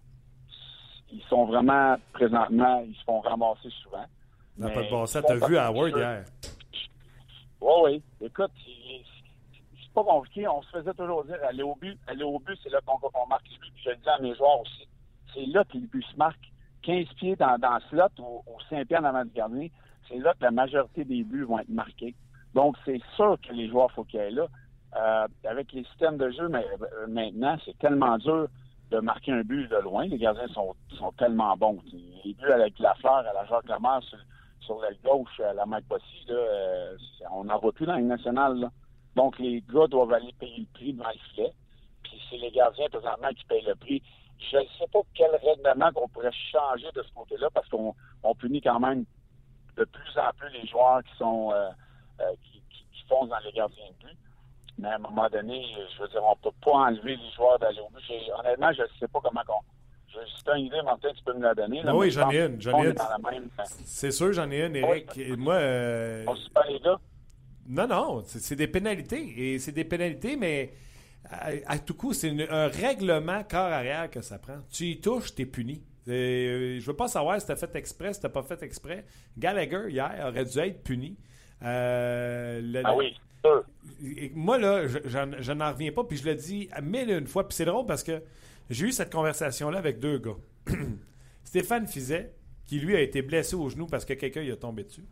ils 1.11 1.23
sont 1.29 1.45
vraiment, 1.45 1.97
présentement, 2.13 2.83
ils 2.87 2.95
se 2.95 3.03
font 3.03 3.21
ramasser 3.21 3.69
souvent. 3.83 4.05
N'a 4.57 4.69
pas 4.69 4.83
de 4.83 4.89
bon 4.89 5.05
sens. 5.05 5.23
T'as 5.27 5.47
vu 5.47 5.57
Howard 5.57 5.95
hier? 5.95 6.23
Oui, 7.61 7.73
oui. 7.83 8.03
Écoute, 8.21 8.51
c'est 8.63 9.03
pas 9.95 10.03
compliqué. 10.03 10.47
On 10.47 10.61
se 10.61 10.69
faisait 10.69 10.93
toujours 10.93 11.23
dire 11.25 11.37
aller 11.47 11.63
au 11.63 11.75
but. 11.75 11.97
Aller 12.07 12.23
au 12.23 12.37
but, 12.39 12.59
c'est 12.61 12.69
là 12.69 12.79
qu'on 12.85 13.27
marque 13.27 13.47
les 13.49 13.57
buts. 13.57 13.73
je 13.83 13.89
le 13.89 13.95
dis 13.95 14.09
à 14.09 14.19
mes 14.19 14.35
joueurs 14.35 14.61
aussi. 14.61 14.87
C'est 15.33 15.45
là 15.47 15.63
que 15.63 15.77
les 15.77 15.87
buts 15.87 16.05
se 16.11 16.17
marquent. 16.17 16.51
15 16.83 17.07
pieds 17.15 17.35
dans, 17.35 17.57
dans 17.57 17.79
le 17.91 18.21
ou, 18.21 18.43
5 18.69 18.85
pieds 18.85 18.97
en 18.97 19.03
avant 19.05 19.25
du 19.25 19.31
gardien, 19.31 19.67
c'est 20.07 20.19
là 20.19 20.33
que 20.35 20.43
la 20.43 20.51
majorité 20.51 21.03
des 21.03 21.23
buts 21.23 21.43
vont 21.43 21.57
être 21.57 21.69
marqués. 21.69 22.13
Donc, 22.53 22.75
c'est 22.85 23.01
sûr 23.15 23.37
que 23.41 23.51
les 23.53 23.67
joueurs, 23.69 23.91
faut 23.91 24.03
qu'ils 24.03 24.19
aillent 24.19 24.35
là. 24.35 24.47
euh, 24.97 25.27
avec 25.45 25.73
les 25.73 25.83
systèmes 25.85 26.17
de 26.17 26.29
jeu 26.29 26.47
mais, 26.47 26.63
euh, 26.79 27.07
maintenant, 27.07 27.57
c'est 27.65 27.77
tellement 27.79 28.17
dur 28.19 28.47
de 28.91 28.99
marquer 28.99 29.31
un 29.31 29.41
but 29.41 29.67
de 29.67 29.77
loin. 29.77 30.05
Les 30.05 30.19
gardiens 30.19 30.47
sont, 30.49 30.75
sont 30.89 31.11
tellement 31.13 31.57
bons. 31.57 31.79
Les 32.23 32.33
buts 32.33 32.51
avec 32.51 32.77
la 32.77 32.93
fleur 32.95 33.17
à 33.17 33.33
la 33.33 33.45
Jacques 33.45 33.67
Lemar 33.67 34.03
sur, 34.03 34.19
sur 34.59 34.79
l'aile 34.81 34.97
gauche, 35.03 35.39
à 35.39 35.53
la 35.53 35.65
Mike 35.65 35.87
Bossy, 35.87 36.25
là, 36.27 36.35
euh, 36.35 36.97
on 37.31 37.45
n'en 37.45 37.57
voit 37.57 37.71
plus 37.73 37.87
dans 37.87 37.95
les 37.95 38.03
nationale. 38.03 38.59
Là. 38.59 38.71
Donc, 39.15 39.39
les 39.39 39.61
gars 39.73 39.87
doivent 39.87 40.13
aller 40.13 40.33
payer 40.39 40.59
le 40.59 40.65
prix 40.73 40.93
devant 40.93 41.09
le 41.09 41.19
filet. 41.33 41.51
Puis 42.03 42.21
c'est 42.29 42.37
les 42.37 42.51
gardiens 42.51 42.87
présentement 42.89 43.29
qui 43.29 43.45
payent 43.45 43.65
le 43.65 43.75
prix. 43.75 44.01
Je 44.51 44.57
ne 44.57 44.63
sais 44.77 44.87
pas 44.91 44.99
quel 45.13 45.31
règlement 45.43 45.91
qu'on 45.93 46.07
pourrait 46.09 46.31
changer 46.51 46.87
de 46.93 47.01
ce 47.01 47.11
côté-là 47.13 47.47
parce 47.53 47.67
qu'on 47.69 47.95
on 48.23 48.35
punit 48.35 48.61
quand 48.61 48.79
même 48.79 49.05
de 49.77 49.85
plus 49.85 50.17
en 50.17 50.31
plus 50.37 50.49
les 50.49 50.67
joueurs 50.67 51.01
qui 51.03 51.15
sont 51.17 51.51
euh, 51.51 51.69
euh, 52.21 52.31
qui, 52.43 52.61
qui, 52.69 52.85
qui 52.93 53.07
foncent 53.07 53.29
dans 53.29 53.39
les 53.39 53.51
gardiens 53.53 53.85
de 54.01 54.05
but. 54.07 54.17
Mais 54.77 54.89
à 54.89 54.95
un 54.95 54.99
moment 54.99 55.29
donné, 55.29 55.65
je 55.95 56.01
veux 56.01 56.09
dire, 56.09 56.21
on 56.23 56.35
peut 56.35 56.55
pas 56.63 56.71
enlever 56.71 57.15
les 57.15 57.31
joueurs 57.35 57.57
d'aller 57.59 57.79
au 57.79 57.89
but. 57.89 58.03
Honnêtement, 58.39 58.73
je 58.73 58.81
ne 58.81 58.87
sais 58.99 59.07
pas 59.07 59.19
comment 59.23 59.41
qu'on. 59.47 59.61
Si 60.13 60.49
as 60.49 60.57
une 60.57 60.65
idée, 60.67 60.81
Martin, 60.83 61.09
tu 61.13 61.23
peux 61.23 61.33
me 61.33 61.41
la 61.43 61.53
donner. 61.53 61.81
là, 61.81 61.91
Ah 61.91 61.95
oui, 61.95 62.09
j'en 62.11 62.29
ai 62.31 62.45
une, 62.45 62.57
même- 63.31 63.49
C'est 63.85 64.11
sûr, 64.11 64.31
j'en 64.31 64.49
ai 64.49 64.65
une, 64.65 64.75
Eric. 64.75 65.17
Et 65.17 65.35
moi, 65.35 65.55
euh, 65.55 66.23
On 66.27 66.35
se 66.35 66.49
bat 66.51 66.63
les 66.69 66.79
gars. 66.79 66.97
Non, 67.67 67.87
non, 67.87 68.23
c'est 68.25 68.55
des 68.55 68.67
pénalités. 68.67 69.33
Et 69.37 69.59
c'est 69.59 69.71
des 69.71 69.83
pénalités, 69.85 70.35
mais 70.35 70.71
à, 71.29 71.49
à 71.65 71.79
tout 71.79 71.93
coup, 71.95 72.13
c'est 72.13 72.31
un 72.49 72.67
règlement 72.67 73.43
corps 73.43 73.71
arrière 73.71 74.09
que 74.09 74.21
ça 74.21 74.37
prend. 74.39 74.57
Tu 74.71 74.85
y 74.85 75.01
touches, 75.01 75.33
t'es 75.35 75.45
puni. 75.45 75.81
Euh, 76.07 76.79
je 76.79 76.85
veux 76.85 76.95
pas 76.95 77.07
savoir 77.07 77.41
si 77.41 77.47
t'as 77.47 77.55
fait 77.55 77.75
exprès, 77.75 78.13
si 78.13 78.21
t'as 78.21 78.29
pas 78.29 78.43
fait 78.43 78.61
exprès. 78.61 79.05
Gallagher, 79.37 79.85
hier, 79.89 80.23
aurait 80.27 80.45
dû 80.45 80.59
être 80.59 80.83
puni. 80.83 81.17
Euh, 81.63 82.61
le- 82.61 82.81
Ah 82.85 82.95
oui. 82.95 83.15
Et 84.03 84.31
moi, 84.33 84.57
là, 84.57 84.87
je, 84.87 85.51
n'en 85.51 85.71
reviens 85.71 85.91
pas, 85.91 86.03
puis 86.03 86.17
je 86.17 86.25
le 86.25 86.35
dis 86.35 86.67
mille 86.81 87.09
et 87.09 87.13
une 87.17 87.27
fois. 87.27 87.47
Puis 87.47 87.55
c'est 87.55 87.65
drôle 87.65 87.85
parce 87.85 88.03
que 88.03 88.21
j'ai 88.69 88.87
eu 88.87 88.91
cette 88.91 89.11
conversation-là 89.11 89.77
avec 89.77 89.99
deux 89.99 90.17
gars. 90.17 90.37
Stéphane 91.43 91.87
Fizet, 91.87 92.33
qui 92.65 92.79
lui 92.79 92.95
a 92.95 93.01
été 93.01 93.21
blessé 93.21 93.55
au 93.55 93.69
genou 93.69 93.85
parce 93.85 94.03
que 94.05 94.13
quelqu'un 94.13 94.41
lui 94.41 94.51
a 94.51 94.55
tombé 94.57 94.83
dessus. 94.83 95.05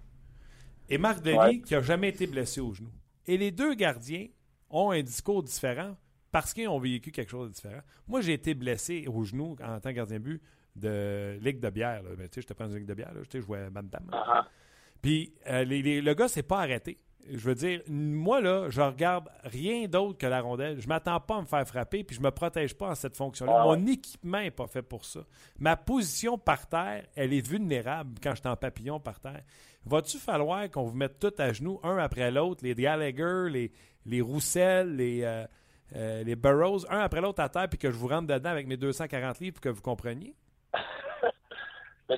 Et 0.89 0.97
Marc 0.97 1.21
Denis, 1.21 1.37
Ouais. 1.37 1.59
qui 1.61 1.75
a 1.75 1.81
jamais 1.81 2.09
été 2.09 2.27
blessé 2.27 2.61
au 2.61 2.73
genou. 2.73 2.89
Et 3.25 3.37
les 3.37 3.51
deux 3.51 3.73
gardiens 3.73 4.27
ont 4.69 4.91
un 4.91 5.01
discours 5.01 5.41
différent 5.43 5.95
parce 6.31 6.53
qu'ils 6.53 6.67
ont 6.67 6.79
vécu 6.79 7.11
quelque 7.11 7.29
chose 7.29 7.49
de 7.49 7.53
différent. 7.53 7.81
Moi, 8.07 8.21
j'ai 8.21 8.33
été 8.33 8.53
blessé 8.53 9.05
au 9.07 9.23
genou 9.23 9.55
en 9.63 9.79
tant 9.79 9.89
que 9.89 9.95
gardien 9.95 10.17
de 10.19 10.23
but 10.23 10.41
de 10.75 11.37
Ligue 11.41 11.59
de 11.59 11.69
bière. 11.69 12.01
Ben, 12.17 12.27
tu 12.27 12.35
sais, 12.35 12.41
je 12.41 12.47
te 12.47 12.53
prends 12.53 12.65
une 12.67 12.75
Ligue 12.75 12.85
de 12.87 12.93
bière. 12.95 13.13
Là. 13.13 13.21
Je 13.31 13.39
jouais 13.39 13.59
à 13.63 13.69
Bam 13.69 13.87
Bam. 13.87 14.09
Ah, 14.11 14.47
Puis 15.01 15.33
euh, 15.47 15.63
les- 15.63 15.81
les- 15.81 16.01
le 16.01 16.13
gars 16.13 16.27
s'est 16.27 16.43
pas 16.43 16.59
arrêté. 16.61 16.97
Je 17.29 17.37
veux 17.37 17.55
dire, 17.55 17.81
moi, 17.87 18.41
là, 18.41 18.69
je 18.69 18.81
regarde 18.81 19.29
rien 19.45 19.87
d'autre 19.87 20.17
que 20.17 20.25
la 20.25 20.41
rondelle. 20.41 20.81
Je 20.81 20.87
m'attends 20.89 21.21
pas 21.21 21.37
à 21.37 21.41
me 21.41 21.45
faire 21.45 21.65
frapper, 21.65 22.03
puis 22.03 22.17
je 22.17 22.21
me 22.21 22.31
protège 22.31 22.73
pas 22.75 22.89
en 22.89 22.95
cette 22.95 23.15
fonction-là. 23.15 23.59
Ah. 23.61 23.63
Mon 23.63 23.87
équipement 23.87 24.39
n'est 24.41 24.51
pas 24.51 24.67
fait 24.67 24.81
pour 24.81 25.05
ça. 25.05 25.21
Ma 25.57 25.77
position 25.77 26.37
par 26.37 26.67
terre, 26.67 27.05
elle 27.15 27.31
est 27.31 27.45
vulnérable 27.47 28.19
quand 28.21 28.31
je 28.35 28.41
suis 28.41 28.49
en 28.49 28.57
papillon 28.57 28.99
par 28.99 29.21
terre. 29.21 29.41
Va-tu 29.85 30.17
falloir 30.17 30.69
qu'on 30.71 30.83
vous 30.83 30.95
mette 30.95 31.19
tout 31.19 31.33
à 31.37 31.51
genoux, 31.51 31.79
un 31.83 31.97
après 31.97 32.31
l'autre, 32.31 32.63
les 32.63 32.73
Gallagher, 32.73 33.49
les, 33.49 33.71
les 34.05 34.21
Roussel, 34.21 34.95
les, 34.95 35.23
euh, 35.23 35.45
euh, 35.95 36.23
les 36.23 36.35
Burroughs, 36.35 36.85
un 36.89 36.99
après 36.99 37.19
l'autre 37.21 37.41
à 37.41 37.49
terre, 37.49 37.67
puis 37.69 37.77
que 37.77 37.91
je 37.91 37.97
vous 37.97 38.07
rentre 38.07 38.27
dedans 38.27 38.49
avec 38.49 38.65
mes 38.67 38.77
240 38.77 39.39
livres 39.39 39.55
pour 39.55 39.61
que 39.61 39.69
vous 39.69 39.81
compreniez? 39.81 40.35
Mais 42.09 42.17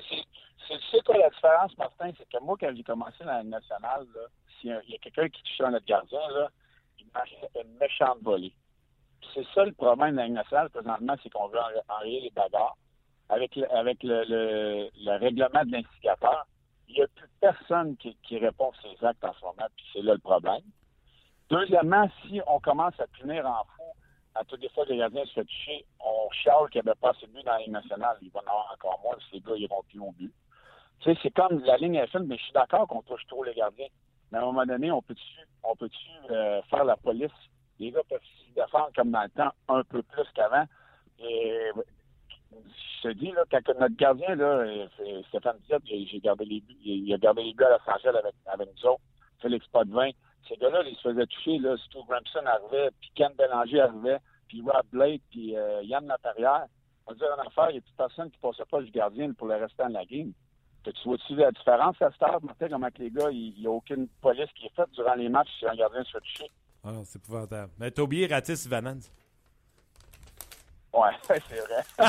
c'est, 0.90 1.04
quoi 1.04 1.16
la 1.16 1.30
différence, 1.30 1.76
Martin? 1.76 2.10
C'est 2.18 2.28
que 2.28 2.42
moi, 2.42 2.56
quand 2.58 2.72
j'ai 2.76 2.82
commencé 2.82 3.18
dans 3.20 3.26
la 3.26 3.42
nationale, 3.44 4.06
s'il 4.60 4.70
y 4.70 4.72
a, 4.72 4.98
quelqu'un 5.02 5.28
qui 5.28 5.42
touchait 5.42 5.64
à 5.64 5.70
notre 5.70 5.86
gardien, 5.86 6.20
là, 6.34 6.48
il 6.98 7.06
marquait 7.14 7.36
une 7.64 7.76
méchante 7.78 8.18
volée. 8.22 8.52
Puis 9.20 9.30
c'est 9.34 9.46
ça 9.54 9.64
le 9.64 9.72
problème 9.72 10.12
de 10.12 10.16
la 10.18 10.28
nationale 10.28 10.70
présentement, 10.70 11.14
c'est 11.22 11.30
qu'on 11.30 11.48
veut 11.48 11.58
en- 11.58 11.94
enrayer 11.94 12.20
les 12.20 12.30
bagarres. 12.30 12.76
Avec 13.28 13.56
le, 13.56 13.70
avec 13.74 14.02
le, 14.04 14.22
le, 14.24 14.88
le 15.04 15.18
règlement 15.18 15.64
de 15.64 15.72
l'instigateur, 15.72 16.46
il 16.88 16.94
n'y 16.94 17.02
a 17.02 17.08
plus 17.08 17.28
personne 17.40 17.96
qui, 17.96 18.38
répond 18.38 18.70
à 18.70 18.82
ces 18.82 19.04
actes 19.04 19.24
en 19.24 19.32
ce 19.34 19.44
moment, 19.44 19.66
puis 19.76 19.86
c'est 19.92 20.02
là 20.02 20.14
le 20.14 20.20
problème. 20.20 20.62
Deuxièmement, 21.50 22.08
si 22.22 22.40
on 22.46 22.58
commence 22.60 22.98
à 22.98 23.06
punir 23.08 23.46
en 23.46 23.64
fou 23.76 23.84
à 24.34 24.44
toutes 24.44 24.60
les 24.60 24.68
fois 24.70 24.84
que 24.84 24.90
les 24.90 24.98
gardiens 24.98 25.24
se 25.24 25.32
fait 25.32 25.44
toucher, 25.44 25.84
on 26.00 26.30
chiale 26.30 26.68
qu'il 26.70 26.82
n'y 26.82 26.88
avait 26.88 26.98
pas 27.00 27.10
assez 27.10 27.26
de 27.26 27.32
but 27.32 27.44
dans 27.44 27.52
la 27.52 27.58
Ligue 27.58 27.70
nationale. 27.70 28.16
Il 28.20 28.30
va 28.30 28.40
en 28.40 28.50
avoir 28.50 28.72
encore 28.74 29.00
moins, 29.02 29.16
ces 29.30 29.40
gars 29.40 29.56
iront 29.56 29.82
plus 29.88 30.00
au 30.00 30.12
but. 30.12 30.32
Tu 31.00 31.12
sais, 31.12 31.18
c'est 31.22 31.30
comme 31.30 31.60
la 31.64 31.76
ligne 31.76 31.94
FM, 31.94 32.26
mais 32.26 32.36
je 32.36 32.42
suis 32.42 32.52
d'accord 32.52 32.86
qu'on 32.88 33.02
touche 33.02 33.26
trop 33.26 33.44
les 33.44 33.54
gardiens. 33.54 33.86
Mais 34.30 34.38
à 34.38 34.42
un 34.42 34.46
moment 34.46 34.66
donné, 34.66 34.90
on 34.90 35.02
peut-tu 35.02 35.22
on 35.62 35.76
peut-tu 35.76 36.08
euh, 36.30 36.62
faire 36.62 36.84
la 36.84 36.96
police? 36.96 37.30
Les 37.78 37.90
gars 37.90 38.02
peuvent 38.08 38.20
se 38.20 38.54
défendre 38.54 38.90
comme 38.94 39.10
dans 39.10 39.22
le 39.22 39.28
temps 39.30 39.52
un 39.68 39.82
peu 39.84 40.02
plus 40.02 40.26
qu'avant. 40.34 40.66
Je 43.02 43.08
te 43.08 43.12
dis, 43.14 43.32
là, 43.32 43.44
quand 43.50 43.60
notre 43.78 43.96
gardien, 43.96 44.34
là, 44.34 44.44
euh, 44.44 44.86
Stéphane 45.28 45.58
buts, 45.68 45.90
il 45.90 46.16
a 46.16 47.18
gardé 47.18 47.42
les 47.42 47.52
buts 47.52 47.64
à 47.64 47.70
Los 47.70 47.92
Angeles 47.94 48.18
avec, 48.18 48.34
avec 48.46 48.68
nous 48.74 48.88
autres, 48.90 49.02
Félix 49.40 49.66
Potvin. 49.68 50.10
Ces 50.48 50.56
gars-là, 50.56 50.82
ils 50.86 50.96
se 50.96 51.08
faisaient 51.08 51.26
toucher, 51.26 51.58
là, 51.58 51.76
Stu 51.76 51.98
Gramson 52.08 52.46
arrivait, 52.46 52.90
puis 53.00 53.10
Ken 53.14 53.32
Bélanger 53.36 53.80
arrivait, 53.80 54.18
puis 54.48 54.62
Rob 54.62 54.86
Blake, 54.92 55.22
puis 55.30 55.56
euh, 55.56 55.82
Yann 55.82 56.06
Laperrière. 56.06 56.66
On 57.06 57.12
va 57.12 57.18
dire 57.18 57.28
en 57.36 57.46
affaire, 57.46 57.70
il 57.70 57.74
n'y 57.74 57.78
a 57.78 57.82
plus 57.82 57.94
personne 57.96 58.30
qui 58.30 58.38
passait 58.38 58.64
pas 58.70 58.80
du 58.80 58.90
gardien 58.90 59.32
pour 59.32 59.46
le 59.46 59.56
restant 59.56 59.88
de 59.88 59.94
la 59.94 60.04
game. 60.04 60.32
Tu 60.84 60.92
vois-tu 61.04 61.34
la 61.34 61.50
différence 61.50 62.00
à 62.00 62.10
cette 62.12 62.22
heure, 62.22 62.40
Martin, 62.42 62.68
comment 62.68 62.90
que 62.90 63.02
les 63.02 63.10
gars, 63.10 63.30
il 63.30 63.54
n'y 63.58 63.66
a 63.66 63.70
aucune 63.70 64.06
police 64.20 64.50
qui 64.54 64.66
est 64.66 64.74
faite 64.76 64.90
durant 64.92 65.14
les 65.14 65.28
matchs 65.28 65.48
si 65.58 65.66
un 65.66 65.74
gardien 65.74 66.04
se 66.04 66.12
fait 66.12 66.20
toucher? 66.20 66.50
Ah 66.84 67.00
c'est 67.04 67.18
épouvantable. 67.18 67.72
Mais 67.78 67.90
t'as 67.90 68.02
oublié 68.02 68.28
Ratis. 68.28 68.68
Ouais, 70.96 71.10
c'est 71.48 71.60
vrai. 71.60 71.82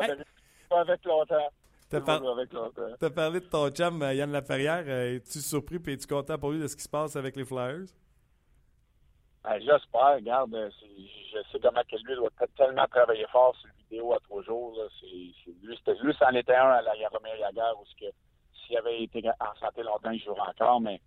Avec, 0.00 0.26
pas 0.68 0.80
avec 0.80 1.04
longtemps. 1.04 1.48
T'as 1.90 2.00
par- 2.00 2.20
Pas 2.22 2.30
avec 2.32 2.52
longtemps. 2.52 2.82
T'as 2.98 3.10
parlé 3.10 3.40
de 3.40 3.44
ton 3.46 3.68
chum 3.70 4.02
euh, 4.02 4.14
Yann 4.14 4.32
Laferrière. 4.32 4.82
Euh, 4.86 5.16
Es-tu 5.16 5.40
surpris 5.40 5.78
et 5.86 5.92
es-tu 5.92 6.06
content 6.06 6.38
pour 6.38 6.50
lui 6.50 6.58
de 6.60 6.66
ce 6.66 6.74
qui 6.76 6.82
se 6.82 6.88
passe 6.88 7.14
avec 7.16 7.36
les 7.36 7.44
Flyers? 7.44 7.86
Ben, 9.44 9.60
J'espère, 9.60 10.14
regarde, 10.16 10.54
euh, 10.54 10.70
c'est- 10.80 10.86
je 11.32 11.38
sais 11.52 11.60
comment 11.60 11.82
que 11.82 11.96
lui 12.04 12.14
doit 12.16 12.30
tellement 12.56 12.86
travailler 12.86 13.26
fort 13.30 13.54
sur 13.56 13.68
le 13.68 13.74
vidéo 13.84 14.12
à 14.14 14.18
trois 14.20 14.42
jours. 14.42 14.74
Là. 14.76 14.84
C'est- 15.00 15.06
lui, 15.62 15.76
c'était, 15.76 15.94
lui, 16.02 16.14
c'en 16.18 16.30
était 16.30 16.54
un 16.56 16.70
à 16.70 16.82
la 16.82 16.96
Yaromir 16.96 17.36
Yaguer 17.36 17.72
où 17.80 17.84
ce 17.86 17.94
que, 18.06 18.10
s'il 18.66 18.76
avait 18.78 19.02
été 19.02 19.22
en 19.28 19.54
santé 19.60 19.82
longtemps, 19.82 20.10
il 20.10 20.22
jouerait 20.22 20.48
encore, 20.48 20.80
mais 20.80 21.00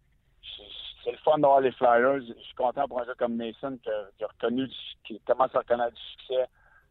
c'est, 1.08 1.12
le 1.12 1.18
fun 1.20 1.38
d'avoir 1.40 1.62
les 1.62 1.72
Flyers. 1.72 2.20
Je 2.22 2.34
suis 2.44 2.56
content 2.56 2.88
pour 2.88 3.02
un 3.02 3.06
gars 3.06 3.16
comme 3.18 3.36
Mason 3.36 3.78
qui 3.82 3.90
a, 3.90 4.08
qui 4.18 4.24
a 4.24 4.28
reconnu, 4.28 4.68
du- 4.68 4.76
qui 5.06 5.20
commence 5.22 5.56
à 5.56 5.60
reconnaître 5.60 5.94
du 5.96 6.02
succès. 6.02 6.46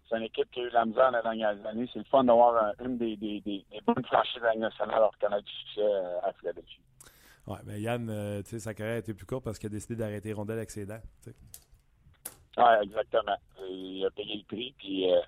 C'est 0.08 0.16
une 0.16 0.22
équipe 0.24 0.50
qui 0.52 0.60
a 0.60 0.64
eu 0.64 0.70
la 0.70 0.84
misère 0.84 1.10
dans 1.12 1.18
les 1.18 1.22
dernières 1.22 1.66
années. 1.66 1.88
C'est 1.92 1.98
le 1.98 2.04
fun 2.04 2.24
d'avoir 2.24 2.56
un- 2.64 2.72
une 2.84 2.96
des, 2.98 3.16
des, 3.16 3.40
des, 3.40 3.64
des 3.70 3.80
bonnes 3.86 4.04
franchises 4.04 4.36
de 4.40 4.46
la 4.46 4.52
Ligue 4.52 4.60
nationale 4.60 5.02
à 5.02 5.06
reconnaître 5.06 5.44
du 5.44 5.52
succès 5.52 5.82
euh, 5.82 6.20
à 6.22 6.32
Philadelphie. 6.34 6.80
Ouais, 7.46 7.58
mais 7.64 7.80
Yann, 7.80 8.08
euh, 8.10 8.42
tu 8.42 8.50
sais, 8.50 8.58
sa 8.60 8.74
carrière 8.74 8.96
a 8.96 8.98
été 8.98 9.14
plus 9.14 9.26
courte 9.26 9.44
parce 9.44 9.58
qu'il 9.58 9.68
a 9.68 9.70
décidé 9.70 9.96
d'arrêter 9.96 10.32
rondelle 10.32 10.58
avec 10.58 10.70
ses 10.70 10.86
dents. 10.86 11.00
Oui, 12.58 12.64
exactement. 12.82 13.36
Il 13.68 14.04
a 14.06 14.10
payé 14.10 14.36
le 14.36 14.44
prix, 14.44 14.74
puis 14.78 15.12
euh, 15.12 15.20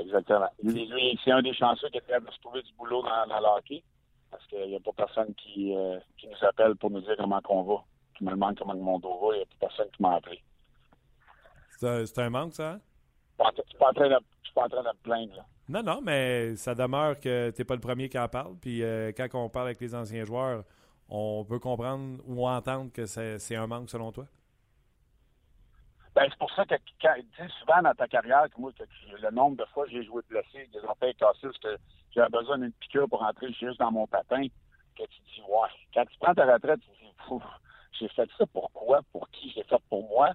exactement. 0.00 0.48
Lui, 0.62 0.86
lui, 0.86 1.18
c'est 1.24 1.30
un 1.30 1.42
des 1.42 1.52
chanceux 1.54 1.88
qui 1.90 1.98
est 1.98 2.06
capable 2.06 2.26
de 2.28 2.32
se 2.32 2.40
trouver 2.40 2.62
du 2.62 2.72
boulot 2.74 3.02
dans, 3.02 3.26
dans 3.28 3.38
le 3.40 3.46
hockey, 3.58 3.82
parce 4.30 4.44
qu'il 4.46 4.66
n'y 4.66 4.76
a 4.76 4.80
pas 4.80 4.92
personne 4.96 5.34
qui, 5.34 5.76
euh, 5.76 5.98
qui 6.18 6.26
nous 6.28 6.44
appelle 6.48 6.74
pour 6.76 6.90
nous 6.90 7.02
dire 7.02 7.14
comment 7.18 7.40
qu'on 7.42 7.62
va, 7.62 7.84
qui 8.14 8.24
me 8.24 8.30
demande 8.30 8.58
comment 8.58 8.74
mon 8.74 8.98
dos 8.98 9.18
va, 9.20 9.34
il 9.34 9.38
n'y 9.38 9.42
a 9.42 9.46
plus 9.46 9.58
personne 9.58 9.88
qui 9.90 10.02
m'a 10.02 10.14
appelé. 10.16 10.42
C'est 11.70 12.18
un, 12.18 12.30
manque, 12.30 12.54
ça? 12.54 12.72
hein? 12.72 12.80
Je 13.38 13.44
ne 13.44 13.66
suis 13.66 13.78
pas 13.78 13.88
en 13.88 13.92
train 14.68 14.82
de 14.82 14.88
me 14.88 15.02
plaindre. 15.02 15.36
Là. 15.36 15.44
Non, 15.68 15.82
non, 15.82 16.00
mais 16.02 16.56
ça 16.56 16.74
demeure 16.74 17.18
que 17.18 17.50
t'es 17.50 17.64
pas 17.64 17.74
le 17.74 17.80
premier 17.80 18.08
qui 18.08 18.18
en 18.18 18.28
parle. 18.28 18.56
Puis 18.60 18.82
euh, 18.82 19.12
quand 19.16 19.26
on 19.34 19.48
parle 19.48 19.66
avec 19.66 19.80
les 19.80 19.94
anciens 19.94 20.24
joueurs, 20.24 20.64
on 21.08 21.44
peut 21.44 21.58
comprendre 21.58 22.22
ou 22.26 22.46
entendre 22.46 22.92
que 22.92 23.06
c'est 23.06 23.56
un 23.56 23.66
manque 23.66 23.90
selon 23.90 24.12
toi? 24.12 24.26
Ben, 26.14 26.26
c'est 26.30 26.38
pour 26.38 26.50
ça 26.52 26.64
que 26.64 26.74
quand, 27.02 27.14
tu 27.16 27.42
sais, 27.42 27.48
souvent 27.60 27.82
dans 27.82 27.94
ta 27.94 28.06
carrière, 28.06 28.46
que 28.48 28.60
moi, 28.60 28.70
que 28.72 28.84
tu- 28.84 29.20
le 29.20 29.30
nombre 29.32 29.56
de 29.56 29.64
fois 29.72 29.84
que 29.84 29.90
j'ai 29.90 30.04
joué 30.04 30.22
blessé, 30.28 30.68
des 30.72 30.78
orteils 30.84 31.14
cassés, 31.16 31.48
que 31.60 31.76
j'avais 32.12 32.30
besoin 32.30 32.58
d'une 32.58 32.72
piqûre 32.72 33.08
pour 33.08 33.18
rentrer 33.18 33.52
juste 33.52 33.80
dans 33.80 33.90
mon 33.90 34.06
patin, 34.06 34.46
que 34.96 35.02
tu 35.02 35.20
dis, 35.34 35.40
ouais, 35.40 35.68
quand 35.92 36.04
tu 36.06 36.16
prends 36.20 36.34
ta 36.34 36.44
retraite, 36.52 36.80
tu 36.80 36.88
dis, 37.04 37.12
j'ai 37.98 38.08
fait 38.08 38.28
ça 38.38 38.44
pourquoi, 38.52 39.00
pour 39.12 39.28
qui, 39.30 39.50
j'ai 39.54 39.62
fait 39.64 39.82
pour 39.88 40.06
moi, 40.08 40.30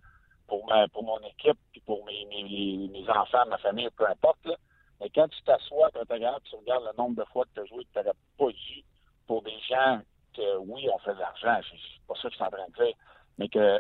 pour 0.47 0.66
ma, 0.68 0.88
pour 0.89 1.03
mon 1.03 1.20
équipe, 1.20 1.57
puis 1.72 1.82
pour 1.82 2.05
mes, 2.05 2.26
mes, 2.26 2.43
mes- 2.43 2.88
mes 2.89 3.10
enfants, 3.10 3.45
ma 3.47 3.57
famille, 3.57 3.89
peu 3.97 4.07
importe, 4.07 4.43
là. 4.45 4.55
Mais 5.01 5.10
quand 5.16 5.28
tu 5.30 5.41
t'assois 5.43 5.89
quand 5.93 6.05
tu 6.05 6.14
regardes, 6.14 6.43
tu 6.43 6.55
regardes 6.55 6.84
le 6.86 6.97
nombre 6.97 7.16
de 7.16 7.24
fois 7.32 7.45
que 7.45 7.51
tu 7.53 7.60
as 7.62 7.66
joué 7.66 7.86
que 7.86 7.89
tu 7.93 7.99
n'aurais 7.99 8.18
pas 8.38 8.51
dû 8.51 8.84
pour 9.28 9.41
des 9.43 9.57
gens 9.70 10.01
que, 10.36 10.57
oui, 10.57 10.88
on 10.93 10.97
fait 10.99 11.14
de 11.14 11.20
l'argent, 11.20 11.60
c'est 11.70 11.78
c'est 11.78 12.05
pas 12.07 12.16
ça 12.16 12.24
que 12.24 12.30
je 12.32 12.36
suis 12.36 12.43
en 12.43 12.49
train 12.49 12.68
de 12.68 12.86
dire, 12.86 12.95
mais 13.38 13.47
que 13.47 13.80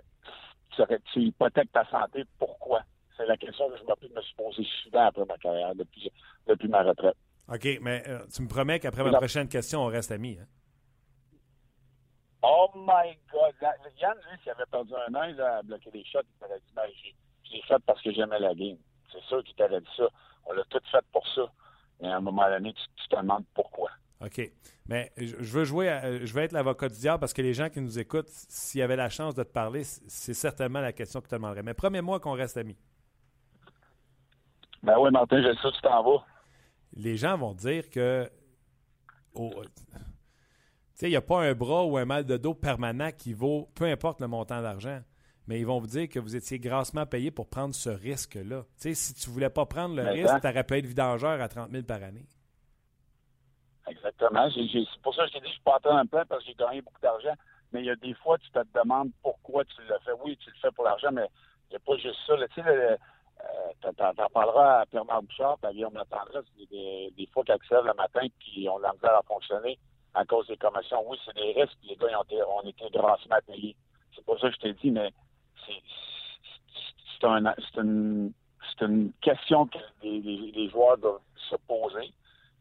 tu, 1.11 1.21
hypothèques 1.21 1.71
ta 1.71 1.85
santé, 1.89 2.23
pourquoi? 2.37 2.81
C'est 3.17 3.25
la 3.25 3.35
question 3.35 3.69
que 3.69 3.77
je 3.77 3.83
me, 3.83 4.15
me 4.15 4.21
suis 4.21 4.35
posée 4.35 4.67
souvent 4.83 5.05
après 5.07 5.25
ma 5.25 5.37
carrière, 5.37 5.75
depuis, 5.75 6.09
depuis 6.47 6.67
ma 6.69 6.83
retraite. 6.83 7.17
OK, 7.51 7.67
mais 7.81 8.03
euh, 8.07 8.19
tu 8.33 8.41
me 8.43 8.47
promets 8.47 8.79
qu'après 8.79 9.03
ma 9.03 9.17
prochaine 9.17 9.49
question, 9.49 9.81
on 9.81 9.87
reste 9.87 10.11
amis. 10.11 10.37
Hein? 10.39 10.45
Oh 12.41 12.69
my 12.75 13.17
God! 13.31 13.53
La- 13.61 13.75
Yann, 13.99 14.15
lui, 14.31 14.37
s'il 14.41 14.51
avait 14.51 14.65
perdu 14.71 14.93
un 14.95 15.13
an, 15.15 15.23
il 15.23 15.39
a 15.41 15.61
bloqué 15.63 15.91
des 15.91 16.03
shots, 16.05 16.19
il 16.23 16.39
t'aurait 16.39 16.59
dit, 16.59 16.73
ben, 16.73 16.83
j'ai- 17.03 17.15
je 17.43 17.51
l'ai 17.55 17.61
fait 17.63 17.79
parce 17.85 18.01
que 18.01 18.11
j'aimais 18.13 18.39
la 18.39 18.53
game. 18.55 18.77
C'est 19.11 19.21
sûr 19.23 19.43
qu'il 19.43 19.55
t'aurait 19.55 19.81
dit 19.81 19.87
ça. 19.97 20.07
On 20.45 20.53
l'a 20.53 20.63
tout 20.69 20.79
fait 20.91 21.03
pour 21.11 21.27
ça. 21.29 21.51
Mais 22.01 22.07
à 22.07 22.17
un 22.17 22.21
moment 22.21 22.47
donné, 22.49 22.73
tu, 22.73 22.81
tu 22.95 23.07
te 23.09 23.15
demandes 23.17 23.43
pourquoi. 23.53 23.89
OK. 24.23 24.41
Mais 24.87 25.11
je 25.17 25.35
veux 25.35 25.63
jouer, 25.65 25.89
à- 25.89 26.25
je 26.25 26.33
veux 26.33 26.41
être 26.41 26.51
l'avocat 26.53 26.87
du 26.89 26.97
diable 26.97 27.19
parce 27.19 27.33
que 27.33 27.41
les 27.41 27.53
gens 27.53 27.69
qui 27.69 27.81
nous 27.81 27.99
écoutent, 27.99 28.27
s'il 28.29 28.79
y 28.79 28.83
avait 28.83 28.95
la 28.95 29.09
chance 29.09 29.35
de 29.35 29.43
te 29.43 29.51
parler, 29.51 29.83
c'est 29.83 30.33
certainement 30.33 30.81
la 30.81 30.93
question 30.93 31.19
que 31.19 31.25
tu 31.25 31.29
te 31.31 31.35
demanderais. 31.35 31.63
Mais 31.63 31.73
promets-moi 31.73 32.19
qu'on 32.19 32.33
reste 32.33 32.57
amis. 32.57 32.77
Ben 34.83 34.97
oui, 34.97 35.11
Martin, 35.11 35.41
je 35.41 35.53
sais 35.55 35.69
que 35.69 35.75
tu 35.75 35.81
t'en 35.81 36.03
vas. 36.03 36.25
Les 36.93 37.17
gens 37.17 37.37
vont 37.37 37.53
dire 37.53 37.89
que. 37.89 38.29
oh, 39.35 39.51
sais, 40.99 41.07
il 41.07 41.11
n'y 41.11 41.15
a 41.15 41.21
pas 41.21 41.41
un 41.41 41.53
bras 41.53 41.83
ou 41.85 41.97
un 41.97 42.05
mal 42.05 42.25
de 42.25 42.37
dos 42.37 42.53
permanent 42.53 43.09
qui 43.11 43.33
vaut, 43.33 43.69
peu 43.75 43.85
importe 43.85 44.19
le 44.21 44.27
montant 44.27 44.61
d'argent. 44.61 44.99
Mais 45.47 45.59
ils 45.59 45.65
vont 45.65 45.79
vous 45.79 45.87
dire 45.87 46.07
que 46.07 46.19
vous 46.19 46.35
étiez 46.35 46.59
grassement 46.59 47.05
payé 47.07 47.31
pour 47.31 47.49
prendre 47.49 47.73
ce 47.73 47.89
risque-là. 47.89 48.63
Tu 48.63 48.69
sais, 48.77 48.93
si 48.93 49.13
tu 49.15 49.29
voulais 49.31 49.49
pas 49.49 49.65
prendre 49.65 49.95
le 49.95 50.03
risque, 50.11 50.41
tu 50.41 50.47
aurais 50.47 50.63
pu 50.63 50.77
être 50.77 50.85
vidangeur 50.85 51.41
à 51.41 51.47
30 51.47 51.71
000 51.71 51.83
par 51.83 52.03
année. 52.03 52.25
Exactement. 53.87 54.47
C'est 54.51 55.01
pour 55.01 55.15
ça 55.15 55.23
que 55.23 55.29
je 55.29 55.33
t'ai 55.33 55.39
dit, 55.39 55.47
je 55.47 55.53
suis 55.53 55.61
pas 55.63 55.77
en 55.77 56.05
plaindre 56.05 56.27
parce 56.27 56.43
que 56.43 56.47
j'ai 56.49 56.53
gagné 56.55 56.81
beaucoup 56.81 57.01
d'argent. 57.01 57.33
Mais 57.71 57.81
il 57.81 57.85
y 57.85 57.89
a 57.89 57.95
des 57.95 58.13
fois, 58.15 58.37
tu 58.37 58.49
te 58.51 58.59
demandes 58.79 59.09
pourquoi 59.23 59.63
tu 59.65 59.81
le 59.81 59.95
fais. 60.05 60.11
Oui, 60.23 60.37
tu 60.37 60.49
le 60.51 60.55
fais 60.61 60.71
pour 60.71 60.83
l'argent, 60.85 61.09
mais 61.11 61.27
il 61.69 61.71
n'y 61.71 61.75
a 61.77 61.79
pas 61.79 61.97
juste 61.97 62.19
ça. 62.27 62.33
Tu 62.37 62.61
sais, 62.61 62.61
le- 62.75 62.97
euh, 63.85 63.91
t'en- 63.97 64.27
parleras 64.33 64.81
à 64.81 64.85
Pierre-Marc 64.85 65.23
Bouchard, 65.23 65.57
puis 65.59 65.67
à 65.69 65.73
Guillaume 65.73 65.93
Latendresse, 65.95 66.45
des, 66.57 66.65
des, 66.67 67.13
des 67.17 67.27
fois 67.27 67.43
accèdent 67.47 67.85
le 67.85 67.93
matin 67.95 68.27
qui 68.39 68.67
ont 68.69 68.77
de 68.77 68.83
la 68.83 68.93
misère 68.93 69.15
à 69.15 69.23
fonctionner 69.23 69.79
à 70.13 70.25
cause 70.25 70.47
des 70.47 70.57
commissions. 70.57 71.03
Oui, 71.09 71.17
c'est 71.25 71.35
des 71.35 71.53
risques, 71.53 71.77
puis 71.79 71.89
les 71.89 71.95
gars, 71.95 72.07
ils 72.09 72.15
ont 72.15 72.23
été, 72.23 72.43
ont 72.43 72.61
été 72.61 72.89
grassement 72.91 73.37
payés. 73.45 73.75
C'est 74.15 74.25
pas 74.25 74.37
ça 74.39 74.49
que 74.49 74.55
je 74.55 74.59
t'ai 74.59 74.73
dit, 74.73 74.91
mais 74.91 75.11
c'est 77.19 77.27
un- 77.27 77.53
une, 77.77 78.33
une 78.81 79.11
question 79.21 79.67
que 79.67 79.77
les, 80.03 80.19
les- 80.21 80.51
les 80.51 80.69
joueurs 80.69 80.97
doivent 80.97 81.19
se 81.49 81.55
poser. 81.67 82.13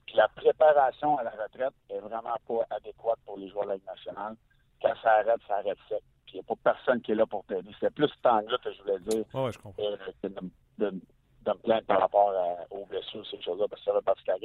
Puis 0.06 0.16
la 0.16 0.28
préparation 0.28 1.18
à 1.18 1.22
la 1.22 1.30
retraite 1.30 1.74
est 1.90 1.98
vraiment 2.00 2.36
pas 2.46 2.66
adéquate 2.70 3.18
pour 3.26 3.36
les 3.38 3.48
joueurs 3.50 3.64
de 3.64 3.68
la 3.70 3.74
Ligue 3.76 3.86
nationale. 3.86 4.34
Quand 4.82 4.94
ça 5.02 5.12
arrête, 5.16 5.40
ça 5.46 5.56
arrête 5.56 5.78
sec. 5.88 6.02
Puis 6.24 6.34
il 6.34 6.36
n'y 6.36 6.40
a 6.40 6.54
pas 6.54 6.72
personne 6.74 7.00
qui 7.02 7.12
est 7.12 7.14
là 7.14 7.26
pour 7.26 7.44
t'aider. 7.44 7.70
C'est 7.80 7.92
plus 7.94 8.08
ce 8.08 8.20
temps-là 8.22 8.58
que 8.62 8.72
je 8.72 8.82
voulais 8.82 8.98
dire 9.00 9.24
ouais, 9.34 9.52
je 9.52 9.58
comprends. 9.58 9.82
euh, 9.82 9.96
que 10.22 10.28
de, 10.28 10.40
de- 10.78 11.00
de 11.44 11.50
me 11.50 11.56
plaindre 11.58 11.86
par 11.86 12.00
rapport 12.00 12.32
aux 12.70 12.84
blessures, 12.86 13.26
ces 13.30 13.40
choses-là, 13.42 13.66
parce 13.68 13.80
que 13.82 13.90
ça 13.90 13.96
fait 13.98 14.04
partie 14.04 14.24
de 14.24 14.32
la 14.32 14.38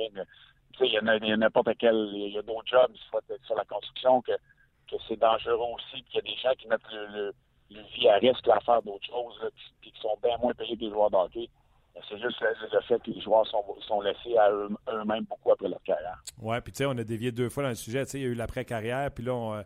Tu 0.74 0.78
sais, 0.80 0.88
il 0.88 0.94
y 0.94 1.00
en 1.00 1.08
a, 1.08 1.14
a 1.14 1.38
n'importe 1.38 1.70
quel, 1.80 1.96
il 2.14 2.34
y 2.34 2.38
a 2.38 2.42
d'autres 2.42 2.68
jobs, 2.68 2.92
sur 3.46 3.56
la 3.56 3.66
construction, 3.66 4.22
que, 4.22 4.32
que 4.90 4.96
c'est 5.08 5.18
dangereux 5.20 5.58
aussi, 5.76 6.02
puis 6.04 6.06
il 6.14 6.16
y 6.16 6.20
a 6.20 6.22
des 6.22 6.36
gens 6.42 6.54
qui 6.58 6.68
mettent 6.68 6.82
le, 6.92 7.34
vie 7.96 8.08
à 8.08 8.16
risque 8.18 8.48
à 8.48 8.60
faire 8.60 8.82
d'autres 8.84 9.06
choses, 9.06 9.40
puis, 9.82 9.92
qui 9.92 10.00
sont 10.02 10.18
bien 10.22 10.38
moins 10.38 10.54
payés 10.54 10.76
que 10.78 10.82
les 10.82 10.90
joueurs 10.92 11.10
de 11.10 11.16
hockey. 11.18 11.50
Mais 11.96 12.02
C'est 12.10 12.20
juste 12.20 12.40
le, 12.42 12.82
fait 12.82 13.00
que 13.04 13.12
les 13.12 13.22
joueurs 13.22 13.46
sont, 13.48 13.64
sont 13.88 14.02
laissés 14.02 14.38
à 14.38 14.52
eux- 14.52 14.70
eux-mêmes 14.90 15.26
beaucoup 15.26 15.52
après 15.52 15.68
leur 15.70 15.82
carrière. 15.84 16.22
Ouais, 16.42 16.60
puis 16.62 16.72
tu 16.72 16.78
sais, 16.78 16.86
on 16.86 16.98
a 16.98 17.04
dévié 17.04 17.32
deux 17.32 17.50
fois 17.50 17.64
dans 17.64 17.70
le 17.70 17.76
sujet. 17.76 18.04
Tu 18.06 18.12
sais, 18.12 18.20
il 18.20 18.24
y 18.24 18.26
a 18.26 18.30
eu 18.30 18.36
l'après-carrière, 18.36 19.12
puis 19.12 19.24
là, 19.24 19.64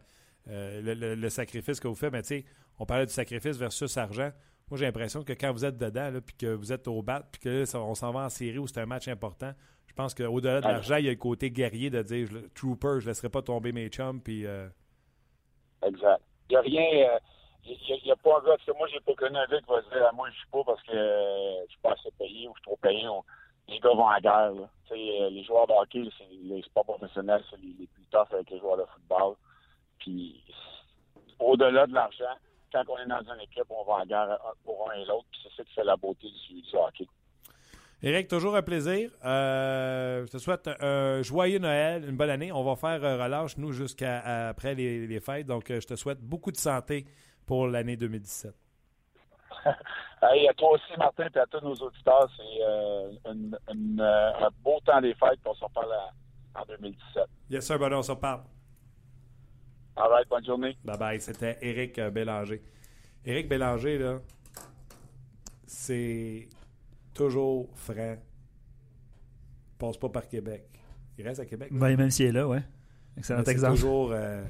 euh, 0.49 0.81
le, 0.81 0.93
le- 0.93 1.15
le 1.15 1.29
sacrifice 1.29 1.79
que 1.79 1.87
vous 1.87 1.95
faites, 1.95 2.11
mais 2.11 2.21
tu 2.21 2.27
sais, 2.39 2.45
on 2.79 2.85
parlait 2.85 3.05
du 3.05 3.11
sacrifice 3.13 3.57
versus 3.57 3.95
argent. 3.97 4.31
Moi, 4.69 4.77
j'ai 4.77 4.85
l'impression 4.85 5.23
que 5.23 5.33
quand 5.33 5.51
vous 5.53 5.63
êtes 5.65 5.77
dedans, 5.77 6.11
puis 6.25 6.35
que 6.35 6.47
vous 6.53 6.73
êtes 6.73 6.87
au 6.87 7.01
bat, 7.01 7.23
puis 7.31 7.39
que 7.39 7.49
là, 7.63 7.79
on 7.81 7.95
s'en 7.95 8.11
va 8.11 8.21
en 8.25 8.29
série 8.29 8.57
où 8.57 8.67
c'est 8.67 8.81
un 8.81 8.85
match 8.85 9.07
important, 9.07 9.51
je 9.87 9.93
pense 9.93 10.13
qu'au-delà 10.13 10.59
de 10.61 10.67
l'argent, 10.67 10.97
il 10.97 11.05
y 11.05 11.07
a 11.07 11.11
le 11.11 11.17
côté 11.17 11.49
guerrier 11.51 11.89
de 11.89 12.01
dire 12.01 12.27
je- 12.29 12.39
Trooper, 12.53 12.99
je 12.99 13.05
ne 13.05 13.11
laisserai 13.11 13.29
pas 13.29 13.41
tomber 13.41 13.71
mes 13.71 13.87
chums, 13.89 14.21
puis. 14.21 14.45
euh, 14.45 14.67
Exact. 15.85 16.21
Il 16.49 16.53
n'y 16.53 16.55
a 16.57 16.61
rien. 16.61 17.09
euh, 17.15 17.19
Il 17.65 18.01
n'y 18.05 18.11
a, 18.11 18.15
pas 18.15 18.37
un 18.37 18.41
gars. 18.41 18.51
parce 18.55 18.65
que 18.65 18.71
moi, 18.77 18.87
j'ai 18.91 18.99
pas 19.01 19.13
connu 19.13 19.37
un 19.37 19.45
gars 19.47 19.59
qui 19.59 19.67
va 19.69 19.81
se 19.81 19.89
dire 19.89 20.05
ah, 20.09 20.11
Moi, 20.13 20.29
je 20.31 20.37
suis 20.37 20.47
pas 20.49 20.63
parce 20.65 20.81
que 20.83 20.91
euh, 20.91 21.65
je 21.65 21.71
suis 21.71 21.79
pas 21.81 21.91
assez 21.93 22.11
payé 22.17 22.47
ou 22.47 22.53
je 22.55 22.59
suis 22.59 22.63
trop 22.63 22.77
payé. 22.81 23.07
On- 23.07 23.23
les 23.69 23.79
gars 23.79 23.89
vont 23.93 24.07
à 24.07 24.13
la 24.15 24.21
guerre. 24.21 24.51
là. 24.53 24.69
Tu 24.87 24.95
sais, 24.95 25.29
les 25.29 25.43
joueurs 25.43 25.67
de 25.67 25.73
hockey, 25.73 26.03
c'est 26.17 26.23
les 26.43 26.61
sports 26.63 26.85
professionnels, 26.85 27.43
c'est 27.49 27.59
les, 27.59 27.73
les 27.79 27.87
plus 27.87 28.05
toughs 28.05 28.31
avec 28.33 28.49
les 28.49 28.59
joueurs 28.59 28.77
de 28.77 28.85
football. 28.85 29.35
Puis, 29.99 30.41
au-delà 31.39 31.85
de 31.87 31.93
l'argent, 31.93 32.35
quand 32.71 32.83
on 32.89 32.97
est 32.97 33.05
dans 33.07 33.21
une 33.33 33.41
équipe, 33.41 33.65
on 33.69 33.83
va 33.83 33.99
la 33.99 34.05
guerre 34.05 34.39
pour 34.63 34.89
un 34.91 34.95
et 34.95 35.05
l'autre. 35.05 35.25
Puis, 35.31 35.39
c'est 35.43 35.55
ça 35.57 35.63
qui 35.63 35.73
fait 35.73 35.83
la 35.83 35.95
beauté 35.95 36.27
du, 36.49 36.61
du 36.61 36.75
hockey. 36.75 37.05
Éric, 38.03 38.27
toujours 38.27 38.55
un 38.55 38.61
plaisir. 38.61 39.09
Euh, 39.25 40.25
je 40.27 40.31
te 40.31 40.37
souhaite 40.37 40.69
un 40.79 41.21
joyeux 41.23 41.57
Noël, 41.59 42.07
une 42.07 42.15
bonne 42.15 42.29
année. 42.29 42.51
On 42.51 42.63
va 42.63 42.75
faire 42.75 43.01
relâche, 43.01 43.57
nous, 43.57 43.71
jusqu'à 43.71 44.49
après 44.49 44.75
les, 44.75 45.07
les 45.07 45.19
fêtes. 45.19 45.47
Donc, 45.47 45.71
euh, 45.71 45.79
je 45.81 45.87
te 45.87 45.95
souhaite 45.95 46.19
beaucoup 46.21 46.51
de 46.51 46.57
santé 46.57 47.05
pour 47.45 47.67
l'année 47.67 47.97
2017. 47.97 48.53
Hey, 50.19 50.47
à 50.47 50.53
toi 50.55 50.71
aussi, 50.71 50.97
Martin, 50.97 51.27
et 51.33 51.37
à 51.37 51.45
tous 51.45 51.59
nos 51.63 51.75
auditeurs, 51.75 52.27
c'est 52.35 52.63
euh, 52.63 53.11
une- 53.31 53.55
une, 53.71 54.01
un 54.01 54.49
beau 54.63 54.79
temps 54.83 54.99
des 54.99 55.13
fêtes. 55.13 55.39
On 55.45 55.53
s'en 55.53 55.69
parle 55.69 55.93
à- 55.93 56.59
en 56.59 56.65
2017. 56.65 57.23
Yes, 57.51 57.67
sir, 57.67 57.77
bon, 57.77 57.93
on 57.93 58.01
se 58.01 58.11
reparle. 58.11 58.41
All 59.97 60.09
right, 60.11 60.27
bonne 60.29 60.45
journée. 60.45 60.77
Bye 60.85 60.97
bye. 60.97 61.21
C'était 61.21 61.57
Éric 61.61 61.97
euh, 61.99 62.09
Bélanger. 62.11 62.61
Éric 63.25 63.49
Bélanger, 63.49 63.97
là, 63.97 64.19
c'est 65.65 66.47
toujours 67.13 67.69
franc. 67.75 68.15
Il 68.17 69.77
passe 69.77 69.97
pas 69.97 70.09
par 70.09 70.27
Québec. 70.27 70.67
Il 71.17 71.27
reste 71.27 71.39
à 71.39 71.45
Québec. 71.45 71.69
là. 71.71 71.77
Ben, 71.79 71.97
même 71.97 72.11
s'il 72.11 72.27
est 72.27 72.31
là, 72.31 72.47
ouais. 72.47 72.61
Excellent 73.17 73.41
Mais 73.45 73.51
exemple. 73.51 73.75
toujours. 73.75 74.11
euh, 74.11 74.43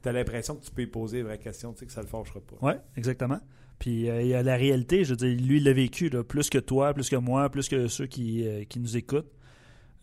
T'as 0.00 0.12
l'impression 0.12 0.56
que 0.56 0.64
tu 0.64 0.70
peux 0.70 0.82
y 0.82 0.86
poser 0.86 1.18
une 1.20 1.26
vraie 1.26 1.38
question, 1.38 1.72
tu 1.72 1.80
sais 1.80 1.86
que 1.86 1.92
ça 1.92 2.00
le 2.00 2.08
fâchera 2.08 2.40
pas. 2.40 2.56
Oui, 2.60 2.72
exactement. 2.96 3.38
Puis 3.78 4.08
euh, 4.10 4.22
il 4.22 4.28
y 4.28 4.34
a 4.34 4.42
la 4.42 4.56
réalité, 4.56 5.04
je 5.04 5.10
veux 5.10 5.16
dire, 5.16 5.40
lui, 5.46 5.58
il 5.58 5.64
l'a 5.64 5.72
vécu, 5.72 6.08
là, 6.08 6.24
plus 6.24 6.50
que 6.50 6.58
toi, 6.58 6.92
plus 6.94 7.08
que 7.08 7.16
moi, 7.16 7.48
plus 7.50 7.68
que 7.68 7.86
ceux 7.86 8.06
qui, 8.06 8.46
euh, 8.46 8.64
qui 8.64 8.80
nous 8.80 8.96
écoutent. 8.96 9.30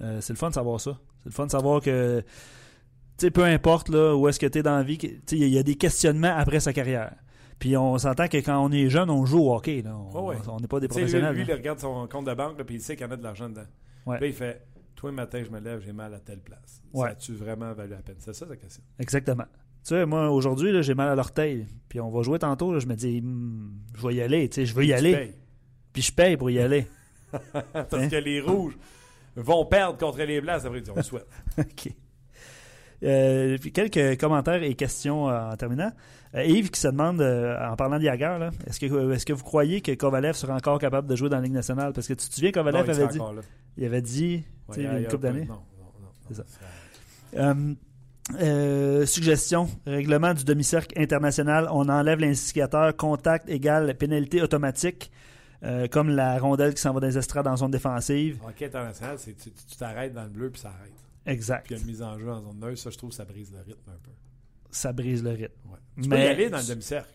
Euh, 0.02 0.22
c'est 0.22 0.32
le 0.34 0.38
fun 0.38 0.50
de 0.50 0.54
savoir 0.54 0.80
ça. 0.80 1.00
C'est 1.20 1.26
le 1.30 1.34
fun 1.34 1.48
de 1.48 1.52
savoir 1.52 1.82
que, 1.82 2.24
sais, 3.22 3.32
peu 3.32 3.44
importe 3.44 3.90
là, 3.90 4.16
où 4.16 4.28
est-ce 4.28 4.40
que 4.40 4.46
tu 4.48 4.60
es 4.60 4.64
dans 4.64 4.76
la 4.78 4.84
vie, 4.84 4.98
il 5.32 5.38
y, 5.38 5.44
a- 5.44 5.48
il 5.48 5.54
y 5.54 5.58
a 5.60 5.64
des 5.64 5.76
questionnements 5.76 6.36
après 6.36 6.60
sa 6.60 6.74
carrière. 6.74 7.14
Puis 7.60 7.76
on 7.76 7.98
s'entend 7.98 8.28
que 8.28 8.38
quand 8.38 8.58
on 8.64 8.72
est 8.72 8.90
jeune, 8.90 9.10
on 9.10 9.26
joue 9.26 9.40
au 9.40 9.54
hockey. 9.56 9.82
Là. 9.82 9.96
On 9.98 10.28
ouais. 10.28 10.38
n'est 10.62 10.68
pas 10.68 10.80
des 10.80 10.88
lui, 10.88 10.90
professionnels. 10.90 11.36
lui, 11.36 11.44
il 11.48 11.54
regarde 11.54 11.80
son 11.80 12.08
compte 12.08 12.26
de 12.26 12.34
banque, 12.34 12.62
puis 12.64 12.76
il 12.76 12.82
sait 12.82 12.96
qu'il 12.96 13.06
y 13.06 13.10
en 13.10 13.12
a 13.12 13.18
de 13.18 13.24
l'argent 13.24 13.50
dedans. 13.50 13.66
Ouais. 14.06 14.18
Puis 14.18 14.28
il 14.30 14.34
fait 14.34 14.66
Toi, 14.96 15.10
le 15.12 15.16
matin, 15.16 15.42
je 15.46 15.50
me 15.50 15.60
lève, 15.60 15.82
j'ai 15.86 15.94
mal 15.94 16.14
à 16.14 16.20
telle 16.20 16.40
place. 16.42 16.82
Ouais. 16.94 17.08
Ça 17.08 17.12
a-tu 17.12 17.34
vraiment 17.34 17.72
valu 17.74 17.92
la 17.92 17.98
peine? 17.98 18.16
C'est 18.20 18.34
ça, 18.34 18.46
la 18.50 18.56
question. 18.58 18.84
Exactement. 19.00 19.46
Tu 19.84 19.96
sais, 19.96 20.06
moi, 20.06 20.30
aujourd'hui, 20.30 20.84
j'ai 20.84 20.94
mal 20.94 21.08
à 21.10 21.16
l'orteil. 21.16 21.68
Puis 21.88 22.00
on 22.02 22.10
va 22.10 22.22
jouer 22.22 22.38
tantôt. 22.40 22.74
là, 22.74 22.80
je 22.80 22.88
me 22.88 22.96
dis, 22.96 23.22
Hmm, 23.22 23.72
je 23.96 24.08
vais 24.08 24.16
y 24.16 24.22
aller. 24.22 24.50
Tu 24.50 24.56
sais, 24.56 24.66
je 24.66 24.74
veux 24.76 24.86
y 24.86 24.92
aller. 24.94 25.34
Puis 25.94 26.02
je 26.02 26.12
paye 26.12 26.36
pour 26.38 26.50
y 26.50 26.60
aller. 26.60 26.86
Parce 27.74 27.94
Hein? 27.94 28.10
que 28.10 28.16
les 28.18 28.42
rouges 28.42 28.78
vont 29.36 29.66
perdre 29.66 29.98
contre 29.98 30.22
les 30.24 30.42
blancs. 30.42 30.62
Ça 30.62 30.70
veut 30.70 30.82
dire 30.82 30.94
on 30.94 30.98
le 30.98 31.04
souhaite. 31.04 31.28
OK. 31.58 31.94
Euh, 33.04 33.58
quelques 33.74 34.20
commentaires 34.20 34.62
et 34.64 34.76
questions 34.76 35.30
euh, 35.30 35.52
en 35.52 35.56
terminant. 35.56 35.92
Euh, 36.36 36.44
Yves 36.44 36.70
qui 36.70 36.80
se 36.80 36.88
demande, 36.90 37.22
en 37.22 37.76
parlant 37.76 37.98
de 37.98 38.04
là, 38.04 38.50
est-ce 38.68 38.80
que, 38.80 39.12
est-ce 39.14 39.26
que 39.26 39.34
vous 39.34 39.44
croyez 39.44 39.82
que 39.82 39.94
Kovalev 39.94 40.36
sera 40.36 40.56
encore 40.56 40.78
capable 40.80 41.08
de 41.08 41.16
jouer 41.16 41.30
dans 41.30 41.38
la 41.38 41.44
Ligue 41.44 41.54
nationale? 41.54 41.94
Parce 41.94 42.08
que 42.08 42.14
tu 42.14 42.28
te 42.28 42.34
souviens, 42.34 42.50
Non, 42.50 42.64
Kovalev 42.64 42.86
il 42.86 42.92
avait 42.92 43.08
dit, 43.08 43.20
il 43.78 43.86
avait 43.86 44.02
dit, 44.02 44.44
Ouais, 44.68 44.76
il 44.78 44.84
y 44.84 44.88
a- 44.88 45.00
une 45.00 45.08
couple 45.08 45.24
d'années. 45.24 45.46
Non, 45.46 45.54
non, 45.56 45.92
non. 46.02 46.08
C'est 46.28 46.36
ça. 46.36 46.44
ça- 46.48 47.56
Euh, 48.40 49.08
suggestion, 49.08 49.68
règlement 49.88 50.36
du 50.36 50.44
demi-cercle 50.44 50.94
international, 51.02 51.68
on 51.72 51.90
enlève 51.90 52.20
l'indicateur 52.20 52.96
contact 52.96 53.50
égale 53.50 53.96
pénalité 53.98 54.44
automatique, 54.44 55.12
euh, 55.64 55.88
comme 55.88 56.10
la 56.10 56.38
rondelle 56.38 56.76
qui 56.76 56.82
s'en 56.82 56.94
va 56.94 57.00
dans 57.00 57.08
les 57.08 57.18
estrades 57.18 57.48
en 57.48 57.56
zone 57.58 57.72
défensive. 57.72 58.38
Hockey 58.48 58.66
international, 58.68 59.16
c'est 59.18 59.34
tu 59.36 59.50
tu 59.50 59.76
t'arrêtes 59.78 60.14
dans 60.14 60.24
le 60.24 60.30
bleu 60.30 60.52
puis 60.52 60.62
ça 60.62 60.70
arrête. 60.70 60.92
Exact. 61.26 61.68
Puis 61.68 61.76
une 61.80 61.86
mise 61.86 62.02
en 62.02 62.18
jeu 62.18 62.30
en 62.32 62.42
zone 62.42 62.60
neutre. 62.60 62.78
Ça, 62.80 62.90
je 62.90 62.98
trouve, 62.98 63.12
ça 63.12 63.26
brise 63.26 63.52
le 63.52 63.60
rythme 63.60 63.90
un 63.90 64.00
peu. 64.04 64.12
Ça 64.72 64.94
brise 64.94 65.24
le 65.24 65.32
rythme. 65.32 65.70
Ouais. 65.70 65.78
Tu 66.02 66.10
peux 66.10 66.16
y 66.16 66.20
Mais- 66.20 66.28
aller 66.28 66.50
dans 66.50 66.58
le 66.60 66.68
demi-cercle. 66.68 67.10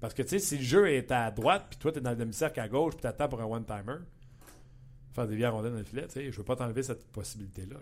Parce 0.00 0.12
que, 0.14 0.22
tu 0.22 0.28
sais, 0.30 0.38
si 0.38 0.58
le 0.58 0.62
jeu 0.64 0.88
est 0.90 1.10
à 1.12 1.30
droite, 1.30 1.66
puis 1.70 1.78
toi, 1.78 1.90
tu 1.92 1.98
es 1.98 2.00
dans 2.02 2.10
le 2.10 2.16
demi-cercle 2.16 2.60
à 2.60 2.68
gauche, 2.68 2.92
puis 2.94 3.00
tu 3.02 3.06
attends 3.06 3.28
pour 3.28 3.40
un 3.40 3.44
one-timer, 3.46 3.96
faire 5.14 5.26
des 5.26 5.46
rondelles 5.46 5.72
dans 5.72 5.78
le 5.78 5.84
filet, 5.84 6.06
tu 6.06 6.14
sais, 6.14 6.30
je 6.30 6.36
veux 6.36 6.42
pas 6.44 6.56
t'enlever 6.56 6.82
cette 6.82 7.06
possibilité-là. 7.12 7.74
là. 7.76 7.80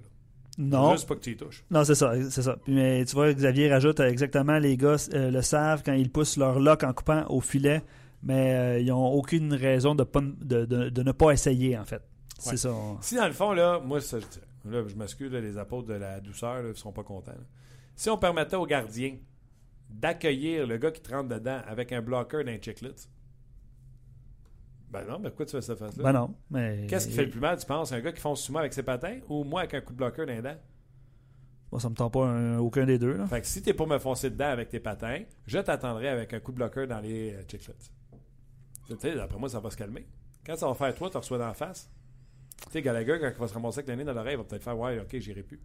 Non. 0.59 0.93
Juste 0.93 1.09
pas 1.09 1.15
que 1.17 1.21
tu 1.21 1.31
y 1.33 1.37
touches. 1.37 1.65
Non, 1.71 1.83
c'est 1.83 1.95
ça, 1.95 2.13
c'est 2.31 2.43
ça. 2.43 2.59
Mais 2.69 3.05
tu 3.07 3.15
vois, 3.15 3.33
Xavier 3.33 3.71
rajoute 3.73 4.01
euh, 4.01 4.09
exactement, 4.09 4.59
les 4.59 4.77
gars 4.77 4.97
euh, 5.15 5.31
le 5.31 5.41
savent 5.43 5.83
quand 5.85 5.95
ils 5.95 6.11
poussent 6.11 6.37
leur 6.37 6.61
lock 6.61 6.83
en 6.85 6.93
coupant 6.93 7.25
au 7.31 7.41
filet, 7.41 7.83
mais 8.23 8.55
euh, 8.55 8.79
ils 8.81 8.87
n'ont 8.89 9.13
aucune 9.15 9.55
raison 9.55 9.95
de, 9.95 10.05
pas- 10.05 10.21
de, 10.21 10.67
de- 10.67 10.91
de 10.91 11.03
ne 11.03 11.13
pas 11.13 11.31
essayer, 11.31 11.79
en 11.79 11.85
fait. 11.87 12.03
C'est 12.39 12.59
ça. 12.59 12.71
on- 12.71 13.01
Si 13.01 13.15
dans 13.17 13.27
le 13.27 13.33
fond, 13.33 13.53
là, 13.53 13.81
moi, 13.81 14.01
ça, 14.03 14.21
je, 14.21 14.27
dis- 14.27 14.39
là, 14.65 14.83
je 14.87 14.95
m'excuse, 14.95 15.33
les 15.33 15.59
apôtres 15.59 15.89
de 15.89 15.95
la 15.95 16.21
douceur 16.21 16.63
ne 16.63 16.73
seront 16.73 16.93
pas 16.93 17.05
contents. 17.05 17.33
là. 17.33 17.47
Si 17.95 18.09
on 18.11 18.19
permettait 18.19 18.57
aux 18.57 18.67
gardiens 18.67 19.17
d'accueillir 19.91 20.67
le 20.67 20.79
gars 20.79 20.91
qui 20.91 21.01
te 21.03 21.15
rentre 21.15 21.29
dedans 21.29 21.61
avec 21.67 21.93
un 21.93 22.01
blocker 22.01 22.45
d'un 22.45 22.59
chiclet, 22.61 22.95
ben 24.91 25.05
non, 25.07 25.19
mais 25.19 25.31
pourquoi 25.31 25.47
tu 25.47 25.53
fais 25.53 25.63
cette 25.63 25.79
face-là? 25.79 26.03
Ben 26.05 26.13
non, 26.13 26.35
mais... 26.51 26.87
Qu'est-ce 26.89 27.09
qui 27.09 27.15
fait 27.15 27.25
le 27.25 27.31
plus 27.31 27.41
mal, 27.41 27.59
tu 27.59 27.65
penses? 27.67 27.93
Un 27.93 28.01
gars 28.01 28.13
qui 28.13 28.21
fonce 28.21 28.43
sous 28.43 28.53
moi 28.53 28.61
avec 28.61 28.73
ses 28.75 28.83
patins 28.83 29.21
ou 29.29 29.43
moi 29.45 29.61
avec 29.61 29.75
un 29.75 29.81
coup 29.81 29.93
de 29.93 29.99
bloqueur 29.99 30.27
d'un 30.27 30.43
dent? 30.43 30.57
Moi, 31.71 31.81
ça 31.81 31.89
me 31.89 31.95
tente 31.95 32.13
pas 32.13 32.27
un- 32.27 32.59
aucun 32.59 32.85
des 32.85 32.99
deux. 32.99 33.15
Là. 33.17 33.27
Fait 33.27 33.41
que 33.41 33.47
si 33.47 33.63
t'es 33.63 33.73
pour 33.73 33.87
me 33.87 33.99
foncer 33.99 34.29
dedans 34.29 34.49
avec 34.51 34.69
tes 34.69 34.81
patins, 34.81 35.23
je 35.47 35.59
t'attendrai 35.59 36.09
avec 36.09 36.35
un 36.35 36.41
coup 36.41 36.53
de 36.53 36.57
bloqueur 36.59 36.87
dans 36.87 37.01
les 37.01 37.33
euh, 37.33 37.43
chicklets. 37.49 37.73
Tu 38.87 38.95
sais, 38.99 39.15
d'après 39.15 39.39
moi, 39.39 39.49
ça 39.49 39.61
va 39.61 39.71
se 39.71 39.77
calmer. 39.79 40.07
Quand 40.45 40.57
ça 40.57 40.67
va 40.69 40.75
faire 40.75 40.95
toi, 40.95 41.09
tu 41.09 41.17
reçois 41.17 41.39
d'en 41.39 41.55
face. 41.55 41.91
Tu 42.67 42.73
sais, 42.73 42.83
Gallagher, 42.83 43.19
quand 43.21 43.29
il 43.29 43.41
va 43.41 43.49
se 43.49 43.55
ramasser 43.55 43.81
avec 43.81 43.97
nez 43.97 44.05
dans 44.05 44.13
l'oreille, 44.15 44.35
il 44.35 44.39
va 44.39 44.45
peut-être 44.45 44.63
faire 44.65 44.79
Ouais, 44.79 44.99
ok, 44.99 45.19
j'irai 45.19 45.43
plus. 45.43 45.61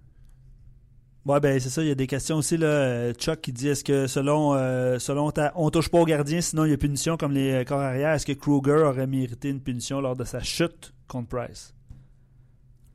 Ouais, 1.25 1.39
ben 1.41 1.59
c'est 1.59 1.69
ça. 1.69 1.81
Il 1.83 1.89
y 1.89 1.91
a 1.91 1.95
des 1.95 2.07
questions 2.07 2.37
aussi. 2.37 2.55
Là, 2.55 3.11
Chuck 3.13 3.41
qui 3.41 3.51
dit 3.51 3.67
est-ce 3.67 3.83
que 3.83 4.07
selon, 4.07 4.53
euh, 4.55 4.97
selon 4.97 5.29
ta, 5.31 5.51
on 5.55 5.69
touche 5.69 5.89
pas 5.89 5.99
au 5.99 6.05
gardien, 6.05 6.39
sinon 6.39 6.63
il 6.63 6.71
y 6.71 6.73
a 6.73 6.77
punition 6.77 7.17
comme 7.17 7.33
les 7.33 7.51
euh, 7.51 7.63
corps 7.65 7.81
arrière. 7.81 8.11
Est-ce 8.13 8.25
que 8.25 8.31
Kruger 8.31 8.83
aurait 8.83 9.07
mérité 9.07 9.49
une 9.49 9.59
punition 9.61 9.99
lors 9.99 10.15
de 10.15 10.23
sa 10.23 10.39
chute 10.39 10.93
contre 11.07 11.27
Price? 11.27 11.73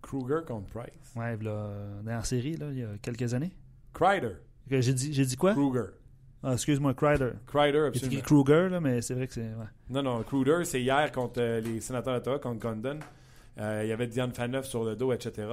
Kruger 0.01 0.41
contre 0.47 0.67
Price? 0.69 1.13
Ouais, 1.15 1.37
là, 1.43 1.69
dans 2.03 2.11
la 2.11 2.25
série, 2.25 2.57
là, 2.57 2.67
il 2.71 2.79
y 2.79 2.83
a 2.83 2.97
quelques 3.03 3.35
années. 3.35 3.53
Crider. 3.93 4.33
J'ai 4.71 4.95
dit, 4.95 5.13
j'ai 5.13 5.27
dit 5.27 5.37
quoi? 5.37 5.53
Kruger. 5.53 5.91
Ah, 6.43 6.55
Excuse-moi. 6.55 6.95
Crider, 6.95 7.33
a 7.55 7.87
absolument. 7.87 8.23
Kruger, 8.23 8.69
là, 8.71 8.81
mais 8.81 9.03
c'est 9.03 9.15
vrai 9.15 9.27
que 9.27 9.35
c'est. 9.35 9.43
ouais. 9.43 9.67
Non, 9.91 10.03
non, 10.03 10.23
Kruger, 10.23 10.65
c'est 10.65 10.81
hier 10.81 11.13
contre 11.13 11.41
euh, 11.41 11.61
les 11.61 11.81
sénateurs 11.81 12.15
d'Ottawa, 12.15 12.39
contre 12.39 12.61
Condon. 12.61 12.99
Euh, 13.59 13.81
il 13.85 13.89
y 13.89 13.93
avait 13.93 14.07
Diane 14.07 14.33
Faneuf 14.33 14.67
sur 14.67 14.85
le 14.85 14.97
dos, 14.97 15.13
etc. 15.13 15.47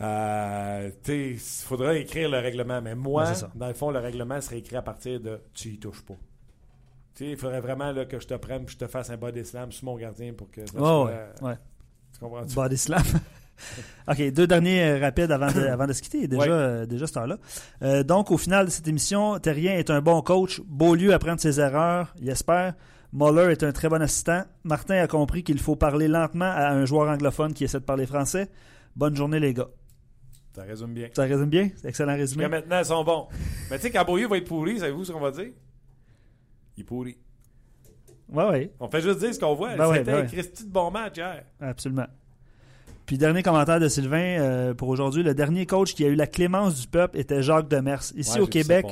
Euh, 0.00 0.90
il 1.08 1.38
faudrait 1.38 2.00
écrire 2.00 2.30
le 2.30 2.38
règlement, 2.38 2.80
mais 2.80 2.94
moi, 2.94 3.24
Ouais, 3.24 3.36
dans 3.54 3.68
le 3.68 3.74
fond, 3.74 3.90
le 3.90 3.98
règlement 3.98 4.40
serait 4.40 4.58
écrit 4.58 4.76
à 4.76 4.82
partir 4.82 5.20
de 5.20 5.40
tu 5.52 5.68
y 5.70 5.78
touches 5.78 6.02
pas. 6.02 6.14
Tu 7.14 7.26
il 7.30 7.36
faudrait 7.36 7.60
vraiment 7.60 7.92
là, 7.92 8.04
que 8.06 8.18
je 8.18 8.26
te 8.26 8.34
prenne 8.34 8.62
et 8.62 8.68
je 8.68 8.78
te 8.78 8.86
fasse 8.86 9.10
un 9.10 9.16
bas 9.16 9.30
slam 9.44 9.72
sur 9.72 9.84
mon 9.84 9.96
gardien 9.96 10.32
pour 10.32 10.50
que 10.50 10.64
ça 10.64 10.72
Ouais, 10.74 10.78
soit, 10.80 11.04
ouais, 11.04 11.12
euh. 11.42 11.54
Tu 12.14 12.20
comprends-tu? 12.20 12.54
Body 12.54 12.78
slam. 12.78 13.02
OK, 14.08 14.30
deux 14.32 14.46
derniers 14.46 14.98
rapides 14.98 15.30
avant 15.30 15.52
de, 15.52 15.60
avant 15.66 15.86
de 15.86 15.92
se 15.92 16.00
quitter. 16.00 16.26
Déjà, 16.28 16.42
Ouais. 16.44 16.48
euh, 16.50 16.86
déjà 16.86 17.06
cette 17.06 17.16
heure-là. 17.18 17.36
Euh, 17.82 18.02
donc, 18.02 18.30
au 18.30 18.38
final 18.38 18.66
de 18.66 18.70
cette 18.70 18.88
émission, 18.88 19.38
Terrien 19.38 19.74
est 19.74 19.90
un 19.90 20.00
bon 20.00 20.22
coach. 20.22 20.62
Beaulieu 20.64 21.12
apprend 21.12 21.34
de 21.34 21.40
ses 21.40 21.60
erreurs, 21.60 22.14
il 22.20 22.28
espère. 22.30 22.74
Muller 23.12 23.50
est 23.50 23.62
un 23.64 23.72
très 23.72 23.88
bon 23.88 24.00
assistant. 24.00 24.44
Martin 24.64 24.96
a 24.96 25.06
compris 25.06 25.42
qu'il 25.42 25.58
faut 25.58 25.76
parler 25.76 26.06
lentement 26.08 26.44
à 26.44 26.70
un 26.70 26.84
joueur 26.84 27.08
anglophone 27.08 27.52
qui 27.54 27.64
essaie 27.64 27.80
de 27.80 27.84
parler 27.84 28.06
français. 28.06 28.48
Bonne 28.94 29.16
journée, 29.16 29.40
les 29.40 29.52
gars. 29.54 29.68
Ça 30.54 30.62
résume 30.62 30.92
bien. 30.94 31.08
Ça 31.14 31.22
résume 31.22 31.46
bien? 31.48 31.70
C'est 31.76 31.88
excellent 31.88 32.16
résumé. 32.16 32.44
Jusqu'à 32.44 32.48
maintenant, 32.60 32.78
ils 32.78 32.84
sont 32.84 33.04
bons. 33.04 33.26
Mais 33.70 33.76
tu 33.76 33.82
sais, 33.82 33.90
quand 33.90 34.04
Beaulieu 34.04 34.28
va 34.28 34.36
être 34.36 34.46
pourri, 34.48 34.78
savez-vous 34.78 35.04
ce 35.04 35.12
qu'on 35.12 35.20
va 35.20 35.30
dire? 35.30 35.50
Il 36.76 36.80
est 36.80 36.84
pourri. 36.84 37.18
Ouais, 38.28 38.44
ouais, 38.48 38.72
On 38.78 38.88
fait 38.88 39.00
juste 39.00 39.18
dire 39.18 39.34
ce 39.34 39.40
qu'on 39.40 39.54
voit. 39.54 39.74
Ben 39.76 39.88
ouais, 39.88 39.98
C'était 39.98 40.12
ben 40.12 40.18
un 40.18 40.20
ouais. 40.22 40.26
Christy 40.28 40.64
de 40.64 40.70
bon 40.70 40.90
match 40.90 41.16
hier. 41.16 41.44
absolument. 41.60 42.06
Puis, 43.06 43.18
dernier 43.18 43.42
commentaire 43.42 43.80
de 43.80 43.88
Sylvain 43.88 44.38
euh, 44.38 44.72
pour 44.74 44.88
aujourd'hui. 44.88 45.24
Le 45.24 45.34
dernier 45.34 45.66
coach 45.66 45.94
qui 45.94 46.04
a 46.04 46.08
eu 46.08 46.14
la 46.14 46.28
clémence 46.28 46.80
du 46.80 46.86
peuple 46.86 47.18
était 47.18 47.42
Jacques 47.42 47.68
Demers. 47.68 48.02
Ici, 48.14 48.34
Ouais, 48.36 48.40
au 48.40 48.46
Québec. 48.46 48.86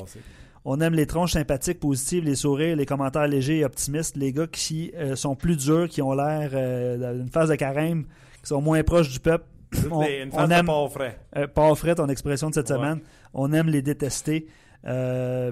On 0.70 0.82
aime 0.82 0.92
les 0.92 1.06
tronches 1.06 1.32
sympathiques, 1.32 1.80
positives, 1.80 2.24
les 2.24 2.34
sourires, 2.34 2.76
les 2.76 2.84
commentaires 2.84 3.26
légers 3.26 3.60
et 3.60 3.64
optimistes, 3.64 4.16
les 4.18 4.34
gars 4.34 4.46
qui 4.46 4.92
euh, 4.96 5.16
sont 5.16 5.34
plus 5.34 5.56
durs, 5.56 5.88
qui 5.88 6.02
ont 6.02 6.12
l'air 6.12 6.50
euh, 6.52 7.14
d'une 7.14 7.30
phase 7.30 7.48
de 7.48 7.54
carême, 7.54 8.04
qui 8.42 8.48
sont 8.48 8.60
moins 8.60 8.82
proches 8.82 9.08
du 9.10 9.18
peuple. 9.18 9.46
On, 9.90 10.02
une 10.02 10.28
on 10.28 10.36
phase 10.36 10.48
de 10.50 10.54
aime 10.54 10.66
pas 10.66 10.88
frais. 10.90 11.20
euh, 11.38 11.46
pas 11.46 11.74
frais 11.74 11.94
ton 11.94 12.06
expression 12.10 12.50
de 12.50 12.54
cette 12.54 12.68
Ouais. 12.68 12.76
semaine. 12.76 13.00
On 13.32 13.50
aime 13.54 13.68
les 13.68 13.80
détester. 13.80 14.46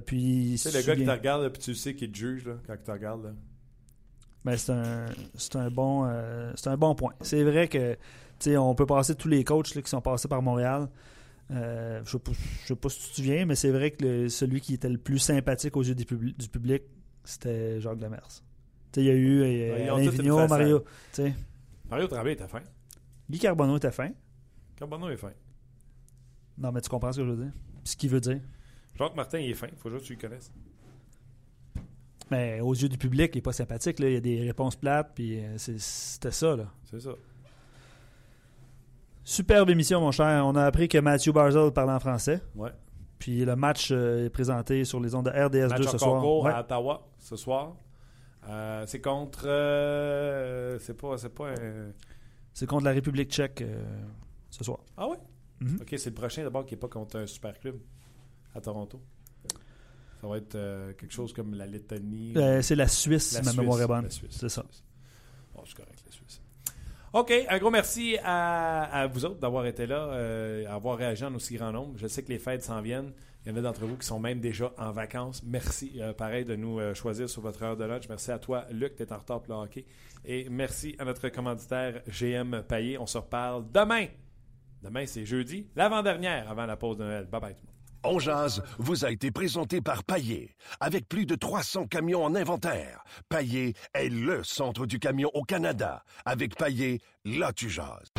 Puis 0.06 0.50
Tu 0.52 0.58
sais, 0.58 0.78
le 0.78 0.86
gars 0.86 0.96
qui 0.96 1.04
te 1.06 1.10
regarde, 1.10 1.48
puis 1.48 1.62
tu 1.62 1.74
sais 1.74 1.94
qu'il 1.94 2.12
te 2.12 2.16
juge 2.18 2.46
là, 2.46 2.54
quand 2.66 2.74
il 2.74 2.84
te 2.84 2.90
regarde. 2.90 3.24
Là. 3.24 3.30
Ben, 4.44 4.56
c'est 4.58 4.72
un 4.72 5.06
c'est 5.34 5.56
un 5.56 5.70
bon 5.70 6.08
c'est 6.56 6.68
un 6.68 6.76
bon 6.76 6.94
point. 6.94 7.14
C'est 7.22 7.42
vrai 7.42 7.68
que 7.68 7.94
tu 7.94 8.50
sais, 8.50 8.56
on 8.58 8.74
peut 8.74 8.84
passer 8.86 9.14
tous 9.14 9.28
les 9.28 9.44
coachs 9.44 9.74
là, 9.74 9.80
qui 9.80 9.88
sont 9.88 10.02
passés 10.02 10.28
par 10.28 10.42
Montréal. 10.42 10.88
Euh, 11.52 12.02
je 12.04 12.10
sais 12.10 12.18
pas, 12.18 12.32
je 12.62 12.66
sais 12.66 12.76
pas 12.76 12.88
si 12.88 13.00
tu 13.00 13.08
te 13.10 13.14
souviens, 13.16 13.46
mais 13.46 13.54
c'est 13.54 13.70
vrai 13.70 13.92
que 13.92 14.04
le- 14.04 14.28
celui 14.28 14.60
qui 14.60 14.74
était 14.74 14.88
le 14.88 14.98
plus 14.98 15.18
sympathique 15.20 15.76
aux 15.76 15.82
yeux 15.82 15.94
du 15.94 16.04
public, 16.04 16.82
c'était 17.24 17.80
Jacques 17.80 17.98
sais, 18.00 18.40
il 18.96 19.04
y 19.04 19.10
a 19.10 19.14
eu 19.14 19.42
euh, 19.42 19.94
Alain 19.94 20.10
Vigneault. 20.10 20.48
Mario. 20.48 20.80
tu 20.80 20.86
sais. 21.12 21.34
Mario 21.90 22.06
Tremblay 22.08 22.32
était 22.32 22.48
fin. 22.48 22.62
Guy 23.30 23.38
Carbonneau 23.38 23.76
était 23.76 23.90
fin. 23.92 24.10
Carbonneau 24.76 25.08
est 25.10 25.16
fin. 25.16 25.32
Non, 26.58 26.72
mais 26.72 26.80
tu 26.80 26.88
comprends 26.88 27.12
ce 27.12 27.20
que 27.20 27.26
je 27.26 27.30
veux 27.30 27.44
dire? 27.44 27.52
Puis 27.84 27.92
ce 27.92 27.96
qu'il 27.96 28.10
veut 28.10 28.20
dire. 28.20 28.40
Jacques 28.98 29.14
Martin, 29.14 29.38
il 29.38 29.50
est 29.50 29.54
fin. 29.54 29.68
Faut 29.76 29.90
juste 29.90 30.02
que 30.02 30.06
tu 30.08 30.14
le 30.14 30.20
connaisses. 30.20 30.50
Mais 32.30 32.60
aux 32.60 32.74
yeux 32.74 32.88
du 32.88 32.98
public, 32.98 33.30
il 33.34 33.38
est 33.38 33.42
pas 33.42 33.52
sympathique. 33.52 34.00
Là. 34.00 34.08
Il 34.08 34.14
y 34.14 34.16
a 34.16 34.20
des 34.20 34.40
réponses 34.40 34.74
plates, 34.74 35.12
puis 35.14 35.38
euh, 35.38 35.58
c'est- 35.58 35.78
c'était 35.78 36.32
ça. 36.32 36.56
Là. 36.56 36.72
C'est 36.90 37.00
ça. 37.00 37.10
Superbe 39.28 39.70
émission, 39.70 40.00
mon 40.00 40.12
cher. 40.12 40.46
On 40.46 40.54
a 40.54 40.64
appris 40.64 40.86
que 40.86 40.98
Matthew 40.98 41.30
Barzell 41.32 41.72
parlait 41.72 41.92
en 41.92 41.98
français. 41.98 42.40
Ouais. 42.54 42.70
Puis 43.18 43.44
le 43.44 43.56
match 43.56 43.88
euh, 43.90 44.26
est 44.26 44.30
présenté 44.30 44.84
sur 44.84 45.00
les 45.00 45.16
ondes 45.16 45.24
de 45.26 45.30
RDS2 45.30 45.68
Match 45.68 45.82
ce 45.88 45.98
soir. 45.98 46.24
Ouais. 46.44 46.52
à 46.52 46.60
Ottawa 46.60 47.08
ce 47.18 47.34
soir. 47.34 47.74
Euh, 48.48 48.84
c'est 48.86 49.00
contre. 49.00 49.42
euh, 49.46 50.78
c'est 50.78 50.94
pas. 50.96 51.18
C'est 51.18 51.30
pas 51.34 51.48
un- 51.50 51.90
C'est 52.52 52.66
contre 52.66 52.84
la 52.84 52.92
République 52.92 53.28
tchèque 53.30 53.64
ce 54.48 54.62
soir. 54.62 54.78
Ah 54.96 55.08
ouais? 55.08 55.16
Mhm. 55.60 55.78
Ok, 55.80 55.88
c'est 55.98 56.10
le 56.10 56.14
prochain 56.14 56.44
d'abord 56.44 56.64
qui 56.64 56.74
n'est 56.74 56.80
pas 56.80 56.86
contre 56.88 57.18
un 57.18 57.26
super 57.26 57.58
club 57.58 57.78
à 58.54 58.60
Toronto. 58.60 59.00
Ça 60.20 60.28
va 60.28 60.36
être 60.38 60.52
quelque 60.96 61.12
chose 61.12 61.32
comme 61.32 61.52
la 61.54 61.66
Lettonie. 61.66 62.32
C'est 62.62 62.76
la 62.76 62.86
Suisse, 62.86 63.32
La 63.34 63.40
si 63.40 63.44
ma 63.46 63.50
Suisse, 63.50 63.60
mémoire 63.60 63.80
est 63.82 63.86
bonne. 63.88 64.08
C'est 64.30 64.48
ça. 64.48 64.64
Bon, 65.52 65.62
c'est 65.66 65.74
correct. 65.76 66.04
OK, 67.16 67.32
un 67.48 67.58
gros 67.58 67.70
merci 67.70 68.18
à, 68.22 69.08
vous 69.10 69.24
autres 69.24 69.40
d'avoir 69.40 69.64
été 69.64 69.86
là, 69.86 70.10
euh, 70.10 70.66
avoir 70.68 70.98
réagi 70.98 71.24
en 71.24 71.34
aussi 71.34 71.54
grand 71.54 71.72
nombre. 71.72 71.94
Je 71.96 72.06
sais 72.08 72.22
que 72.22 72.28
les 72.28 72.38
fêtes 72.38 72.62
s'en 72.62 72.82
viennent. 72.82 73.14
Il 73.46 73.52
y 73.52 73.54
en 73.54 73.56
a 73.56 73.62
d'entre 73.62 73.86
vous 73.86 73.96
qui 73.96 74.06
sont 74.06 74.20
même 74.20 74.38
déjà 74.38 74.70
en 74.76 74.92
vacances. 74.92 75.42
Merci, 75.42 75.94
euh, 75.98 76.12
pareil, 76.12 76.44
de 76.44 76.56
nous 76.56 76.78
euh, 76.78 76.92
choisir 76.92 77.26
sur 77.30 77.40
votre 77.40 77.62
heure 77.62 77.74
de 77.74 77.84
lunch. 77.84 78.06
Merci 78.10 78.32
à 78.32 78.38
toi, 78.38 78.66
Luc, 78.70 79.00
es 79.00 79.10
en 79.10 79.16
retard 79.16 79.40
pour 79.40 79.54
le 79.54 79.60
hockey. 79.62 79.86
Et 80.26 80.50
merci 80.50 80.94
à 80.98 81.06
notre 81.06 81.30
commanditaire 81.30 82.02
GM 82.06 82.62
Payet. 82.68 82.98
On 82.98 83.06
se 83.06 83.16
reparle 83.16 83.64
demain. 83.72 84.08
Demain, 84.82 85.06
c'est 85.06 85.24
jeudi, 85.24 85.68
l'avant-dernière 85.74 86.50
avant 86.50 86.66
la 86.66 86.76
pause 86.76 86.98
de 86.98 87.04
Noël. 87.04 87.24
Bye 87.24 87.40
bye 87.40 87.54
tout 87.54 87.62
le 87.62 87.68
monde. 87.68 87.75
On 88.04 88.18
jase 88.18 88.62
vous 88.78 89.04
a 89.04 89.10
été 89.10 89.30
présenté 89.30 89.80
par 89.80 90.04
Paillé. 90.04 90.54
Avec 90.80 91.08
plus 91.08 91.26
de 91.26 91.34
300 91.34 91.86
camions 91.86 92.24
en 92.24 92.34
inventaire, 92.34 93.04
Paillé 93.28 93.74
est 93.94 94.08
le 94.08 94.44
centre 94.44 94.86
du 94.86 94.98
camion 94.98 95.30
au 95.34 95.42
Canada. 95.42 96.04
Avec 96.24 96.56
Paillé, 96.56 97.00
là 97.24 97.52
tu 97.52 97.68
jases. 97.68 98.15